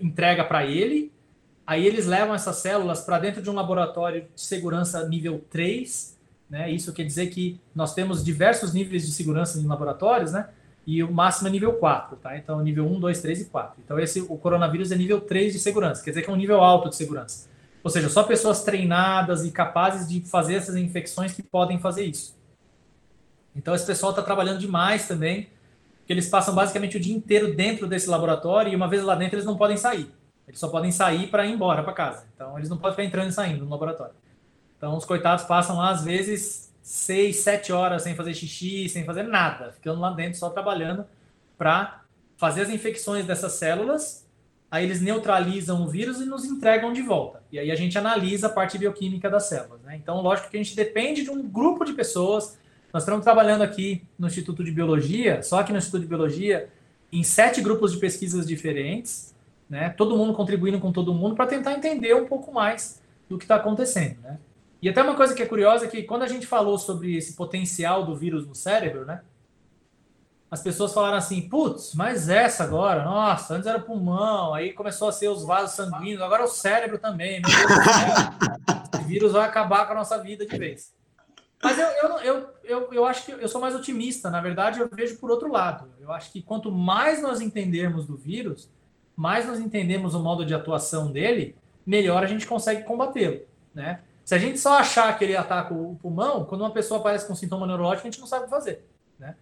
entrega 0.00 0.44
para 0.44 0.64
ele, 0.64 1.12
aí 1.66 1.86
eles 1.86 2.06
levam 2.06 2.34
essas 2.34 2.56
células 2.56 3.00
para 3.00 3.18
dentro 3.18 3.42
de 3.42 3.50
um 3.50 3.52
laboratório 3.52 4.26
de 4.34 4.40
segurança 4.40 5.06
nível 5.08 5.44
3, 5.50 6.16
né? 6.48 6.70
Isso 6.70 6.92
quer 6.92 7.04
dizer 7.04 7.26
que 7.26 7.60
nós 7.74 7.92
temos 7.92 8.24
diversos 8.24 8.72
níveis 8.72 9.04
de 9.04 9.12
segurança 9.12 9.58
em 9.58 9.66
laboratórios, 9.66 10.32
né? 10.32 10.48
E 10.86 11.02
o 11.02 11.12
máximo 11.12 11.48
é 11.48 11.50
nível 11.50 11.74
4, 11.74 12.16
tá? 12.16 12.36
Então, 12.38 12.60
nível 12.62 12.86
1, 12.86 13.00
2, 13.00 13.20
3 13.20 13.40
e 13.40 13.44
4. 13.46 13.80
Então, 13.84 13.98
esse, 13.98 14.20
o 14.20 14.38
coronavírus 14.38 14.92
é 14.92 14.96
nível 14.96 15.20
3 15.20 15.52
de 15.52 15.58
segurança, 15.58 16.02
quer 16.02 16.10
dizer 16.10 16.22
que 16.22 16.30
é 16.30 16.32
um 16.32 16.36
nível 16.36 16.60
alto 16.60 16.88
de 16.88 16.96
segurança. 16.96 17.48
Ou 17.82 17.90
seja, 17.90 18.08
só 18.08 18.22
pessoas 18.22 18.62
treinadas 18.62 19.44
e 19.44 19.50
capazes 19.50 20.08
de 20.08 20.20
fazer 20.20 20.54
essas 20.54 20.76
infecções 20.76 21.32
que 21.32 21.42
podem 21.42 21.78
fazer 21.78 22.04
isso. 22.04 22.36
Então, 23.54 23.74
esse 23.74 23.86
pessoal 23.86 24.10
está 24.10 24.22
trabalhando 24.22 24.58
demais 24.58 25.08
também 25.08 25.48
que 26.06 26.12
eles 26.12 26.28
passam 26.28 26.54
basicamente 26.54 26.96
o 26.96 27.00
dia 27.00 27.14
inteiro 27.14 27.54
dentro 27.54 27.86
desse 27.86 28.08
laboratório 28.08 28.72
e 28.72 28.76
uma 28.76 28.88
vez 28.88 29.02
lá 29.02 29.14
dentro 29.14 29.36
eles 29.36 29.44
não 29.44 29.56
podem 29.56 29.76
sair. 29.76 30.10
Eles 30.46 30.60
só 30.60 30.68
podem 30.68 30.92
sair 30.92 31.26
para 31.26 31.44
ir 31.44 31.52
embora 31.52 31.82
para 31.82 31.92
casa. 31.92 32.24
Então 32.34 32.56
eles 32.56 32.68
não 32.68 32.76
podem 32.76 32.92
ficar 32.92 33.04
entrando 33.04 33.30
e 33.30 33.32
saindo 33.32 33.64
no 33.64 33.70
laboratório. 33.70 34.14
Então 34.76 34.96
os 34.96 35.04
coitados 35.04 35.44
passam 35.44 35.76
lá 35.76 35.90
às 35.90 36.04
vezes 36.04 36.72
seis, 36.80 37.40
sete 37.40 37.72
horas 37.72 38.02
sem 38.02 38.14
fazer 38.14 38.32
xixi, 38.32 38.88
sem 38.88 39.04
fazer 39.04 39.24
nada, 39.24 39.72
ficando 39.72 40.00
lá 40.00 40.10
dentro 40.10 40.38
só 40.38 40.48
trabalhando 40.50 41.04
para 41.58 42.02
fazer 42.36 42.62
as 42.62 42.70
infecções 42.70 43.26
dessas 43.26 43.52
células. 43.54 44.24
Aí 44.70 44.84
eles 44.84 45.00
neutralizam 45.00 45.82
o 45.82 45.88
vírus 45.88 46.20
e 46.20 46.24
nos 46.24 46.44
entregam 46.44 46.92
de 46.92 47.02
volta. 47.02 47.42
E 47.50 47.58
aí 47.58 47.70
a 47.70 47.76
gente 47.76 47.96
analisa 47.96 48.48
a 48.48 48.50
parte 48.50 48.76
bioquímica 48.78 49.30
das 49.30 49.48
células. 49.48 49.80
Né? 49.82 49.96
Então, 49.96 50.20
lógico 50.20 50.50
que 50.50 50.56
a 50.56 50.62
gente 50.62 50.76
depende 50.76 51.22
de 51.22 51.30
um 51.30 51.42
grupo 51.42 51.84
de 51.84 51.92
pessoas. 51.92 52.58
Nós 52.92 53.02
estamos 53.02 53.24
trabalhando 53.24 53.62
aqui 53.62 54.02
no 54.18 54.26
Instituto 54.26 54.64
de 54.64 54.70
Biologia, 54.70 55.42
só 55.42 55.62
que 55.62 55.72
no 55.72 55.78
Instituto 55.78 56.00
de 56.00 56.06
Biologia, 56.06 56.68
em 57.12 57.22
sete 57.22 57.60
grupos 57.60 57.92
de 57.92 57.98
pesquisas 57.98 58.46
diferentes, 58.46 59.34
né? 59.68 59.90
todo 59.90 60.16
mundo 60.16 60.32
contribuindo 60.32 60.78
com 60.78 60.92
todo 60.92 61.12
mundo 61.12 61.34
para 61.34 61.46
tentar 61.46 61.72
entender 61.74 62.14
um 62.14 62.26
pouco 62.26 62.52
mais 62.52 63.02
do 63.28 63.36
que 63.36 63.44
está 63.44 63.56
acontecendo. 63.56 64.20
Né? 64.22 64.38
E 64.80 64.88
até 64.88 65.02
uma 65.02 65.14
coisa 65.14 65.34
que 65.34 65.42
é 65.42 65.46
curiosa 65.46 65.86
é 65.86 65.88
que 65.88 66.02
quando 66.02 66.22
a 66.22 66.28
gente 66.28 66.46
falou 66.46 66.78
sobre 66.78 67.16
esse 67.16 67.34
potencial 67.34 68.04
do 68.04 68.14
vírus 68.14 68.46
no 68.46 68.54
cérebro, 68.54 69.04
né? 69.04 69.20
As 70.48 70.62
pessoas 70.62 70.94
falaram 70.94 71.16
assim, 71.16 71.48
putz, 71.48 71.92
mas 71.94 72.28
essa 72.28 72.62
agora, 72.62 73.04
nossa, 73.04 73.54
antes 73.54 73.66
era 73.66 73.80
pulmão, 73.80 74.54
aí 74.54 74.72
começou 74.72 75.08
a 75.08 75.12
ser 75.12 75.28
os 75.28 75.44
vasos 75.44 75.74
sanguíneos, 75.74 76.22
agora 76.22 76.42
é 76.42 76.44
o 76.44 76.48
cérebro 76.48 76.98
também. 76.98 77.42
Meu 77.42 77.50
Deus 77.50 77.78
do 77.78 77.84
céu, 77.84 78.86
esse 78.94 79.04
vírus 79.04 79.32
vai 79.32 79.44
acabar 79.44 79.86
com 79.86 79.92
a 79.92 79.96
nossa 79.96 80.22
vida 80.22 80.46
de 80.46 80.56
vez. 80.56 80.94
Mas 81.66 81.78
eu, 81.78 81.88
eu, 81.88 82.18
eu, 82.18 82.48
eu, 82.64 82.92
eu 82.92 83.04
acho 83.04 83.26
que 83.26 83.32
eu 83.32 83.48
sou 83.48 83.60
mais 83.60 83.74
otimista, 83.74 84.30
na 84.30 84.40
verdade, 84.40 84.80
eu 84.80 84.88
vejo 84.90 85.18
por 85.18 85.30
outro 85.30 85.50
lado. 85.50 85.90
Eu 86.00 86.12
acho 86.12 86.30
que 86.32 86.42
quanto 86.42 86.70
mais 86.70 87.20
nós 87.22 87.40
entendermos 87.40 88.06
do 88.06 88.16
vírus, 88.16 88.70
mais 89.14 89.46
nós 89.46 89.58
entendemos 89.58 90.14
o 90.14 90.20
modo 90.20 90.44
de 90.44 90.54
atuação 90.54 91.10
dele, 91.10 91.56
melhor 91.86 92.22
a 92.22 92.26
gente 92.26 92.46
consegue 92.46 92.84
combatê-lo, 92.84 93.40
né? 93.74 94.00
Se 94.26 94.34
a 94.34 94.38
gente 94.38 94.58
só 94.58 94.78
achar 94.78 95.16
que 95.16 95.24
ele 95.24 95.36
ataca 95.36 95.72
o 95.72 95.94
pulmão, 96.02 96.44
quando 96.44 96.62
uma 96.62 96.72
pessoa 96.72 96.98
aparece 96.98 97.28
com 97.28 97.34
sintoma 97.36 97.64
neurológico, 97.64 98.08
a 98.08 98.10
gente 98.10 98.18
não 98.18 98.26
sabe 98.26 98.42
o 98.42 98.44
que 98.46 98.50
fazer. 98.50 98.84
Né? 99.20 99.36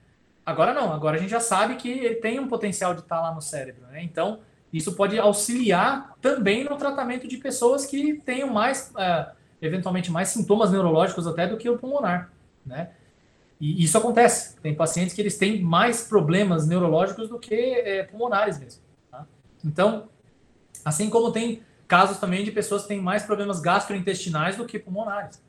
Agora 0.44 0.74
não, 0.74 0.92
agora 0.92 1.16
a 1.16 1.18
gente 1.18 1.30
já 1.30 1.40
sabe 1.40 1.76
que 1.76 1.88
ele 1.88 2.16
tem 2.16 2.38
um 2.38 2.46
potencial 2.46 2.92
de 2.92 3.00
estar 3.00 3.18
lá 3.18 3.34
no 3.34 3.40
cérebro. 3.40 3.86
Né? 3.86 4.02
Então, 4.02 4.40
isso 4.70 4.94
pode 4.94 5.18
auxiliar 5.18 6.14
também 6.20 6.64
no 6.64 6.76
tratamento 6.76 7.26
de 7.26 7.38
pessoas 7.38 7.86
que 7.86 8.20
tenham 8.26 8.52
mais, 8.52 8.90
uh, 8.90 9.34
eventualmente, 9.60 10.10
mais 10.10 10.28
sintomas 10.28 10.70
neurológicos 10.70 11.26
até 11.26 11.46
do 11.46 11.56
que 11.56 11.68
o 11.68 11.78
pulmonar. 11.78 12.30
Né? 12.64 12.90
E 13.60 13.82
isso 13.82 13.96
acontece. 13.96 14.56
Tem 14.60 14.74
pacientes 14.74 15.14
que 15.14 15.20
eles 15.20 15.38
têm 15.38 15.62
mais 15.62 16.06
problemas 16.08 16.66
neurológicos 16.66 17.28
do 17.28 17.38
que 17.38 17.54
é, 17.54 18.02
pulmonares 18.04 18.58
mesmo. 18.58 18.82
Tá? 19.10 19.26
Então, 19.64 20.08
assim 20.84 21.08
como 21.08 21.32
tem 21.32 21.62
casos 21.86 22.18
também 22.18 22.44
de 22.44 22.50
pessoas 22.50 22.82
que 22.82 22.88
têm 22.88 23.00
mais 23.00 23.22
problemas 23.22 23.60
gastrointestinais 23.60 24.56
do 24.56 24.64
que 24.64 24.78
pulmonares. 24.78 25.42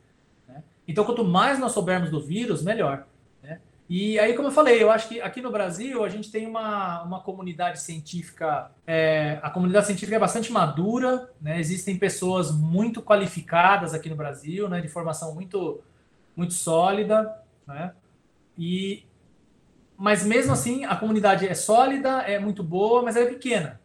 Né? 0.47 0.63
Então, 0.87 1.03
quanto 1.03 1.23
mais 1.23 1.59
nós 1.59 1.71
soubermos 1.71 2.09
do 2.09 2.21
vírus, 2.21 2.63
melhor. 2.63 3.05
E 3.87 4.17
aí, 4.17 4.33
como 4.33 4.47
eu 4.47 4.51
falei, 4.51 4.81
eu 4.81 4.89
acho 4.89 5.07
que 5.07 5.21
aqui 5.21 5.41
no 5.41 5.51
Brasil 5.51 6.03
a 6.03 6.09
gente 6.09 6.31
tem 6.31 6.47
uma, 6.47 7.03
uma 7.03 7.19
comunidade 7.21 7.79
científica, 7.81 8.71
é, 8.85 9.39
a 9.43 9.49
comunidade 9.51 9.85
científica 9.85 10.15
é 10.15 10.19
bastante 10.19 10.51
madura, 10.51 11.29
né? 11.39 11.59
existem 11.59 11.95
pessoas 11.95 12.51
muito 12.51 13.01
qualificadas 13.01 13.93
aqui 13.93 14.09
no 14.09 14.15
Brasil, 14.15 14.67
né? 14.67 14.81
de 14.81 14.87
formação 14.87 15.35
muito, 15.35 15.83
muito 16.35 16.53
sólida, 16.53 17.39
né? 17.67 17.93
e 18.57 19.05
mas 19.97 20.25
mesmo 20.25 20.51
assim 20.51 20.83
a 20.83 20.95
comunidade 20.95 21.47
é 21.47 21.53
sólida, 21.53 22.21
é 22.23 22.39
muito 22.39 22.63
boa, 22.63 23.03
mas 23.03 23.15
ela 23.15 23.25
é 23.25 23.29
pequena 23.29 23.79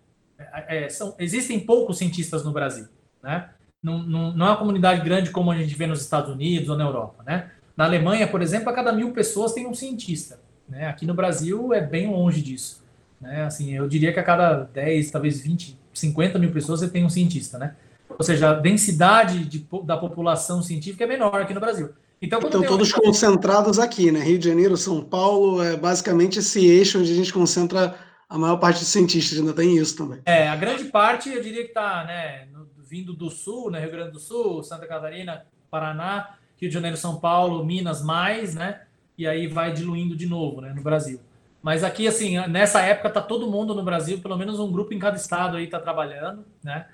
é, 0.53 0.89
são, 0.89 1.15
existem 1.19 1.61
poucos 1.61 1.99
cientistas 1.99 2.45
no 2.45 2.53
Brasil, 2.53 2.89
né? 3.23 3.51
Não, 3.83 4.03
não, 4.03 4.33
não, 4.33 4.47
é 4.47 4.51
uma 4.51 4.59
comunidade 4.59 5.03
grande 5.03 5.31
como 5.31 5.51
a 5.51 5.57
gente 5.57 5.75
vê 5.75 5.87
nos 5.87 6.03
Estados 6.03 6.31
Unidos 6.31 6.69
ou 6.69 6.77
na 6.77 6.85
Europa, 6.85 7.23
né? 7.25 7.51
Na 7.81 7.87
Alemanha, 7.87 8.28
por 8.28 8.43
exemplo, 8.43 8.68
a 8.68 8.74
cada 8.74 8.93
mil 8.93 9.11
pessoas 9.11 9.55
tem 9.55 9.66
um 9.66 9.72
cientista, 9.72 10.39
né? 10.68 10.89
Aqui 10.89 11.07
no 11.07 11.14
Brasil 11.14 11.72
é 11.72 11.81
bem 11.81 12.11
longe 12.11 12.43
disso, 12.43 12.85
né? 13.18 13.45
Assim, 13.45 13.74
eu 13.74 13.89
diria 13.89 14.12
que 14.12 14.20
a 14.20 14.22
cada 14.22 14.64
10, 14.64 15.11
talvez 15.11 15.41
20, 15.41 15.78
50 15.95 16.39
mil 16.39 16.53
pessoas 16.53 16.81
você 16.81 16.91
tem 16.91 17.07
um 17.07 17.09
cientista, 17.09 17.57
né? 17.57 17.74
Ou 18.07 18.22
seja, 18.22 18.51
a 18.51 18.53
densidade 18.53 19.47
de, 19.47 19.66
da 19.83 19.97
população 19.97 20.62
científica 20.62 21.05
é 21.05 21.07
menor 21.07 21.41
aqui 21.41 21.55
no 21.55 21.61
Brasil. 21.61 21.89
Então, 22.20 22.39
então 22.45 22.62
todos 22.62 22.93
um... 22.93 23.01
concentrados 23.01 23.78
aqui, 23.78 24.12
né? 24.12 24.20
Rio 24.20 24.39
de 24.39 24.47
Janeiro, 24.47 24.76
São 24.76 25.03
Paulo, 25.03 25.62
é 25.62 25.74
basicamente 25.74 26.41
esse 26.41 26.62
eixo 26.66 26.99
onde 26.99 27.11
a 27.11 27.16
gente 27.16 27.33
concentra 27.33 27.95
a 28.28 28.37
maior 28.37 28.59
parte 28.59 28.81
dos 28.81 28.89
cientistas 28.89 29.39
ainda 29.39 29.55
tem 29.55 29.78
isso 29.78 29.97
também. 29.97 30.20
É, 30.26 30.49
a 30.49 30.57
grande 30.57 30.85
parte 30.85 31.31
eu 31.31 31.43
diria 31.43 31.62
que 31.62 31.70
está 31.70 32.05
né, 32.05 32.47
vindo 32.76 33.14
do 33.14 33.31
sul, 33.31 33.70
né, 33.70 33.81
Rio 33.81 33.91
Grande 33.91 34.12
do 34.12 34.20
Sul, 34.20 34.62
Santa 34.62 34.87
Catarina, 34.87 35.47
Paraná, 35.70 36.37
Rio 36.61 36.69
de 36.69 36.75
Janeiro, 36.75 36.97
São 36.97 37.19
Paulo, 37.19 37.65
Minas 37.65 38.03
mais, 38.03 38.55
né? 38.55 38.83
E 39.17 39.27
aí 39.27 39.47
vai 39.47 39.73
diluindo 39.73 40.17
de 40.17 40.27
novo, 40.27 40.61
né, 40.61 40.73
no 40.75 40.83
Brasil. 40.83 41.21
Mas 41.63 41.85
aqui, 41.85 42.07
assim, 42.09 42.39
nessa 42.49 42.81
época 42.81 43.11
tá 43.11 43.21
todo 43.21 43.51
mundo 43.51 43.75
no 43.75 43.83
Brasil, 43.83 44.19
pelo 44.21 44.37
menos 44.37 44.59
um 44.59 44.73
grupo 44.73 44.95
em 44.95 44.99
cada 44.99 45.17
estado 45.17 45.57
aí 45.57 45.65
está 45.65 45.79
trabalhando, 45.79 46.45
né? 46.63 46.87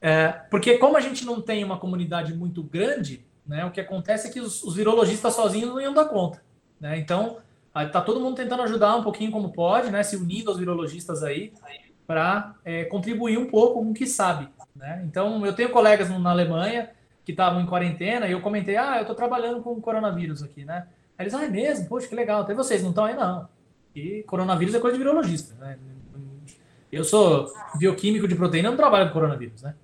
É, 0.00 0.28
porque 0.50 0.78
como 0.78 0.96
a 0.96 1.00
gente 1.00 1.26
não 1.26 1.40
tem 1.42 1.62
uma 1.64 1.76
comunidade 1.76 2.32
muito 2.32 2.62
grande, 2.62 3.26
né? 3.46 3.64
O 3.64 3.70
que 3.70 3.80
acontece 3.80 4.28
é 4.28 4.30
que 4.30 4.40
os, 4.40 4.62
os 4.62 4.74
virologistas 4.74 5.34
sozinhos 5.34 5.70
não 5.70 5.80
iam 5.80 5.92
dar 5.92 6.06
conta, 6.06 6.42
né? 6.80 6.98
Então 6.98 7.38
Está 7.86 8.00
todo 8.00 8.20
mundo 8.20 8.36
tentando 8.36 8.62
ajudar 8.62 8.96
um 8.96 9.02
pouquinho 9.02 9.30
como 9.30 9.52
pode, 9.52 9.90
né? 9.90 10.02
Se 10.02 10.16
unindo 10.16 10.50
aos 10.50 10.58
virologistas 10.58 11.22
aí 11.22 11.52
para 12.06 12.54
é, 12.64 12.84
contribuir 12.84 13.38
um 13.38 13.46
pouco 13.46 13.82
com 13.82 13.90
o 13.90 13.94
que 13.94 14.06
sabe, 14.06 14.48
né? 14.74 15.02
Então, 15.04 15.44
eu 15.44 15.52
tenho 15.52 15.70
colegas 15.70 16.08
na 16.08 16.30
Alemanha 16.30 16.90
que 17.28 17.32
estavam 17.32 17.60
em 17.60 17.66
quarentena 17.66 18.26
e 18.26 18.32
eu 18.32 18.40
comentei, 18.40 18.78
ah, 18.78 18.96
eu 18.96 19.02
estou 19.02 19.14
trabalhando 19.14 19.60
com 19.60 19.78
coronavírus 19.82 20.42
aqui, 20.42 20.64
né? 20.64 20.86
Aí 21.18 21.24
eles, 21.24 21.34
ah, 21.34 21.44
é 21.44 21.48
mesmo? 21.50 21.86
Poxa, 21.86 22.08
que 22.08 22.14
legal. 22.14 22.40
Até 22.40 22.54
vocês 22.54 22.82
não 22.82 22.88
estão 22.88 23.04
aí, 23.04 23.14
não. 23.14 23.46
E 23.94 24.22
coronavírus 24.22 24.74
é 24.74 24.80
coisa 24.80 24.96
de 24.96 25.04
virologista, 25.04 25.54
né? 25.56 25.78
Eu 26.90 27.04
sou 27.04 27.52
bioquímico 27.74 28.26
de 28.26 28.34
proteína, 28.34 28.70
não 28.70 28.78
trabalho 28.78 29.08
com 29.08 29.12
coronavírus, 29.12 29.60
né? 29.60 29.74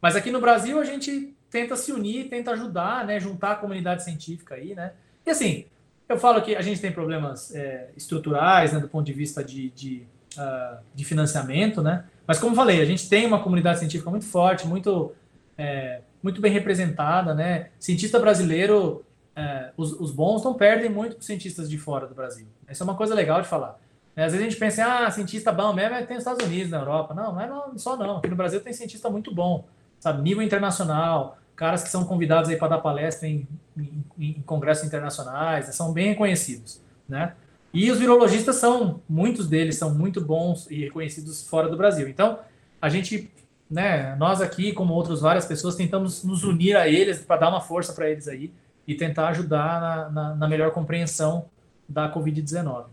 Mas 0.00 0.14
aqui 0.14 0.30
no 0.30 0.40
Brasil 0.40 0.78
a 0.78 0.84
gente 0.84 1.34
tenta 1.50 1.74
se 1.74 1.90
unir, 1.90 2.28
tenta 2.28 2.52
ajudar, 2.52 3.04
né? 3.04 3.18
Juntar 3.18 3.50
a 3.50 3.56
comunidade 3.56 4.04
científica 4.04 4.54
aí, 4.54 4.72
né? 4.72 4.92
E 5.26 5.30
assim, 5.30 5.64
eu 6.08 6.16
falo 6.16 6.40
que 6.42 6.54
a 6.54 6.62
gente 6.62 6.80
tem 6.80 6.92
problemas 6.92 7.52
é, 7.52 7.90
estruturais, 7.96 8.72
né, 8.72 8.78
do 8.78 8.88
ponto 8.88 9.04
de 9.04 9.12
vista 9.12 9.42
de, 9.42 9.70
de, 9.70 10.06
uh, 10.38 10.78
de, 10.94 11.04
financiamento, 11.04 11.82
né? 11.82 12.04
Mas 12.24 12.38
como 12.38 12.54
falei, 12.54 12.80
a 12.80 12.84
gente 12.84 13.08
tem 13.08 13.26
uma 13.26 13.42
comunidade 13.42 13.80
científica 13.80 14.08
muito 14.10 14.26
forte, 14.26 14.64
muito, 14.64 15.12
é, 15.58 16.02
muito 16.24 16.40
bem 16.40 16.50
representada, 16.50 17.34
né? 17.34 17.68
Cientista 17.78 18.18
brasileiro, 18.18 19.04
é, 19.36 19.72
os, 19.76 19.92
os, 19.92 20.10
bons 20.10 20.42
não 20.42 20.54
perdem 20.54 20.88
muito 20.88 21.16
para 21.16 21.22
cientistas 21.22 21.68
de 21.68 21.76
fora 21.76 22.06
do 22.06 22.14
Brasil. 22.14 22.46
Isso 22.66 22.82
é 22.82 22.84
uma 22.84 22.94
coisa 22.94 23.14
legal 23.14 23.42
de 23.42 23.46
falar. 23.46 23.78
Às 24.16 24.32
vezes 24.32 24.40
a 24.40 24.50
gente 24.50 24.56
pensa, 24.56 24.84
ah, 24.86 25.10
cientista 25.10 25.52
bom 25.52 25.74
mesmo 25.74 25.96
é, 25.96 26.02
tem 26.02 26.16
nos 26.16 26.24
Estados 26.24 26.46
Unidos, 26.46 26.70
na 26.70 26.78
Europa. 26.78 27.12
Não, 27.12 27.34
não 27.34 27.40
é 27.42 27.46
não, 27.46 27.76
só 27.76 27.94
não. 27.94 28.18
Aqui 28.18 28.28
no 28.28 28.36
Brasil 28.36 28.58
tem 28.62 28.72
cientista 28.72 29.10
muito 29.10 29.34
bom, 29.34 29.66
sabe? 30.00 30.22
Nível 30.22 30.42
internacional, 30.42 31.36
caras 31.54 31.82
que 31.82 31.90
são 31.90 32.06
convidados 32.06 32.48
aí 32.48 32.56
para 32.56 32.68
dar 32.68 32.78
palestra 32.78 33.28
em, 33.28 33.46
em, 33.76 34.02
em, 34.18 34.42
congressos 34.46 34.86
internacionais, 34.86 35.66
são 35.74 35.92
bem 35.92 36.08
reconhecidos, 36.08 36.80
né? 37.06 37.34
E 37.70 37.90
os 37.90 37.98
virologistas 37.98 38.56
são, 38.56 39.02
muitos 39.06 39.46
deles 39.46 39.76
são 39.76 39.92
muito 39.92 40.22
bons 40.22 40.70
e 40.70 40.84
reconhecidos 40.84 41.46
fora 41.46 41.68
do 41.68 41.76
Brasil. 41.76 42.08
Então, 42.08 42.38
a 42.80 42.88
gente, 42.88 43.30
né, 43.74 44.14
nós 44.20 44.40
aqui, 44.40 44.72
como 44.72 44.94
outras 44.94 45.20
várias 45.20 45.44
pessoas, 45.46 45.74
tentamos 45.74 46.22
nos 46.22 46.44
unir 46.44 46.76
a 46.76 46.86
eles 46.86 47.18
para 47.18 47.40
dar 47.40 47.48
uma 47.48 47.60
força 47.60 47.92
para 47.92 48.08
eles 48.08 48.28
aí 48.28 48.52
e 48.86 48.94
tentar 48.94 49.28
ajudar 49.30 49.80
na, 49.80 50.10
na, 50.10 50.34
na 50.36 50.48
melhor 50.48 50.70
compreensão 50.70 51.46
da 51.88 52.08
Covid-19. 52.08 52.84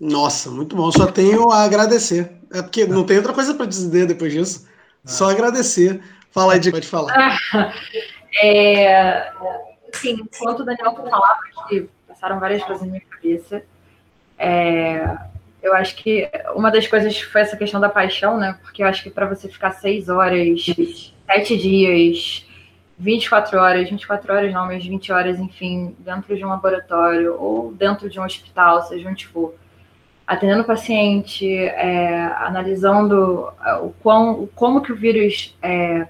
Nossa, 0.00 0.50
muito 0.50 0.74
bom. 0.74 0.90
Só 0.90 1.06
tenho 1.06 1.52
a 1.52 1.62
agradecer. 1.62 2.32
É 2.52 2.62
porque 2.62 2.84
não 2.84 3.04
tem 3.04 3.16
outra 3.16 3.32
coisa 3.32 3.54
para 3.54 3.64
dizer 3.64 4.08
depois 4.08 4.32
disso. 4.32 4.66
Só 5.04 5.30
agradecer. 5.30 6.02
Fala 6.32 6.54
aí, 6.54 6.70
pode 6.72 6.88
falar. 6.88 7.38
é, 8.42 9.30
sim, 9.92 10.20
enquanto 10.20 10.60
o 10.60 10.64
Daniel 10.64 10.96
falava, 10.96 11.38
que 11.68 11.88
passaram 12.08 12.40
várias 12.40 12.64
coisas 12.64 12.84
na 12.84 12.90
minha 12.90 13.02
cabeça. 13.08 13.62
É, 14.36 15.16
eu 15.64 15.74
acho 15.74 15.96
que 15.96 16.30
uma 16.54 16.70
das 16.70 16.86
coisas 16.86 17.18
foi 17.18 17.40
essa 17.40 17.56
questão 17.56 17.80
da 17.80 17.88
paixão, 17.88 18.36
né? 18.36 18.58
Porque 18.62 18.82
eu 18.82 18.86
acho 18.86 19.02
que 19.02 19.10
para 19.10 19.26
você 19.26 19.48
ficar 19.48 19.72
seis 19.72 20.10
horas, 20.10 20.66
sete 21.26 21.56
dias, 21.56 22.46
24 22.98 23.58
horas, 23.58 23.88
24 23.88 24.32
horas 24.32 24.52
não, 24.52 24.66
mas 24.66 24.84
20 24.84 25.10
horas, 25.10 25.40
enfim, 25.40 25.96
dentro 25.98 26.36
de 26.36 26.44
um 26.44 26.48
laboratório 26.48 27.34
ou 27.40 27.72
dentro 27.72 28.10
de 28.10 28.20
um 28.20 28.24
hospital, 28.24 28.82
seja 28.82 29.08
onde 29.08 29.26
for, 29.26 29.54
atendendo 30.26 30.62
o 30.62 30.66
paciente, 30.66 31.48
é, 31.48 32.26
analisando 32.38 33.48
o 33.82 33.90
quão, 34.02 34.46
como 34.54 34.82
que 34.82 34.92
o 34.92 34.96
vírus 34.96 35.56
é, 35.62 36.06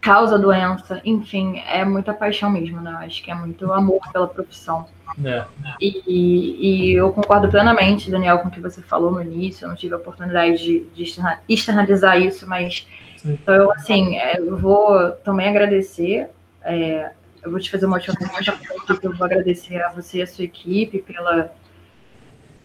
causa 0.00 0.38
doença, 0.38 1.00
enfim, 1.04 1.60
é 1.66 1.84
muita 1.84 2.14
paixão 2.14 2.48
mesmo, 2.50 2.80
né? 2.80 2.92
Acho 3.00 3.22
que 3.22 3.30
é 3.30 3.34
muito 3.34 3.70
amor 3.72 4.00
pela 4.12 4.28
profissão. 4.28 4.86
É. 5.24 5.44
E, 5.80 6.02
e, 6.08 6.92
eu 6.92 7.12
concordo 7.12 7.48
plenamente, 7.48 8.10
Daniel, 8.10 8.38
com 8.38 8.48
o 8.48 8.50
que 8.50 8.60
você 8.60 8.80
falou 8.82 9.10
no 9.10 9.22
início. 9.22 9.64
Eu 9.64 9.68
não 9.68 9.76
tive 9.76 9.94
a 9.94 9.98
oportunidade 9.98 10.58
de, 10.58 10.80
de 10.94 11.14
externalizar 11.48 12.20
isso, 12.20 12.48
mas 12.48 12.86
então 13.24 13.54
eu, 13.54 13.72
assim, 13.72 14.16
é, 14.16 14.38
eu 14.38 14.56
vou 14.56 15.10
também 15.24 15.48
agradecer 15.48 16.28
é, 16.62 17.10
eu 17.42 17.50
vou 17.50 17.60
te 17.60 17.70
fazer 17.70 17.86
uma 17.86 17.96
última 17.96 18.16
pergunta, 18.16 18.98
eu 19.02 19.16
vou 19.16 19.24
agradecer 19.24 19.82
a 19.82 19.90
você 19.90 20.18
e 20.18 20.22
a 20.22 20.26
sua 20.26 20.44
equipe 20.44 20.98
pela, 20.98 21.52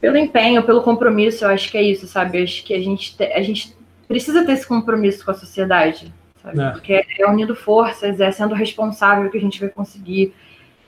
pelo 0.02 0.18
empenho, 0.18 0.64
pelo 0.64 0.84
compromisso, 0.84 1.46
eu 1.46 1.50
acho 1.50 1.72
que 1.72 1.78
é 1.78 1.82
isso, 1.82 2.08
sabe? 2.08 2.39
Eu 2.39 2.43
acho 2.43 2.64
que 2.64 2.74
a 2.74 2.82
gente, 2.82 3.16
te, 3.16 3.24
a 3.24 3.41
gente 3.41 3.76
precisa 4.08 4.46
ter 4.46 4.52
esse 4.52 4.68
compromisso 4.68 5.24
com 5.24 5.32
a 5.32 5.36
sociedade, 5.36 6.14
sabe? 6.41 6.60
É. 6.60 6.72
Porque 6.72 7.06
é 7.20 7.30
unindo 7.30 7.56
forças, 7.56 8.20
é 8.20 8.32
sendo 8.32 8.54
responsável 8.54 9.30
que 9.30 9.38
a 9.38 9.41
gente 9.41 9.60
vai 9.60 9.70
conseguir 9.70 10.34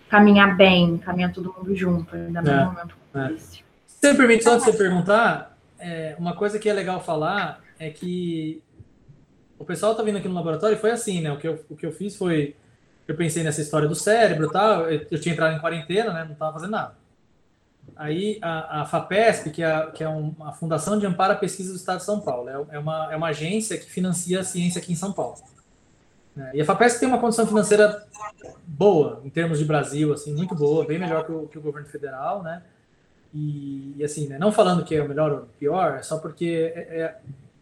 caminhar 0.09 0.55
bem, 0.55 0.97
caminhar 0.97 1.31
todo 1.33 1.53
mundo 1.57 1.75
junto, 1.75 2.15
ainda 2.15 2.41
mais 2.41 2.55
é. 2.55 2.59
no 2.59 2.71
momento 2.71 2.95
como 3.11 3.25
é. 3.25 3.35
Se 3.37 4.11
me 4.11 4.17
permite 4.17 4.43
só 4.43 4.59
você 4.59 4.73
perguntar, 4.73 5.57
é, 5.79 6.15
uma 6.17 6.35
coisa 6.35 6.59
que 6.59 6.69
é 6.69 6.73
legal 6.73 7.03
falar 7.03 7.61
é 7.79 7.89
que 7.89 8.61
o 9.57 9.65
pessoal 9.65 9.95
tá 9.95 10.03
vindo 10.03 10.17
aqui 10.17 10.27
no 10.27 10.35
laboratório 10.35 10.75
e 10.75 10.79
foi 10.79 10.91
assim, 10.91 11.21
né? 11.21 11.31
O 11.31 11.37
que 11.37 11.47
eu, 11.47 11.65
o 11.69 11.75
que 11.75 11.85
eu 11.85 11.91
fiz 11.91 12.15
foi. 12.15 12.55
Eu 13.07 13.15
pensei 13.15 13.41
nessa 13.41 13.61
história 13.61 13.87
do 13.87 13.95
cérebro 13.95 14.47
e 14.47 14.51
tal. 14.51 14.89
Eu, 14.89 15.07
eu 15.09 15.19
tinha 15.19 15.33
entrado 15.33 15.55
em 15.55 15.59
quarentena, 15.59 16.13
né? 16.13 16.25
Não 16.27 16.35
tava 16.35 16.53
fazendo 16.53 16.71
nada. 16.71 16.95
Aí 17.95 18.37
a, 18.41 18.81
a 18.81 18.85
FAPESP, 18.85 19.49
que 19.49 19.63
é, 19.63 19.91
que 19.91 20.03
é 20.03 20.09
uma 20.09 20.51
Fundação 20.53 20.99
de 20.99 21.05
Amparo 21.05 21.33
à 21.33 21.35
Pesquisa 21.35 21.71
do 21.71 21.77
Estado 21.77 21.99
de 21.99 22.03
São 22.03 22.19
Paulo, 22.19 22.49
é, 22.49 22.75
é, 22.75 22.79
uma, 22.79 23.11
é 23.11 23.15
uma 23.15 23.27
agência 23.27 23.77
que 23.77 23.89
financia 23.89 24.41
a 24.41 24.43
ciência 24.43 24.79
aqui 24.79 24.91
em 24.91 24.95
São 24.95 25.13
Paulo. 25.13 25.37
Né? 26.37 26.51
E 26.53 26.61
a 26.61 26.65
FAPESP 26.65 26.99
tem 26.99 27.09
uma 27.09 27.17
condição 27.17 27.47
financeira 27.47 28.05
boa, 28.65 29.21
em 29.25 29.29
termos 29.29 29.57
de 29.57 29.65
Brasil, 29.65 30.13
assim, 30.13 30.33
muito 30.33 30.53
boa, 30.53 30.85
bem 30.85 30.99
melhor 30.99 31.25
que 31.25 31.31
o, 31.31 31.47
que 31.47 31.57
o 31.57 31.61
governo 31.61 31.87
federal, 31.87 32.43
né? 32.43 32.61
E, 33.33 33.95
e, 33.97 34.03
assim, 34.03 34.27
né, 34.27 34.37
não 34.37 34.51
falando 34.51 34.85
que 34.85 34.95
é 34.95 35.01
o 35.01 35.09
melhor 35.09 35.31
ou 35.31 35.47
pior, 35.59 35.97
é 35.97 36.03
só 36.03 36.19
porque 36.19 36.71
é, 36.75 36.79
é, 36.79 37.17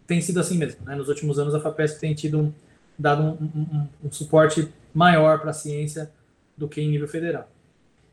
tem 0.05 0.21
sido 0.21 0.39
assim 0.39 0.57
mesmo. 0.57 0.85
Né? 0.85 0.93
Nos 0.93 1.07
últimos 1.07 1.39
anos, 1.39 1.55
a 1.55 1.59
FAPESP 1.59 1.99
tem 1.99 2.13
tido 2.13 2.53
dado 2.99 3.23
um, 3.23 3.45
um, 3.55 3.87
um 4.03 4.11
suporte 4.11 4.71
maior 4.93 5.39
para 5.39 5.49
a 5.51 5.53
ciência 5.53 6.11
do 6.55 6.67
que 6.67 6.81
em 6.81 6.89
nível 6.89 7.07
federal. 7.07 7.49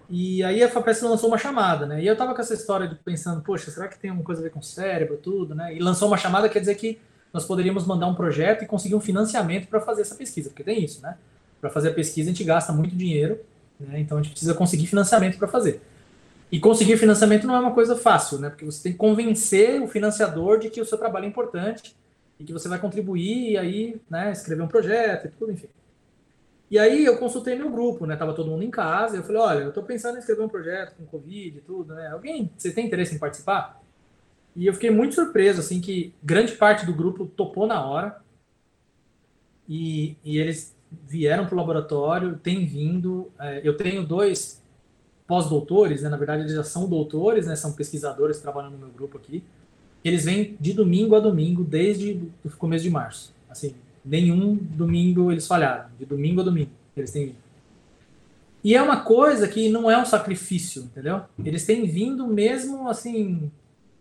E 0.09 0.43
aí 0.43 0.63
a 0.63 0.69
FAPESP 0.69 1.05
lançou 1.05 1.29
uma 1.29 1.39
chamada, 1.39 1.87
né? 1.87 2.03
E 2.03 2.07
eu 2.07 2.17
tava 2.17 2.35
com 2.35 2.41
essa 2.41 2.55
história 2.55 2.89
de 2.89 2.95
pensando, 2.95 3.43
poxa, 3.43 3.71
será 3.71 3.89
que 3.89 3.99
tem 3.99 4.11
alguma 4.11 4.25
coisa 4.25 4.41
a 4.41 4.45
ver 4.45 4.51
com 4.51 4.61
o 4.61 4.63
cérebro, 4.63 5.17
tudo, 5.17 5.55
né? 5.55 5.75
E 5.75 5.79
lançou 5.79 6.09
uma 6.09 6.17
chamada, 6.17 6.49
quer 6.49 6.61
dizer 6.61 6.75
que 6.77 7.01
nós 7.33 7.45
poderíamos 7.45 7.87
mandar 7.87 8.07
um 8.07 8.15
projeto 8.15 8.63
e 8.63 8.67
conseguir 8.67 8.95
um 8.95 9.01
financiamento 9.01 9.69
para 9.69 9.81
fazer 9.81 10.03
essa 10.03 10.15
pesquisa, 10.15 10.51
porque 10.51 10.63
tem 10.63 10.85
isso, 10.85 11.01
né? 11.03 11.17
Para 11.61 11.71
fazer 11.71 11.91
a 11.91 11.95
pesquisa 11.95 12.31
a 12.31 12.33
gente 12.33 12.45
gasta 12.45 12.73
muito 12.73 12.95
dinheiro, 12.95 13.41
né? 13.81 14.01
Então 14.01 14.19
a 14.19 14.23
gente 14.23 14.33
precisa 14.33 14.55
conseguir 14.55 14.87
financiamento 14.87 15.39
para 15.39 15.49
fazer. 15.49 15.81
E 16.51 16.61
conseguir 16.61 16.99
financiamento 16.99 17.47
não 17.47 17.57
é 17.57 17.61
uma 17.61 17.73
coisa 17.73 17.97
fácil, 17.97 18.39
né? 18.39 18.51
Porque 18.51 18.65
você 18.65 18.83
tem 18.83 18.93
que 18.93 18.99
convencer 18.99 19.81
o 19.81 19.89
financiador 19.89 20.59
de 20.59 20.69
que 20.69 20.81
o 20.81 20.85
seu 20.85 20.99
trabalho 20.99 21.25
é 21.25 21.29
importante 21.29 21.97
e 22.39 22.45
que 22.45 22.53
você 22.53 22.69
vai 22.69 22.79
contribuir 22.79 23.53
e 23.53 23.57
aí, 23.57 24.01
né, 24.11 24.33
escrever 24.33 24.63
um 24.63 24.69
projeto 24.69 25.27
e 25.27 25.31
tudo, 25.31 25.53
enfim. 25.53 25.69
E 26.71 26.79
aí 26.79 27.05
eu 27.05 27.19
consultei 27.19 27.55
meu 27.55 27.71
grupo, 27.71 28.07
né? 28.07 28.17
Tava 28.17 28.35
todo 28.35 28.51
mundo 28.51 28.65
em 28.65 28.71
casa, 28.71 29.17
eu 29.17 29.23
falei, 29.23 29.41
olha, 29.41 29.59
eu 29.65 29.73
tô 29.73 29.83
pensando 29.83 30.17
em 30.17 30.21
escrever 30.21 30.43
um 30.43 30.49
projeto 30.49 30.95
com 30.97 31.05
Covid 31.07 31.59
e 31.59 31.61
tudo, 31.61 31.95
né? 31.95 32.09
Alguém, 32.09 32.51
você 32.57 32.71
tem 32.71 32.87
interesse 32.87 33.15
em 33.15 33.19
participar? 33.19 33.82
E 34.55 34.67
eu 34.67 34.75
fiquei 34.75 34.91
muito 34.91 35.15
surpreso, 35.15 35.61
assim, 35.61 35.81
que 35.81 36.15
grande 36.23 36.53
parte 36.53 36.85
do 36.85 36.93
grupo 36.93 37.27
topou 37.27 37.67
na 37.67 37.85
hora. 37.85 38.21
E, 39.69 40.17
e 40.25 40.39
eles 40.39 40.77
vieram 41.09 41.47
para 41.47 41.55
o 41.55 41.59
laboratório, 41.59 42.37
têm 42.37 42.67
vindo. 42.67 43.31
É, 43.39 43.61
eu 43.65 43.77
tenho 43.77 44.05
dois 44.05 44.63
pós-doutores, 45.27 46.03
né? 46.03 46.09
Na 46.09 46.17
verdade, 46.17 46.43
eles 46.43 46.55
já 46.55 46.65
são 46.65 46.89
doutores, 46.89 47.47
né? 47.47 47.57
São 47.57 47.73
pesquisadores 47.73 48.41
trabalhando 48.41 48.73
no 48.73 48.79
meu 48.79 48.91
grupo 48.91 49.17
aqui. 49.17 49.43
Eles 50.05 50.25
vêm 50.25 50.57
de 50.61 50.73
domingo 50.73 51.15
a 51.15 51.21
domingo 51.21 51.65
desde 51.65 52.21
o 52.45 52.51
começo 52.51 52.85
de 52.85 52.91
março. 52.91 53.35
Assim, 53.49 53.75
nenhum 54.05 54.55
domingo 54.57 55.31
eles 55.33 55.47
falharam. 55.47 55.89
De 55.99 56.05
domingo 56.05 56.41
a 56.41 56.45
domingo 56.45 56.71
eles 56.97 57.11
têm 57.11 57.27
vindo. 57.27 57.43
E 58.65 58.77
é 58.77 58.83
uma 58.83 59.01
coisa 59.01 59.49
que 59.49 59.69
não 59.69 59.91
é 59.91 59.99
um 59.99 60.05
sacrifício, 60.05 60.83
entendeu? 60.83 61.23
Eles 61.45 61.65
têm 61.65 61.85
vindo 61.87 62.27
mesmo, 62.29 62.89
assim, 62.89 63.51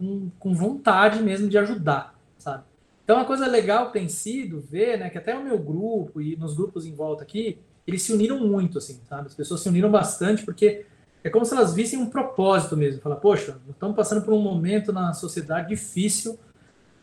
com, 0.01 0.31
com 0.39 0.53
vontade 0.55 1.21
mesmo 1.21 1.47
de 1.47 1.57
ajudar, 1.59 2.19
sabe? 2.39 2.63
Então, 3.03 3.17
uma 3.17 3.25
coisa 3.25 3.45
legal 3.45 3.91
tem 3.91 4.09
sido 4.09 4.59
ver, 4.59 4.97
né, 4.97 5.09
que 5.09 5.17
até 5.17 5.37
o 5.37 5.43
meu 5.43 5.59
grupo 5.59 6.19
e 6.19 6.35
nos 6.35 6.55
grupos 6.55 6.85
em 6.85 6.95
volta 6.95 7.23
aqui, 7.23 7.59
eles 7.85 8.01
se 8.01 8.11
uniram 8.11 8.39
muito, 8.39 8.79
assim, 8.79 8.99
sabe? 9.07 9.27
As 9.27 9.35
pessoas 9.35 9.61
se 9.61 9.69
uniram 9.69 9.91
bastante 9.91 10.43
porque 10.43 10.85
é 11.23 11.29
como 11.29 11.45
se 11.45 11.53
elas 11.53 11.73
vissem 11.73 11.99
um 11.99 12.09
propósito 12.09 12.75
mesmo. 12.75 13.01
Falar, 13.01 13.17
poxa, 13.17 13.59
estamos 13.69 13.95
passando 13.95 14.23
por 14.23 14.33
um 14.33 14.41
momento 14.41 14.91
na 14.91 15.13
sociedade 15.13 15.69
difícil 15.69 16.39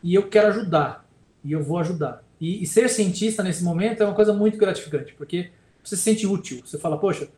e 0.03 0.15
eu 0.15 0.29
quero 0.29 0.49
ajudar. 0.49 1.07
E 1.45 1.53
eu 1.53 1.63
vou 1.63 1.79
ajudar. 1.79 2.25
E, 2.41 2.63
e, 2.63 2.67
ser 2.67 2.89
cientista 2.89 3.43
nesse 3.43 3.63
momento 3.63 4.03
é 4.03 4.07
uma 4.07 4.15
coisa 4.15 4.33
muito 4.33 4.59
gratificante, 4.59 5.15
porque 5.15 5.51
você 5.83 5.97
se 5.97 6.03
sente 6.03 6.27
útil. 6.27 6.63
Você 6.65 6.79
fala, 6.79 6.99
poxa, 6.99 7.29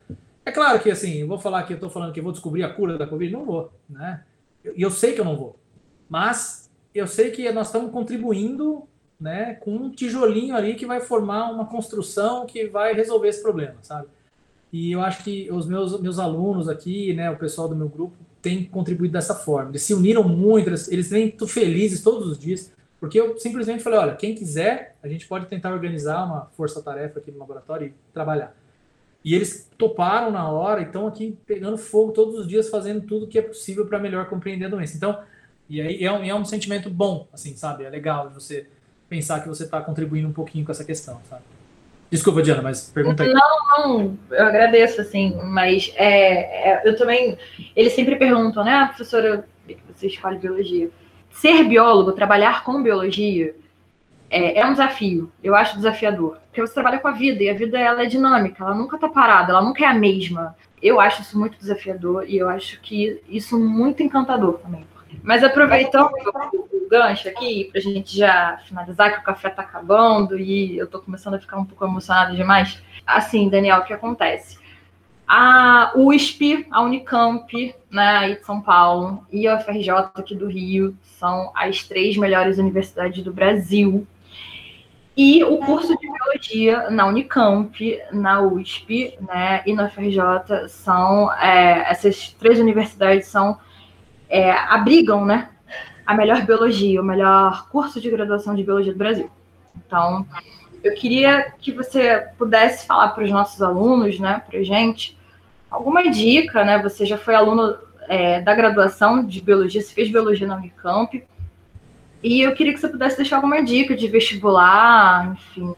é 0.44 0.50
claro 0.52 0.80
que 0.80 0.90
assim, 0.90 1.18
eu 1.18 1.26
vou 1.26 1.38
falar 1.38 1.64
que 1.64 1.72
eu 1.72 1.76
estou 1.76 1.90
falando 1.90 2.12
que 2.12 2.20
eu 2.20 2.24
vou 2.24 2.32
descobrir 2.32 2.62
a 2.62 2.72
cura 2.72 2.96
da 2.96 3.06
Covid. 3.06 3.32
Não 3.32 3.44
vou, 3.44 3.72
né? 3.88 4.22
E 4.64 4.82
eu, 4.82 4.90
sei 4.90 5.12
que 5.12 5.20
eu 5.20 5.24
não 5.24 5.36
vou. 5.36 5.56
Mas 6.08 6.70
eu 6.94 7.06
sei 7.06 7.30
que 7.30 7.50
nós 7.52 7.68
estamos 7.68 7.90
contribuindo 7.90 8.88
né, 9.18 9.54
com 9.54 9.72
um 9.72 9.90
tijolinho 9.90 10.56
ali 10.56 10.74
que 10.74 10.86
vai 10.86 11.00
formar 11.00 11.50
uma 11.50 11.66
construção 11.66 12.46
que 12.46 12.66
vai 12.66 12.94
resolver 12.94 13.28
esse 13.28 13.42
problema, 13.42 13.76
sabe? 13.82 14.08
E 14.72 14.92
eu 14.92 15.00
acho 15.00 15.24
que 15.24 15.50
os 15.50 15.66
meus, 15.66 16.00
meus 16.00 16.18
alunos 16.18 16.68
aqui, 16.68 17.12
né, 17.12 17.30
o 17.30 17.36
pessoal 17.36 17.68
do 17.68 17.76
meu 17.76 17.88
grupo, 17.88 18.16
tem 18.40 18.64
contribuído 18.64 19.12
dessa 19.12 19.34
forma. 19.34 19.70
Eles 19.70 19.82
se 19.82 19.92
uniram 19.92 20.24
muito, 20.24 20.68
eles, 20.68 20.90
eles 20.90 21.10
vêm 21.10 21.36
felizes 21.46 22.02
todos 22.02 22.26
os 22.26 22.38
dias, 22.38 22.72
porque 22.98 23.20
eu 23.20 23.38
simplesmente 23.38 23.82
falei, 23.82 23.98
olha, 23.98 24.14
quem 24.14 24.34
quiser, 24.34 24.96
a 25.02 25.08
gente 25.08 25.26
pode 25.26 25.46
tentar 25.46 25.72
organizar 25.72 26.24
uma 26.24 26.46
força-tarefa 26.56 27.18
aqui 27.18 27.30
no 27.30 27.38
laboratório 27.38 27.88
e 27.88 27.94
trabalhar. 28.12 28.54
E 29.24 29.34
eles 29.34 29.70
toparam 29.76 30.30
na 30.30 30.48
hora, 30.48 30.82
estão 30.82 31.06
aqui 31.06 31.36
pegando 31.46 31.76
fogo 31.76 32.12
todos 32.12 32.38
os 32.38 32.48
dias, 32.48 32.70
fazendo 32.70 33.02
tudo 33.02 33.26
que 33.26 33.38
é 33.38 33.42
possível 33.42 33.86
para 33.86 33.98
melhor 33.98 34.26
compreender 34.26 34.66
a 34.66 34.68
doença. 34.68 34.96
Então, 34.96 35.18
e 35.68 35.80
aí 35.80 36.04
é 36.04 36.10
um, 36.10 36.24
é 36.24 36.34
um 36.34 36.44
sentimento 36.44 36.88
bom, 36.88 37.28
assim, 37.32 37.54
sabe? 37.54 37.84
É 37.84 37.90
legal 37.90 38.30
você 38.30 38.66
pensar 39.08 39.40
que 39.40 39.48
você 39.48 39.64
está 39.64 39.80
contribuindo 39.80 40.28
um 40.28 40.32
pouquinho 40.32 40.64
com 40.64 40.72
essa 40.72 40.84
questão, 40.84 41.20
sabe? 41.28 41.42
Desculpa, 42.10 42.42
Diana, 42.42 42.60
mas 42.60 42.90
pergunta 42.90 43.22
aí. 43.22 43.32
Não, 43.32 43.78
não, 43.78 44.18
eu 44.30 44.46
agradeço, 44.46 45.00
assim, 45.00 45.38
mas 45.44 45.92
é, 45.94 46.70
é, 46.70 46.82
eu 46.84 46.96
também. 46.96 47.38
Eles 47.76 47.92
sempre 47.92 48.16
perguntam, 48.16 48.64
né, 48.64 48.72
ah, 48.72 48.86
professora, 48.88 49.46
você 49.94 50.08
escolhe 50.08 50.38
biologia. 50.38 50.90
Ser 51.30 51.62
biólogo, 51.64 52.12
trabalhar 52.12 52.64
com 52.64 52.82
biologia, 52.82 53.54
é, 54.30 54.60
é, 54.60 54.66
um 54.66 54.72
desafio. 54.72 55.30
Eu 55.42 55.54
acho 55.54 55.76
desafiador. 55.76 56.38
Porque 56.46 56.60
você 56.60 56.72
trabalha 56.72 56.98
com 56.98 57.08
a 57.08 57.12
vida, 57.12 57.42
e 57.42 57.50
a 57.50 57.54
vida 57.54 57.78
ela 57.78 58.02
é 58.02 58.06
dinâmica, 58.06 58.62
ela 58.62 58.74
nunca 58.74 58.96
está 58.96 59.08
parada, 59.08 59.52
ela 59.52 59.62
nunca 59.62 59.84
é 59.84 59.88
a 59.88 59.94
mesma. 59.94 60.56
Eu 60.80 61.00
acho 61.00 61.20
isso 61.22 61.38
muito 61.38 61.58
desafiador 61.58 62.24
e 62.26 62.38
eu 62.38 62.48
acho 62.48 62.80
que 62.80 63.20
isso 63.28 63.58
muito 63.58 64.02
encantador 64.02 64.58
também. 64.58 64.86
Mas 65.22 65.42
aproveitando 65.42 66.10
o 66.72 66.88
gancho 66.88 67.28
aqui, 67.28 67.68
para 67.70 67.80
a 67.80 67.82
gente 67.82 68.16
já 68.16 68.58
finalizar, 68.66 69.12
que 69.12 69.20
o 69.20 69.24
café 69.24 69.48
está 69.48 69.62
acabando 69.62 70.38
e 70.38 70.78
eu 70.78 70.84
estou 70.84 71.00
começando 71.00 71.34
a 71.34 71.38
ficar 71.38 71.58
um 71.58 71.64
pouco 71.64 71.84
emocionada 71.84 72.34
demais. 72.34 72.82
Assim, 73.06 73.48
Daniel, 73.48 73.80
o 73.80 73.84
que 73.84 73.92
acontece? 73.92 74.58
A 75.26 75.92
USP, 75.94 76.66
a 76.70 76.80
Unicamp, 76.82 77.74
né, 77.90 78.16
aí 78.16 78.34
de 78.36 78.44
São 78.44 78.60
Paulo, 78.60 79.24
e 79.30 79.46
a 79.46 79.56
UFRJ 79.56 79.90
aqui 80.14 80.34
do 80.34 80.48
Rio 80.48 80.96
são 81.02 81.52
as 81.54 81.84
três 81.84 82.16
melhores 82.16 82.58
universidades 82.58 83.22
do 83.22 83.32
Brasil. 83.32 84.06
E 85.16 85.42
o 85.44 85.58
curso 85.58 85.98
de 85.98 86.08
biologia 86.10 86.88
na 86.90 87.06
Unicamp, 87.06 88.00
na 88.12 88.40
USP, 88.40 89.18
né, 89.20 89.62
e 89.66 89.74
na 89.74 89.86
UFRJ 89.86 90.68
são 90.68 91.32
é, 91.34 91.90
essas 91.90 92.32
três 92.38 92.58
universidades 92.58 93.26
são 93.26 93.58
é, 94.28 94.52
abrigam, 94.52 95.24
né, 95.24 95.50
a 96.06 96.14
melhor 96.14 96.42
biologia, 96.46 97.00
o 97.00 97.04
melhor 97.04 97.68
curso 97.68 98.00
de 98.00 98.10
graduação 98.10 98.54
de 98.54 98.62
biologia 98.62 98.92
do 98.92 98.98
Brasil. 98.98 99.30
Então, 99.86 100.26
eu 100.82 100.94
queria 100.94 101.52
que 101.58 101.72
você 101.72 102.28
pudesse 102.38 102.86
falar 102.86 103.08
para 103.08 103.24
os 103.24 103.30
nossos 103.30 103.60
alunos, 103.60 104.18
né, 104.18 104.42
para 104.48 104.62
gente, 104.62 105.18
alguma 105.70 106.10
dica, 106.10 106.64
né? 106.64 106.82
Você 106.82 107.06
já 107.06 107.16
foi 107.16 107.34
aluno 107.34 107.76
é, 108.08 108.40
da 108.40 108.54
graduação 108.54 109.24
de 109.24 109.40
biologia, 109.40 109.80
você 109.80 109.94
fez 109.94 110.10
biologia 110.10 110.46
na 110.46 110.56
Unicamp, 110.56 111.22
e 112.22 112.42
eu 112.42 112.54
queria 112.54 112.72
que 112.72 112.80
você 112.80 112.88
pudesse 112.88 113.16
deixar 113.16 113.36
alguma 113.36 113.62
dica 113.62 113.96
de 113.96 114.06
vestibular, 114.08 115.32
enfim, 115.32 115.74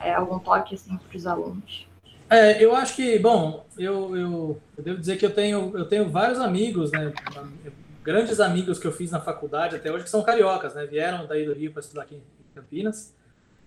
é, 0.00 0.14
algum 0.14 0.38
toque 0.38 0.74
assim 0.74 0.96
para 0.96 1.16
os 1.16 1.26
alunos. 1.26 1.86
É, 2.30 2.64
eu 2.64 2.74
acho 2.74 2.96
que, 2.96 3.18
bom, 3.18 3.66
eu, 3.76 4.16
eu, 4.16 4.60
eu, 4.78 4.82
devo 4.82 4.98
dizer 4.98 5.18
que 5.18 5.26
eu 5.26 5.34
tenho, 5.34 5.76
eu 5.76 5.84
tenho 5.84 6.08
vários 6.08 6.38
amigos, 6.38 6.90
né, 6.90 7.12
grandes 8.02 8.40
amigos 8.40 8.78
que 8.78 8.86
eu 8.86 8.92
fiz 8.92 9.10
na 9.10 9.20
faculdade 9.20 9.76
até 9.76 9.92
hoje, 9.92 10.04
que 10.04 10.10
são 10.10 10.22
cariocas, 10.22 10.74
né, 10.74 10.86
vieram 10.86 11.26
daí 11.26 11.44
do 11.44 11.52
Rio 11.52 11.72
para 11.72 11.80
estudar 11.80 12.02
aqui 12.02 12.14
em 12.14 12.54
Campinas. 12.54 13.14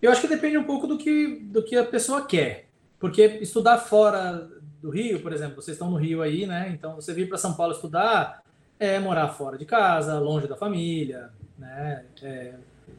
Eu 0.01 0.11
acho 0.11 0.21
que 0.21 0.27
depende 0.27 0.57
um 0.57 0.63
pouco 0.63 0.87
do 0.87 0.97
que, 0.97 1.41
do 1.43 1.61
que 1.61 1.75
a 1.75 1.83
pessoa 1.83 2.25
quer, 2.25 2.67
porque 2.99 3.37
estudar 3.41 3.77
fora 3.77 4.49
do 4.81 4.89
Rio, 4.89 5.19
por 5.21 5.31
exemplo, 5.31 5.61
vocês 5.61 5.75
estão 5.75 5.91
no 5.91 5.97
Rio 5.97 6.21
aí, 6.21 6.47
né, 6.47 6.71
então 6.73 6.95
você 6.95 7.13
vir 7.13 7.29
para 7.29 7.37
São 7.37 7.53
Paulo 7.53 7.73
estudar 7.73 8.43
é 8.79 8.99
morar 8.99 9.29
fora 9.29 9.57
de 9.57 9.65
casa, 9.65 10.19
longe 10.19 10.47
da 10.47 10.55
família, 10.55 11.29
né, 11.57 12.05
é, 12.21 12.53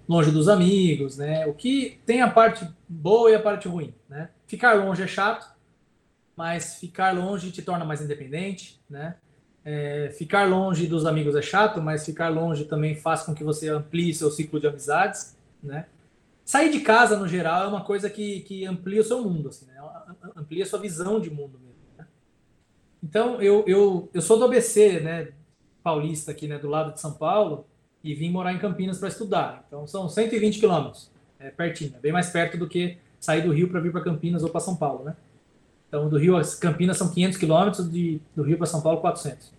longe 0.08 0.30
dos 0.30 0.48
amigos, 0.48 1.16
né, 1.16 1.46
o 1.46 1.54
que 1.54 2.00
tem 2.06 2.22
a 2.22 2.30
parte 2.30 2.68
boa 2.88 3.30
e 3.30 3.34
a 3.34 3.40
parte 3.40 3.68
ruim, 3.68 3.94
né. 4.08 4.30
Ficar 4.46 4.74
longe 4.74 5.02
é 5.02 5.06
chato, 5.06 5.56
mas 6.36 6.76
ficar 6.76 7.12
longe 7.12 7.50
te 7.50 7.62
torna 7.62 7.84
mais 7.84 8.00
independente, 8.00 8.80
né? 8.88 9.16
É, 9.64 10.14
ficar 10.16 10.48
longe 10.48 10.86
dos 10.86 11.04
amigos 11.06 11.34
é 11.34 11.42
chato, 11.42 11.82
mas 11.82 12.04
ficar 12.04 12.28
longe 12.28 12.66
também 12.66 12.94
faz 12.94 13.22
com 13.22 13.34
que 13.34 13.42
você 13.42 13.68
amplie 13.68 14.14
seu 14.14 14.30
ciclo 14.30 14.60
de 14.60 14.68
amizades, 14.68 15.36
né? 15.60 15.86
Sair 16.44 16.70
de 16.70 16.78
casa, 16.78 17.18
no 17.18 17.26
geral, 17.26 17.64
é 17.64 17.66
uma 17.66 17.82
coisa 17.82 18.08
que, 18.08 18.40
que 18.42 18.64
amplia 18.64 19.00
o 19.00 19.04
seu 19.04 19.20
mundo, 19.24 19.48
assim, 19.48 19.66
né? 19.66 19.74
amplia 20.36 20.62
a 20.62 20.66
sua 20.66 20.78
visão 20.78 21.18
de 21.18 21.28
mundo 21.28 21.58
mesmo. 21.58 21.82
Né? 21.98 22.06
Então, 23.02 23.42
eu, 23.42 23.64
eu, 23.66 24.08
eu 24.14 24.22
sou 24.22 24.38
do 24.38 24.44
ABC, 24.44 25.00
né? 25.00 25.32
Paulista, 25.82 26.30
aqui, 26.30 26.46
né? 26.46 26.56
Do 26.56 26.68
lado 26.68 26.92
de 26.92 27.00
São 27.00 27.14
Paulo, 27.14 27.66
e 28.02 28.14
vim 28.14 28.30
morar 28.30 28.52
em 28.52 28.58
Campinas 28.58 28.98
para 28.98 29.08
estudar. 29.08 29.64
Então, 29.66 29.86
são 29.86 30.08
120 30.08 30.58
quilômetros, 30.58 31.10
é 31.38 31.50
pertinho, 31.50 31.94
é 31.96 32.00
bem 32.00 32.12
mais 32.12 32.30
perto 32.30 32.56
do 32.56 32.68
que 32.68 32.98
sair 33.18 33.42
do 33.42 33.52
Rio 33.52 33.68
para 33.68 33.80
vir 33.80 33.92
para 33.92 34.02
Campinas 34.02 34.42
ou 34.42 34.50
para 34.50 34.60
São 34.60 34.76
Paulo, 34.76 35.04
né? 35.04 35.16
Então, 35.88 36.08
do 36.08 36.18
Rio 36.18 36.36
a 36.36 36.42
Campinas 36.60 36.96
são 36.96 37.12
500 37.12 37.38
quilômetros, 37.38 37.88
do 37.88 38.42
Rio 38.42 38.58
para 38.58 38.66
São 38.66 38.80
Paulo, 38.80 39.00
400. 39.00 39.52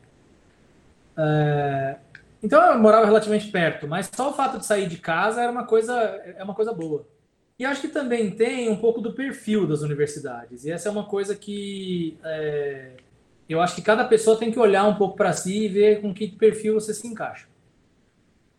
É, 1.18 1.98
então, 2.44 2.62
eu 2.72 2.80
morava 2.80 3.06
relativamente 3.06 3.50
perto, 3.50 3.88
mas 3.88 4.10
só 4.14 4.30
o 4.30 4.34
fato 4.34 4.60
de 4.60 4.66
sair 4.66 4.88
de 4.88 4.98
casa 4.98 5.42
era 5.42 5.52
uma 5.52 5.66
coisa, 5.66 5.94
é 5.94 6.44
uma 6.44 6.54
coisa 6.54 6.74
boa. 6.74 7.06
E 7.60 7.66
acho 7.66 7.82
que 7.82 7.88
também 7.88 8.30
tem 8.32 8.70
um 8.70 8.78
pouco 8.78 9.02
do 9.02 9.14
perfil 9.14 9.66
das 9.66 9.82
universidades. 9.82 10.64
E 10.64 10.72
essa 10.72 10.90
é 10.90 10.92
uma 10.92 11.06
coisa 11.06 11.36
que 11.36 12.18
é, 12.24 12.92
eu 13.50 13.60
acho 13.60 13.76
que 13.76 13.82
cada 13.82 14.06
pessoa 14.06 14.38
tem 14.38 14.52
que 14.52 14.60
olhar 14.60 14.86
um 14.86 14.96
pouco 14.96 15.18
para 15.18 15.34
si 15.34 15.66
e 15.66 15.68
ver 15.68 16.02
com 16.02 16.14
que 16.14 16.28
perfil 16.28 16.76
você 16.76 16.94
se 16.94 17.08
encaixa. 17.08 17.48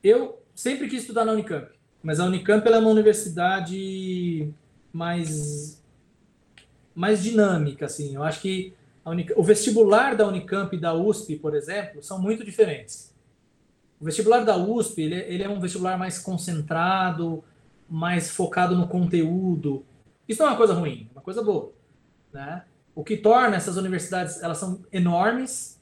Eu 0.02 0.42
sempre 0.54 0.88
quis 0.88 1.02
estudar 1.02 1.24
na 1.24 1.32
Unicamp, 1.32 1.68
mas 2.02 2.20
a 2.20 2.24
Unicamp 2.24 2.66
é 2.66 2.78
uma 2.78 2.90
universidade 2.90 4.52
mais 4.92 5.82
mais 6.94 7.22
dinâmica, 7.22 7.86
assim. 7.86 8.14
Eu 8.14 8.24
acho 8.24 8.40
que 8.40 8.74
Unicamp, 9.04 9.40
o 9.40 9.42
vestibular 9.42 10.16
da 10.16 10.26
Unicamp 10.26 10.74
e 10.74 10.80
da 10.80 10.94
USP, 10.94 11.36
por 11.36 11.54
exemplo, 11.54 12.02
são 12.02 12.20
muito 12.20 12.44
diferentes. 12.44 13.14
O 14.00 14.04
vestibular 14.04 14.44
da 14.44 14.56
USP 14.56 15.02
ele, 15.02 15.14
é, 15.14 15.32
ele 15.32 15.42
é 15.42 15.48
um 15.48 15.60
vestibular 15.60 15.98
mais 15.98 16.18
concentrado, 16.18 17.42
mais 17.88 18.30
focado 18.30 18.76
no 18.76 18.86
conteúdo. 18.86 19.84
Isso 20.28 20.42
não 20.42 20.48
é 20.48 20.52
uma 20.52 20.58
coisa 20.58 20.74
ruim, 20.74 21.08
é 21.10 21.12
uma 21.12 21.22
coisa 21.22 21.42
boa, 21.42 21.72
né? 22.32 22.64
O 22.94 23.04
que 23.04 23.16
torna 23.16 23.56
essas 23.56 23.76
universidades, 23.76 24.42
elas 24.42 24.58
são 24.58 24.80
enormes 24.92 25.80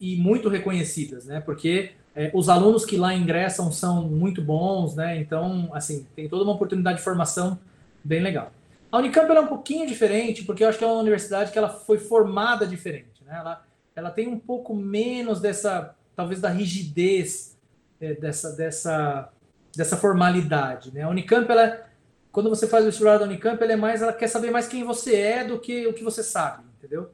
e 0.00 0.16
muito 0.16 0.48
reconhecidas, 0.48 1.26
né? 1.26 1.40
Porque 1.40 1.92
é, 2.18 2.32
os 2.34 2.48
alunos 2.48 2.84
que 2.84 2.96
lá 2.96 3.14
ingressam 3.14 3.70
são 3.70 4.02
muito 4.02 4.42
bons, 4.42 4.96
né? 4.96 5.16
Então, 5.18 5.70
assim, 5.72 6.04
tem 6.16 6.28
toda 6.28 6.42
uma 6.42 6.54
oportunidade 6.54 6.98
de 6.98 7.04
formação 7.04 7.56
bem 8.02 8.20
legal. 8.20 8.50
A 8.90 8.98
Unicamp 8.98 9.30
é 9.30 9.40
um 9.40 9.46
pouquinho 9.46 9.86
diferente, 9.86 10.42
porque 10.42 10.64
eu 10.64 10.68
acho 10.68 10.76
que 10.76 10.82
é 10.82 10.86
uma 10.88 10.98
universidade 10.98 11.52
que 11.52 11.58
ela 11.58 11.68
foi 11.68 11.96
formada 11.96 12.66
diferente. 12.66 13.22
Né? 13.24 13.36
Ela, 13.38 13.64
ela 13.94 14.10
tem 14.10 14.26
um 14.26 14.36
pouco 14.36 14.74
menos 14.74 15.40
dessa, 15.40 15.94
talvez, 16.16 16.40
da 16.40 16.48
rigidez 16.48 17.56
é, 18.00 18.14
dessa, 18.14 18.50
dessa, 18.56 19.28
dessa 19.76 19.96
formalidade. 19.96 20.92
Né? 20.92 21.02
A 21.02 21.08
Unicamp, 21.08 21.48
ela, 21.48 21.86
quando 22.32 22.50
você 22.50 22.66
faz 22.66 22.82
o 22.82 22.86
vestibular 22.86 23.18
da 23.18 23.26
Unicamp, 23.26 23.62
ela, 23.62 23.74
é 23.74 23.76
mais, 23.76 24.02
ela 24.02 24.12
quer 24.12 24.26
saber 24.26 24.50
mais 24.50 24.66
quem 24.66 24.82
você 24.82 25.14
é 25.14 25.44
do 25.44 25.60
que 25.60 25.86
o 25.86 25.94
que 25.94 26.02
você 26.02 26.24
sabe, 26.24 26.64
entendeu? 26.78 27.12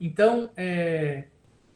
Então, 0.00 0.50
é, 0.56 1.24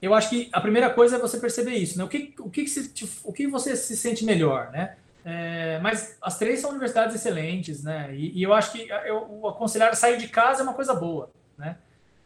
eu 0.01 0.15
acho 0.15 0.31
que 0.31 0.49
a 0.53 0.61
primeira 0.61 0.91
coisa 0.91 1.17
é 1.17 1.19
você 1.19 1.39
perceber 1.39 1.73
isso. 1.73 1.99
Né? 1.99 2.05
O, 2.05 2.09
que, 2.09 2.35
o, 2.39 2.49
que, 2.49 2.67
se, 2.67 2.93
o 3.25 3.33
que 3.33 3.47
você 3.47 3.77
se 3.77 3.97
sente 3.97 4.25
melhor, 4.25 4.71
né? 4.71 4.97
É, 5.25 5.79
mas 5.81 6.17
as 6.23 6.39
três 6.39 6.61
são 6.61 6.71
universidades 6.71 7.15
excelentes, 7.15 7.83
né? 7.83 8.15
E, 8.15 8.39
e 8.39 8.43
eu 8.43 8.55
acho 8.55 8.73
que 8.73 8.89
eu, 9.07 9.27
o 9.29 9.49
aconselhar 9.49 9.95
sair 9.95 10.17
de 10.17 10.29
casa 10.29 10.61
é 10.61 10.63
uma 10.63 10.73
coisa 10.73 10.95
boa, 10.95 11.31
né? 11.59 11.77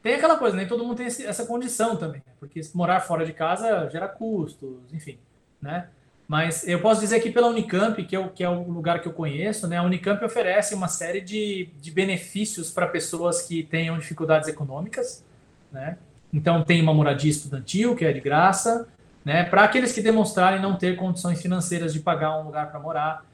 Tem 0.02 0.14
aquela 0.14 0.36
coisa, 0.36 0.56
nem 0.56 0.66
todo 0.66 0.84
mundo 0.84 0.96
tem 0.96 1.06
esse, 1.06 1.24
essa 1.24 1.46
condição 1.46 1.96
também, 1.96 2.22
né? 2.26 2.32
porque 2.38 2.60
morar 2.74 3.00
fora 3.00 3.24
de 3.24 3.32
casa 3.32 3.88
gera 3.88 4.08
custos, 4.08 4.92
enfim, 4.92 5.18
né? 5.60 5.88
Mas 6.28 6.66
eu 6.66 6.80
posso 6.80 7.00
dizer 7.00 7.20
que 7.20 7.30
pela 7.30 7.48
Unicamp, 7.48 8.02
que 8.04 8.16
é 8.16 8.28
que 8.28 8.44
é 8.44 8.48
o 8.48 8.62
lugar 8.70 9.00
que 9.00 9.08
eu 9.08 9.12
conheço, 9.12 9.66
né? 9.66 9.78
A 9.78 9.82
Unicamp 9.82 10.24
oferece 10.24 10.74
uma 10.74 10.88
série 10.88 11.20
de, 11.20 11.70
de 11.80 11.90
benefícios 11.90 12.70
para 12.70 12.86
pessoas 12.86 13.42
que 13.42 13.62
tenham 13.62 13.98
dificuldades 13.98 14.48
econômicas, 14.48 15.24
né? 15.70 15.98
Então 16.32 16.62
tem 16.62 16.80
uma 16.80 16.94
moradia 16.94 17.30
estudantil, 17.30 17.94
que 17.94 18.04
é 18.04 18.12
de 18.12 18.20
graça, 18.20 18.88
né, 19.24 19.44
para 19.44 19.64
aqueles 19.64 19.92
que 19.92 20.00
demonstrarem 20.00 20.60
não 20.60 20.76
ter 20.76 20.96
condições 20.96 21.40
financeiras 21.40 21.92
de 21.92 22.00
pagar 22.00 22.38
um 22.38 22.44
lugar 22.44 22.70
para 22.70 22.80
morar. 22.80 23.24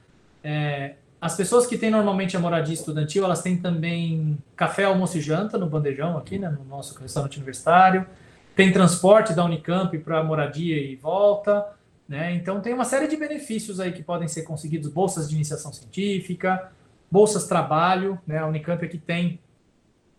É, 0.42 0.94
as 1.20 1.36
pessoas 1.36 1.66
que 1.66 1.78
têm 1.78 1.90
normalmente 1.90 2.36
a 2.36 2.40
moradia 2.40 2.74
estudantil, 2.74 3.24
elas 3.24 3.42
têm 3.42 3.56
também 3.56 4.38
café, 4.54 4.84
almoço 4.84 5.18
e 5.18 5.20
janta 5.20 5.56
no 5.58 5.66
bandejão 5.66 6.16
aqui, 6.16 6.38
né, 6.38 6.48
no 6.48 6.64
nosso 6.64 6.98
restaurante 7.00 7.36
universitário. 7.36 8.06
Tem 8.54 8.72
transporte 8.72 9.32
da 9.32 9.44
Unicamp 9.44 9.96
para 9.98 10.22
moradia 10.22 10.76
e 10.76 10.96
volta. 10.96 11.64
Né? 12.08 12.34
Então 12.34 12.60
tem 12.60 12.72
uma 12.72 12.84
série 12.84 13.06
de 13.06 13.16
benefícios 13.16 13.78
aí 13.78 13.92
que 13.92 14.02
podem 14.02 14.26
ser 14.26 14.42
conseguidos, 14.42 14.88
bolsas 14.88 15.28
de 15.28 15.34
iniciação 15.34 15.72
científica, 15.72 16.72
bolsas 17.10 17.46
trabalho, 17.46 18.18
né? 18.26 18.38
A 18.38 18.46
Unicamp 18.46 18.82
aqui 18.82 18.96
tem 18.96 19.38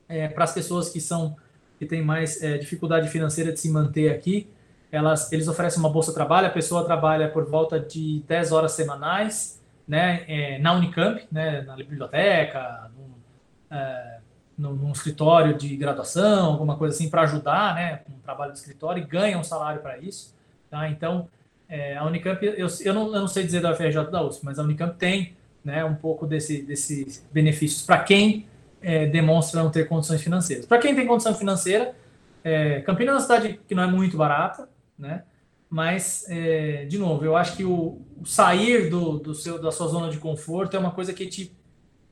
é, 0.08 0.28
para 0.28 0.44
as 0.44 0.54
pessoas 0.54 0.90
que 0.90 1.02
são 1.02 1.36
que 1.80 1.86
têm 1.86 2.04
mais 2.04 2.44
é, 2.44 2.58
dificuldade 2.58 3.08
financeira 3.08 3.54
de 3.54 3.60
se 3.60 3.72
manter 3.72 4.12
aqui, 4.12 4.50
elas, 4.92 5.32
eles 5.32 5.48
oferecem 5.48 5.80
uma 5.80 5.90
bolsa 5.90 6.14
trabalho, 6.14 6.48
a 6.48 6.52
pessoa 6.52 6.84
trabalha 6.84 7.30
por 7.30 7.46
volta 7.46 7.80
de 7.80 8.22
10 8.28 8.52
horas 8.52 8.74
semanais, 8.74 9.62
né, 9.88 10.26
é, 10.28 10.60
na 10.60 10.74
Unicamp, 10.74 11.26
né, 11.32 11.62
na 11.62 11.76
biblioteca, 11.78 12.92
num, 12.96 13.76
é, 13.76 14.20
num, 14.58 14.74
num, 14.74 14.92
escritório 14.92 15.58
de 15.58 15.76
graduação, 15.78 16.48
alguma 16.48 16.76
coisa 16.76 16.96
assim, 16.96 17.10
para 17.10 17.22
ajudar, 17.22 17.76
né, 17.76 18.02
um 18.10 18.20
trabalho 18.20 18.52
de 18.52 18.60
escritório 18.60 19.02
e 19.02 19.06
ganha 19.06 19.40
um 19.40 19.44
salário 19.44 19.82
para 19.82 19.98
isso, 19.98 20.36
tá? 20.70 20.90
Então, 20.90 21.30
é, 21.68 21.96
a 21.96 22.04
Unicamp, 22.06 22.44
eu, 22.46 22.68
eu, 22.82 22.94
não, 22.94 23.06
eu 23.14 23.22
não 23.22 23.28
sei 23.28 23.44
dizer 23.44 23.62
da 23.62 23.72
UFRJ 23.72 24.12
da 24.12 24.22
USP, 24.22 24.44
mas 24.44 24.60
a 24.60 24.64
Unicamp 24.64 24.98
tem, 24.98 25.34
né, 25.64 25.86
um 25.86 25.96
pouco 25.96 26.28
desse, 26.28 26.62
desses 26.62 27.26
benefícios 27.32 27.86
para 27.86 28.00
quem 28.00 28.49
é, 28.82 29.06
demonstra 29.08 29.62
não 29.62 29.70
ter 29.70 29.88
condições 29.88 30.22
financeiras. 30.22 30.66
Para 30.66 30.80
quem 30.80 30.96
tem 30.96 31.06
condição 31.06 31.34
financeira, 31.36 31.96
é, 32.44 32.82
Campinas 32.82 33.14
é 33.14 33.16
uma 33.16 33.22
cidade 33.22 33.60
que 33.68 33.76
não 33.76 33.84
é 33.84 33.88
muito 33.88 34.18
barata, 34.18 34.70
né? 34.98 35.24
Mas, 35.70 36.26
é, 36.30 36.86
de 36.86 36.98
novo, 36.98 37.24
eu 37.24 37.36
acho 37.36 37.56
que 37.56 37.64
o, 37.64 38.02
o 38.20 38.26
sair 38.26 38.90
do, 38.90 39.20
do 39.20 39.36
seu, 39.36 39.62
da 39.62 39.72
sua 39.72 39.88
zona 39.88 40.10
de 40.10 40.18
conforto 40.18 40.76
é 40.76 40.80
uma 40.80 40.92
coisa 40.92 41.14
que 41.14 41.28
te, 41.28 41.56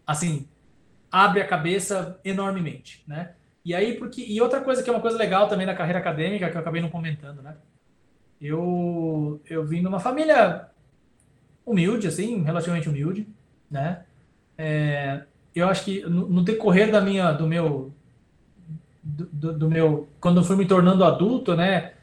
assim, 0.06 0.48
abre 1.12 1.42
a 1.42 1.48
cabeça 1.48 2.20
enormemente, 2.24 3.04
né? 3.08 3.34
E 3.66 3.74
aí, 3.74 3.98
porque. 3.98 4.24
E 4.24 4.40
outra 4.40 4.62
coisa 4.62 4.84
que 4.84 4.90
é 4.90 4.94
uma 4.94 5.02
coisa 5.02 5.18
legal 5.18 5.48
também 5.48 5.66
da 5.66 5.76
carreira 5.76 6.00
acadêmica, 6.00 6.50
que 6.50 6.56
eu 6.56 6.62
acabei 6.62 6.82
não 6.82 6.90
comentando, 6.90 7.42
né? 7.42 7.58
Eu, 8.40 9.42
eu 9.50 9.66
vim 9.66 9.82
de 9.82 9.88
uma 9.88 10.00
família 10.00 10.70
humilde, 11.66 12.08
assim, 12.08 12.44
relativamente 12.44 12.88
humilde, 12.88 13.28
né? 13.70 14.06
É, 14.58 15.24
eu 15.58 15.68
acho 15.68 15.86
que 15.86 16.02
no, 16.02 16.28
no, 16.28 16.42
decorrer 16.42 16.92
da 16.92 17.02
minha, 17.02 17.32
do 17.32 17.48
meu, 17.48 17.94
do, 19.04 19.54
do, 19.54 19.70
meu, 19.70 20.08
quando 20.20 20.38
eu 20.38 20.44
fui 20.44 20.56
me 20.56 20.66
tornando 20.66 21.04
adulto, 21.04 21.56
né? 21.56 21.94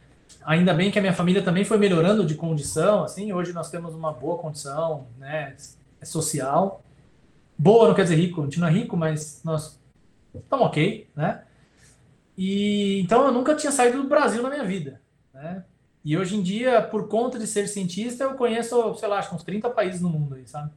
Ainda 0.44 0.72
bem 0.72 0.90
que 0.90 0.98
a 0.98 1.02
minha 1.02 1.12
família 1.12 1.42
também 1.42 1.64
foi 1.64 1.78
melhorando 1.78 2.24
de 2.24 2.34
condição, 2.34 3.04
assim, 3.04 3.32
hoje 3.32 3.52
nós 3.52 3.70
temos 3.70 3.94
uma 3.94 4.12
boa 4.12 4.38
condição, 4.38 5.06
né, 5.18 5.54
social. 6.02 6.82
Boa 7.56 7.88
não 7.88 7.94
quer 7.94 8.02
dizer 8.04 8.16
rico, 8.16 8.40
a 8.40 8.44
gente 8.44 8.60
não 8.60 8.68
é 8.68 8.70
rico, 8.70 8.96
mas 8.96 9.40
nós 9.44 9.80
estamos 10.34 10.66
ok, 10.66 11.08
né? 11.14 11.42
E 12.36 13.00
então 13.00 13.24
eu 13.26 13.32
nunca 13.32 13.54
tinha 13.54 13.70
saído 13.70 14.02
do 14.02 14.08
Brasil 14.08 14.42
na 14.42 14.50
minha 14.50 14.64
vida, 14.64 15.00
né? 15.32 15.64
E 16.04 16.18
hoje 16.18 16.36
em 16.36 16.42
dia, 16.42 16.82
por 16.82 17.08
conta 17.08 17.38
de 17.38 17.46
ser 17.46 17.66
cientista, 17.66 18.24
eu 18.24 18.34
conheço, 18.34 18.94
sei 18.96 19.08
lá, 19.08 19.18
acho 19.18 19.34
uns 19.34 19.42
30 19.42 19.70
países 19.70 20.02
no 20.02 20.10
mundo 20.10 20.34
aí, 20.34 20.46
sabe? 20.46 20.70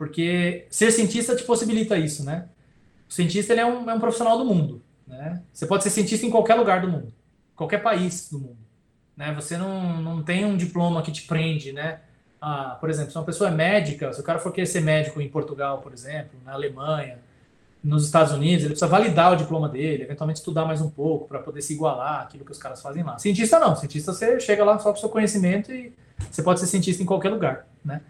Porque 0.00 0.66
ser 0.70 0.90
cientista 0.92 1.36
te 1.36 1.44
possibilita 1.44 1.98
isso, 1.98 2.24
né? 2.24 2.48
O 3.06 3.12
cientista 3.12 3.52
ele 3.52 3.60
é, 3.60 3.66
um, 3.66 3.90
é 3.90 3.92
um 3.92 4.00
profissional 4.00 4.38
do 4.38 4.46
mundo, 4.46 4.80
né? 5.06 5.42
Você 5.52 5.66
pode 5.66 5.82
ser 5.82 5.90
cientista 5.90 6.24
em 6.24 6.30
qualquer 6.30 6.54
lugar 6.54 6.80
do 6.80 6.88
mundo, 6.88 7.12
qualquer 7.54 7.82
país 7.82 8.30
do 8.30 8.38
mundo. 8.38 8.56
Né? 9.14 9.30
Você 9.34 9.58
não, 9.58 10.00
não 10.00 10.22
tem 10.22 10.46
um 10.46 10.56
diploma 10.56 11.02
que 11.02 11.12
te 11.12 11.24
prende, 11.24 11.70
né? 11.70 12.00
Ah, 12.40 12.78
por 12.80 12.88
exemplo, 12.88 13.12
se 13.12 13.18
uma 13.18 13.26
pessoa 13.26 13.50
é 13.50 13.52
médica, 13.52 14.10
se 14.14 14.18
o 14.18 14.24
cara 14.24 14.38
for 14.38 14.50
querer 14.50 14.64
ser 14.64 14.80
médico 14.80 15.20
em 15.20 15.28
Portugal, 15.28 15.82
por 15.82 15.92
exemplo, 15.92 16.40
na 16.46 16.54
Alemanha, 16.54 17.18
nos 17.84 18.06
Estados 18.06 18.32
Unidos, 18.32 18.64
ele 18.64 18.70
precisa 18.70 18.90
validar 18.90 19.34
o 19.34 19.36
diploma 19.36 19.68
dele, 19.68 20.04
eventualmente 20.04 20.38
estudar 20.38 20.64
mais 20.64 20.80
um 20.80 20.88
pouco 20.88 21.28
para 21.28 21.40
poder 21.40 21.60
se 21.60 21.74
igualar 21.74 22.22
àquilo 22.22 22.46
que 22.46 22.52
os 22.52 22.58
caras 22.58 22.80
fazem 22.80 23.02
lá. 23.02 23.18
Cientista 23.18 23.58
não, 23.58 23.76
cientista 23.76 24.14
você 24.14 24.40
chega 24.40 24.64
lá 24.64 24.78
só 24.78 24.92
com 24.92 24.96
seu 24.98 25.10
conhecimento 25.10 25.70
e 25.70 25.92
você 26.30 26.42
pode 26.42 26.58
ser 26.58 26.68
cientista 26.68 27.02
em 27.02 27.06
qualquer 27.06 27.28
lugar, 27.28 27.66
né? 27.84 28.00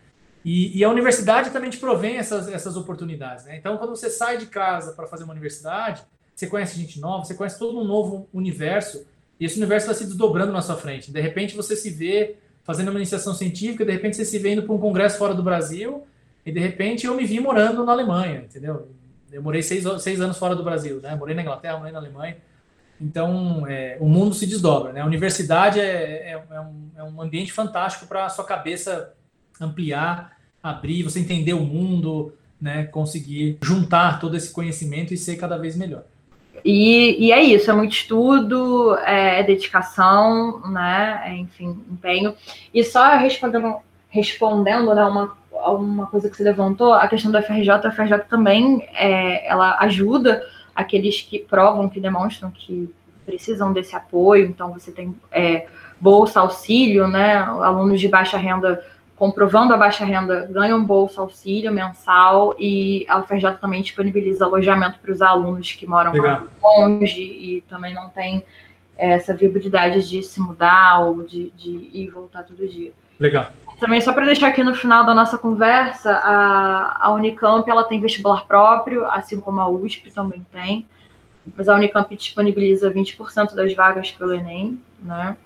E, 0.44 0.78
e 0.78 0.84
a 0.84 0.88
universidade 0.88 1.50
também 1.50 1.70
te 1.70 1.78
provém 1.78 2.16
essas, 2.16 2.48
essas 2.48 2.76
oportunidades, 2.76 3.44
né? 3.44 3.56
Então, 3.56 3.76
quando 3.76 3.90
você 3.90 4.08
sai 4.08 4.38
de 4.38 4.46
casa 4.46 4.92
para 4.92 5.06
fazer 5.06 5.24
uma 5.24 5.32
universidade, 5.32 6.02
você 6.34 6.46
conhece 6.46 6.78
gente 6.78 6.98
nova, 6.98 7.24
você 7.24 7.34
conhece 7.34 7.58
todo 7.58 7.78
um 7.78 7.84
novo 7.84 8.28
universo 8.32 9.06
e 9.38 9.44
esse 9.44 9.58
universo 9.58 9.86
vai 9.86 9.94
se 9.94 10.04
desdobrando 10.04 10.52
na 10.52 10.62
sua 10.62 10.76
frente. 10.76 11.12
De 11.12 11.20
repente 11.20 11.54
você 11.54 11.76
se 11.76 11.90
vê 11.90 12.36
fazendo 12.62 12.88
uma 12.88 12.98
iniciação 12.98 13.34
científica, 13.34 13.84
de 13.84 13.92
repente 13.92 14.16
você 14.16 14.24
se 14.24 14.38
vê 14.38 14.52
indo 14.52 14.62
para 14.62 14.74
um 14.74 14.78
congresso 14.78 15.18
fora 15.18 15.34
do 15.34 15.42
Brasil, 15.42 16.06
e 16.44 16.52
de 16.52 16.60
repente 16.60 17.06
eu 17.06 17.14
me 17.14 17.24
vi 17.24 17.40
morando 17.40 17.84
na 17.84 17.92
Alemanha, 17.92 18.44
entendeu? 18.48 18.88
eu 19.32 19.42
morei 19.42 19.62
seis, 19.62 19.84
seis 20.02 20.20
anos 20.20 20.38
fora 20.38 20.56
do 20.56 20.62
Brasil, 20.62 21.00
né? 21.00 21.14
Morei 21.14 21.34
na 21.34 21.42
Inglaterra, 21.42 21.76
morei 21.78 21.92
na 21.92 21.98
Alemanha. 21.98 22.36
Então, 23.00 23.66
é, 23.66 23.96
o 24.00 24.06
mundo 24.06 24.34
se 24.34 24.46
desdobra, 24.46 24.92
né? 24.92 25.00
A 25.00 25.06
universidade 25.06 25.80
é, 25.80 26.32
é, 26.32 26.42
é 26.50 26.60
um, 26.60 26.90
é 26.96 27.04
um 27.04 27.22
ambiente 27.22 27.52
fantástico 27.52 28.06
para 28.06 28.26
a 28.26 28.28
sua 28.28 28.44
cabeça 28.44 29.14
ampliar, 29.60 30.36
abrir, 30.62 31.02
você 31.02 31.20
entender 31.20 31.54
o 31.54 31.60
mundo, 31.60 32.32
né? 32.60 32.84
Conseguir 32.84 33.58
juntar 33.62 34.18
todo 34.18 34.36
esse 34.36 34.52
conhecimento 34.52 35.14
e 35.14 35.16
ser 35.16 35.36
cada 35.36 35.56
vez 35.56 35.76
melhor. 35.76 36.04
E, 36.64 37.26
e, 37.26 37.32
é 37.32 37.42
isso, 37.42 37.70
é 37.70 37.74
muito 37.74 37.92
estudo, 37.92 38.96
é, 38.98 39.40
é 39.40 39.42
dedicação, 39.42 40.60
né? 40.68 41.22
É, 41.24 41.36
enfim, 41.36 41.78
empenho. 41.90 42.34
E 42.72 42.84
só 42.84 43.16
respondendo, 43.16 43.76
respondendo 44.08 44.94
né, 44.94 45.04
uma, 45.04 45.36
uma 45.52 46.06
coisa 46.06 46.28
que 46.28 46.36
você 46.36 46.42
levantou, 46.42 46.92
a 46.92 47.08
questão 47.08 47.30
da 47.30 47.42
FRJ, 47.42 47.70
a 47.70 47.90
FRJ 47.90 48.18
também 48.28 48.86
é, 48.92 49.48
ela 49.48 49.78
ajuda 49.78 50.44
aqueles 50.74 51.22
que 51.22 51.38
provam, 51.38 51.88
que 51.88 52.00
demonstram 52.00 52.50
que 52.50 52.92
precisam 53.24 53.72
desse 53.72 53.94
apoio, 53.94 54.46
então 54.46 54.72
você 54.72 54.90
tem 54.90 55.14
é, 55.30 55.66
bolsa, 56.00 56.40
auxílio, 56.40 57.06
né? 57.06 57.36
Alunos 57.36 58.00
de 58.00 58.08
baixa 58.08 58.36
renda 58.36 58.84
comprovando 59.20 59.74
a 59.74 59.76
baixa 59.76 60.02
renda 60.02 60.48
ganham 60.50 60.82
bolsa 60.82 61.20
auxílio 61.20 61.70
mensal 61.70 62.56
e 62.58 63.04
a 63.06 63.18
UFRJ 63.18 63.58
também 63.60 63.82
disponibiliza 63.82 64.46
alojamento 64.46 64.98
para 64.98 65.12
os 65.12 65.20
alunos 65.20 65.72
que 65.72 65.86
moram 65.86 66.10
longe 66.62 67.20
e 67.20 67.60
também 67.68 67.92
não 67.92 68.08
tem 68.08 68.42
é, 68.96 69.10
essa 69.10 69.34
viabilidade 69.34 70.08
de 70.08 70.22
se 70.22 70.40
mudar 70.40 71.00
ou 71.00 71.22
de, 71.22 71.50
de 71.50 71.68
ir 71.68 71.90
e 71.92 72.08
voltar 72.08 72.44
todo 72.44 72.66
dia. 72.66 72.94
Legal. 73.20 73.48
Também 73.78 74.00
só 74.00 74.14
para 74.14 74.24
deixar 74.24 74.48
aqui 74.48 74.64
no 74.64 74.74
final 74.74 75.04
da 75.04 75.14
nossa 75.14 75.36
conversa, 75.36 76.12
a, 76.12 77.08
a 77.08 77.12
Unicamp 77.12 77.70
ela 77.70 77.84
tem 77.84 78.00
vestibular 78.00 78.46
próprio, 78.46 79.04
assim 79.04 79.38
como 79.38 79.60
a 79.60 79.68
USP 79.68 80.10
também 80.10 80.46
tem, 80.50 80.86
mas 81.54 81.68
a 81.68 81.74
Unicamp 81.74 82.16
disponibiliza 82.16 82.90
20% 82.90 83.54
das 83.54 83.74
vagas 83.74 84.10
pelo 84.12 84.32
Enem, 84.32 84.80
né? 84.98 85.36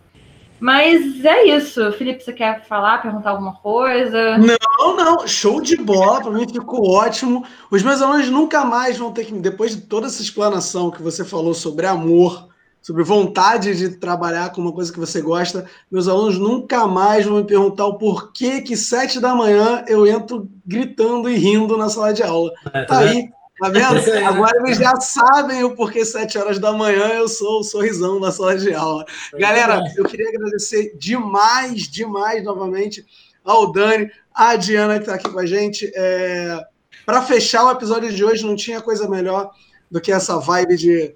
Mas 0.64 1.22
é 1.22 1.44
isso. 1.48 1.92
Felipe, 1.92 2.24
você 2.24 2.32
quer 2.32 2.64
falar, 2.64 3.02
perguntar 3.02 3.32
alguma 3.32 3.52
coisa? 3.52 4.38
Não, 4.38 4.96
não. 4.96 5.28
Show 5.28 5.60
de 5.60 5.76
bola. 5.76 6.22
Para 6.22 6.30
mim 6.30 6.48
ficou 6.48 6.88
ótimo. 6.88 7.44
Os 7.70 7.82
meus 7.82 8.00
alunos 8.00 8.30
nunca 8.30 8.64
mais 8.64 8.96
vão 8.96 9.12
ter 9.12 9.26
que, 9.26 9.34
depois 9.34 9.76
de 9.76 9.82
toda 9.82 10.06
essa 10.06 10.22
explanação 10.22 10.90
que 10.90 11.02
você 11.02 11.22
falou 11.22 11.52
sobre 11.52 11.84
amor, 11.84 12.48
sobre 12.80 13.04
vontade 13.04 13.76
de 13.76 13.90
trabalhar 13.98 14.52
com 14.52 14.62
uma 14.62 14.72
coisa 14.72 14.90
que 14.90 14.98
você 14.98 15.20
gosta, 15.20 15.66
meus 15.92 16.08
alunos 16.08 16.38
nunca 16.38 16.86
mais 16.86 17.26
vão 17.26 17.36
me 17.36 17.44
perguntar 17.44 17.84
o 17.84 17.98
porquê 17.98 18.62
que 18.62 18.74
sete 18.74 19.20
da 19.20 19.34
manhã 19.34 19.84
eu 19.86 20.06
entro 20.06 20.48
gritando 20.64 21.28
e 21.28 21.36
rindo 21.36 21.76
na 21.76 21.90
sala 21.90 22.14
de 22.14 22.22
aula. 22.22 22.50
É, 22.72 22.84
tá, 22.84 22.86
tá 22.86 22.98
aí. 23.00 23.28
Tá 23.58 23.68
vendo? 23.68 24.26
Agora 24.26 24.58
eles 24.58 24.78
já 24.78 24.96
sabem 24.96 25.62
o 25.62 25.76
porquê 25.76 26.04
sete 26.04 26.36
horas 26.36 26.58
da 26.58 26.72
manhã 26.72 27.06
eu 27.14 27.28
sou 27.28 27.60
o 27.60 27.64
sorrisão 27.64 28.20
da 28.20 28.32
sala 28.32 28.56
de 28.56 28.74
aula. 28.74 29.04
Galera, 29.32 29.80
eu 29.96 30.04
queria 30.04 30.28
agradecer 30.28 30.96
demais, 30.98 31.82
demais 31.82 32.42
novamente 32.42 33.04
ao 33.44 33.70
Dani, 33.70 34.10
a 34.34 34.56
Diana 34.56 34.94
que 34.94 35.02
está 35.02 35.14
aqui 35.14 35.28
com 35.28 35.38
a 35.38 35.46
gente. 35.46 35.90
É... 35.94 36.60
Para 37.06 37.22
fechar 37.22 37.64
o 37.64 37.70
episódio 37.70 38.12
de 38.12 38.24
hoje, 38.24 38.44
não 38.44 38.56
tinha 38.56 38.80
coisa 38.80 39.08
melhor 39.08 39.50
do 39.90 40.00
que 40.00 40.10
essa 40.10 40.38
vibe 40.38 40.76
de 40.76 41.14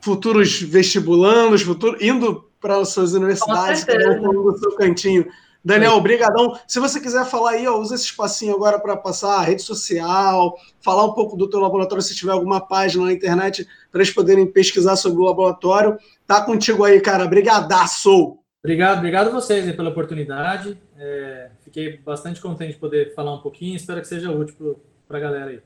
futuros 0.00 0.62
vestibulandos, 0.62 1.62
futuro, 1.62 1.98
indo 2.00 2.48
para 2.60 2.78
as 2.78 2.90
suas 2.90 3.12
universidades, 3.12 3.84
cada 3.84 4.12
um 4.12 4.32
no 4.32 4.58
seu 4.58 4.74
cantinho. 4.76 5.26
Daniel, 5.64 5.94
obrigadão. 5.94 6.58
Se 6.68 6.78
você 6.78 7.00
quiser 7.00 7.24
falar 7.24 7.52
aí, 7.52 7.66
ó, 7.66 7.78
usa 7.78 7.94
esse 7.94 8.04
espacinho 8.04 8.54
agora 8.54 8.78
para 8.78 8.96
passar 8.96 9.38
a 9.38 9.42
rede 9.42 9.62
social, 9.62 10.58
falar 10.80 11.06
um 11.06 11.14
pouco 11.14 11.36
do 11.36 11.48
teu 11.48 11.58
laboratório, 11.58 12.02
se 12.02 12.14
tiver 12.14 12.32
alguma 12.32 12.60
página 12.60 13.06
na 13.06 13.12
internet 13.12 13.66
para 13.90 14.02
eles 14.02 14.12
poderem 14.12 14.46
pesquisar 14.46 14.96
sobre 14.96 15.22
o 15.22 15.24
laboratório. 15.24 15.96
Tá 16.26 16.42
contigo 16.42 16.84
aí, 16.84 17.00
cara. 17.00 17.26
Brigadaço! 17.26 18.38
Obrigado, 18.62 18.98
obrigado 18.98 19.28
a 19.28 19.30
vocês 19.30 19.74
pela 19.74 19.88
oportunidade. 19.88 20.78
É, 20.98 21.50
fiquei 21.62 21.96
bastante 21.96 22.42
contente 22.42 22.74
de 22.74 22.78
poder 22.78 23.14
falar 23.14 23.32
um 23.34 23.40
pouquinho. 23.40 23.76
Espero 23.76 24.02
que 24.02 24.08
seja 24.08 24.30
útil 24.30 24.78
para 25.08 25.16
a 25.16 25.20
galera 25.20 25.50
aí. 25.50 25.60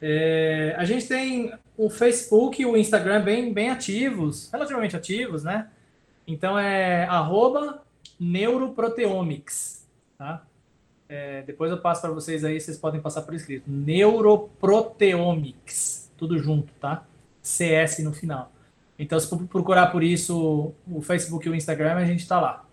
É, 0.00 0.74
a 0.78 0.84
gente 0.84 1.08
tem 1.08 1.52
o 1.76 1.90
Facebook 1.90 2.62
e 2.62 2.66
o 2.66 2.76
Instagram 2.76 3.22
bem, 3.22 3.52
bem 3.52 3.70
ativos, 3.70 4.48
relativamente 4.52 4.96
ativos, 4.96 5.42
né? 5.42 5.68
Então 6.26 6.56
é 6.56 7.04
arroba 7.04 7.82
Neuroproteomics, 8.18 9.86
tá? 10.16 10.42
É, 11.08 11.42
depois 11.42 11.70
eu 11.70 11.78
passo 11.78 12.00
para 12.02 12.10
vocês 12.10 12.44
aí, 12.44 12.60
vocês 12.60 12.76
podem 12.76 13.00
passar 13.00 13.22
por 13.22 13.32
escrito. 13.34 13.70
Neuroproteomics, 13.70 16.10
tudo 16.16 16.36
junto, 16.38 16.72
tá? 16.74 17.04
CS 17.42 18.00
no 18.00 18.12
final. 18.12 18.52
Então, 18.98 19.18
se 19.18 19.34
procurar 19.46 19.86
por 19.86 20.02
isso 20.02 20.74
o 20.86 21.00
Facebook 21.00 21.46
e 21.46 21.50
o 21.50 21.54
Instagram, 21.54 21.94
a 21.94 22.04
gente 22.04 22.20
está 22.20 22.40
lá. 22.40 22.64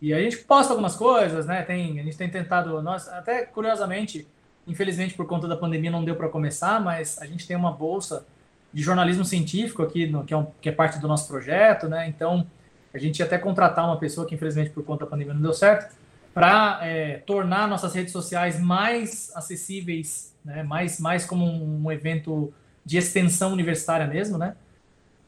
E 0.00 0.12
a 0.12 0.20
gente 0.20 0.38
posta 0.38 0.72
algumas 0.72 0.96
coisas, 0.96 1.46
né? 1.46 1.62
Tem, 1.62 1.98
a 1.98 2.02
gente 2.02 2.16
tem 2.16 2.28
tentado, 2.28 2.82
nós, 2.82 3.08
até 3.08 3.46
curiosamente, 3.46 4.26
infelizmente 4.66 5.14
por 5.14 5.26
conta 5.26 5.48
da 5.48 5.56
pandemia 5.56 5.90
não 5.90 6.04
deu 6.04 6.16
para 6.16 6.28
começar, 6.28 6.80
mas 6.80 7.20
a 7.20 7.26
gente 7.26 7.46
tem 7.46 7.56
uma 7.56 7.72
bolsa 7.72 8.26
de 8.72 8.82
jornalismo 8.82 9.24
científico 9.24 9.82
aqui, 9.82 10.06
no, 10.06 10.24
que, 10.24 10.34
é 10.34 10.36
um, 10.36 10.46
que 10.60 10.68
é 10.68 10.72
parte 10.72 10.98
do 10.98 11.06
nosso 11.06 11.28
projeto, 11.28 11.88
né? 11.88 12.08
Então, 12.08 12.46
a 12.94 12.98
gente 12.98 13.18
ia 13.20 13.26
até 13.26 13.38
contratar 13.38 13.86
uma 13.86 13.98
pessoa 13.98 14.26
que, 14.26 14.34
infelizmente, 14.34 14.70
por 14.70 14.84
conta 14.84 15.04
da 15.04 15.10
pandemia 15.10 15.34
não 15.34 15.40
deu 15.40 15.52
certo, 15.52 15.94
para 16.34 16.80
é, 16.82 17.18
tornar 17.18 17.68
nossas 17.68 17.94
redes 17.94 18.12
sociais 18.12 18.60
mais 18.60 19.30
acessíveis, 19.34 20.34
né, 20.44 20.62
mais, 20.62 20.98
mais 20.98 21.24
como 21.24 21.44
um, 21.44 21.90
evento 21.90 22.52
de 22.84 22.96
extensão 22.96 23.52
universitária 23.52 24.06
mesmo, 24.06 24.38
né? 24.38 24.56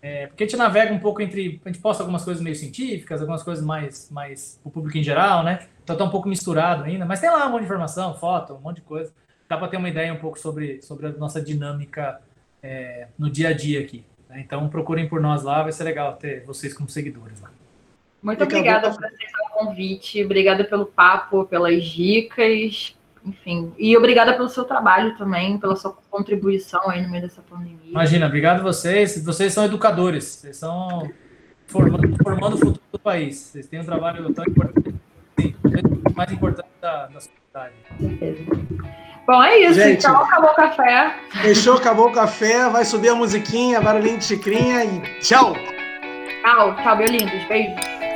É, 0.00 0.26
porque 0.26 0.44
a 0.44 0.46
gente 0.46 0.56
navega 0.58 0.92
um 0.92 0.98
pouco 0.98 1.22
entre. 1.22 1.60
A 1.64 1.68
gente 1.68 1.80
posta 1.80 2.02
algumas 2.02 2.24
coisas 2.24 2.42
meio 2.42 2.54
científicas, 2.54 3.20
algumas 3.20 3.42
coisas 3.42 3.64
mais, 3.64 4.10
mais 4.10 4.60
o 4.62 4.70
público 4.70 4.98
em 4.98 5.02
geral, 5.02 5.42
né? 5.42 5.66
Então 5.82 5.96
tá 5.96 6.04
um 6.04 6.10
pouco 6.10 6.28
misturado 6.28 6.84
ainda, 6.84 7.06
mas 7.06 7.20
tem 7.20 7.30
lá 7.30 7.46
um 7.46 7.50
monte 7.50 7.60
de 7.60 7.66
informação, 7.66 8.14
foto, 8.14 8.54
um 8.54 8.60
monte 8.60 8.76
de 8.76 8.82
coisa. 8.82 9.12
Dá 9.48 9.56
para 9.56 9.68
ter 9.68 9.76
uma 9.78 9.88
ideia 9.88 10.12
um 10.12 10.18
pouco 10.18 10.38
sobre, 10.38 10.82
sobre 10.82 11.06
a 11.06 11.10
nossa 11.12 11.40
dinâmica 11.40 12.20
é, 12.62 13.08
no 13.18 13.30
dia 13.30 13.48
a 13.48 13.52
dia 13.54 13.80
aqui. 13.80 14.04
Né? 14.34 14.40
Então 14.40 14.68
procurem 14.68 15.08
por 15.08 15.20
nós 15.20 15.44
lá, 15.44 15.62
vai 15.62 15.72
ser 15.72 15.84
legal 15.84 16.14
ter 16.14 16.44
vocês 16.44 16.74
como 16.74 16.88
seguidores 16.88 17.40
lá. 17.40 17.50
Muito 18.20 18.42
obrigada 18.42 18.90
por 18.90 19.04
aceitar 19.04 19.38
o 19.50 19.58
convite, 19.58 20.24
obrigada 20.24 20.64
pelo 20.64 20.86
papo, 20.86 21.44
pelas 21.44 21.84
dicas, 21.84 22.96
enfim. 23.24 23.72
E 23.78 23.96
obrigada 23.96 24.34
pelo 24.34 24.48
seu 24.48 24.64
trabalho 24.64 25.16
também, 25.16 25.58
pela 25.58 25.76
sua 25.76 25.96
contribuição 26.10 26.90
aí 26.90 27.02
no 27.02 27.10
meio 27.10 27.22
dessa 27.22 27.42
pandemia. 27.42 27.78
Imagina, 27.90 28.26
obrigado 28.26 28.60
a 28.60 28.62
vocês. 28.62 29.22
Vocês 29.22 29.52
são 29.52 29.64
educadores, 29.66 30.24
vocês 30.24 30.56
estão 30.56 31.10
formando, 31.66 32.16
formando 32.22 32.54
o 32.54 32.58
futuro 32.58 32.80
do 32.90 32.98
país. 32.98 33.36
Vocês 33.36 33.66
têm 33.66 33.80
um 33.80 33.84
trabalho 33.84 34.32
tão 34.32 34.44
importante, 34.44 34.94
mais 36.14 36.32
importante 36.32 36.68
da, 36.80 37.06
da 37.06 37.20
sociedade. 37.20 37.74
Com 37.98 38.08
certeza. 38.08 39.13
Bom, 39.26 39.42
é 39.42 39.58
isso. 39.58 39.74
Gente, 39.74 39.98
então, 39.98 40.16
acabou 40.22 40.50
o 40.50 40.54
café. 40.54 41.14
Fechou, 41.42 41.76
acabou 41.76 42.08
o 42.08 42.12
café. 42.12 42.68
Vai 42.68 42.84
subir 42.84 43.08
a 43.08 43.14
musiquinha, 43.14 43.80
barulhinho 43.80 44.18
de 44.18 44.24
xicrinha 44.24 44.84
e 44.84 45.20
tchau. 45.20 45.54
Tchau, 46.42 46.76
tchau, 46.76 46.96
meu 46.96 47.06
lindos. 47.06 47.44
Beijos. 47.48 48.13